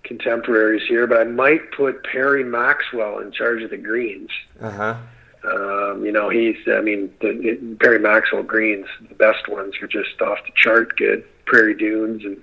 contemporaries 0.05 0.83
here, 0.89 1.07
but 1.07 1.19
I 1.19 1.25
might 1.25 1.73
put 1.73 2.05
Perry 2.05 2.45
Maxwell 2.45 3.19
in 3.19 3.33
charge 3.33 3.63
of 3.63 3.71
the 3.71 3.77
greens. 3.77 4.31
Uh 4.61 4.71
huh. 4.71 4.97
Um, 5.43 6.05
you 6.05 6.13
know, 6.13 6.29
he's, 6.29 6.57
I 6.67 6.83
mean, 6.83 7.13
the, 7.21 7.33
the, 7.33 7.77
Perry 7.77 7.99
Maxwell 7.99 8.43
greens, 8.43 8.87
the 9.09 9.15
best 9.15 9.49
ones 9.49 9.75
are 9.81 9.87
just 9.87 10.21
off 10.21 10.39
the 10.45 10.53
chart 10.55 10.97
good, 10.97 11.25
prairie 11.47 11.75
dunes 11.75 12.25
and 12.25 12.43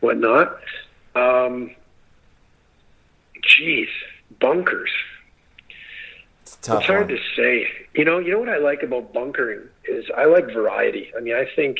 whatnot. 0.00 0.58
Um, 1.14 1.74
geez, 3.42 3.88
bunkers. 4.40 4.90
It's, 6.42 6.56
tough 6.56 6.80
it's 6.80 6.86
hard 6.86 7.08
one. 7.08 7.16
to 7.16 7.22
say. 7.34 7.66
You 7.94 8.04
know, 8.04 8.18
you 8.18 8.32
know 8.32 8.40
what 8.40 8.50
I 8.50 8.58
like 8.58 8.82
about 8.82 9.14
bunkering 9.14 9.66
is 9.88 10.04
I 10.14 10.26
like 10.26 10.46
variety. 10.46 11.12
I 11.16 11.20
mean, 11.20 11.34
I 11.34 11.46
think 11.56 11.78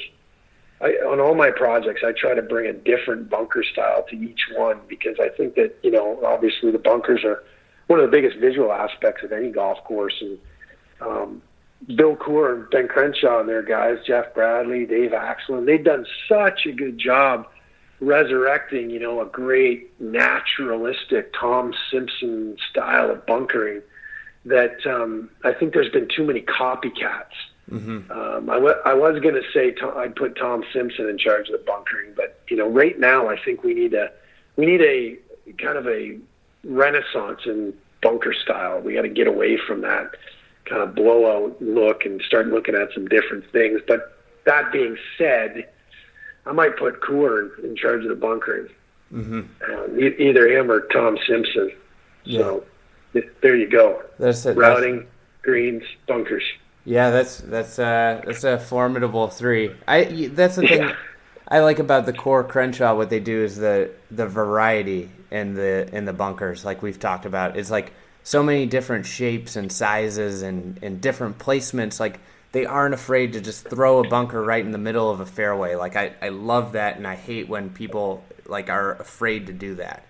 I, 0.84 0.88
on 1.06 1.18
all 1.18 1.34
my 1.34 1.50
projects, 1.50 2.02
I 2.04 2.12
try 2.12 2.34
to 2.34 2.42
bring 2.42 2.66
a 2.66 2.72
different 2.74 3.30
bunker 3.30 3.64
style 3.64 4.04
to 4.10 4.16
each 4.16 4.48
one 4.54 4.80
because 4.86 5.16
I 5.18 5.30
think 5.30 5.54
that 5.54 5.74
you 5.82 5.90
know, 5.90 6.22
obviously, 6.24 6.70
the 6.70 6.78
bunkers 6.78 7.24
are 7.24 7.42
one 7.86 8.00
of 8.00 8.04
the 8.04 8.14
biggest 8.14 8.38
visual 8.38 8.70
aspects 8.70 9.24
of 9.24 9.32
any 9.32 9.50
golf 9.50 9.82
course. 9.84 10.14
And 10.20 10.38
um, 11.00 11.42
Bill 11.96 12.16
Coore 12.16 12.54
and 12.54 12.70
Ben 12.70 12.86
Crenshaw 12.86 13.40
and 13.40 13.48
their 13.48 13.62
guys, 13.62 13.96
Jeff 14.06 14.34
Bradley, 14.34 14.84
Dave 14.84 15.12
Axland, 15.12 15.64
they've 15.64 15.82
done 15.82 16.04
such 16.28 16.66
a 16.66 16.72
good 16.72 16.98
job 16.98 17.46
resurrecting, 18.00 18.90
you 18.90 19.00
know, 19.00 19.22
a 19.22 19.26
great 19.26 19.98
naturalistic 19.98 21.32
Tom 21.32 21.72
Simpson 21.90 22.58
style 22.70 23.10
of 23.10 23.24
bunkering 23.24 23.80
that 24.44 24.86
um, 24.86 25.30
I 25.44 25.54
think 25.54 25.72
there's 25.72 25.90
been 25.90 26.08
too 26.14 26.24
many 26.24 26.42
copycats 26.42 27.32
Mm-hmm. 27.70 28.10
Um, 28.10 28.50
I, 28.50 28.54
w- 28.54 28.80
I 28.84 28.94
was 28.94 29.20
going 29.20 29.34
to 29.34 29.42
say 29.52 29.72
Tom, 29.72 29.96
I'd 29.96 30.14
put 30.14 30.36
Tom 30.36 30.64
Simpson 30.72 31.08
in 31.08 31.16
charge 31.16 31.48
of 31.48 31.52
the 31.52 31.64
bunkering, 31.64 32.12
but 32.14 32.40
you 32.48 32.56
know, 32.56 32.68
right 32.68 32.98
now 32.98 33.28
I 33.28 33.38
think 33.42 33.62
we 33.62 33.74
need 33.74 33.94
a 33.94 34.10
we 34.56 34.66
need 34.66 34.82
a 34.82 35.16
kind 35.62 35.78
of 35.78 35.86
a 35.86 36.18
renaissance 36.62 37.40
in 37.46 37.74
bunker 38.02 38.34
style. 38.34 38.80
We 38.80 38.94
got 38.94 39.02
to 39.02 39.08
get 39.08 39.26
away 39.26 39.56
from 39.56 39.80
that 39.80 40.14
kind 40.66 40.82
of 40.82 40.94
blowout 40.94 41.60
look 41.60 42.04
and 42.04 42.20
start 42.22 42.48
looking 42.48 42.74
at 42.74 42.88
some 42.92 43.06
different 43.08 43.50
things. 43.50 43.80
But 43.86 44.16
that 44.44 44.70
being 44.72 44.96
said, 45.16 45.68
I 46.46 46.52
might 46.52 46.76
put 46.76 47.00
Coore 47.00 47.50
in, 47.58 47.70
in 47.70 47.76
charge 47.76 48.02
of 48.02 48.08
the 48.08 48.14
bunkering. 48.14 48.68
Mm-hmm. 49.12 49.40
Um, 49.72 50.00
e- 50.00 50.16
either 50.18 50.48
him 50.48 50.70
or 50.70 50.80
Tom 50.88 51.18
Simpson. 51.26 51.72
Yeah. 52.24 52.40
So 52.40 52.64
there 53.42 53.56
you 53.56 53.68
go. 53.68 54.02
That's 54.18 54.44
it. 54.44 54.56
Routing, 54.56 55.00
that's... 55.00 55.10
greens, 55.42 55.84
bunkers. 56.06 56.44
Yeah, 56.84 57.10
that's 57.10 57.38
that's 57.38 57.78
uh 57.78 58.22
that's 58.26 58.44
a 58.44 58.58
formidable 58.58 59.28
three. 59.28 59.74
I 59.88 60.30
that's 60.32 60.56
the 60.56 60.66
thing. 60.66 60.92
I 61.48 61.60
like 61.60 61.78
about 61.78 62.06
the 62.06 62.12
Coore 62.12 62.46
Crenshaw. 62.46 62.94
What 62.94 63.10
they 63.10 63.20
do 63.20 63.42
is 63.42 63.56
the 63.56 63.90
the 64.10 64.26
variety 64.26 65.10
in 65.30 65.54
the 65.54 65.88
in 65.94 66.04
the 66.04 66.12
bunkers, 66.12 66.64
like 66.64 66.82
we've 66.82 66.98
talked 66.98 67.26
about. 67.26 67.56
It's 67.56 67.70
like 67.70 67.92
so 68.22 68.42
many 68.42 68.66
different 68.66 69.06
shapes 69.06 69.56
and 69.56 69.72
sizes 69.72 70.42
and 70.42 70.78
and 70.82 71.00
different 71.00 71.38
placements. 71.38 72.00
Like 72.00 72.20
they 72.52 72.66
aren't 72.66 72.94
afraid 72.94 73.32
to 73.32 73.40
just 73.40 73.68
throw 73.68 74.04
a 74.04 74.08
bunker 74.08 74.42
right 74.42 74.64
in 74.64 74.72
the 74.72 74.78
middle 74.78 75.10
of 75.10 75.20
a 75.20 75.26
fairway. 75.26 75.76
Like 75.76 75.96
I 75.96 76.12
I 76.20 76.28
love 76.28 76.72
that, 76.72 76.96
and 76.96 77.06
I 77.06 77.14
hate 77.14 77.48
when 77.48 77.70
people 77.70 78.22
like 78.46 78.68
are 78.68 78.92
afraid 78.96 79.46
to 79.46 79.54
do 79.54 79.76
that. 79.76 80.04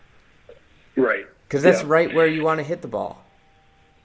Right. 0.96 1.26
Because 1.46 1.62
that's 1.62 1.82
yeah. 1.82 1.88
right 1.88 2.14
where 2.14 2.26
you 2.26 2.42
want 2.42 2.58
to 2.58 2.64
hit 2.64 2.82
the 2.82 2.88
ball 2.88 3.23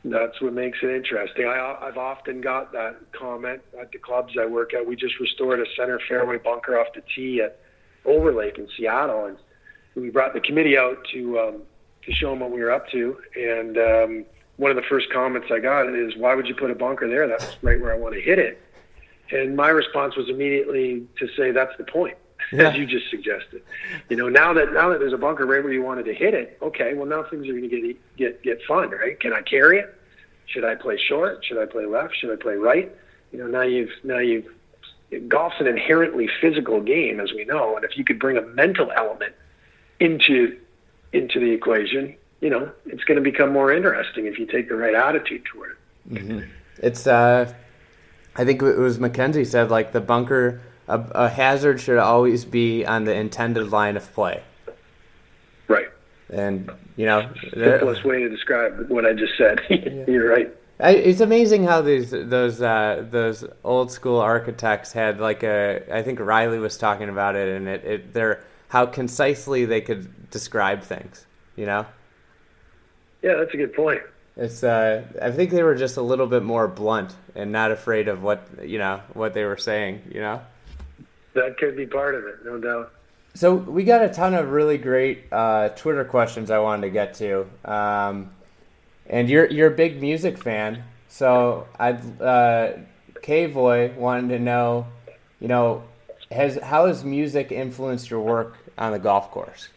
that's 0.06 0.40
what 0.42 0.54
makes 0.54 0.80
it 0.82 0.90
interesting. 0.90 1.46
I, 1.46 1.78
I've 1.82 1.98
often 1.98 2.42
got 2.42 2.72
that 2.72 2.98
comment 3.12 3.62
at 3.80 3.92
the 3.92 3.98
clubs 3.98 4.34
I 4.40 4.46
work 4.46 4.74
at. 4.74 4.86
We 4.86 4.96
just 4.96 5.20
restored 5.20 5.60
a 5.60 5.66
center 5.76 6.00
fairway 6.08 6.38
bunker 6.38 6.80
off 6.80 6.88
the 6.96 7.04
tee 7.14 7.42
at 7.42 7.60
Overlake 8.06 8.58
in 8.58 8.68
Seattle, 8.78 9.26
and 9.26 9.38
we 9.96 10.10
brought 10.10 10.34
the 10.34 10.40
committee 10.40 10.78
out 10.78 10.98
to 11.12 11.40
um, 11.40 11.62
to 12.06 12.14
show 12.14 12.30
them 12.30 12.40
what 12.40 12.52
we 12.52 12.62
were 12.62 12.72
up 12.72 12.88
to. 12.90 13.18
And 13.36 13.78
um, 13.78 14.26
one 14.56 14.72
of 14.72 14.78
the 14.78 14.84
first 14.84 15.12
comments 15.12 15.48
I 15.52 15.60
got 15.60 15.94
is, 15.94 16.16
"Why 16.16 16.34
would 16.34 16.48
you 16.48 16.56
put 16.56 16.72
a 16.72 16.76
bunker 16.76 17.08
there? 17.10 17.28
That's 17.28 17.58
right 17.62 17.80
where 17.80 17.94
I 17.94 17.98
want 17.98 18.16
to 18.16 18.22
hit 18.22 18.40
it." 18.40 18.62
And 19.32 19.56
my 19.56 19.70
response 19.70 20.16
was 20.16 20.30
immediately 20.30 21.06
to 21.20 21.28
say, 21.36 21.52
"That's 21.52 21.76
the 21.78 21.84
point." 21.84 22.18
Yeah. 22.52 22.70
as 22.70 22.78
you 22.78 22.88
just 22.88 23.10
suggested. 23.12 23.62
You 24.10 24.18
know, 24.18 24.28
now 24.28 24.54
that 24.54 24.74
now 24.74 24.90
that 24.90 25.00
there's 25.00 25.14
a 25.14 25.18
bunker 25.18 25.46
right 25.46 25.64
where 25.64 25.72
you 25.72 25.84
wanted 25.84 26.06
to 26.06 26.14
hit 26.16 26.34
it, 26.34 26.58
okay, 26.62 26.94
well 26.96 27.06
now 27.06 27.24
things 27.24 27.48
are 27.48 27.52
going 27.52 27.70
to 27.70 27.82
get 27.82 28.18
get 28.18 28.42
get 28.42 28.64
fun, 28.68 28.90
right? 28.90 29.20
Can 29.20 29.34
I 29.34 29.42
carry 29.42 29.78
it? 29.78 29.94
Should 30.48 30.66
I 30.66 30.74
play 30.76 30.98
short? 30.98 31.46
Should 31.46 31.60
I 31.60 31.66
play 31.66 31.86
left? 31.86 32.16
Should 32.18 32.32
I 32.32 32.42
play 32.42 32.56
right? 32.56 32.92
You 33.32 33.40
know, 33.40 33.48
now 33.48 33.62
you've 33.62 33.92
now 34.04 34.18
you've 34.18 34.48
golf's 35.28 35.56
an 35.60 35.68
inherently 35.68 36.30
physical 36.42 36.82
game, 36.82 37.20
as 37.20 37.32
we 37.34 37.46
know, 37.46 37.76
and 37.76 37.86
if 37.86 37.98
you 37.98 38.04
could 38.04 38.20
bring 38.20 38.38
a 38.38 38.42
mental 38.42 38.92
element 38.96 39.36
into 40.00 40.58
into 41.14 41.40
the 41.40 41.52
equation, 41.52 42.16
you 42.42 42.50
know, 42.50 42.72
it's 42.86 43.04
going 43.04 43.16
to 43.16 43.22
become 43.22 43.52
more 43.52 43.72
interesting 43.72 44.26
if 44.26 44.38
you 44.38 44.46
take 44.46 44.70
the 44.70 44.76
right 44.76 44.96
attitude 44.96 45.44
toward 45.46 45.72
it. 45.72 46.14
Mm-hmm. 46.14 46.50
It's, 46.78 47.08
uh, 47.08 47.52
I 48.36 48.46
think 48.46 48.62
it 48.62 48.78
was 48.78 49.00
MacKenzie 49.00 49.46
said, 49.46 49.70
like 49.70 49.92
the 49.92 50.02
bunker 50.02 50.62
a, 50.90 51.00
a 51.12 51.30
hazard 51.30 51.80
should 51.80 52.00
always 52.00 52.44
be 52.44 52.86
on 52.86 53.06
the 53.06 53.14
intended 53.14 53.72
line 53.72 53.96
of 53.96 54.12
play. 54.14 54.44
Right. 55.68 55.88
And 56.32 56.70
you 56.98 57.06
know, 57.06 57.32
the 57.54 57.78
simplest 57.78 58.04
way 58.04 58.24
to 58.24 58.30
describe 58.30 58.90
what 58.90 59.06
I 59.06 59.14
just 59.14 59.38
said. 59.38 59.62
You're 60.08 60.30
right. 60.30 60.54
I, 60.82 60.92
it's 60.92 61.22
amazing 61.22 61.64
how 61.66 61.82
these 61.82 62.12
those 62.12 62.62
uh, 62.62 63.06
those 63.10 63.46
old 63.64 63.92
school 63.92 64.20
architects 64.20 64.92
had 64.92 65.20
like 65.20 65.44
a. 65.44 65.84
I 65.94 66.02
think 66.02 66.20
Riley 66.20 66.60
was 66.60 66.78
talking 66.78 67.10
about 67.10 67.36
it, 67.36 67.50
and 67.50 67.68
it, 67.68 67.86
it 67.86 68.14
they're 68.14 68.44
how 68.70 68.86
concisely 68.86 69.66
they 69.66 69.82
could 69.82 70.30
describe 70.32 70.82
things. 70.82 71.26
You 71.56 71.68
know. 71.68 71.86
Yeah, 73.22 73.36
that's 73.36 73.54
a 73.54 73.58
good 73.58 73.74
point. 73.74 74.02
It's 74.38 74.64
uh, 74.64 75.04
I 75.22 75.32
think 75.32 75.52
they 75.52 75.64
were 75.64 75.76
just 75.76 75.98
a 75.98 76.02
little 76.02 76.28
bit 76.28 76.44
more 76.44 76.68
blunt 76.68 77.14
and 77.36 77.52
not 77.52 77.72
afraid 77.72 78.08
of 78.08 78.24
what 78.24 78.48
you 78.64 78.80
know 78.80 79.02
what 79.14 79.34
they 79.34 79.44
were 79.44 79.58
saying. 79.58 80.02
You 80.14 80.22
know. 80.22 80.42
That 81.34 81.58
could 81.58 81.76
be 81.76 81.86
part 81.86 82.16
of 82.16 82.26
it, 82.26 82.46
no 82.46 82.58
doubt. 82.58 82.92
So 83.36 83.54
we 83.54 83.84
got 83.84 84.04
a 84.04 84.10
ton 84.10 84.34
of 84.34 84.50
really 84.50 84.78
great 84.78 85.26
uh, 85.32 85.70
Twitter 85.70 86.04
questions 86.04 86.50
I 86.50 86.60
wanted 86.60 86.88
to 86.88 86.90
get 86.90 87.14
to, 87.16 87.48
um, 87.64 88.32
and 89.06 89.30
you're 89.30 89.46
you're 89.48 89.72
a 89.72 89.76
big 89.76 90.02
music 90.02 90.38
fan, 90.38 90.84
so 91.08 91.68
I'd 91.80 92.22
uh, 92.22 92.74
K-Voy 93.22 93.94
wanted 93.96 94.30
to 94.30 94.40
know, 94.40 94.88
you 95.40 95.48
know, 95.48 95.84
has 96.32 96.58
how 96.58 96.88
has 96.88 97.04
music 97.04 97.52
influenced 97.52 98.10
your 98.10 98.22
work 98.22 98.58
on 98.78 98.92
the 98.92 99.00
golf 99.00 99.30
course? 99.32 99.70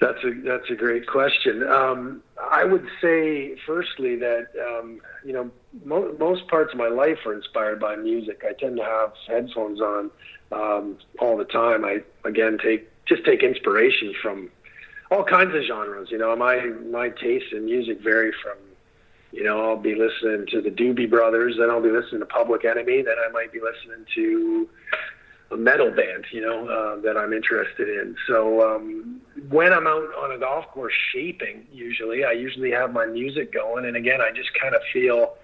That's 0.00 0.24
a 0.24 0.32
that's 0.42 0.70
a 0.70 0.74
great 0.74 1.06
question. 1.06 1.62
Um, 1.62 2.22
I 2.50 2.64
would 2.64 2.86
say, 3.02 3.56
firstly, 3.66 4.16
that 4.16 4.48
um, 4.66 5.02
you 5.24 5.34
know 5.34 5.50
mo- 5.84 6.16
most 6.18 6.48
parts 6.48 6.72
of 6.72 6.78
my 6.78 6.88
life 6.88 7.18
are 7.26 7.34
inspired 7.34 7.78
by 7.80 7.96
music. 7.96 8.42
I 8.48 8.54
tend 8.54 8.78
to 8.78 8.82
have 8.82 9.12
headphones 9.28 9.80
on 9.80 10.10
um, 10.52 10.98
all 11.18 11.36
the 11.36 11.44
time. 11.44 11.84
I 11.84 11.98
again 12.24 12.56
take 12.56 12.88
just 13.04 13.26
take 13.26 13.42
inspiration 13.42 14.14
from 14.22 14.50
all 15.10 15.22
kinds 15.22 15.54
of 15.54 15.64
genres. 15.64 16.10
You 16.10 16.16
know, 16.16 16.34
my 16.34 16.60
my 16.90 17.10
tastes 17.10 17.52
in 17.52 17.66
music 17.66 18.00
vary 18.00 18.32
from 18.42 18.56
you 19.32 19.44
know 19.44 19.62
I'll 19.62 19.76
be 19.76 19.94
listening 19.94 20.46
to 20.46 20.62
the 20.62 20.70
Doobie 20.70 21.10
Brothers, 21.10 21.56
then 21.58 21.68
I'll 21.68 21.82
be 21.82 21.90
listening 21.90 22.20
to 22.20 22.26
Public 22.26 22.64
Enemy, 22.64 23.02
then 23.02 23.16
I 23.18 23.30
might 23.32 23.52
be 23.52 23.60
listening 23.60 24.06
to 24.14 24.66
metal 25.56 25.90
band, 25.90 26.26
you 26.30 26.40
know, 26.40 26.68
uh, 26.68 27.00
that 27.00 27.16
I'm 27.16 27.32
interested 27.32 27.88
in. 27.88 28.16
So 28.26 28.76
um, 28.76 29.20
when 29.48 29.72
I'm 29.72 29.86
out 29.86 30.14
on 30.22 30.32
a 30.32 30.38
golf 30.38 30.66
course 30.68 30.94
shaping, 31.12 31.66
usually 31.72 32.24
I 32.24 32.32
usually 32.32 32.70
have 32.70 32.92
my 32.92 33.06
music 33.06 33.52
going, 33.52 33.84
and 33.84 33.96
again, 33.96 34.20
I 34.20 34.30
just 34.30 34.50
kind 34.60 34.74
of 34.74 34.80
feel 34.92 35.34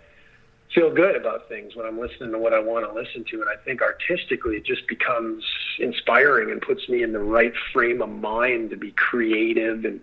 feel 0.75 0.93
good 0.93 1.17
about 1.17 1.49
things 1.49 1.77
when 1.77 1.87
I'm 1.87 1.99
listening 1.99 2.33
to 2.33 2.39
what 2.39 2.53
I 2.53 2.59
want 2.59 2.85
to 2.87 2.93
listen 2.93 3.25
to, 3.31 3.41
and 3.41 3.49
I 3.49 3.57
think 3.65 3.83
artistically 3.83 4.57
it 4.57 4.65
just 4.65 4.87
becomes 4.89 5.45
inspiring 5.79 6.51
and 6.51 6.61
puts 6.61 6.89
me 6.89 7.03
in 7.03 7.13
the 7.13 7.21
right 7.21 7.53
frame 7.73 8.03
of 8.03 8.11
mind 8.11 8.71
to 8.71 8.77
be 8.77 8.91
creative 8.93 9.85
and 9.85 10.01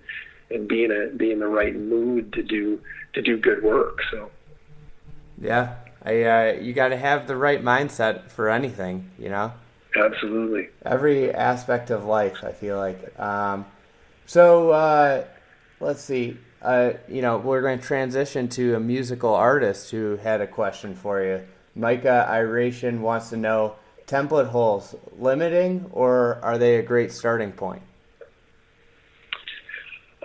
and 0.50 0.68
be 0.68 0.84
in 0.84 0.92
a 0.92 1.08
be 1.16 1.32
in 1.32 1.40
the 1.40 1.48
right 1.48 1.76
mood 1.76 2.34
to 2.34 2.44
do 2.44 2.82
to 3.14 3.22
do 3.22 3.38
good 3.38 3.64
work. 3.64 4.00
So 4.12 4.30
yeah, 5.42 5.76
I 6.04 6.24
uh, 6.24 6.54
you 6.62 6.74
got 6.74 6.90
to 6.90 6.98
have 6.98 7.28
the 7.28 7.38
right 7.38 7.64
mindset 7.64 8.30
for 8.30 8.50
anything, 8.50 9.10
you 9.18 9.30
know. 9.30 9.54
Absolutely. 9.96 10.70
Every 10.86 11.34
aspect 11.34 11.90
of 11.90 12.06
life, 12.06 12.44
I 12.44 12.52
feel 12.52 12.78
like. 12.78 13.20
Um, 13.20 13.66
so 14.26 14.72
uh, 14.72 15.26
let's 15.80 16.02
see. 16.02 16.38
Uh, 16.62 16.94
you 17.10 17.22
know, 17.22 17.38
we're 17.38 17.62
going 17.62 17.80
to 17.80 17.86
transition 17.86 18.48
to 18.50 18.76
a 18.76 18.80
musical 18.80 19.34
artist 19.34 19.92
who 19.92 20.16
had 20.18 20.42
a 20.42 20.48
question 20.48 20.96
for 20.96 21.22
you. 21.22 21.44
Micah 21.76 22.26
Iration 22.30 23.02
wants 23.02 23.30
to 23.30 23.38
know 23.38 23.76
template 24.08 24.48
holes 24.48 24.96
limiting 25.18 25.90
or 25.92 26.40
are 26.42 26.58
they 26.58 26.76
a 26.76 26.82
great 26.82 27.12
starting 27.12 27.52
point? 27.52 27.82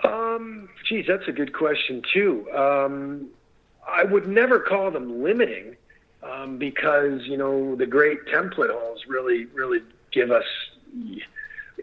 Um, 0.03 0.69
geez, 0.87 1.05
that's 1.07 1.27
a 1.27 1.31
good 1.31 1.53
question 1.53 2.01
too. 2.13 2.49
Um, 2.51 3.29
I 3.87 4.03
would 4.03 4.27
never 4.27 4.59
call 4.59 4.91
them 4.91 5.23
limiting 5.23 5.75
um, 6.23 6.57
because 6.57 7.21
you 7.25 7.37
know 7.37 7.75
the 7.75 7.85
great 7.85 8.25
template 8.25 8.71
holes 8.71 9.01
really 9.07 9.45
really 9.45 9.79
give 10.11 10.31
us 10.31 10.45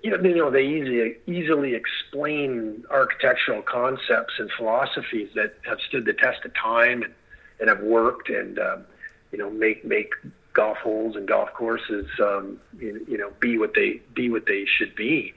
you 0.02 0.10
know, 0.10 0.18
you 0.22 0.36
know 0.36 0.50
they 0.50 0.66
easily 0.66 1.16
easily 1.26 1.74
explain 1.74 2.84
architectural 2.90 3.62
concepts 3.62 4.34
and 4.38 4.50
philosophies 4.56 5.28
that 5.34 5.54
have 5.64 5.78
stood 5.88 6.04
the 6.04 6.12
test 6.12 6.44
of 6.44 6.52
time 6.54 7.02
and, 7.02 7.14
and 7.60 7.68
have 7.68 7.80
worked 7.80 8.28
and 8.28 8.58
um, 8.58 8.84
you 9.32 9.38
know 9.38 9.50
make 9.50 9.84
make 9.84 10.12
golf 10.52 10.78
holes 10.78 11.16
and 11.16 11.28
golf 11.28 11.52
courses 11.52 12.06
um, 12.20 12.58
you, 12.78 13.04
you 13.08 13.18
know 13.18 13.30
be 13.40 13.58
what 13.58 13.74
they 13.74 14.00
be 14.14 14.30
what 14.30 14.46
they 14.46 14.64
should 14.66 14.94
be. 14.94 15.34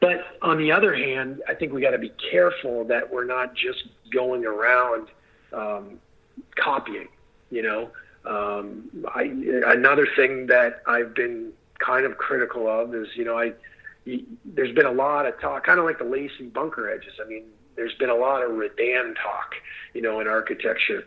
But 0.00 0.38
on 0.42 0.58
the 0.58 0.70
other 0.70 0.94
hand, 0.94 1.42
I 1.48 1.54
think 1.54 1.72
we 1.72 1.80
got 1.80 1.90
to 1.90 1.98
be 1.98 2.12
careful 2.30 2.84
that 2.84 3.12
we're 3.12 3.24
not 3.24 3.54
just 3.54 3.82
going 4.12 4.46
around 4.46 5.08
um, 5.52 5.98
copying. 6.54 7.08
You 7.50 7.62
know, 7.62 7.90
um, 8.24 8.90
I, 9.14 9.22
another 9.66 10.06
thing 10.16 10.46
that 10.46 10.82
I've 10.86 11.14
been 11.14 11.52
kind 11.78 12.04
of 12.04 12.18
critical 12.18 12.68
of 12.68 12.94
is, 12.94 13.08
you 13.14 13.24
know, 13.24 13.38
I 13.38 13.52
there's 14.44 14.74
been 14.74 14.86
a 14.86 14.92
lot 14.92 15.26
of 15.26 15.38
talk, 15.40 15.64
kind 15.64 15.78
of 15.78 15.84
like 15.84 15.98
the 15.98 16.04
lacy 16.04 16.46
bunker 16.46 16.88
edges. 16.88 17.12
I 17.22 17.28
mean, 17.28 17.44
there's 17.76 17.94
been 17.94 18.10
a 18.10 18.14
lot 18.14 18.42
of 18.42 18.52
Redan 18.52 19.14
talk, 19.14 19.54
you 19.94 20.02
know, 20.02 20.20
in 20.20 20.26
architecture 20.26 21.06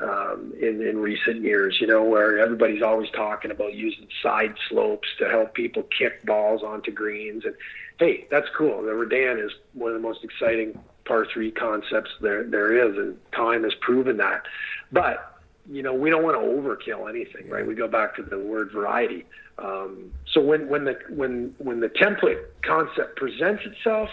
um, 0.00 0.52
in 0.60 0.86
in 0.86 0.98
recent 0.98 1.42
years. 1.42 1.78
You 1.80 1.86
know, 1.86 2.04
where 2.04 2.38
everybody's 2.38 2.82
always 2.82 3.10
talking 3.10 3.50
about 3.50 3.74
using 3.74 4.08
side 4.22 4.54
slopes 4.68 5.08
to 5.18 5.28
help 5.28 5.54
people 5.54 5.84
kick 5.84 6.24
balls 6.24 6.62
onto 6.62 6.90
greens, 6.90 7.44
and 7.44 7.54
hey, 7.98 8.26
that's 8.30 8.48
cool. 8.56 8.82
The 8.82 8.94
Redan 8.94 9.44
is 9.44 9.52
one 9.72 9.90
of 9.90 9.94
the 9.94 10.06
most 10.06 10.24
exciting 10.24 10.78
par 11.04 11.26
three 11.32 11.50
concepts 11.50 12.10
there 12.20 12.44
there 12.44 12.88
is, 12.88 12.96
and 12.96 13.18
time 13.32 13.64
has 13.64 13.74
proven 13.80 14.18
that. 14.18 14.44
But 14.90 15.31
you 15.70 15.82
know, 15.82 15.94
we 15.94 16.10
don't 16.10 16.22
want 16.22 16.36
to 16.36 16.46
overkill 16.46 17.08
anything, 17.08 17.48
right? 17.48 17.66
We 17.66 17.74
go 17.74 17.88
back 17.88 18.16
to 18.16 18.22
the 18.22 18.38
word 18.38 18.72
variety. 18.72 19.24
Um, 19.58 20.12
so 20.32 20.40
when 20.40 20.68
when 20.68 20.84
the 20.84 20.98
when 21.10 21.54
when 21.58 21.80
the 21.80 21.88
template 21.88 22.44
concept 22.62 23.16
presents 23.16 23.62
itself 23.64 24.08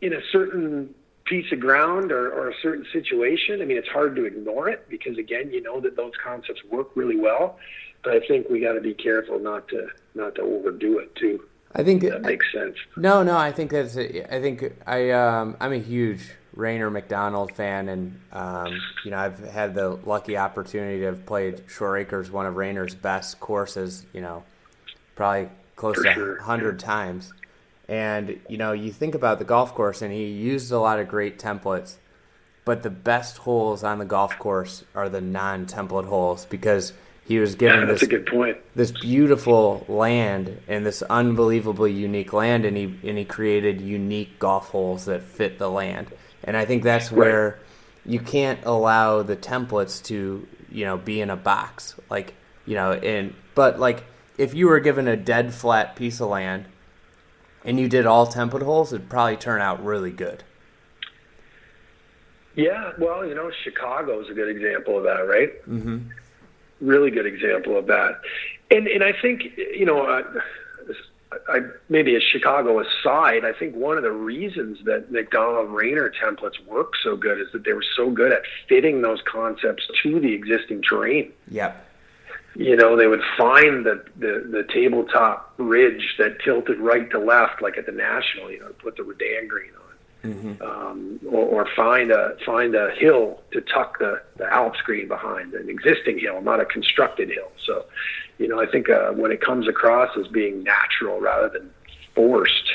in 0.00 0.12
a 0.12 0.20
certain 0.30 0.94
piece 1.24 1.50
of 1.52 1.60
ground 1.60 2.10
or, 2.10 2.32
or 2.32 2.50
a 2.50 2.54
certain 2.60 2.84
situation, 2.92 3.62
I 3.62 3.64
mean, 3.64 3.76
it's 3.76 3.88
hard 3.88 4.16
to 4.16 4.24
ignore 4.24 4.68
it 4.68 4.88
because 4.88 5.16
again, 5.16 5.50
you 5.52 5.62
know 5.62 5.80
that 5.80 5.96
those 5.96 6.12
concepts 6.22 6.62
work 6.64 6.88
really 6.94 7.16
well. 7.16 7.58
But 8.02 8.14
I 8.14 8.26
think 8.26 8.48
we 8.50 8.60
got 8.60 8.72
to 8.72 8.80
be 8.80 8.94
careful 8.94 9.38
not 9.38 9.68
to 9.68 9.88
not 10.14 10.34
to 10.34 10.42
overdo 10.42 10.98
it 10.98 11.14
too. 11.14 11.44
I 11.74 11.82
think 11.82 12.02
that 12.02 12.22
makes 12.22 12.46
sense. 12.52 12.76
No, 12.96 13.22
no, 13.22 13.36
I 13.36 13.52
think 13.52 13.70
that's. 13.70 13.96
A, 13.96 14.34
I 14.34 14.40
think 14.40 14.74
I 14.86 15.10
um, 15.10 15.56
I'm 15.60 15.72
a 15.72 15.78
huge 15.78 16.30
Raynor 16.54 16.90
Macdonald 16.90 17.54
fan, 17.54 17.88
and 17.88 18.20
um, 18.32 18.80
you 19.04 19.10
know 19.10 19.18
I've 19.18 19.38
had 19.38 19.74
the 19.74 19.90
lucky 19.90 20.36
opportunity 20.36 21.00
to 21.00 21.06
have 21.06 21.24
played 21.24 21.62
Shore 21.68 21.96
Acres, 21.96 22.30
one 22.30 22.46
of 22.46 22.56
Raynor's 22.56 22.94
best 22.94 23.40
courses. 23.40 24.04
You 24.12 24.20
know, 24.20 24.44
probably 25.14 25.48
close 25.76 25.96
For 25.96 26.04
to 26.04 26.12
sure. 26.12 26.40
hundred 26.40 26.78
times. 26.78 27.32
And 27.88 28.40
you 28.48 28.58
know, 28.58 28.72
you 28.72 28.92
think 28.92 29.14
about 29.14 29.38
the 29.38 29.44
golf 29.44 29.74
course, 29.74 30.02
and 30.02 30.12
he 30.12 30.26
used 30.26 30.70
a 30.72 30.78
lot 30.78 30.98
of 31.00 31.08
great 31.08 31.38
templates, 31.38 31.96
but 32.64 32.82
the 32.82 32.90
best 32.90 33.38
holes 33.38 33.82
on 33.82 33.98
the 33.98 34.04
golf 34.04 34.38
course 34.38 34.84
are 34.94 35.08
the 35.08 35.20
non-template 35.20 36.06
holes 36.06 36.46
because 36.46 36.92
he 37.24 37.38
was 37.38 37.54
given 37.54 37.80
yeah, 37.80 37.86
this 37.86 38.04
this 38.74 38.90
beautiful 38.90 39.84
land 39.88 40.60
and 40.66 40.84
this 40.84 41.02
unbelievably 41.02 41.92
unique 41.92 42.32
land, 42.32 42.64
and 42.64 42.76
he 42.76 42.84
and 43.04 43.16
he 43.16 43.24
created 43.24 43.80
unique 43.80 44.38
golf 44.38 44.68
holes 44.68 45.04
that 45.04 45.22
fit 45.22 45.58
the 45.58 45.70
land. 45.70 46.08
And 46.44 46.56
I 46.56 46.64
think 46.64 46.82
that's 46.82 47.12
where 47.12 47.50
right. 47.50 48.12
you 48.12 48.18
can't 48.18 48.58
allow 48.64 49.22
the 49.22 49.36
templates 49.36 50.02
to, 50.06 50.46
you 50.70 50.84
know, 50.84 50.96
be 50.96 51.20
in 51.20 51.30
a 51.30 51.36
box. 51.36 51.94
Like, 52.10 52.34
you 52.66 52.74
know, 52.74 52.92
and 52.92 53.34
but 53.54 53.78
like 53.78 54.04
if 54.36 54.54
you 54.54 54.66
were 54.66 54.80
given 54.80 55.06
a 55.06 55.16
dead 55.16 55.54
flat 55.54 55.94
piece 55.94 56.20
of 56.20 56.28
land 56.28 56.64
and 57.64 57.78
you 57.78 57.88
did 57.88 58.04
all 58.04 58.26
template 58.26 58.62
holes, 58.62 58.92
it'd 58.92 59.08
probably 59.08 59.36
turn 59.36 59.60
out 59.60 59.84
really 59.84 60.10
good. 60.10 60.42
Yeah, 62.54 62.92
well, 62.98 63.24
you 63.24 63.34
know, 63.34 63.50
Chicago 63.64 64.20
is 64.20 64.28
a 64.28 64.34
good 64.34 64.48
example 64.48 64.98
of 64.98 65.04
that, 65.04 65.20
right? 65.26 65.50
Mm-hmm. 65.68 66.10
Really 66.82 67.10
good 67.10 67.26
example 67.26 67.78
of 67.78 67.86
that, 67.86 68.20
and 68.70 68.86
and 68.88 69.02
I 69.02 69.12
think 69.12 69.56
you 69.56 69.86
know, 69.86 70.02
uh, 70.02 70.22
I, 71.48 71.60
maybe 71.88 72.16
a 72.16 72.20
Chicago 72.20 72.80
aside, 72.80 73.44
I 73.44 73.52
think 73.52 73.74
one 73.74 73.96
of 73.96 74.02
the 74.02 74.12
reasons 74.12 74.78
that 74.84 75.10
Macdonald 75.10 75.70
Raynor 75.70 76.12
templates 76.22 76.64
work 76.66 76.92
so 77.02 77.16
good 77.16 77.40
is 77.40 77.48
that 77.52 77.64
they 77.64 77.72
were 77.72 77.84
so 77.96 78.10
good 78.10 78.32
at 78.32 78.42
fitting 78.68 79.02
those 79.02 79.20
concepts 79.22 79.88
to 80.02 80.20
the 80.20 80.32
existing 80.32 80.82
terrain. 80.82 81.32
Yep. 81.48 81.88
You 82.54 82.76
know, 82.76 82.96
they 82.96 83.06
would 83.06 83.22
find 83.38 83.86
the, 83.86 84.04
the, 84.18 84.46
the 84.50 84.64
tabletop 84.64 85.54
ridge 85.56 86.16
that 86.18 86.38
tilted 86.44 86.78
right 86.78 87.10
to 87.10 87.18
left, 87.18 87.62
like 87.62 87.78
at 87.78 87.86
the 87.86 87.92
National, 87.92 88.50
you 88.50 88.60
know, 88.60 88.72
put 88.82 88.96
the 88.96 89.04
Redan 89.04 89.48
green 89.48 89.70
on. 89.74 89.81
Mm-hmm. 90.24 90.62
Um, 90.62 91.18
or, 91.28 91.64
or 91.64 91.68
find 91.74 92.12
a 92.12 92.36
find 92.46 92.76
a 92.76 92.92
hill 92.92 93.40
to 93.50 93.60
tuck 93.60 93.98
the, 93.98 94.22
the 94.36 94.46
Alps 94.52 94.80
green 94.82 95.08
behind, 95.08 95.52
an 95.54 95.68
existing 95.68 96.20
hill, 96.20 96.40
not 96.40 96.60
a 96.60 96.64
constructed 96.64 97.28
hill. 97.28 97.50
So, 97.66 97.86
you 98.38 98.46
know, 98.46 98.60
I 98.60 98.66
think 98.66 98.88
uh, 98.88 99.10
when 99.12 99.32
it 99.32 99.40
comes 99.40 99.66
across 99.66 100.16
as 100.16 100.28
being 100.28 100.62
natural 100.62 101.20
rather 101.20 101.48
than 101.48 101.70
forced 102.14 102.70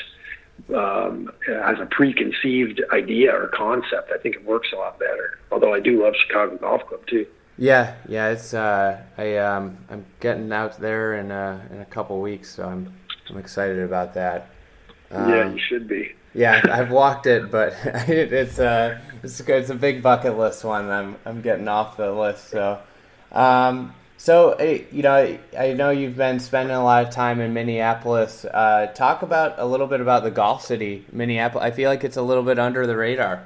um, 0.76 1.32
as 1.48 1.78
a 1.80 1.86
preconceived 1.86 2.82
idea 2.92 3.34
or 3.34 3.48
concept, 3.48 4.10
I 4.12 4.18
think 4.18 4.34
it 4.34 4.44
works 4.44 4.68
a 4.74 4.76
lot 4.76 4.98
better. 4.98 5.38
Although 5.50 5.72
I 5.72 5.80
do 5.80 6.02
love 6.02 6.14
Chicago 6.26 6.56
Golf 6.58 6.86
Club 6.86 7.06
too. 7.06 7.26
Yeah, 7.56 7.94
yeah, 8.08 8.28
it's 8.28 8.54
uh, 8.54 9.00
I 9.16 9.36
um, 9.38 9.78
I'm 9.90 10.04
getting 10.20 10.52
out 10.52 10.78
there 10.78 11.14
in 11.14 11.32
uh, 11.32 11.60
in 11.72 11.80
a 11.80 11.86
couple 11.86 12.20
weeks, 12.20 12.54
so 12.54 12.64
I'm 12.64 12.94
I'm 13.28 13.38
excited 13.38 13.80
about 13.80 14.14
that. 14.14 14.50
Um, 15.10 15.28
yeah, 15.28 15.50
you 15.50 15.58
should 15.58 15.88
be. 15.88 16.14
Yeah, 16.38 16.62
I've 16.70 16.92
walked 16.92 17.26
it, 17.26 17.50
but 17.50 17.74
it's 17.84 18.60
a 18.60 19.00
it's 19.24 19.40
a, 19.40 19.56
it's 19.56 19.70
a 19.70 19.74
big 19.74 20.04
bucket 20.04 20.38
list 20.38 20.62
one. 20.62 20.88
I'm 20.88 21.16
I'm 21.24 21.42
getting 21.42 21.66
off 21.66 21.96
the 21.96 22.12
list. 22.12 22.50
So, 22.50 22.78
um, 23.32 23.92
so 24.18 24.52
eh, 24.52 24.82
you 24.92 25.02
know, 25.02 25.36
I 25.58 25.72
know 25.72 25.90
you've 25.90 26.16
been 26.16 26.38
spending 26.38 26.76
a 26.76 26.84
lot 26.84 27.04
of 27.04 27.10
time 27.12 27.40
in 27.40 27.54
Minneapolis. 27.54 28.44
Uh, 28.44 28.86
talk 28.94 29.22
about 29.22 29.58
a 29.58 29.66
little 29.66 29.88
bit 29.88 30.00
about 30.00 30.22
the 30.22 30.30
golf 30.30 30.64
city, 30.64 31.04
Minneapolis. 31.10 31.64
I 31.64 31.72
feel 31.72 31.90
like 31.90 32.04
it's 32.04 32.16
a 32.16 32.22
little 32.22 32.44
bit 32.44 32.60
under 32.60 32.86
the 32.86 32.96
radar. 32.96 33.44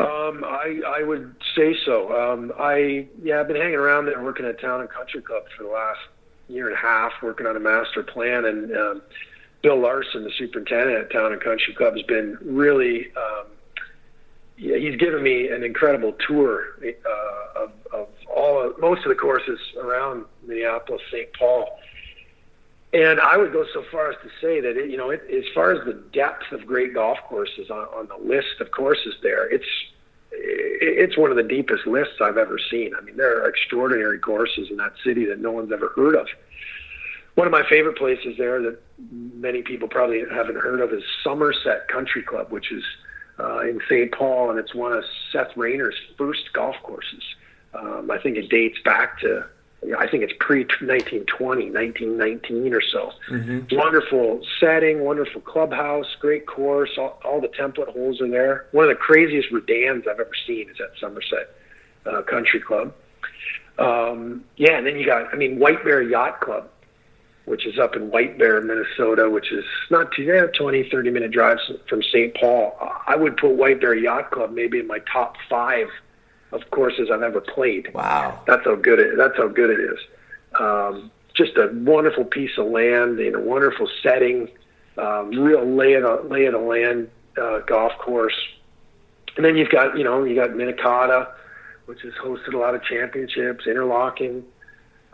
Um, 0.00 0.42
I 0.44 0.80
I 0.86 1.02
would 1.02 1.34
say 1.54 1.76
so. 1.84 2.10
Um, 2.18 2.54
I 2.58 3.06
yeah, 3.22 3.40
I've 3.40 3.48
been 3.48 3.56
hanging 3.56 3.74
around 3.74 4.06
there, 4.06 4.22
working 4.22 4.46
at 4.46 4.58
Town 4.62 4.80
and 4.80 4.88
Country 4.88 5.20
Club 5.20 5.42
for 5.54 5.64
the 5.64 5.68
last 5.68 6.00
year 6.48 6.68
and 6.68 6.74
a 6.74 6.80
half, 6.80 7.12
working 7.22 7.46
on 7.46 7.54
a 7.54 7.60
master 7.60 8.02
plan, 8.02 8.46
and 8.46 8.74
um, 8.74 9.02
Bill 9.62 9.80
Larson, 9.80 10.24
the 10.24 10.32
superintendent 10.38 10.98
at 10.98 11.12
Town 11.12 11.32
and 11.32 11.40
Country 11.40 11.74
Club, 11.74 11.94
has 11.96 12.04
been 12.06 12.38
really. 12.42 13.08
Um, 13.16 13.46
yeah, 14.56 14.76
he's 14.76 14.96
given 14.96 15.22
me 15.22 15.48
an 15.48 15.62
incredible 15.62 16.14
tour 16.26 16.64
uh, 16.84 17.62
of, 17.62 17.70
of 17.92 18.08
all 18.28 18.60
of, 18.60 18.78
most 18.80 19.04
of 19.04 19.08
the 19.08 19.14
courses 19.14 19.60
around 19.80 20.24
Minneapolis, 20.44 21.00
St. 21.12 21.32
Paul, 21.38 21.78
and 22.92 23.20
I 23.20 23.36
would 23.36 23.52
go 23.52 23.64
so 23.72 23.84
far 23.92 24.10
as 24.10 24.16
to 24.22 24.28
say 24.40 24.60
that 24.60 24.76
it, 24.76 24.90
you 24.90 24.96
know, 24.96 25.10
it, 25.10 25.22
as 25.30 25.44
far 25.54 25.72
as 25.72 25.84
the 25.84 25.92
depth 26.12 26.50
of 26.52 26.66
great 26.66 26.94
golf 26.94 27.18
courses 27.28 27.70
on, 27.70 27.86
on 27.94 28.08
the 28.08 28.16
list 28.16 28.60
of 28.60 28.70
courses 28.70 29.14
there, 29.22 29.48
it's 29.48 29.66
it's 30.30 31.16
one 31.16 31.30
of 31.30 31.36
the 31.36 31.42
deepest 31.42 31.86
lists 31.86 32.14
I've 32.20 32.36
ever 32.36 32.58
seen. 32.70 32.94
I 32.96 33.00
mean, 33.02 33.16
there 33.16 33.42
are 33.42 33.48
extraordinary 33.48 34.18
courses 34.18 34.68
in 34.70 34.76
that 34.78 34.92
city 35.04 35.24
that 35.26 35.40
no 35.40 35.50
one's 35.50 35.72
ever 35.72 35.92
heard 35.96 36.14
of. 36.14 36.26
One 37.38 37.46
of 37.46 37.52
my 37.52 37.62
favorite 37.70 37.96
places 37.96 38.34
there 38.36 38.60
that 38.62 38.80
many 39.12 39.62
people 39.62 39.86
probably 39.86 40.24
haven't 40.28 40.56
heard 40.56 40.80
of 40.80 40.92
is 40.92 41.04
Somerset 41.22 41.86
Country 41.86 42.20
Club, 42.20 42.50
which 42.50 42.72
is 42.72 42.82
uh, 43.38 43.60
in 43.60 43.80
St. 43.88 44.10
Paul, 44.10 44.50
and 44.50 44.58
it's 44.58 44.74
one 44.74 44.92
of 44.92 45.04
Seth 45.30 45.56
Raynor's 45.56 45.94
first 46.16 46.52
golf 46.52 46.74
courses. 46.82 47.22
Um, 47.74 48.10
I 48.10 48.18
think 48.18 48.38
it 48.38 48.48
dates 48.48 48.78
back 48.84 49.20
to, 49.20 49.46
I 49.96 50.08
think 50.08 50.24
it's 50.24 50.32
pre 50.40 50.64
1920, 50.64 51.70
1919 51.70 52.74
or 52.74 52.82
so. 52.82 53.12
Mm-hmm. 53.30 53.76
Wonderful 53.76 54.44
setting, 54.58 55.04
wonderful 55.04 55.40
clubhouse, 55.40 56.16
great 56.18 56.44
course. 56.44 56.90
All, 56.98 57.20
all, 57.24 57.40
the 57.40 57.46
template 57.46 57.92
holes 57.92 58.20
are 58.20 58.28
there. 58.28 58.66
One 58.72 58.86
of 58.86 58.88
the 58.88 58.96
craziest 58.96 59.52
redans 59.52 60.08
I've 60.08 60.18
ever 60.18 60.32
seen 60.44 60.70
is 60.70 60.76
at 60.80 60.98
Somerset 60.98 61.54
uh, 62.04 62.22
Country 62.22 62.58
Club. 62.58 62.92
Um, 63.78 64.42
yeah, 64.56 64.76
and 64.76 64.84
then 64.84 64.98
you 64.98 65.06
got, 65.06 65.32
I 65.32 65.36
mean, 65.36 65.60
White 65.60 65.84
Bear 65.84 66.02
Yacht 66.02 66.40
Club 66.40 66.68
which 67.48 67.66
is 67.66 67.78
up 67.78 67.96
in 67.96 68.10
White 68.10 68.38
Bear, 68.38 68.60
Minnesota, 68.60 69.30
which 69.30 69.50
is 69.50 69.64
not 69.90 70.12
too 70.12 70.26
bad, 70.26 70.54
20, 70.54 70.88
30 70.90 71.10
minute 71.10 71.30
drives 71.30 71.62
from 71.88 72.02
St. 72.02 72.34
Paul. 72.34 72.76
I 73.06 73.16
would 73.16 73.36
put 73.36 73.52
White 73.52 73.80
Bear 73.80 73.94
Yacht 73.94 74.30
Club 74.30 74.52
maybe 74.52 74.78
in 74.78 74.86
my 74.86 75.00
top 75.12 75.36
five 75.48 75.88
of 76.52 76.62
courses 76.70 77.10
I've 77.12 77.22
ever 77.22 77.40
played. 77.40 77.92
Wow, 77.94 78.40
that's 78.46 78.64
how 78.64 78.76
good 78.76 78.98
it. 78.98 79.16
That's 79.16 79.36
how 79.36 79.48
good 79.48 79.70
it 79.70 79.80
is. 79.80 79.98
Um, 80.58 81.10
just 81.34 81.56
a 81.56 81.70
wonderful 81.72 82.24
piece 82.24 82.56
of 82.58 82.66
land 82.66 83.20
in 83.20 83.34
a 83.34 83.40
wonderful 83.40 83.88
setting, 84.02 84.48
um, 84.96 85.30
real 85.30 85.64
lay 85.64 85.94
of 85.94 86.30
lay 86.30 86.46
of 86.46 86.52
the 86.52 86.58
land 86.58 87.08
uh, 87.40 87.60
golf 87.60 87.92
course. 87.98 88.36
And 89.36 89.44
then 89.44 89.56
you've 89.56 89.70
got 89.70 89.96
you 89.96 90.04
know 90.04 90.24
you 90.24 90.34
got 90.34 90.50
Minikahda, 90.50 91.28
which 91.86 92.02
has 92.02 92.12
hosted 92.14 92.54
a 92.54 92.58
lot 92.58 92.74
of 92.74 92.82
championships, 92.82 93.66
Interlachen. 93.66 94.42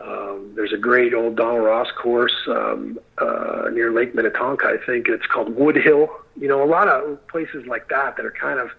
Um, 0.01 0.51
there's 0.55 0.73
a 0.73 0.77
great 0.77 1.13
old 1.13 1.35
Donald 1.35 1.63
Ross 1.63 1.87
course 1.91 2.35
um, 2.47 2.99
uh, 3.17 3.69
near 3.71 3.91
Lake 3.91 4.13
Minnetonka, 4.13 4.65
I 4.67 4.77
think. 4.85 5.07
And 5.07 5.15
it's 5.15 5.25
called 5.25 5.55
Woodhill. 5.55 6.09
You 6.39 6.47
know, 6.47 6.63
a 6.63 6.67
lot 6.67 6.87
of 6.87 7.25
places 7.27 7.65
like 7.65 7.89
that 7.89 8.17
that 8.17 8.25
are 8.25 8.31
kind 8.31 8.59
of, 8.59 8.71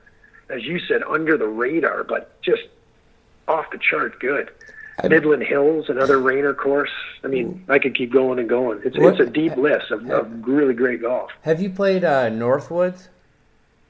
as 0.51 0.65
you 0.65 0.79
said, 0.79 1.03
under 1.03 1.37
the 1.37 1.49
radar, 1.49 2.05
but 2.05 2.41
just 2.43 2.63
off 3.49 3.71
the 3.71 3.79
chart 3.79 4.19
good. 4.21 4.51
I, 4.99 5.09
Midland 5.09 5.43
Hills, 5.43 5.89
another 5.89 6.19
Raynor 6.19 6.55
course. 6.55 6.91
I 7.23 7.27
mean, 7.27 7.65
I 7.69 7.79
could 7.79 7.95
keep 7.95 8.13
going 8.13 8.39
and 8.39 8.49
going. 8.49 8.81
It's 8.85 8.97
what, 8.97 9.21
it's 9.21 9.29
a 9.29 9.31
deep 9.31 9.57
list 9.57 9.91
of, 9.91 10.09
of, 10.11 10.47
really 10.47 10.73
great 10.73 11.03
golf. 11.03 11.31
Have 11.43 11.61
you 11.61 11.69
played 11.69 12.03
uh, 12.03 12.31
Northwoods 12.31 13.09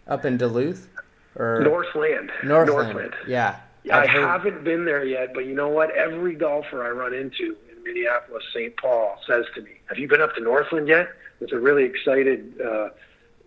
up 0.08 0.24
in 0.24 0.36
Duluth? 0.36 0.88
Or 1.36 1.60
Northland. 1.62 2.32
Northland. 2.42 2.94
Northland. 2.94 3.14
Yeah. 3.28 3.60
I 3.92 4.06
haven't 4.06 4.64
been 4.64 4.84
there 4.84 5.04
yet, 5.04 5.34
but 5.34 5.46
you 5.46 5.54
know 5.54 5.68
what? 5.68 5.90
Every 5.92 6.34
golfer 6.34 6.84
I 6.84 6.90
run 6.90 7.14
into 7.14 7.56
in 7.70 7.82
Minneapolis, 7.84 8.42
St. 8.52 8.76
Paul, 8.76 9.18
says 9.26 9.44
to 9.54 9.62
me, 9.62 9.80
"Have 9.86 9.98
you 9.98 10.08
been 10.08 10.20
up 10.20 10.34
to 10.34 10.40
Northland 10.40 10.88
yet?" 10.88 11.08
With 11.40 11.52
a 11.52 11.58
really 11.58 11.84
excited 11.84 12.60
uh, 12.60 12.88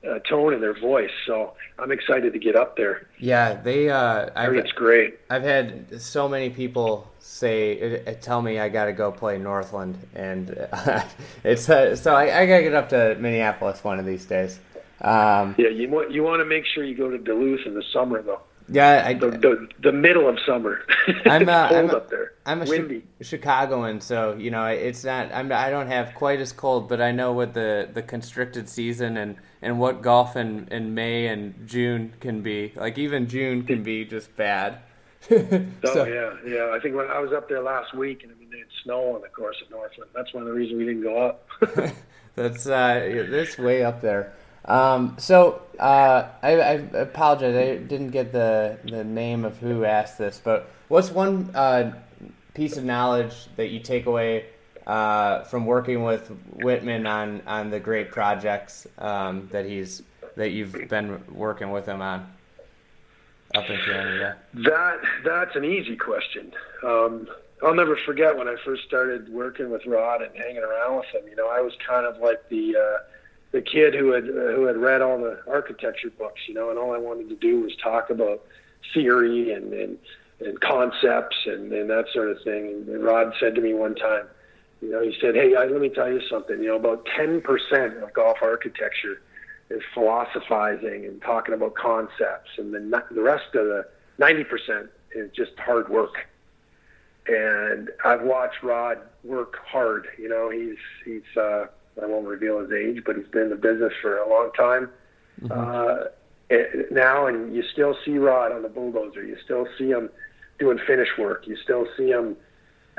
uh, 0.07 0.19
tone 0.19 0.53
in 0.53 0.61
their 0.61 0.79
voice. 0.79 1.11
So 1.25 1.53
I'm 1.77 1.91
excited 1.91 2.33
to 2.33 2.39
get 2.39 2.55
up 2.55 2.77
there. 2.77 3.07
Yeah, 3.17 3.55
they. 3.55 3.89
Uh, 3.89 4.29
I 4.35 4.45
think 4.47 4.57
it's 4.57 4.71
great. 4.71 5.19
I've 5.29 5.43
had 5.43 6.01
so 6.01 6.29
many 6.29 6.49
people 6.49 7.09
say, 7.19 8.03
uh, 8.05 8.13
tell 8.21 8.41
me 8.41 8.59
I 8.59 8.69
got 8.69 8.85
to 8.85 8.93
go 8.93 9.11
play 9.11 9.37
Northland, 9.37 9.97
and 10.15 10.49
it's 11.43 11.69
uh, 11.69 11.95
so 11.95 12.15
I, 12.15 12.41
I 12.41 12.45
got 12.45 12.57
to 12.57 12.63
get 12.63 12.73
up 12.73 12.89
to 12.89 13.15
Minneapolis 13.19 13.83
one 13.83 13.99
of 13.99 14.05
these 14.05 14.25
days. 14.25 14.59
Um, 15.01 15.55
yeah, 15.57 15.69
you 15.69 15.89
want 15.89 16.11
you 16.11 16.23
want 16.23 16.41
to 16.41 16.45
make 16.45 16.65
sure 16.65 16.83
you 16.83 16.95
go 16.95 17.09
to 17.09 17.17
Duluth 17.17 17.65
in 17.65 17.73
the 17.73 17.83
summer 17.93 18.21
though. 18.21 18.41
Yeah, 18.71 19.03
I, 19.05 19.13
the, 19.13 19.31
the, 19.31 19.67
the 19.81 19.91
middle 19.91 20.27
of 20.27 20.37
summer. 20.45 20.81
I'm 21.25 21.49
uh, 21.49 21.69
cold 21.69 21.89
I'm, 21.89 21.95
up 21.95 22.09
there. 22.09 22.33
I'm 22.45 22.61
a 22.61 22.65
windy. 22.65 23.03
Chicagoan, 23.21 24.01
so 24.01 24.33
you 24.33 24.51
know 24.51 24.65
it's 24.65 25.03
not. 25.03 25.31
I'm, 25.33 25.51
I 25.51 25.69
don't 25.69 25.87
have 25.87 26.13
quite 26.13 26.39
as 26.39 26.51
cold, 26.51 26.87
but 26.87 27.01
I 27.01 27.11
know 27.11 27.33
what 27.33 27.53
the, 27.53 27.89
the 27.91 28.01
constricted 28.01 28.69
season 28.69 29.17
and, 29.17 29.37
and 29.61 29.79
what 29.79 30.01
golf 30.01 30.35
in, 30.35 30.67
in 30.69 30.93
May 30.93 31.27
and 31.27 31.67
June 31.67 32.13
can 32.19 32.41
be. 32.41 32.73
Like 32.75 32.97
even 32.97 33.27
June 33.27 33.63
can 33.63 33.83
be 33.83 34.05
just 34.05 34.35
bad. 34.35 34.79
oh 35.31 35.35
yeah, 36.05 36.33
yeah. 36.45 36.71
I 36.73 36.79
think 36.81 36.95
when 36.95 37.07
I 37.07 37.19
was 37.19 37.33
up 37.33 37.49
there 37.49 37.61
last 37.61 37.93
week, 37.93 38.23
and 38.23 38.31
I 38.31 38.35
mean 38.35 38.49
they 38.51 38.59
had 38.59 38.67
snow 38.83 39.15
on 39.15 39.21
the 39.21 39.27
course 39.27 39.57
at 39.63 39.69
Northland. 39.69 40.11
That's 40.15 40.33
one 40.33 40.43
of 40.43 40.47
the 40.47 40.53
reasons 40.53 40.77
we 40.77 40.85
didn't 40.85 41.03
go 41.03 41.27
up. 41.27 41.47
that's 42.35 42.67
uh, 42.67 43.27
that's 43.29 43.57
way 43.57 43.83
up 43.83 44.01
there. 44.01 44.33
Um, 44.65 45.15
so 45.17 45.61
uh, 45.79 46.27
I, 46.41 46.51
I, 46.51 46.71
apologize. 46.93 47.55
I 47.55 47.77
didn't 47.77 48.09
get 48.09 48.31
the 48.31 48.77
the 48.83 49.03
name 49.03 49.45
of 49.45 49.57
who 49.57 49.85
asked 49.85 50.17
this, 50.17 50.41
but 50.43 50.69
what's 50.89 51.09
one 51.09 51.49
uh, 51.55 51.93
piece 52.53 52.77
of 52.77 52.83
knowledge 52.83 53.47
that 53.55 53.69
you 53.69 53.79
take 53.79 54.05
away 54.05 54.45
uh, 54.85 55.43
from 55.43 55.65
working 55.65 56.03
with 56.03 56.27
Whitman 56.53 57.05
on, 57.05 57.41
on 57.47 57.69
the 57.69 57.79
great 57.79 58.11
projects 58.11 58.87
um, 58.97 59.47
that 59.51 59.65
he's 59.65 60.03
that 60.35 60.49
you've 60.49 60.89
been 60.89 61.23
working 61.33 61.71
with 61.71 61.85
him 61.85 62.01
on 62.01 62.27
up 63.55 63.69
in 63.69 63.79
Canada? 63.85 64.37
That 64.53 64.99
that's 65.23 65.55
an 65.55 65.63
easy 65.63 65.95
question. 65.95 66.51
Um, 66.83 67.27
I'll 67.63 67.75
never 67.75 67.97
forget 67.97 68.37
when 68.37 68.47
I 68.47 68.55
first 68.63 68.83
started 68.83 69.29
working 69.29 69.69
with 69.69 69.85
Rod 69.85 70.21
and 70.21 70.35
hanging 70.35 70.63
around 70.63 70.97
with 70.97 71.07
him. 71.07 71.21
You 71.29 71.35
know, 71.35 71.49
I 71.49 71.61
was 71.61 71.73
kind 71.85 72.05
of 72.05 72.21
like 72.21 72.47
the 72.49 72.75
uh, 72.75 72.97
the 73.51 73.61
kid 73.61 73.95
who 73.95 74.11
had 74.11 74.25
uh, 74.25 74.53
who 74.55 74.65
had 74.65 74.77
read 74.77 75.01
all 75.01 75.17
the 75.17 75.39
architecture 75.47 76.09
books, 76.11 76.41
you 76.47 76.53
know, 76.53 76.69
and 76.69 76.77
all 76.77 76.93
I 76.93 76.97
wanted 76.97 77.29
to 77.29 77.35
do 77.35 77.61
was 77.61 77.75
talk 77.75 78.09
about 78.09 78.43
theory 78.93 79.51
and 79.51 79.73
and, 79.73 79.97
and 80.39 80.59
concepts 80.61 81.37
and, 81.45 81.71
and 81.73 81.89
that 81.89 82.05
sort 82.13 82.29
of 82.29 82.41
thing. 82.43 82.85
And 82.87 83.03
Rod 83.03 83.33
said 83.39 83.55
to 83.55 83.61
me 83.61 83.73
one 83.73 83.95
time, 83.95 84.25
you 84.81 84.91
know, 84.91 85.01
he 85.01 85.15
said, 85.19 85.35
"Hey, 85.35 85.55
I, 85.55 85.65
let 85.65 85.81
me 85.81 85.89
tell 85.89 86.11
you 86.11 86.21
something. 86.29 86.61
You 86.61 86.69
know, 86.69 86.75
about 86.75 87.07
ten 87.17 87.41
percent 87.41 87.97
of 87.97 88.13
golf 88.13 88.37
architecture 88.41 89.21
is 89.69 89.81
philosophizing 89.93 91.05
and 91.05 91.21
talking 91.21 91.53
about 91.53 91.75
concepts, 91.75 92.51
and 92.57 92.73
then 92.73 92.91
the 92.91 93.21
rest 93.21 93.55
of 93.55 93.65
the 93.65 93.87
ninety 94.17 94.43
percent 94.43 94.89
is 95.13 95.31
just 95.31 95.57
hard 95.57 95.89
work." 95.89 96.27
And 97.27 97.89
I've 98.03 98.21
watched 98.21 98.63
Rod 98.63 98.99
work 99.23 99.57
hard. 99.65 100.07
You 100.17 100.29
know, 100.29 100.49
he's 100.49 100.77
he's 101.03 101.37
uh, 101.37 101.65
I 102.01 102.05
won't 102.05 102.27
reveal 102.27 102.59
his 102.59 102.71
age, 102.71 103.03
but 103.05 103.15
he's 103.15 103.27
been 103.27 103.43
in 103.43 103.49
the 103.49 103.55
business 103.55 103.93
for 104.01 104.17
a 104.17 104.29
long 104.29 104.51
time 104.57 104.89
mm-hmm. 105.41 105.51
uh, 105.51 106.05
now, 106.91 107.27
and 107.27 107.55
you 107.55 107.63
still 107.63 107.95
see 108.05 108.17
Rod 108.17 108.51
on 108.51 108.63
the 108.63 108.69
bulldozer. 108.69 109.23
You 109.23 109.37
still 109.43 109.67
see 109.77 109.89
him 109.89 110.09
doing 110.57 110.79
finish 110.85 111.09
work. 111.17 111.47
You 111.47 111.55
still 111.57 111.87
see 111.97 112.09
him 112.09 112.35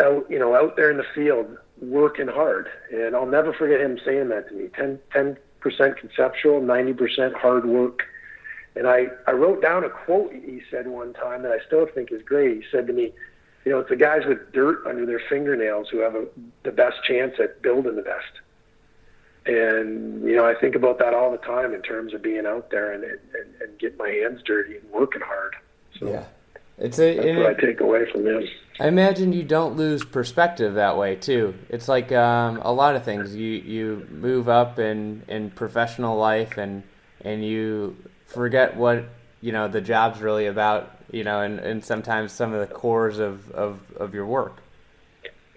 out, 0.01 0.27
you 0.31 0.39
know, 0.39 0.55
out 0.55 0.77
there 0.77 0.91
in 0.91 0.97
the 0.97 1.07
field 1.15 1.57
working 1.81 2.29
hard. 2.29 2.69
And 2.93 3.15
I'll 3.15 3.27
never 3.27 3.53
forget 3.53 3.81
him 3.81 3.99
saying 4.05 4.29
that 4.29 4.49
to 4.49 4.55
me. 4.55 4.69
10 4.77 5.37
percent 5.61 5.97
conceptual, 5.99 6.61
ninety 6.61 6.93
percent 6.93 7.35
hard 7.35 7.67
work. 7.67 8.03
And 8.77 8.87
I, 8.87 9.07
I 9.27 9.33
wrote 9.33 9.61
down 9.63 9.85
a 9.85 9.91
quote 9.91 10.33
he 10.33 10.63
said 10.71 10.87
one 10.87 11.13
time 11.13 11.43
that 11.43 11.53
I 11.53 11.59
still 11.67 11.87
think 11.87 12.13
is 12.13 12.23
great. 12.23 12.57
He 12.57 12.63
said 12.71 12.87
to 12.87 12.93
me, 12.93 13.13
you 13.65 13.73
know, 13.73 13.81
it's 13.81 13.91
the 13.91 13.97
guys 13.97 14.23
with 14.27 14.53
dirt 14.53 14.87
under 14.87 15.05
their 15.05 15.21
fingernails 15.29 15.89
who 15.91 15.99
have 15.99 16.15
a, 16.15 16.27
the 16.63 16.71
best 16.71 16.97
chance 17.07 17.35
at 17.39 17.61
building 17.63 17.97
the 17.97 18.03
best. 18.03 18.41
And 19.47 20.23
you 20.23 20.37
know, 20.37 20.47
I 20.47 20.55
think 20.55 20.75
about 20.75 20.99
that 20.99 21.15
all 21.15 21.31
the 21.31 21.39
time 21.39 21.75
in 21.75 21.83
terms 21.83 22.13
of 22.15 22.23
being 22.23 22.47
out 22.47 22.71
there 22.71 22.93
and 22.93 23.05
and, 23.05 23.21
and 23.61 23.79
getting 23.79 23.99
my 23.99 24.09
hands 24.09 24.43
dirty 24.45 24.77
and 24.77 24.91
working 24.91 25.23
hard. 25.23 25.57
So. 25.99 26.09
Yeah, 26.09 26.25
It's 26.79 26.99
a. 26.99 27.17
That's 27.17 27.27
and 27.27 27.39
what 27.39 27.47
I 27.47 27.55
take 27.55 27.81
away 27.81 28.11
from 28.11 28.27
him. 28.27 28.47
I 28.79 28.89
imagine 28.89 29.33
you 29.33 29.43
don't 29.43 29.77
lose 29.77 30.05
perspective 30.05 30.75
that 30.75 30.97
way 30.97 31.17
too. 31.17 31.55
It's 31.69 31.89
like 31.89 32.13
um, 32.13 32.59
a 32.63 32.73
lot 32.73 32.97
of 32.97 33.05
things. 33.05 33.35
You 33.35 33.49
you 33.49 34.07
move 34.11 34.49
up 34.49 34.79
in, 34.79 35.23
in 35.29 35.51
professional 35.51 36.17
life 36.17 36.57
and 36.57 36.83
and 37.23 37.45
you 37.45 37.97
forget 38.27 38.77
what 38.77 39.05
you 39.41 39.53
know 39.53 39.69
the 39.69 39.81
job's 39.81 40.21
really 40.21 40.47
about. 40.47 40.97
You 41.13 41.25
know, 41.25 41.41
and, 41.41 41.59
and 41.59 41.85
sometimes 41.85 42.31
some 42.31 42.53
of 42.53 42.61
the 42.61 42.73
cores 42.73 43.19
of, 43.19 43.51
of, 43.51 43.81
of 43.97 44.15
your 44.15 44.27
work. 44.27 44.63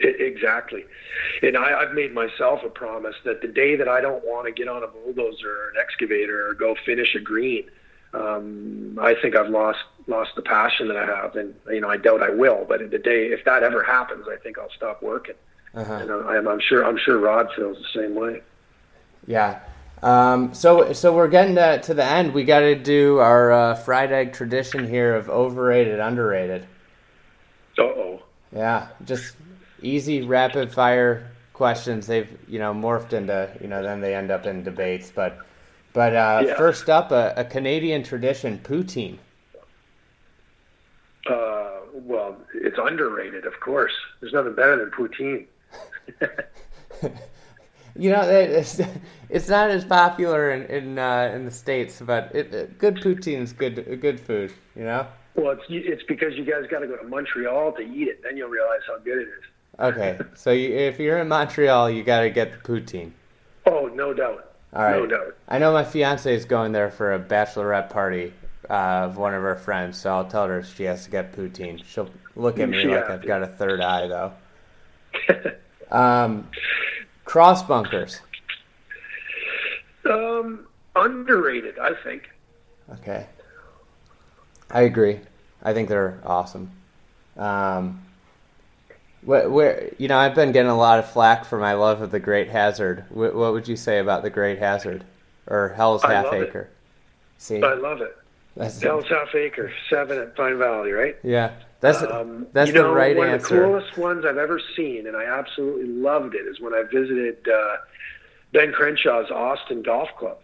Exactly. 0.04 0.86
And 1.42 1.58
I, 1.58 1.82
I've 1.82 1.94
made 1.94 2.14
myself 2.14 2.62
a 2.64 2.70
promise 2.70 3.16
that 3.24 3.42
the 3.42 3.48
day 3.48 3.76
that 3.76 3.88
I 3.88 4.02
don't 4.02 4.24
want 4.26 4.48
to 4.48 4.52
get 4.52 4.68
on 4.68 4.84
a 4.84 4.88
bulldozer 4.88 5.50
or 5.50 5.70
an 5.70 5.76
excavator 5.80 6.48
or 6.48 6.54
go 6.54 6.76
finish 6.86 7.16
a 7.16 7.20
green, 7.20 7.70
um, 8.14 9.00
I 9.02 9.16
think 9.16 9.36
I've 9.36 9.50
lost 9.50 9.80
lost 10.08 10.32
the 10.36 10.42
passion 10.42 10.88
that 10.90 10.98
I 10.98 11.06
have, 11.06 11.36
and 11.36 11.56
you 11.70 11.82
know 11.82 11.90
I 11.90 11.98
doubt 11.98 12.22
I 12.22 12.30
will. 12.30 12.66
But 12.68 12.92
the 12.92 13.00
day 13.00 13.28
if 13.28 13.46
that 13.46 13.64
ever 13.64 13.84
happens, 13.84 14.26
I 14.30 14.38
think 14.38 14.58
I'll 14.58 14.72
stop 14.76 15.02
working. 15.02 15.36
Uh-huh. 15.74 15.94
And 15.94 16.12
I'm, 16.12 16.48
I'm 16.48 16.60
sure 16.60 16.86
I'm 16.86 16.98
sure 16.98 17.18
Rod 17.18 17.50
feels 17.56 17.78
the 17.78 18.00
same 18.00 18.16
way. 18.16 18.42
Yeah. 19.26 19.62
Um, 20.04 20.54
so 20.54 20.94
so 20.94 21.16
we're 21.16 21.30
getting 21.30 21.56
to, 21.56 21.80
to 21.82 21.94
the 21.94 22.04
end. 22.04 22.34
We 22.34 22.44
got 22.44 22.60
to 22.60 22.76
do 22.76 23.20
our 23.20 23.52
uh, 23.52 23.76
fried 23.76 24.12
egg 24.12 24.34
tradition 24.34 24.88
here 24.88 25.16
of 25.16 25.30
overrated, 25.30 26.00
underrated. 26.00 26.68
Uh 27.78 27.84
oh. 27.84 28.24
Yeah, 28.54 28.90
just 29.06 29.36
easy, 29.84 30.22
rapid 30.22 30.72
fire 30.74 31.30
questions. 31.54 32.08
They've 32.08 32.30
you 32.48 32.60
know 32.60 32.74
morphed 32.74 33.14
into 33.14 33.50
you 33.62 33.68
know 33.68 33.84
then 33.84 34.02
they 34.02 34.16
end 34.16 34.32
up 34.32 34.46
in 34.46 34.64
debates. 34.64 35.12
But 35.14 35.40
but 35.94 36.16
uh, 36.16 36.44
Yeah. 36.48 36.58
first 36.58 36.90
up, 36.90 37.12
a, 37.12 37.34
a 37.38 37.46
Canadian 37.46 38.04
tradition, 38.04 38.60
poutine. 38.64 39.18
Uh, 41.30 41.80
well, 41.94 42.36
it's 42.56 42.78
underrated, 42.78 43.46
of 43.46 43.60
course. 43.60 43.94
There's 44.20 44.34
nothing 44.34 44.56
better 44.56 44.78
than 44.78 44.92
poutine. 44.92 45.46
You 47.96 48.10
know, 48.10 48.22
it's, 48.28 48.82
it's 49.30 49.50
not 49.50 49.70
as 49.70 49.86
popular 49.86 50.50
in 50.52 50.64
in, 50.64 50.98
uh, 50.98 51.32
in 51.36 51.46
the 51.46 51.52
states, 51.52 52.02
but 52.04 52.32
it, 52.34 52.52
it, 52.54 52.80
good 52.80 52.96
poutine 52.96 53.42
is 53.42 53.54
good 53.54 54.02
good 54.02 54.20
food. 54.20 54.52
You 54.76 54.86
know. 54.86 55.06
Well, 55.36 55.52
it's 55.52 55.64
it's 55.70 56.04
because 56.08 56.34
you 56.36 56.44
guys 56.44 56.66
got 56.72 56.80
to 56.80 56.88
go 56.88 56.98
to 56.98 57.04
Montreal 57.08 57.74
to 57.74 57.82
eat 57.82 58.08
it. 58.08 58.24
Then 58.24 58.36
you'll 58.36 58.50
realize 58.50 58.80
how 58.88 58.98
good 58.98 59.20
it 59.20 59.28
is. 59.28 59.44
Okay, 59.80 60.20
so 60.36 60.52
you, 60.52 60.74
if 60.76 61.00
you're 61.00 61.20
in 61.20 61.28
Montreal, 61.28 61.90
you 61.90 62.04
got 62.04 62.22
to 62.22 62.30
get 62.30 62.52
the 62.52 62.58
poutine. 62.60 63.12
Oh, 63.66 63.88
no 63.88 64.14
doubt. 64.14 64.52
All 64.74 64.84
right. 64.84 64.98
No 64.98 65.06
doubt. 65.08 65.36
I 65.48 65.58
know 65.58 65.74
my 65.74 65.84
fiance 65.84 66.34
is 66.34 66.46
going 66.46 66.72
there 66.72 66.92
for 66.92 67.14
a 67.14 67.20
bachelorette 67.20 67.90
party 67.90 68.34
uh, 68.70 68.74
of 69.06 69.18
one 69.18 69.34
of 69.34 69.42
her 69.42 69.56
friends, 69.56 69.98
so 70.00 70.14
I'll 70.14 70.26
tell 70.26 70.48
her 70.48 70.64
she 70.64 70.84
has 70.84 71.06
to 71.06 71.12
get 71.12 71.34
poutine. 71.34 71.84
She'll 71.86 72.10
look 72.36 72.60
at 72.60 72.70
me 72.70 72.82
She 72.82 72.88
like 72.88 73.10
I've 73.10 73.26
got 73.26 73.42
a 73.42 73.48
third 73.48 73.82
eye, 73.82 74.08
though. 74.08 74.34
Um, 75.94 76.50
cross 77.24 77.62
bunkers. 77.62 78.20
Um, 80.10 80.66
underrated, 80.96 81.78
I 81.78 81.92
think. 82.04 82.32
Okay. 82.94 83.28
I 84.72 84.82
agree. 84.82 85.20
I 85.62 85.74
think 85.74 85.88
they're 85.88 86.20
awesome. 86.26 86.72
Um, 87.38 88.02
where, 89.26 89.50
where 89.50 89.90
you 89.98 90.08
know 90.08 90.18
I've 90.18 90.36
been 90.36 90.52
getting 90.52 90.72
a 90.72 90.78
lot 90.78 91.00
of 91.00 91.10
flack 91.10 91.46
for 91.46 91.58
my 91.58 91.74
love 91.74 92.02
of 92.02 92.12
the 92.12 92.20
Great 92.20 92.50
Hazard. 92.50 93.06
What, 93.10 93.36
what 93.36 93.54
would 93.54 93.68
you 93.68 93.76
say 93.76 94.00
about 94.00 94.24
the 94.24 94.30
Great 94.30 94.60
Hazard 94.60 95.04
or 95.48 95.70
Hell's 95.70 96.04
I 96.04 96.14
Half 96.14 96.26
love 96.26 96.34
it. 96.36 96.48
Acre? 96.50 96.70
See, 97.38 97.62
I 97.62 97.74
love 97.74 98.02
it. 98.02 98.16
that's 98.56 98.82
Hell's 98.82 99.08
Half 99.10 99.36
Acre, 99.36 99.72
seven 99.90 100.18
at 100.20 100.36
Pine 100.36 100.58
Valley, 100.58 100.92
right? 100.92 101.18
yeah, 101.24 101.52
that's 101.80 102.02
Um, 102.04 102.48
that's 102.54 102.68
you 102.68 102.74
the 102.74 102.84
know, 102.84 102.94
right 102.94 103.16
one 103.16 103.30
answer. 103.30 103.64
of 103.64 103.72
the 103.72 103.78
coolest 103.80 103.98
ones 103.98 104.26
I've 104.26 104.38
ever 104.38 104.62
seen, 104.76 105.08
and 105.08 105.18
I 105.18 105.26
absolutely 105.26 105.88
loved 105.88 106.36
it, 106.36 106.46
is 106.48 106.60
when 106.60 106.74
I 106.74 106.84
visited 106.84 107.48
uh, 107.48 107.78
Ben 108.54 108.72
Crenshaw's 108.72 109.32
Austin 109.32 109.82
Golf 109.82 110.10
Club. 110.18 110.38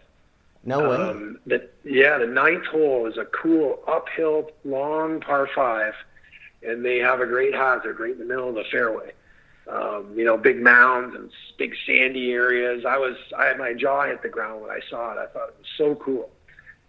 No 0.64 0.90
way. 0.90 0.96
Um, 0.96 1.38
the, 1.46 1.66
yeah, 1.84 2.18
the 2.18 2.26
ninth 2.26 2.66
hole 2.66 3.06
is 3.06 3.16
a 3.16 3.24
cool 3.24 3.78
uphill, 3.88 4.50
long 4.64 5.20
par 5.20 5.48
five, 5.54 5.94
and 6.62 6.84
they 6.84 6.98
have 6.98 7.20
a 7.20 7.26
great 7.26 7.54
hazard 7.54 7.98
right 8.00 8.12
in 8.12 8.18
the 8.18 8.24
middle 8.24 8.48
of 8.48 8.54
the 8.54 8.64
fairway. 8.70 9.12
Um, 9.68 10.12
you 10.16 10.24
know, 10.24 10.36
big 10.36 10.60
mounds 10.60 11.14
and 11.14 11.30
big 11.58 11.74
sandy 11.86 12.32
areas. 12.32 12.84
I 12.84 12.98
was, 12.98 13.16
I 13.36 13.46
had 13.46 13.58
my 13.58 13.72
jaw 13.72 14.06
hit 14.06 14.22
the 14.22 14.28
ground 14.28 14.62
when 14.62 14.70
I 14.70 14.80
saw 14.88 15.12
it. 15.12 15.18
I 15.18 15.26
thought 15.26 15.48
it 15.50 15.56
was 15.58 15.68
so 15.78 15.94
cool. 15.96 16.30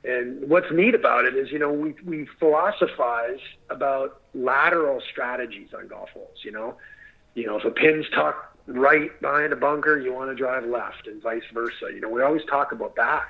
And 0.03 0.49
what's 0.49 0.72
neat 0.72 0.95
about 0.95 1.26
it 1.26 1.35
is, 1.35 1.52
you 1.52 1.60
know, 1.60 1.72
we 1.72 1.93
we 2.03 2.27
philosophize 2.39 3.39
about 3.69 4.22
lateral 4.34 4.99
strategies 5.11 5.76
on 5.77 5.88
golf 5.88 6.10
holes. 6.10 6.39
You 6.43 6.53
know, 6.53 6.76
you 7.35 7.45
know, 7.45 7.60
if 7.60 7.65
a 7.65 7.69
pin's 7.69 8.07
tucked 8.10 8.57
right 8.65 9.11
behind 9.22 9.53
a 9.53 9.56
bunker, 9.56 9.99
you 9.99 10.11
want 10.11 10.31
to 10.31 10.35
drive 10.35 10.65
left, 10.65 11.06
and 11.06 11.22
vice 11.22 11.43
versa. 11.53 11.91
You 11.93 12.02
know, 12.02 12.10
we 12.10 12.23
always 12.23 12.43
talk 12.45 12.72
about 12.72 12.95
that 12.95 13.26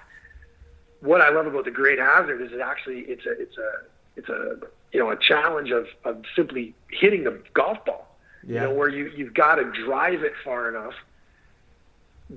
what 1.02 1.22
I 1.22 1.30
love 1.30 1.48
about 1.48 1.66
the 1.66 1.72
Great 1.72 2.00
Hazard 2.00 2.42
is 2.42 2.52
it 2.52 2.62
actually 2.62 3.00
it's 3.02 3.26
a 3.26 3.32
it's 3.32 3.58
a 3.58 3.72
it's 4.16 4.30
a 4.30 4.56
you 4.92 5.00
know 5.00 5.10
a 5.10 5.18
challenge 5.18 5.72
of 5.72 5.88
of 6.06 6.24
simply 6.36 6.74
hitting 6.90 7.24
the 7.24 7.42
golf 7.54 7.84
ball. 7.86 8.08
Yeah. 8.44 8.54
You 8.54 8.68
know 8.68 8.74
where 8.74 8.90
you 8.90 9.12
you've 9.16 9.34
got 9.34 9.56
to 9.56 9.66
drive 9.72 10.24
it 10.24 10.34
far 10.44 10.70
enough 10.70 10.94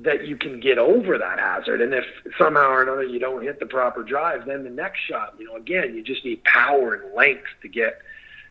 that 0.02 0.26
you 0.26 0.36
can 0.36 0.58
get 0.58 0.76
over 0.76 1.18
that 1.18 1.38
hazard. 1.38 1.80
And 1.80 1.94
if 1.94 2.04
somehow 2.36 2.68
or 2.70 2.82
another 2.82 3.04
you 3.04 3.18
don't 3.18 3.42
hit 3.42 3.60
the 3.60 3.66
proper 3.66 4.02
drive, 4.02 4.44
then 4.46 4.64
the 4.64 4.70
next 4.70 4.98
shot, 5.08 5.34
you 5.38 5.46
know, 5.46 5.54
again, 5.54 5.94
you 5.94 6.02
just 6.02 6.24
need 6.24 6.42
power 6.42 6.94
and 6.94 7.14
length 7.14 7.46
to 7.62 7.68
get 7.68 8.00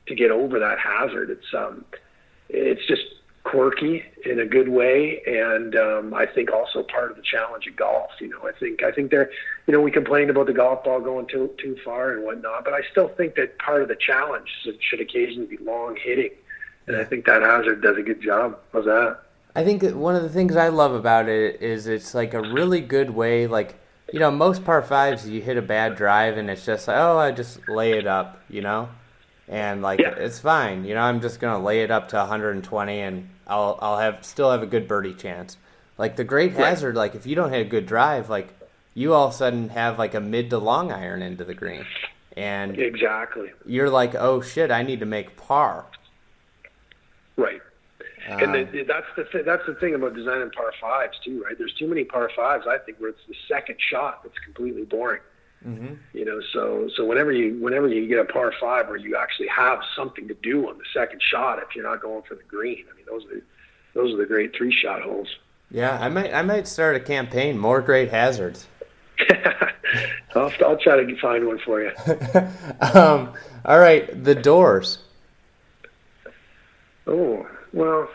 to 0.08 0.16
get 0.16 0.32
over 0.32 0.60
that 0.60 0.80
hazard. 0.80 1.30
It's 1.30 1.54
um 1.54 1.86
it's 2.50 2.86
just 2.88 3.04
quirky 3.44 4.02
in 4.26 4.40
a 4.40 4.45
good 4.45 4.70
way 4.70 5.22
and 5.28 5.76
um 5.76 6.14
I 6.14 6.26
think 6.26 6.52
also 6.52 6.82
part 6.82 7.11
of 7.11 7.18
the 7.18 7.24
challenge 7.24 7.68
of 7.68 7.76
golf. 7.76 8.11
You 8.22 8.30
know, 8.30 8.48
I 8.48 8.52
think 8.57 8.84
I 8.84 8.91
think 8.91 9.11
there 9.11 9.30
you 9.68 9.74
know, 9.74 9.82
we 9.82 9.91
complained 9.91 10.30
about 10.30 10.48
the 10.48 10.53
golf 10.53 10.84
ball 10.86 11.02
going 11.02 11.28
too 11.28 11.49
too 11.57 11.76
far 11.84 12.14
and 12.14 12.24
whatnot, 12.24 12.64
but 12.64 12.74
I 12.74 12.82
still 12.91 13.10
think 13.10 13.36
that 13.36 13.57
part 13.60 13.82
of 13.82 13.90
the 13.90 13.95
challenge 13.98 14.48
should, 14.64 14.78
should 14.82 15.02
occasionally 15.02 15.48
be 15.48 15.57
long 15.64 15.98
hitting. 16.02 16.32
And 16.88 16.95
I 16.98 17.03
think 17.03 17.26
that 17.26 17.41
hazard 17.41 17.82
does 17.82 17.98
a 17.98 18.02
good 18.02 18.22
job. 18.22 18.60
How's 18.72 18.86
that? 18.86 19.20
I 19.56 19.64
think 19.64 19.84
one 19.94 20.15
of 20.15 20.24
the 20.24 20.30
things 20.30 20.56
I 20.56 20.70
love 20.70 20.94
about 20.94 21.28
it 21.30 21.61
is 21.61 21.88
it's 21.88 22.14
like 22.15 22.34
a 22.34 22.41
really 22.41 22.82
good 22.82 23.10
way. 23.10 23.48
Like 23.48 23.76
you 24.11 24.20
know, 24.20 24.32
most 24.32 24.64
par 24.64 24.82
fives 24.84 25.28
you 25.28 25.41
hit 25.41 25.57
a 25.57 25.61
bad 25.61 25.95
drive 25.95 26.38
and 26.38 26.49
it's 26.49 26.65
just 26.65 26.88
like, 26.88 26.98
oh, 26.98 27.18
I 27.18 27.32
just 27.32 27.68
lay 27.68 27.94
it 27.98 28.07
up, 28.07 28.40
you 28.49 28.61
know, 28.61 28.88
and 29.49 29.82
like 29.82 29.99
Yeah. 29.99 30.14
it's 30.15 30.40
fine. 30.40 30.86
You 30.86 30.94
know, 30.94 31.02
I'm 31.02 31.20
just 31.20 31.40
gonna 31.41 31.64
lay 31.64 31.82
it 31.84 31.91
up 31.91 32.07
to 32.10 32.18
120 32.18 32.99
and 32.99 33.30
I'll 33.48 33.78
I'll 33.82 33.98
have 33.98 34.24
still 34.26 34.52
have 34.52 34.64
a 34.64 34.68
good 34.68 34.88
birdie 34.88 35.14
chance. 35.14 35.57
Like 35.98 36.15
the 36.15 36.24
great 36.24 36.53
Right. 36.53 36.65
hazard, 36.68 36.95
like 36.95 37.15
if 37.15 37.26
you 37.26 37.36
don't 37.36 37.52
hit 37.52 37.61
a 37.65 37.70
good 37.70 37.86
drive, 37.86 38.30
like 38.30 38.49
you 38.94 39.14
all 39.14 39.28
of 39.28 39.34
a 39.34 39.38
sudden 39.38 39.70
have 39.70 39.98
like 39.99 40.14
a 40.14 40.20
mid 40.22 40.49
to 40.52 40.57
long 40.57 40.91
iron 40.91 41.22
into 41.22 41.44
the 41.44 41.53
green, 41.53 41.86
and 42.38 42.78
Exactly. 42.80 43.52
you're 43.65 43.90
like, 43.90 44.15
oh 44.15 44.41
shit, 44.41 44.72
I 44.72 44.84
need 44.84 44.99
to 45.02 45.06
make 45.06 45.36
par. 45.38 45.86
Right. 47.38 47.61
Um, 48.30 48.40
And 48.40 48.53
the, 48.72 48.84
that's 48.84 49.07
the 49.18 49.26
th- 49.26 49.45
that's 49.45 49.65
the 49.65 49.76
thing 49.76 49.95
about 49.95 50.14
designing 50.15 50.49
par 50.52 50.72
fives 50.80 51.18
too, 51.24 51.44
right? 51.44 51.57
There's 51.57 51.74
too 51.74 51.88
many 51.88 52.03
par 52.06 52.30
fives. 52.36 52.65
I 52.68 52.78
think 52.78 52.98
where 52.99 53.10
it's 53.10 53.20
the 53.28 53.36
second 53.48 53.76
shot 53.80 54.24
that's 54.24 54.38
completely 54.40 54.86
boring. 54.86 55.22
Mhm. 55.65 55.98
You 56.14 56.26
know, 56.26 56.41
so 56.52 56.90
so 56.95 57.06
whenever 57.06 57.31
you 57.31 57.56
whenever 57.61 57.88
you 57.88 58.07
get 58.07 58.19
a 58.19 58.26
par 58.26 58.53
five 58.60 58.88
where 58.88 58.98
you 58.98 59.15
actually 59.15 59.48
have 59.48 59.80
something 59.95 60.27
to 60.27 60.34
do 60.35 60.68
on 60.69 60.77
the 60.77 60.84
second 60.94 61.22
shot, 61.22 61.60
if 61.60 61.76
you're 61.76 61.85
not 61.85 62.02
going 62.02 62.23
for 62.23 62.35
the 62.35 62.44
green, 62.44 62.85
I 62.91 62.95
mean 62.95 63.06
those 63.07 63.26
are 63.26 63.35
the, 63.35 63.41
those 63.94 64.14
are 64.14 64.18
the 64.18 64.26
great 64.26 64.56
three 64.56 64.72
shot 64.73 65.02
holes. 65.02 65.27
yeah, 65.72 65.98
I 65.99 66.10
might 66.10 66.34
I 66.34 66.41
might 66.41 66.68
start 66.68 66.95
a 66.95 66.99
campaign 66.99 67.57
more 67.57 67.81
great 67.81 68.10
hazards. 68.10 68.68
I'll, 70.35 70.52
I'll 70.65 70.77
try 70.77 71.03
to 71.03 71.19
find 71.22 71.45
one 71.45 71.60
for 71.60 71.81
you. 71.81 71.91
um, 72.81 73.34
all 73.65 73.80
right, 73.80 74.23
the 74.23 74.35
doors. 74.35 74.98
Oh 77.06 77.48
well, 77.73 78.10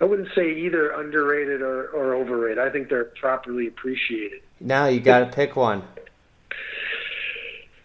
I 0.00 0.04
wouldn't 0.04 0.28
say 0.34 0.50
either 0.52 0.90
underrated 0.92 1.62
or, 1.62 1.88
or 1.88 2.14
overrated. 2.14 2.58
I 2.58 2.70
think 2.70 2.88
they're 2.88 3.04
properly 3.04 3.66
appreciated. 3.66 4.40
Now 4.60 4.86
you 4.86 5.00
got 5.00 5.20
to 5.20 5.26
pick 5.26 5.56
one. 5.56 5.82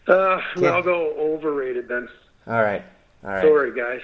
Uh, 0.08 0.40
Yeah. 0.58 0.70
I'll 0.72 0.84
go 0.84 1.14
overrated 1.18 1.88
then. 1.88 2.08
All 2.48 2.62
right, 2.62 2.84
all 3.24 3.32
right. 3.32 3.42
Sorry, 3.42 3.74
guys. 3.76 4.02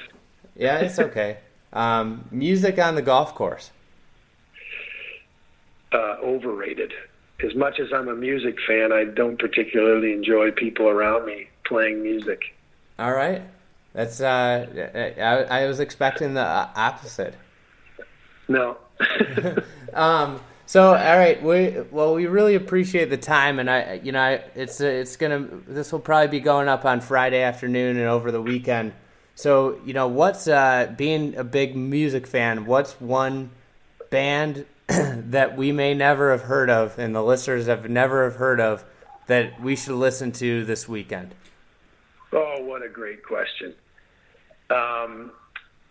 Yeah, 0.55 0.79
it's 0.79 0.99
okay. 1.07 1.37
Um, 1.73 2.25
music 2.31 2.79
on 2.79 2.95
the 2.95 3.01
golf 3.01 3.35
course. 3.35 3.71
uh, 5.93 6.15
overrated. 6.23 6.93
As 7.43 7.55
much 7.55 7.79
as 7.79 7.91
I'm 7.93 8.07
a 8.07 8.15
music 8.15 8.57
fan, 8.67 8.91
I 8.91 9.05
don't 9.05 9.37
particularly 9.39 10.13
enjoy 10.13 10.51
people 10.51 10.87
around 10.87 11.25
me 11.25 11.49
playing 11.65 12.01
music. 12.03 12.41
All 12.99 13.13
right, 13.13 13.41
that's. 13.93 14.21
Uh, 14.21 14.67
I, 15.49 15.61
I 15.63 15.67
was 15.67 15.79
expecting 15.79 16.33
the 16.35 16.41
uh, 16.41 16.69
opposite. 16.75 17.35
No. 18.47 18.77
Um, 19.93 20.39
So, 20.71 20.95
all 20.95 21.17
right, 21.17 21.43
we 21.43 21.81
well, 21.91 22.15
we 22.15 22.27
really 22.27 22.55
appreciate 22.55 23.09
the 23.09 23.17
time, 23.17 23.59
and 23.59 23.69
I, 23.69 23.99
you 24.01 24.13
know, 24.13 24.21
I, 24.21 24.41
it's 24.55 24.79
it's 24.79 25.17
gonna 25.17 25.45
this 25.67 25.91
will 25.91 25.99
probably 25.99 26.29
be 26.29 26.39
going 26.39 26.69
up 26.69 26.85
on 26.85 27.01
Friday 27.01 27.41
afternoon 27.41 27.97
and 27.97 28.07
over 28.07 28.31
the 28.31 28.41
weekend. 28.41 28.93
So, 29.35 29.81
you 29.85 29.91
know, 29.91 30.07
what's 30.07 30.47
uh, 30.47 30.93
being 30.95 31.35
a 31.35 31.43
big 31.43 31.75
music 31.75 32.25
fan? 32.25 32.65
What's 32.65 32.93
one 33.01 33.49
band 34.11 34.65
that 34.87 35.57
we 35.57 35.73
may 35.73 35.93
never 35.93 36.31
have 36.31 36.43
heard 36.43 36.69
of, 36.69 36.97
and 36.97 37.13
the 37.13 37.21
listeners 37.21 37.65
have 37.65 37.89
never 37.89 38.23
have 38.23 38.37
heard 38.37 38.61
of, 38.61 38.85
that 39.27 39.59
we 39.59 39.75
should 39.75 39.95
listen 39.95 40.31
to 40.31 40.63
this 40.63 40.87
weekend? 40.87 41.35
Oh, 42.31 42.63
what 42.63 42.81
a 42.81 42.87
great 42.87 43.25
question. 43.25 43.75
Um, 44.69 45.33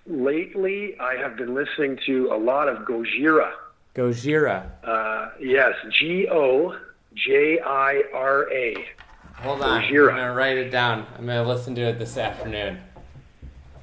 lately, 0.06 0.98
I 0.98 1.16
have 1.16 1.36
been 1.36 1.52
listening 1.52 1.98
to 2.06 2.30
a 2.32 2.38
lot 2.38 2.70
of 2.70 2.86
Gojira. 2.86 3.52
Gojira. 3.94 4.70
Uh, 4.84 5.30
yes, 5.40 5.74
G 5.98 6.28
O 6.30 6.76
J 7.14 7.58
I 7.60 8.02
R 8.14 8.52
A. 8.52 8.86
Hold 9.34 9.62
on. 9.62 9.82
Gojira. 9.82 10.10
I'm 10.10 10.16
gonna 10.16 10.34
write 10.34 10.58
it 10.58 10.70
down. 10.70 11.06
I'm 11.18 11.26
gonna 11.26 11.46
listen 11.46 11.74
to 11.76 11.82
it 11.82 11.98
this 11.98 12.16
afternoon. 12.16 12.80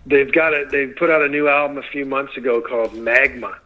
They've 0.06 0.32
got 0.32 0.54
a. 0.54 0.66
They 0.72 0.88
put 0.88 1.10
out 1.10 1.22
a 1.22 1.28
new 1.28 1.50
album 1.50 1.78
a 1.78 1.88
few 1.92 2.06
months 2.06 2.38
ago 2.38 2.62
called 2.62 2.94
Magma, 2.94 3.58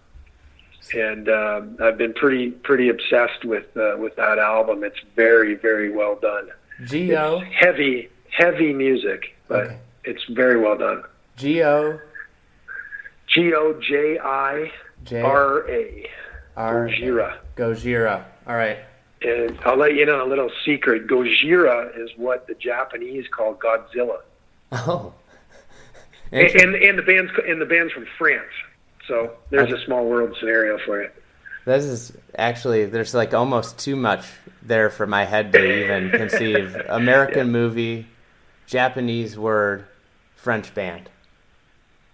and 0.94 1.30
uh, 1.30 1.62
I've 1.80 1.98
been 1.98 2.14
pretty 2.14 2.52
pretty 2.52 2.90
obsessed 2.90 3.46
with 3.46 3.66
uh, 3.78 3.98
with 3.98 4.16
that 4.16 4.40
album. 4.40 4.84
It's 4.84 5.00
very 5.16 5.54
very 5.56 5.92
well 5.92 6.16
done. 6.20 6.50
G 6.86 7.16
O. 7.16 7.40
Heavy 7.40 8.10
heavy 8.32 8.74
music, 8.74 9.36
but 9.48 9.68
okay. 9.68 9.78
it's 10.06 10.24
very 10.32 10.60
well 10.60 10.78
done. 10.78 11.04
G 11.38 11.64
O. 11.64 12.00
G 13.28 13.54
O 13.54 13.80
J 13.80 14.18
I 14.18 14.72
R 15.14 15.70
A. 15.70 16.10
Gojira. 16.58 17.38
Gojira. 17.56 18.26
All 18.48 18.56
right. 18.56 18.80
And 19.22 19.58
I'll 19.66 19.78
let 19.78 19.94
you 19.94 20.06
know 20.06 20.26
a 20.26 20.28
little 20.28 20.50
secret. 20.66 21.08
Gojira 21.08 21.98
is 21.98 22.10
what 22.18 22.48
the 22.48 22.56
Japanese 22.56 23.26
call 23.28 23.56
Godzilla. 23.56 24.22
Oh. 24.72 25.14
And, 26.32 26.48
and, 26.48 26.76
and 26.76 26.98
the 26.98 27.04
band's 27.04 27.32
and 27.46 27.62
the 27.62 27.66
band's 27.66 27.94
from 27.94 28.08
France. 28.18 28.52
So 29.08 29.34
there's 29.50 29.72
a 29.72 29.84
small 29.86 30.06
world 30.06 30.36
scenario 30.40 30.78
for 30.86 31.04
you. 31.04 31.10
This 31.66 31.84
is 31.84 32.14
actually 32.38 32.86
there's 32.86 33.14
like 33.14 33.34
almost 33.34 33.78
too 33.78 33.96
much 33.96 34.26
there 34.62 34.90
for 34.90 35.06
my 35.06 35.26
head 35.26 35.52
to 35.54 35.84
even 35.84 36.10
conceive. 36.12 36.76
American 36.90 37.48
yeah. 37.48 37.54
movie, 37.54 38.08
Japanese 38.66 39.38
word, 39.38 39.86
French 40.36 40.74
band. 40.74 41.10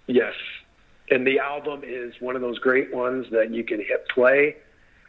Yes, 0.07 0.33
and 1.09 1.25
the 1.25 1.39
album 1.39 1.81
is 1.83 2.13
one 2.19 2.35
of 2.35 2.41
those 2.41 2.59
great 2.59 2.93
ones 2.93 3.27
that 3.31 3.53
you 3.53 3.63
can 3.63 3.79
hit 3.79 4.07
play 4.09 4.57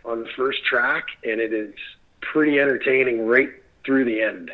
on 0.05 0.23
the 0.23 0.29
first 0.37 0.65
track, 0.65 1.07
and 1.25 1.41
it 1.41 1.53
is 1.53 1.75
pretty 2.21 2.59
entertaining 2.59 3.27
right 3.27 3.51
through 3.85 4.05
the 4.05 4.21
end. 4.23 4.51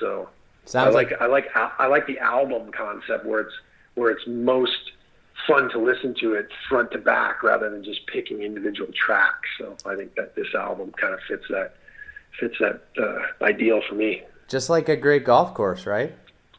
So 0.00 0.28
Sounds 0.64 0.94
I 0.94 0.98
like, 0.98 1.10
like 1.12 1.20
I 1.20 1.26
like 1.26 1.46
I 1.56 1.86
like 1.86 2.06
the 2.06 2.18
album 2.18 2.72
concept 2.72 3.24
where 3.24 3.40
it's 3.40 3.54
where 3.94 4.10
it's 4.10 4.26
most 4.26 4.92
fun 5.46 5.68
to 5.70 5.78
listen 5.78 6.14
to 6.20 6.34
it 6.34 6.48
front 6.68 6.90
to 6.92 6.98
back 6.98 7.42
rather 7.42 7.70
than 7.70 7.84
just 7.84 8.06
picking 8.06 8.42
individual 8.42 8.90
tracks. 8.92 9.48
So 9.58 9.76
I 9.86 9.94
think 9.94 10.14
that 10.16 10.34
this 10.34 10.48
album 10.54 10.92
kind 10.92 11.14
of 11.14 11.20
fits 11.28 11.44
that 11.50 11.74
fits 12.38 12.56
that 12.60 12.82
uh, 12.98 13.44
ideal 13.44 13.80
for 13.88 13.94
me. 13.94 14.22
Just 14.48 14.68
like 14.70 14.88
a 14.88 14.96
great 14.96 15.24
golf 15.24 15.54
course, 15.54 15.86
right? 15.86 16.14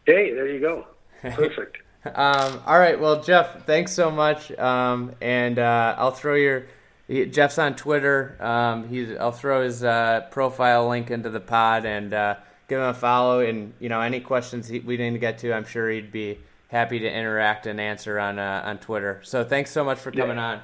Hey, 0.05 0.33
there 0.33 0.47
you 0.47 0.59
go. 0.59 0.87
Perfect. 1.21 1.77
Um, 2.15 2.61
all 2.65 2.79
right. 2.79 2.99
Well, 2.99 3.21
Jeff, 3.21 3.65
thanks 3.65 3.91
so 3.91 4.11
much. 4.11 4.51
Um, 4.57 5.13
and 5.21 5.59
uh, 5.59 5.95
I'll 5.97 6.11
throw 6.11 6.35
your 6.35 6.65
Jeff's 7.09 7.57
on 7.57 7.75
Twitter. 7.75 8.35
Um, 8.39 8.89
he's 8.89 9.15
I'll 9.17 9.31
throw 9.31 9.63
his 9.63 9.83
uh, 9.83 10.27
profile 10.31 10.87
link 10.89 11.09
into 11.09 11.29
the 11.29 11.39
pod 11.39 11.85
and 11.85 12.13
uh, 12.13 12.35
give 12.67 12.79
him 12.79 12.85
a 12.85 12.93
follow. 12.93 13.39
And 13.39 13.73
you 13.79 13.89
know, 13.89 14.01
any 14.01 14.19
questions 14.19 14.67
he, 14.67 14.79
we 14.79 14.97
didn't 14.97 15.19
get 15.19 15.37
to, 15.39 15.53
I'm 15.53 15.65
sure 15.65 15.89
he'd 15.89 16.11
be 16.11 16.39
happy 16.67 16.99
to 16.99 17.09
interact 17.09 17.65
and 17.65 17.79
answer 17.79 18.19
on 18.19 18.39
uh, 18.39 18.63
on 18.65 18.79
Twitter. 18.79 19.21
So 19.23 19.43
thanks 19.43 19.71
so 19.71 19.83
much 19.83 19.99
for 19.99 20.11
coming 20.11 20.37
yeah. 20.37 20.45
on. 20.45 20.61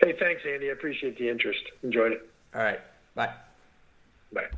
Hey, 0.00 0.14
thanks, 0.18 0.42
Andy. 0.46 0.68
I 0.68 0.72
appreciate 0.72 1.18
the 1.18 1.28
interest. 1.28 1.60
Enjoyed 1.82 2.12
it. 2.12 2.30
All 2.54 2.62
right. 2.62 2.80
Bye. 3.14 3.32
Bye. 4.32 4.48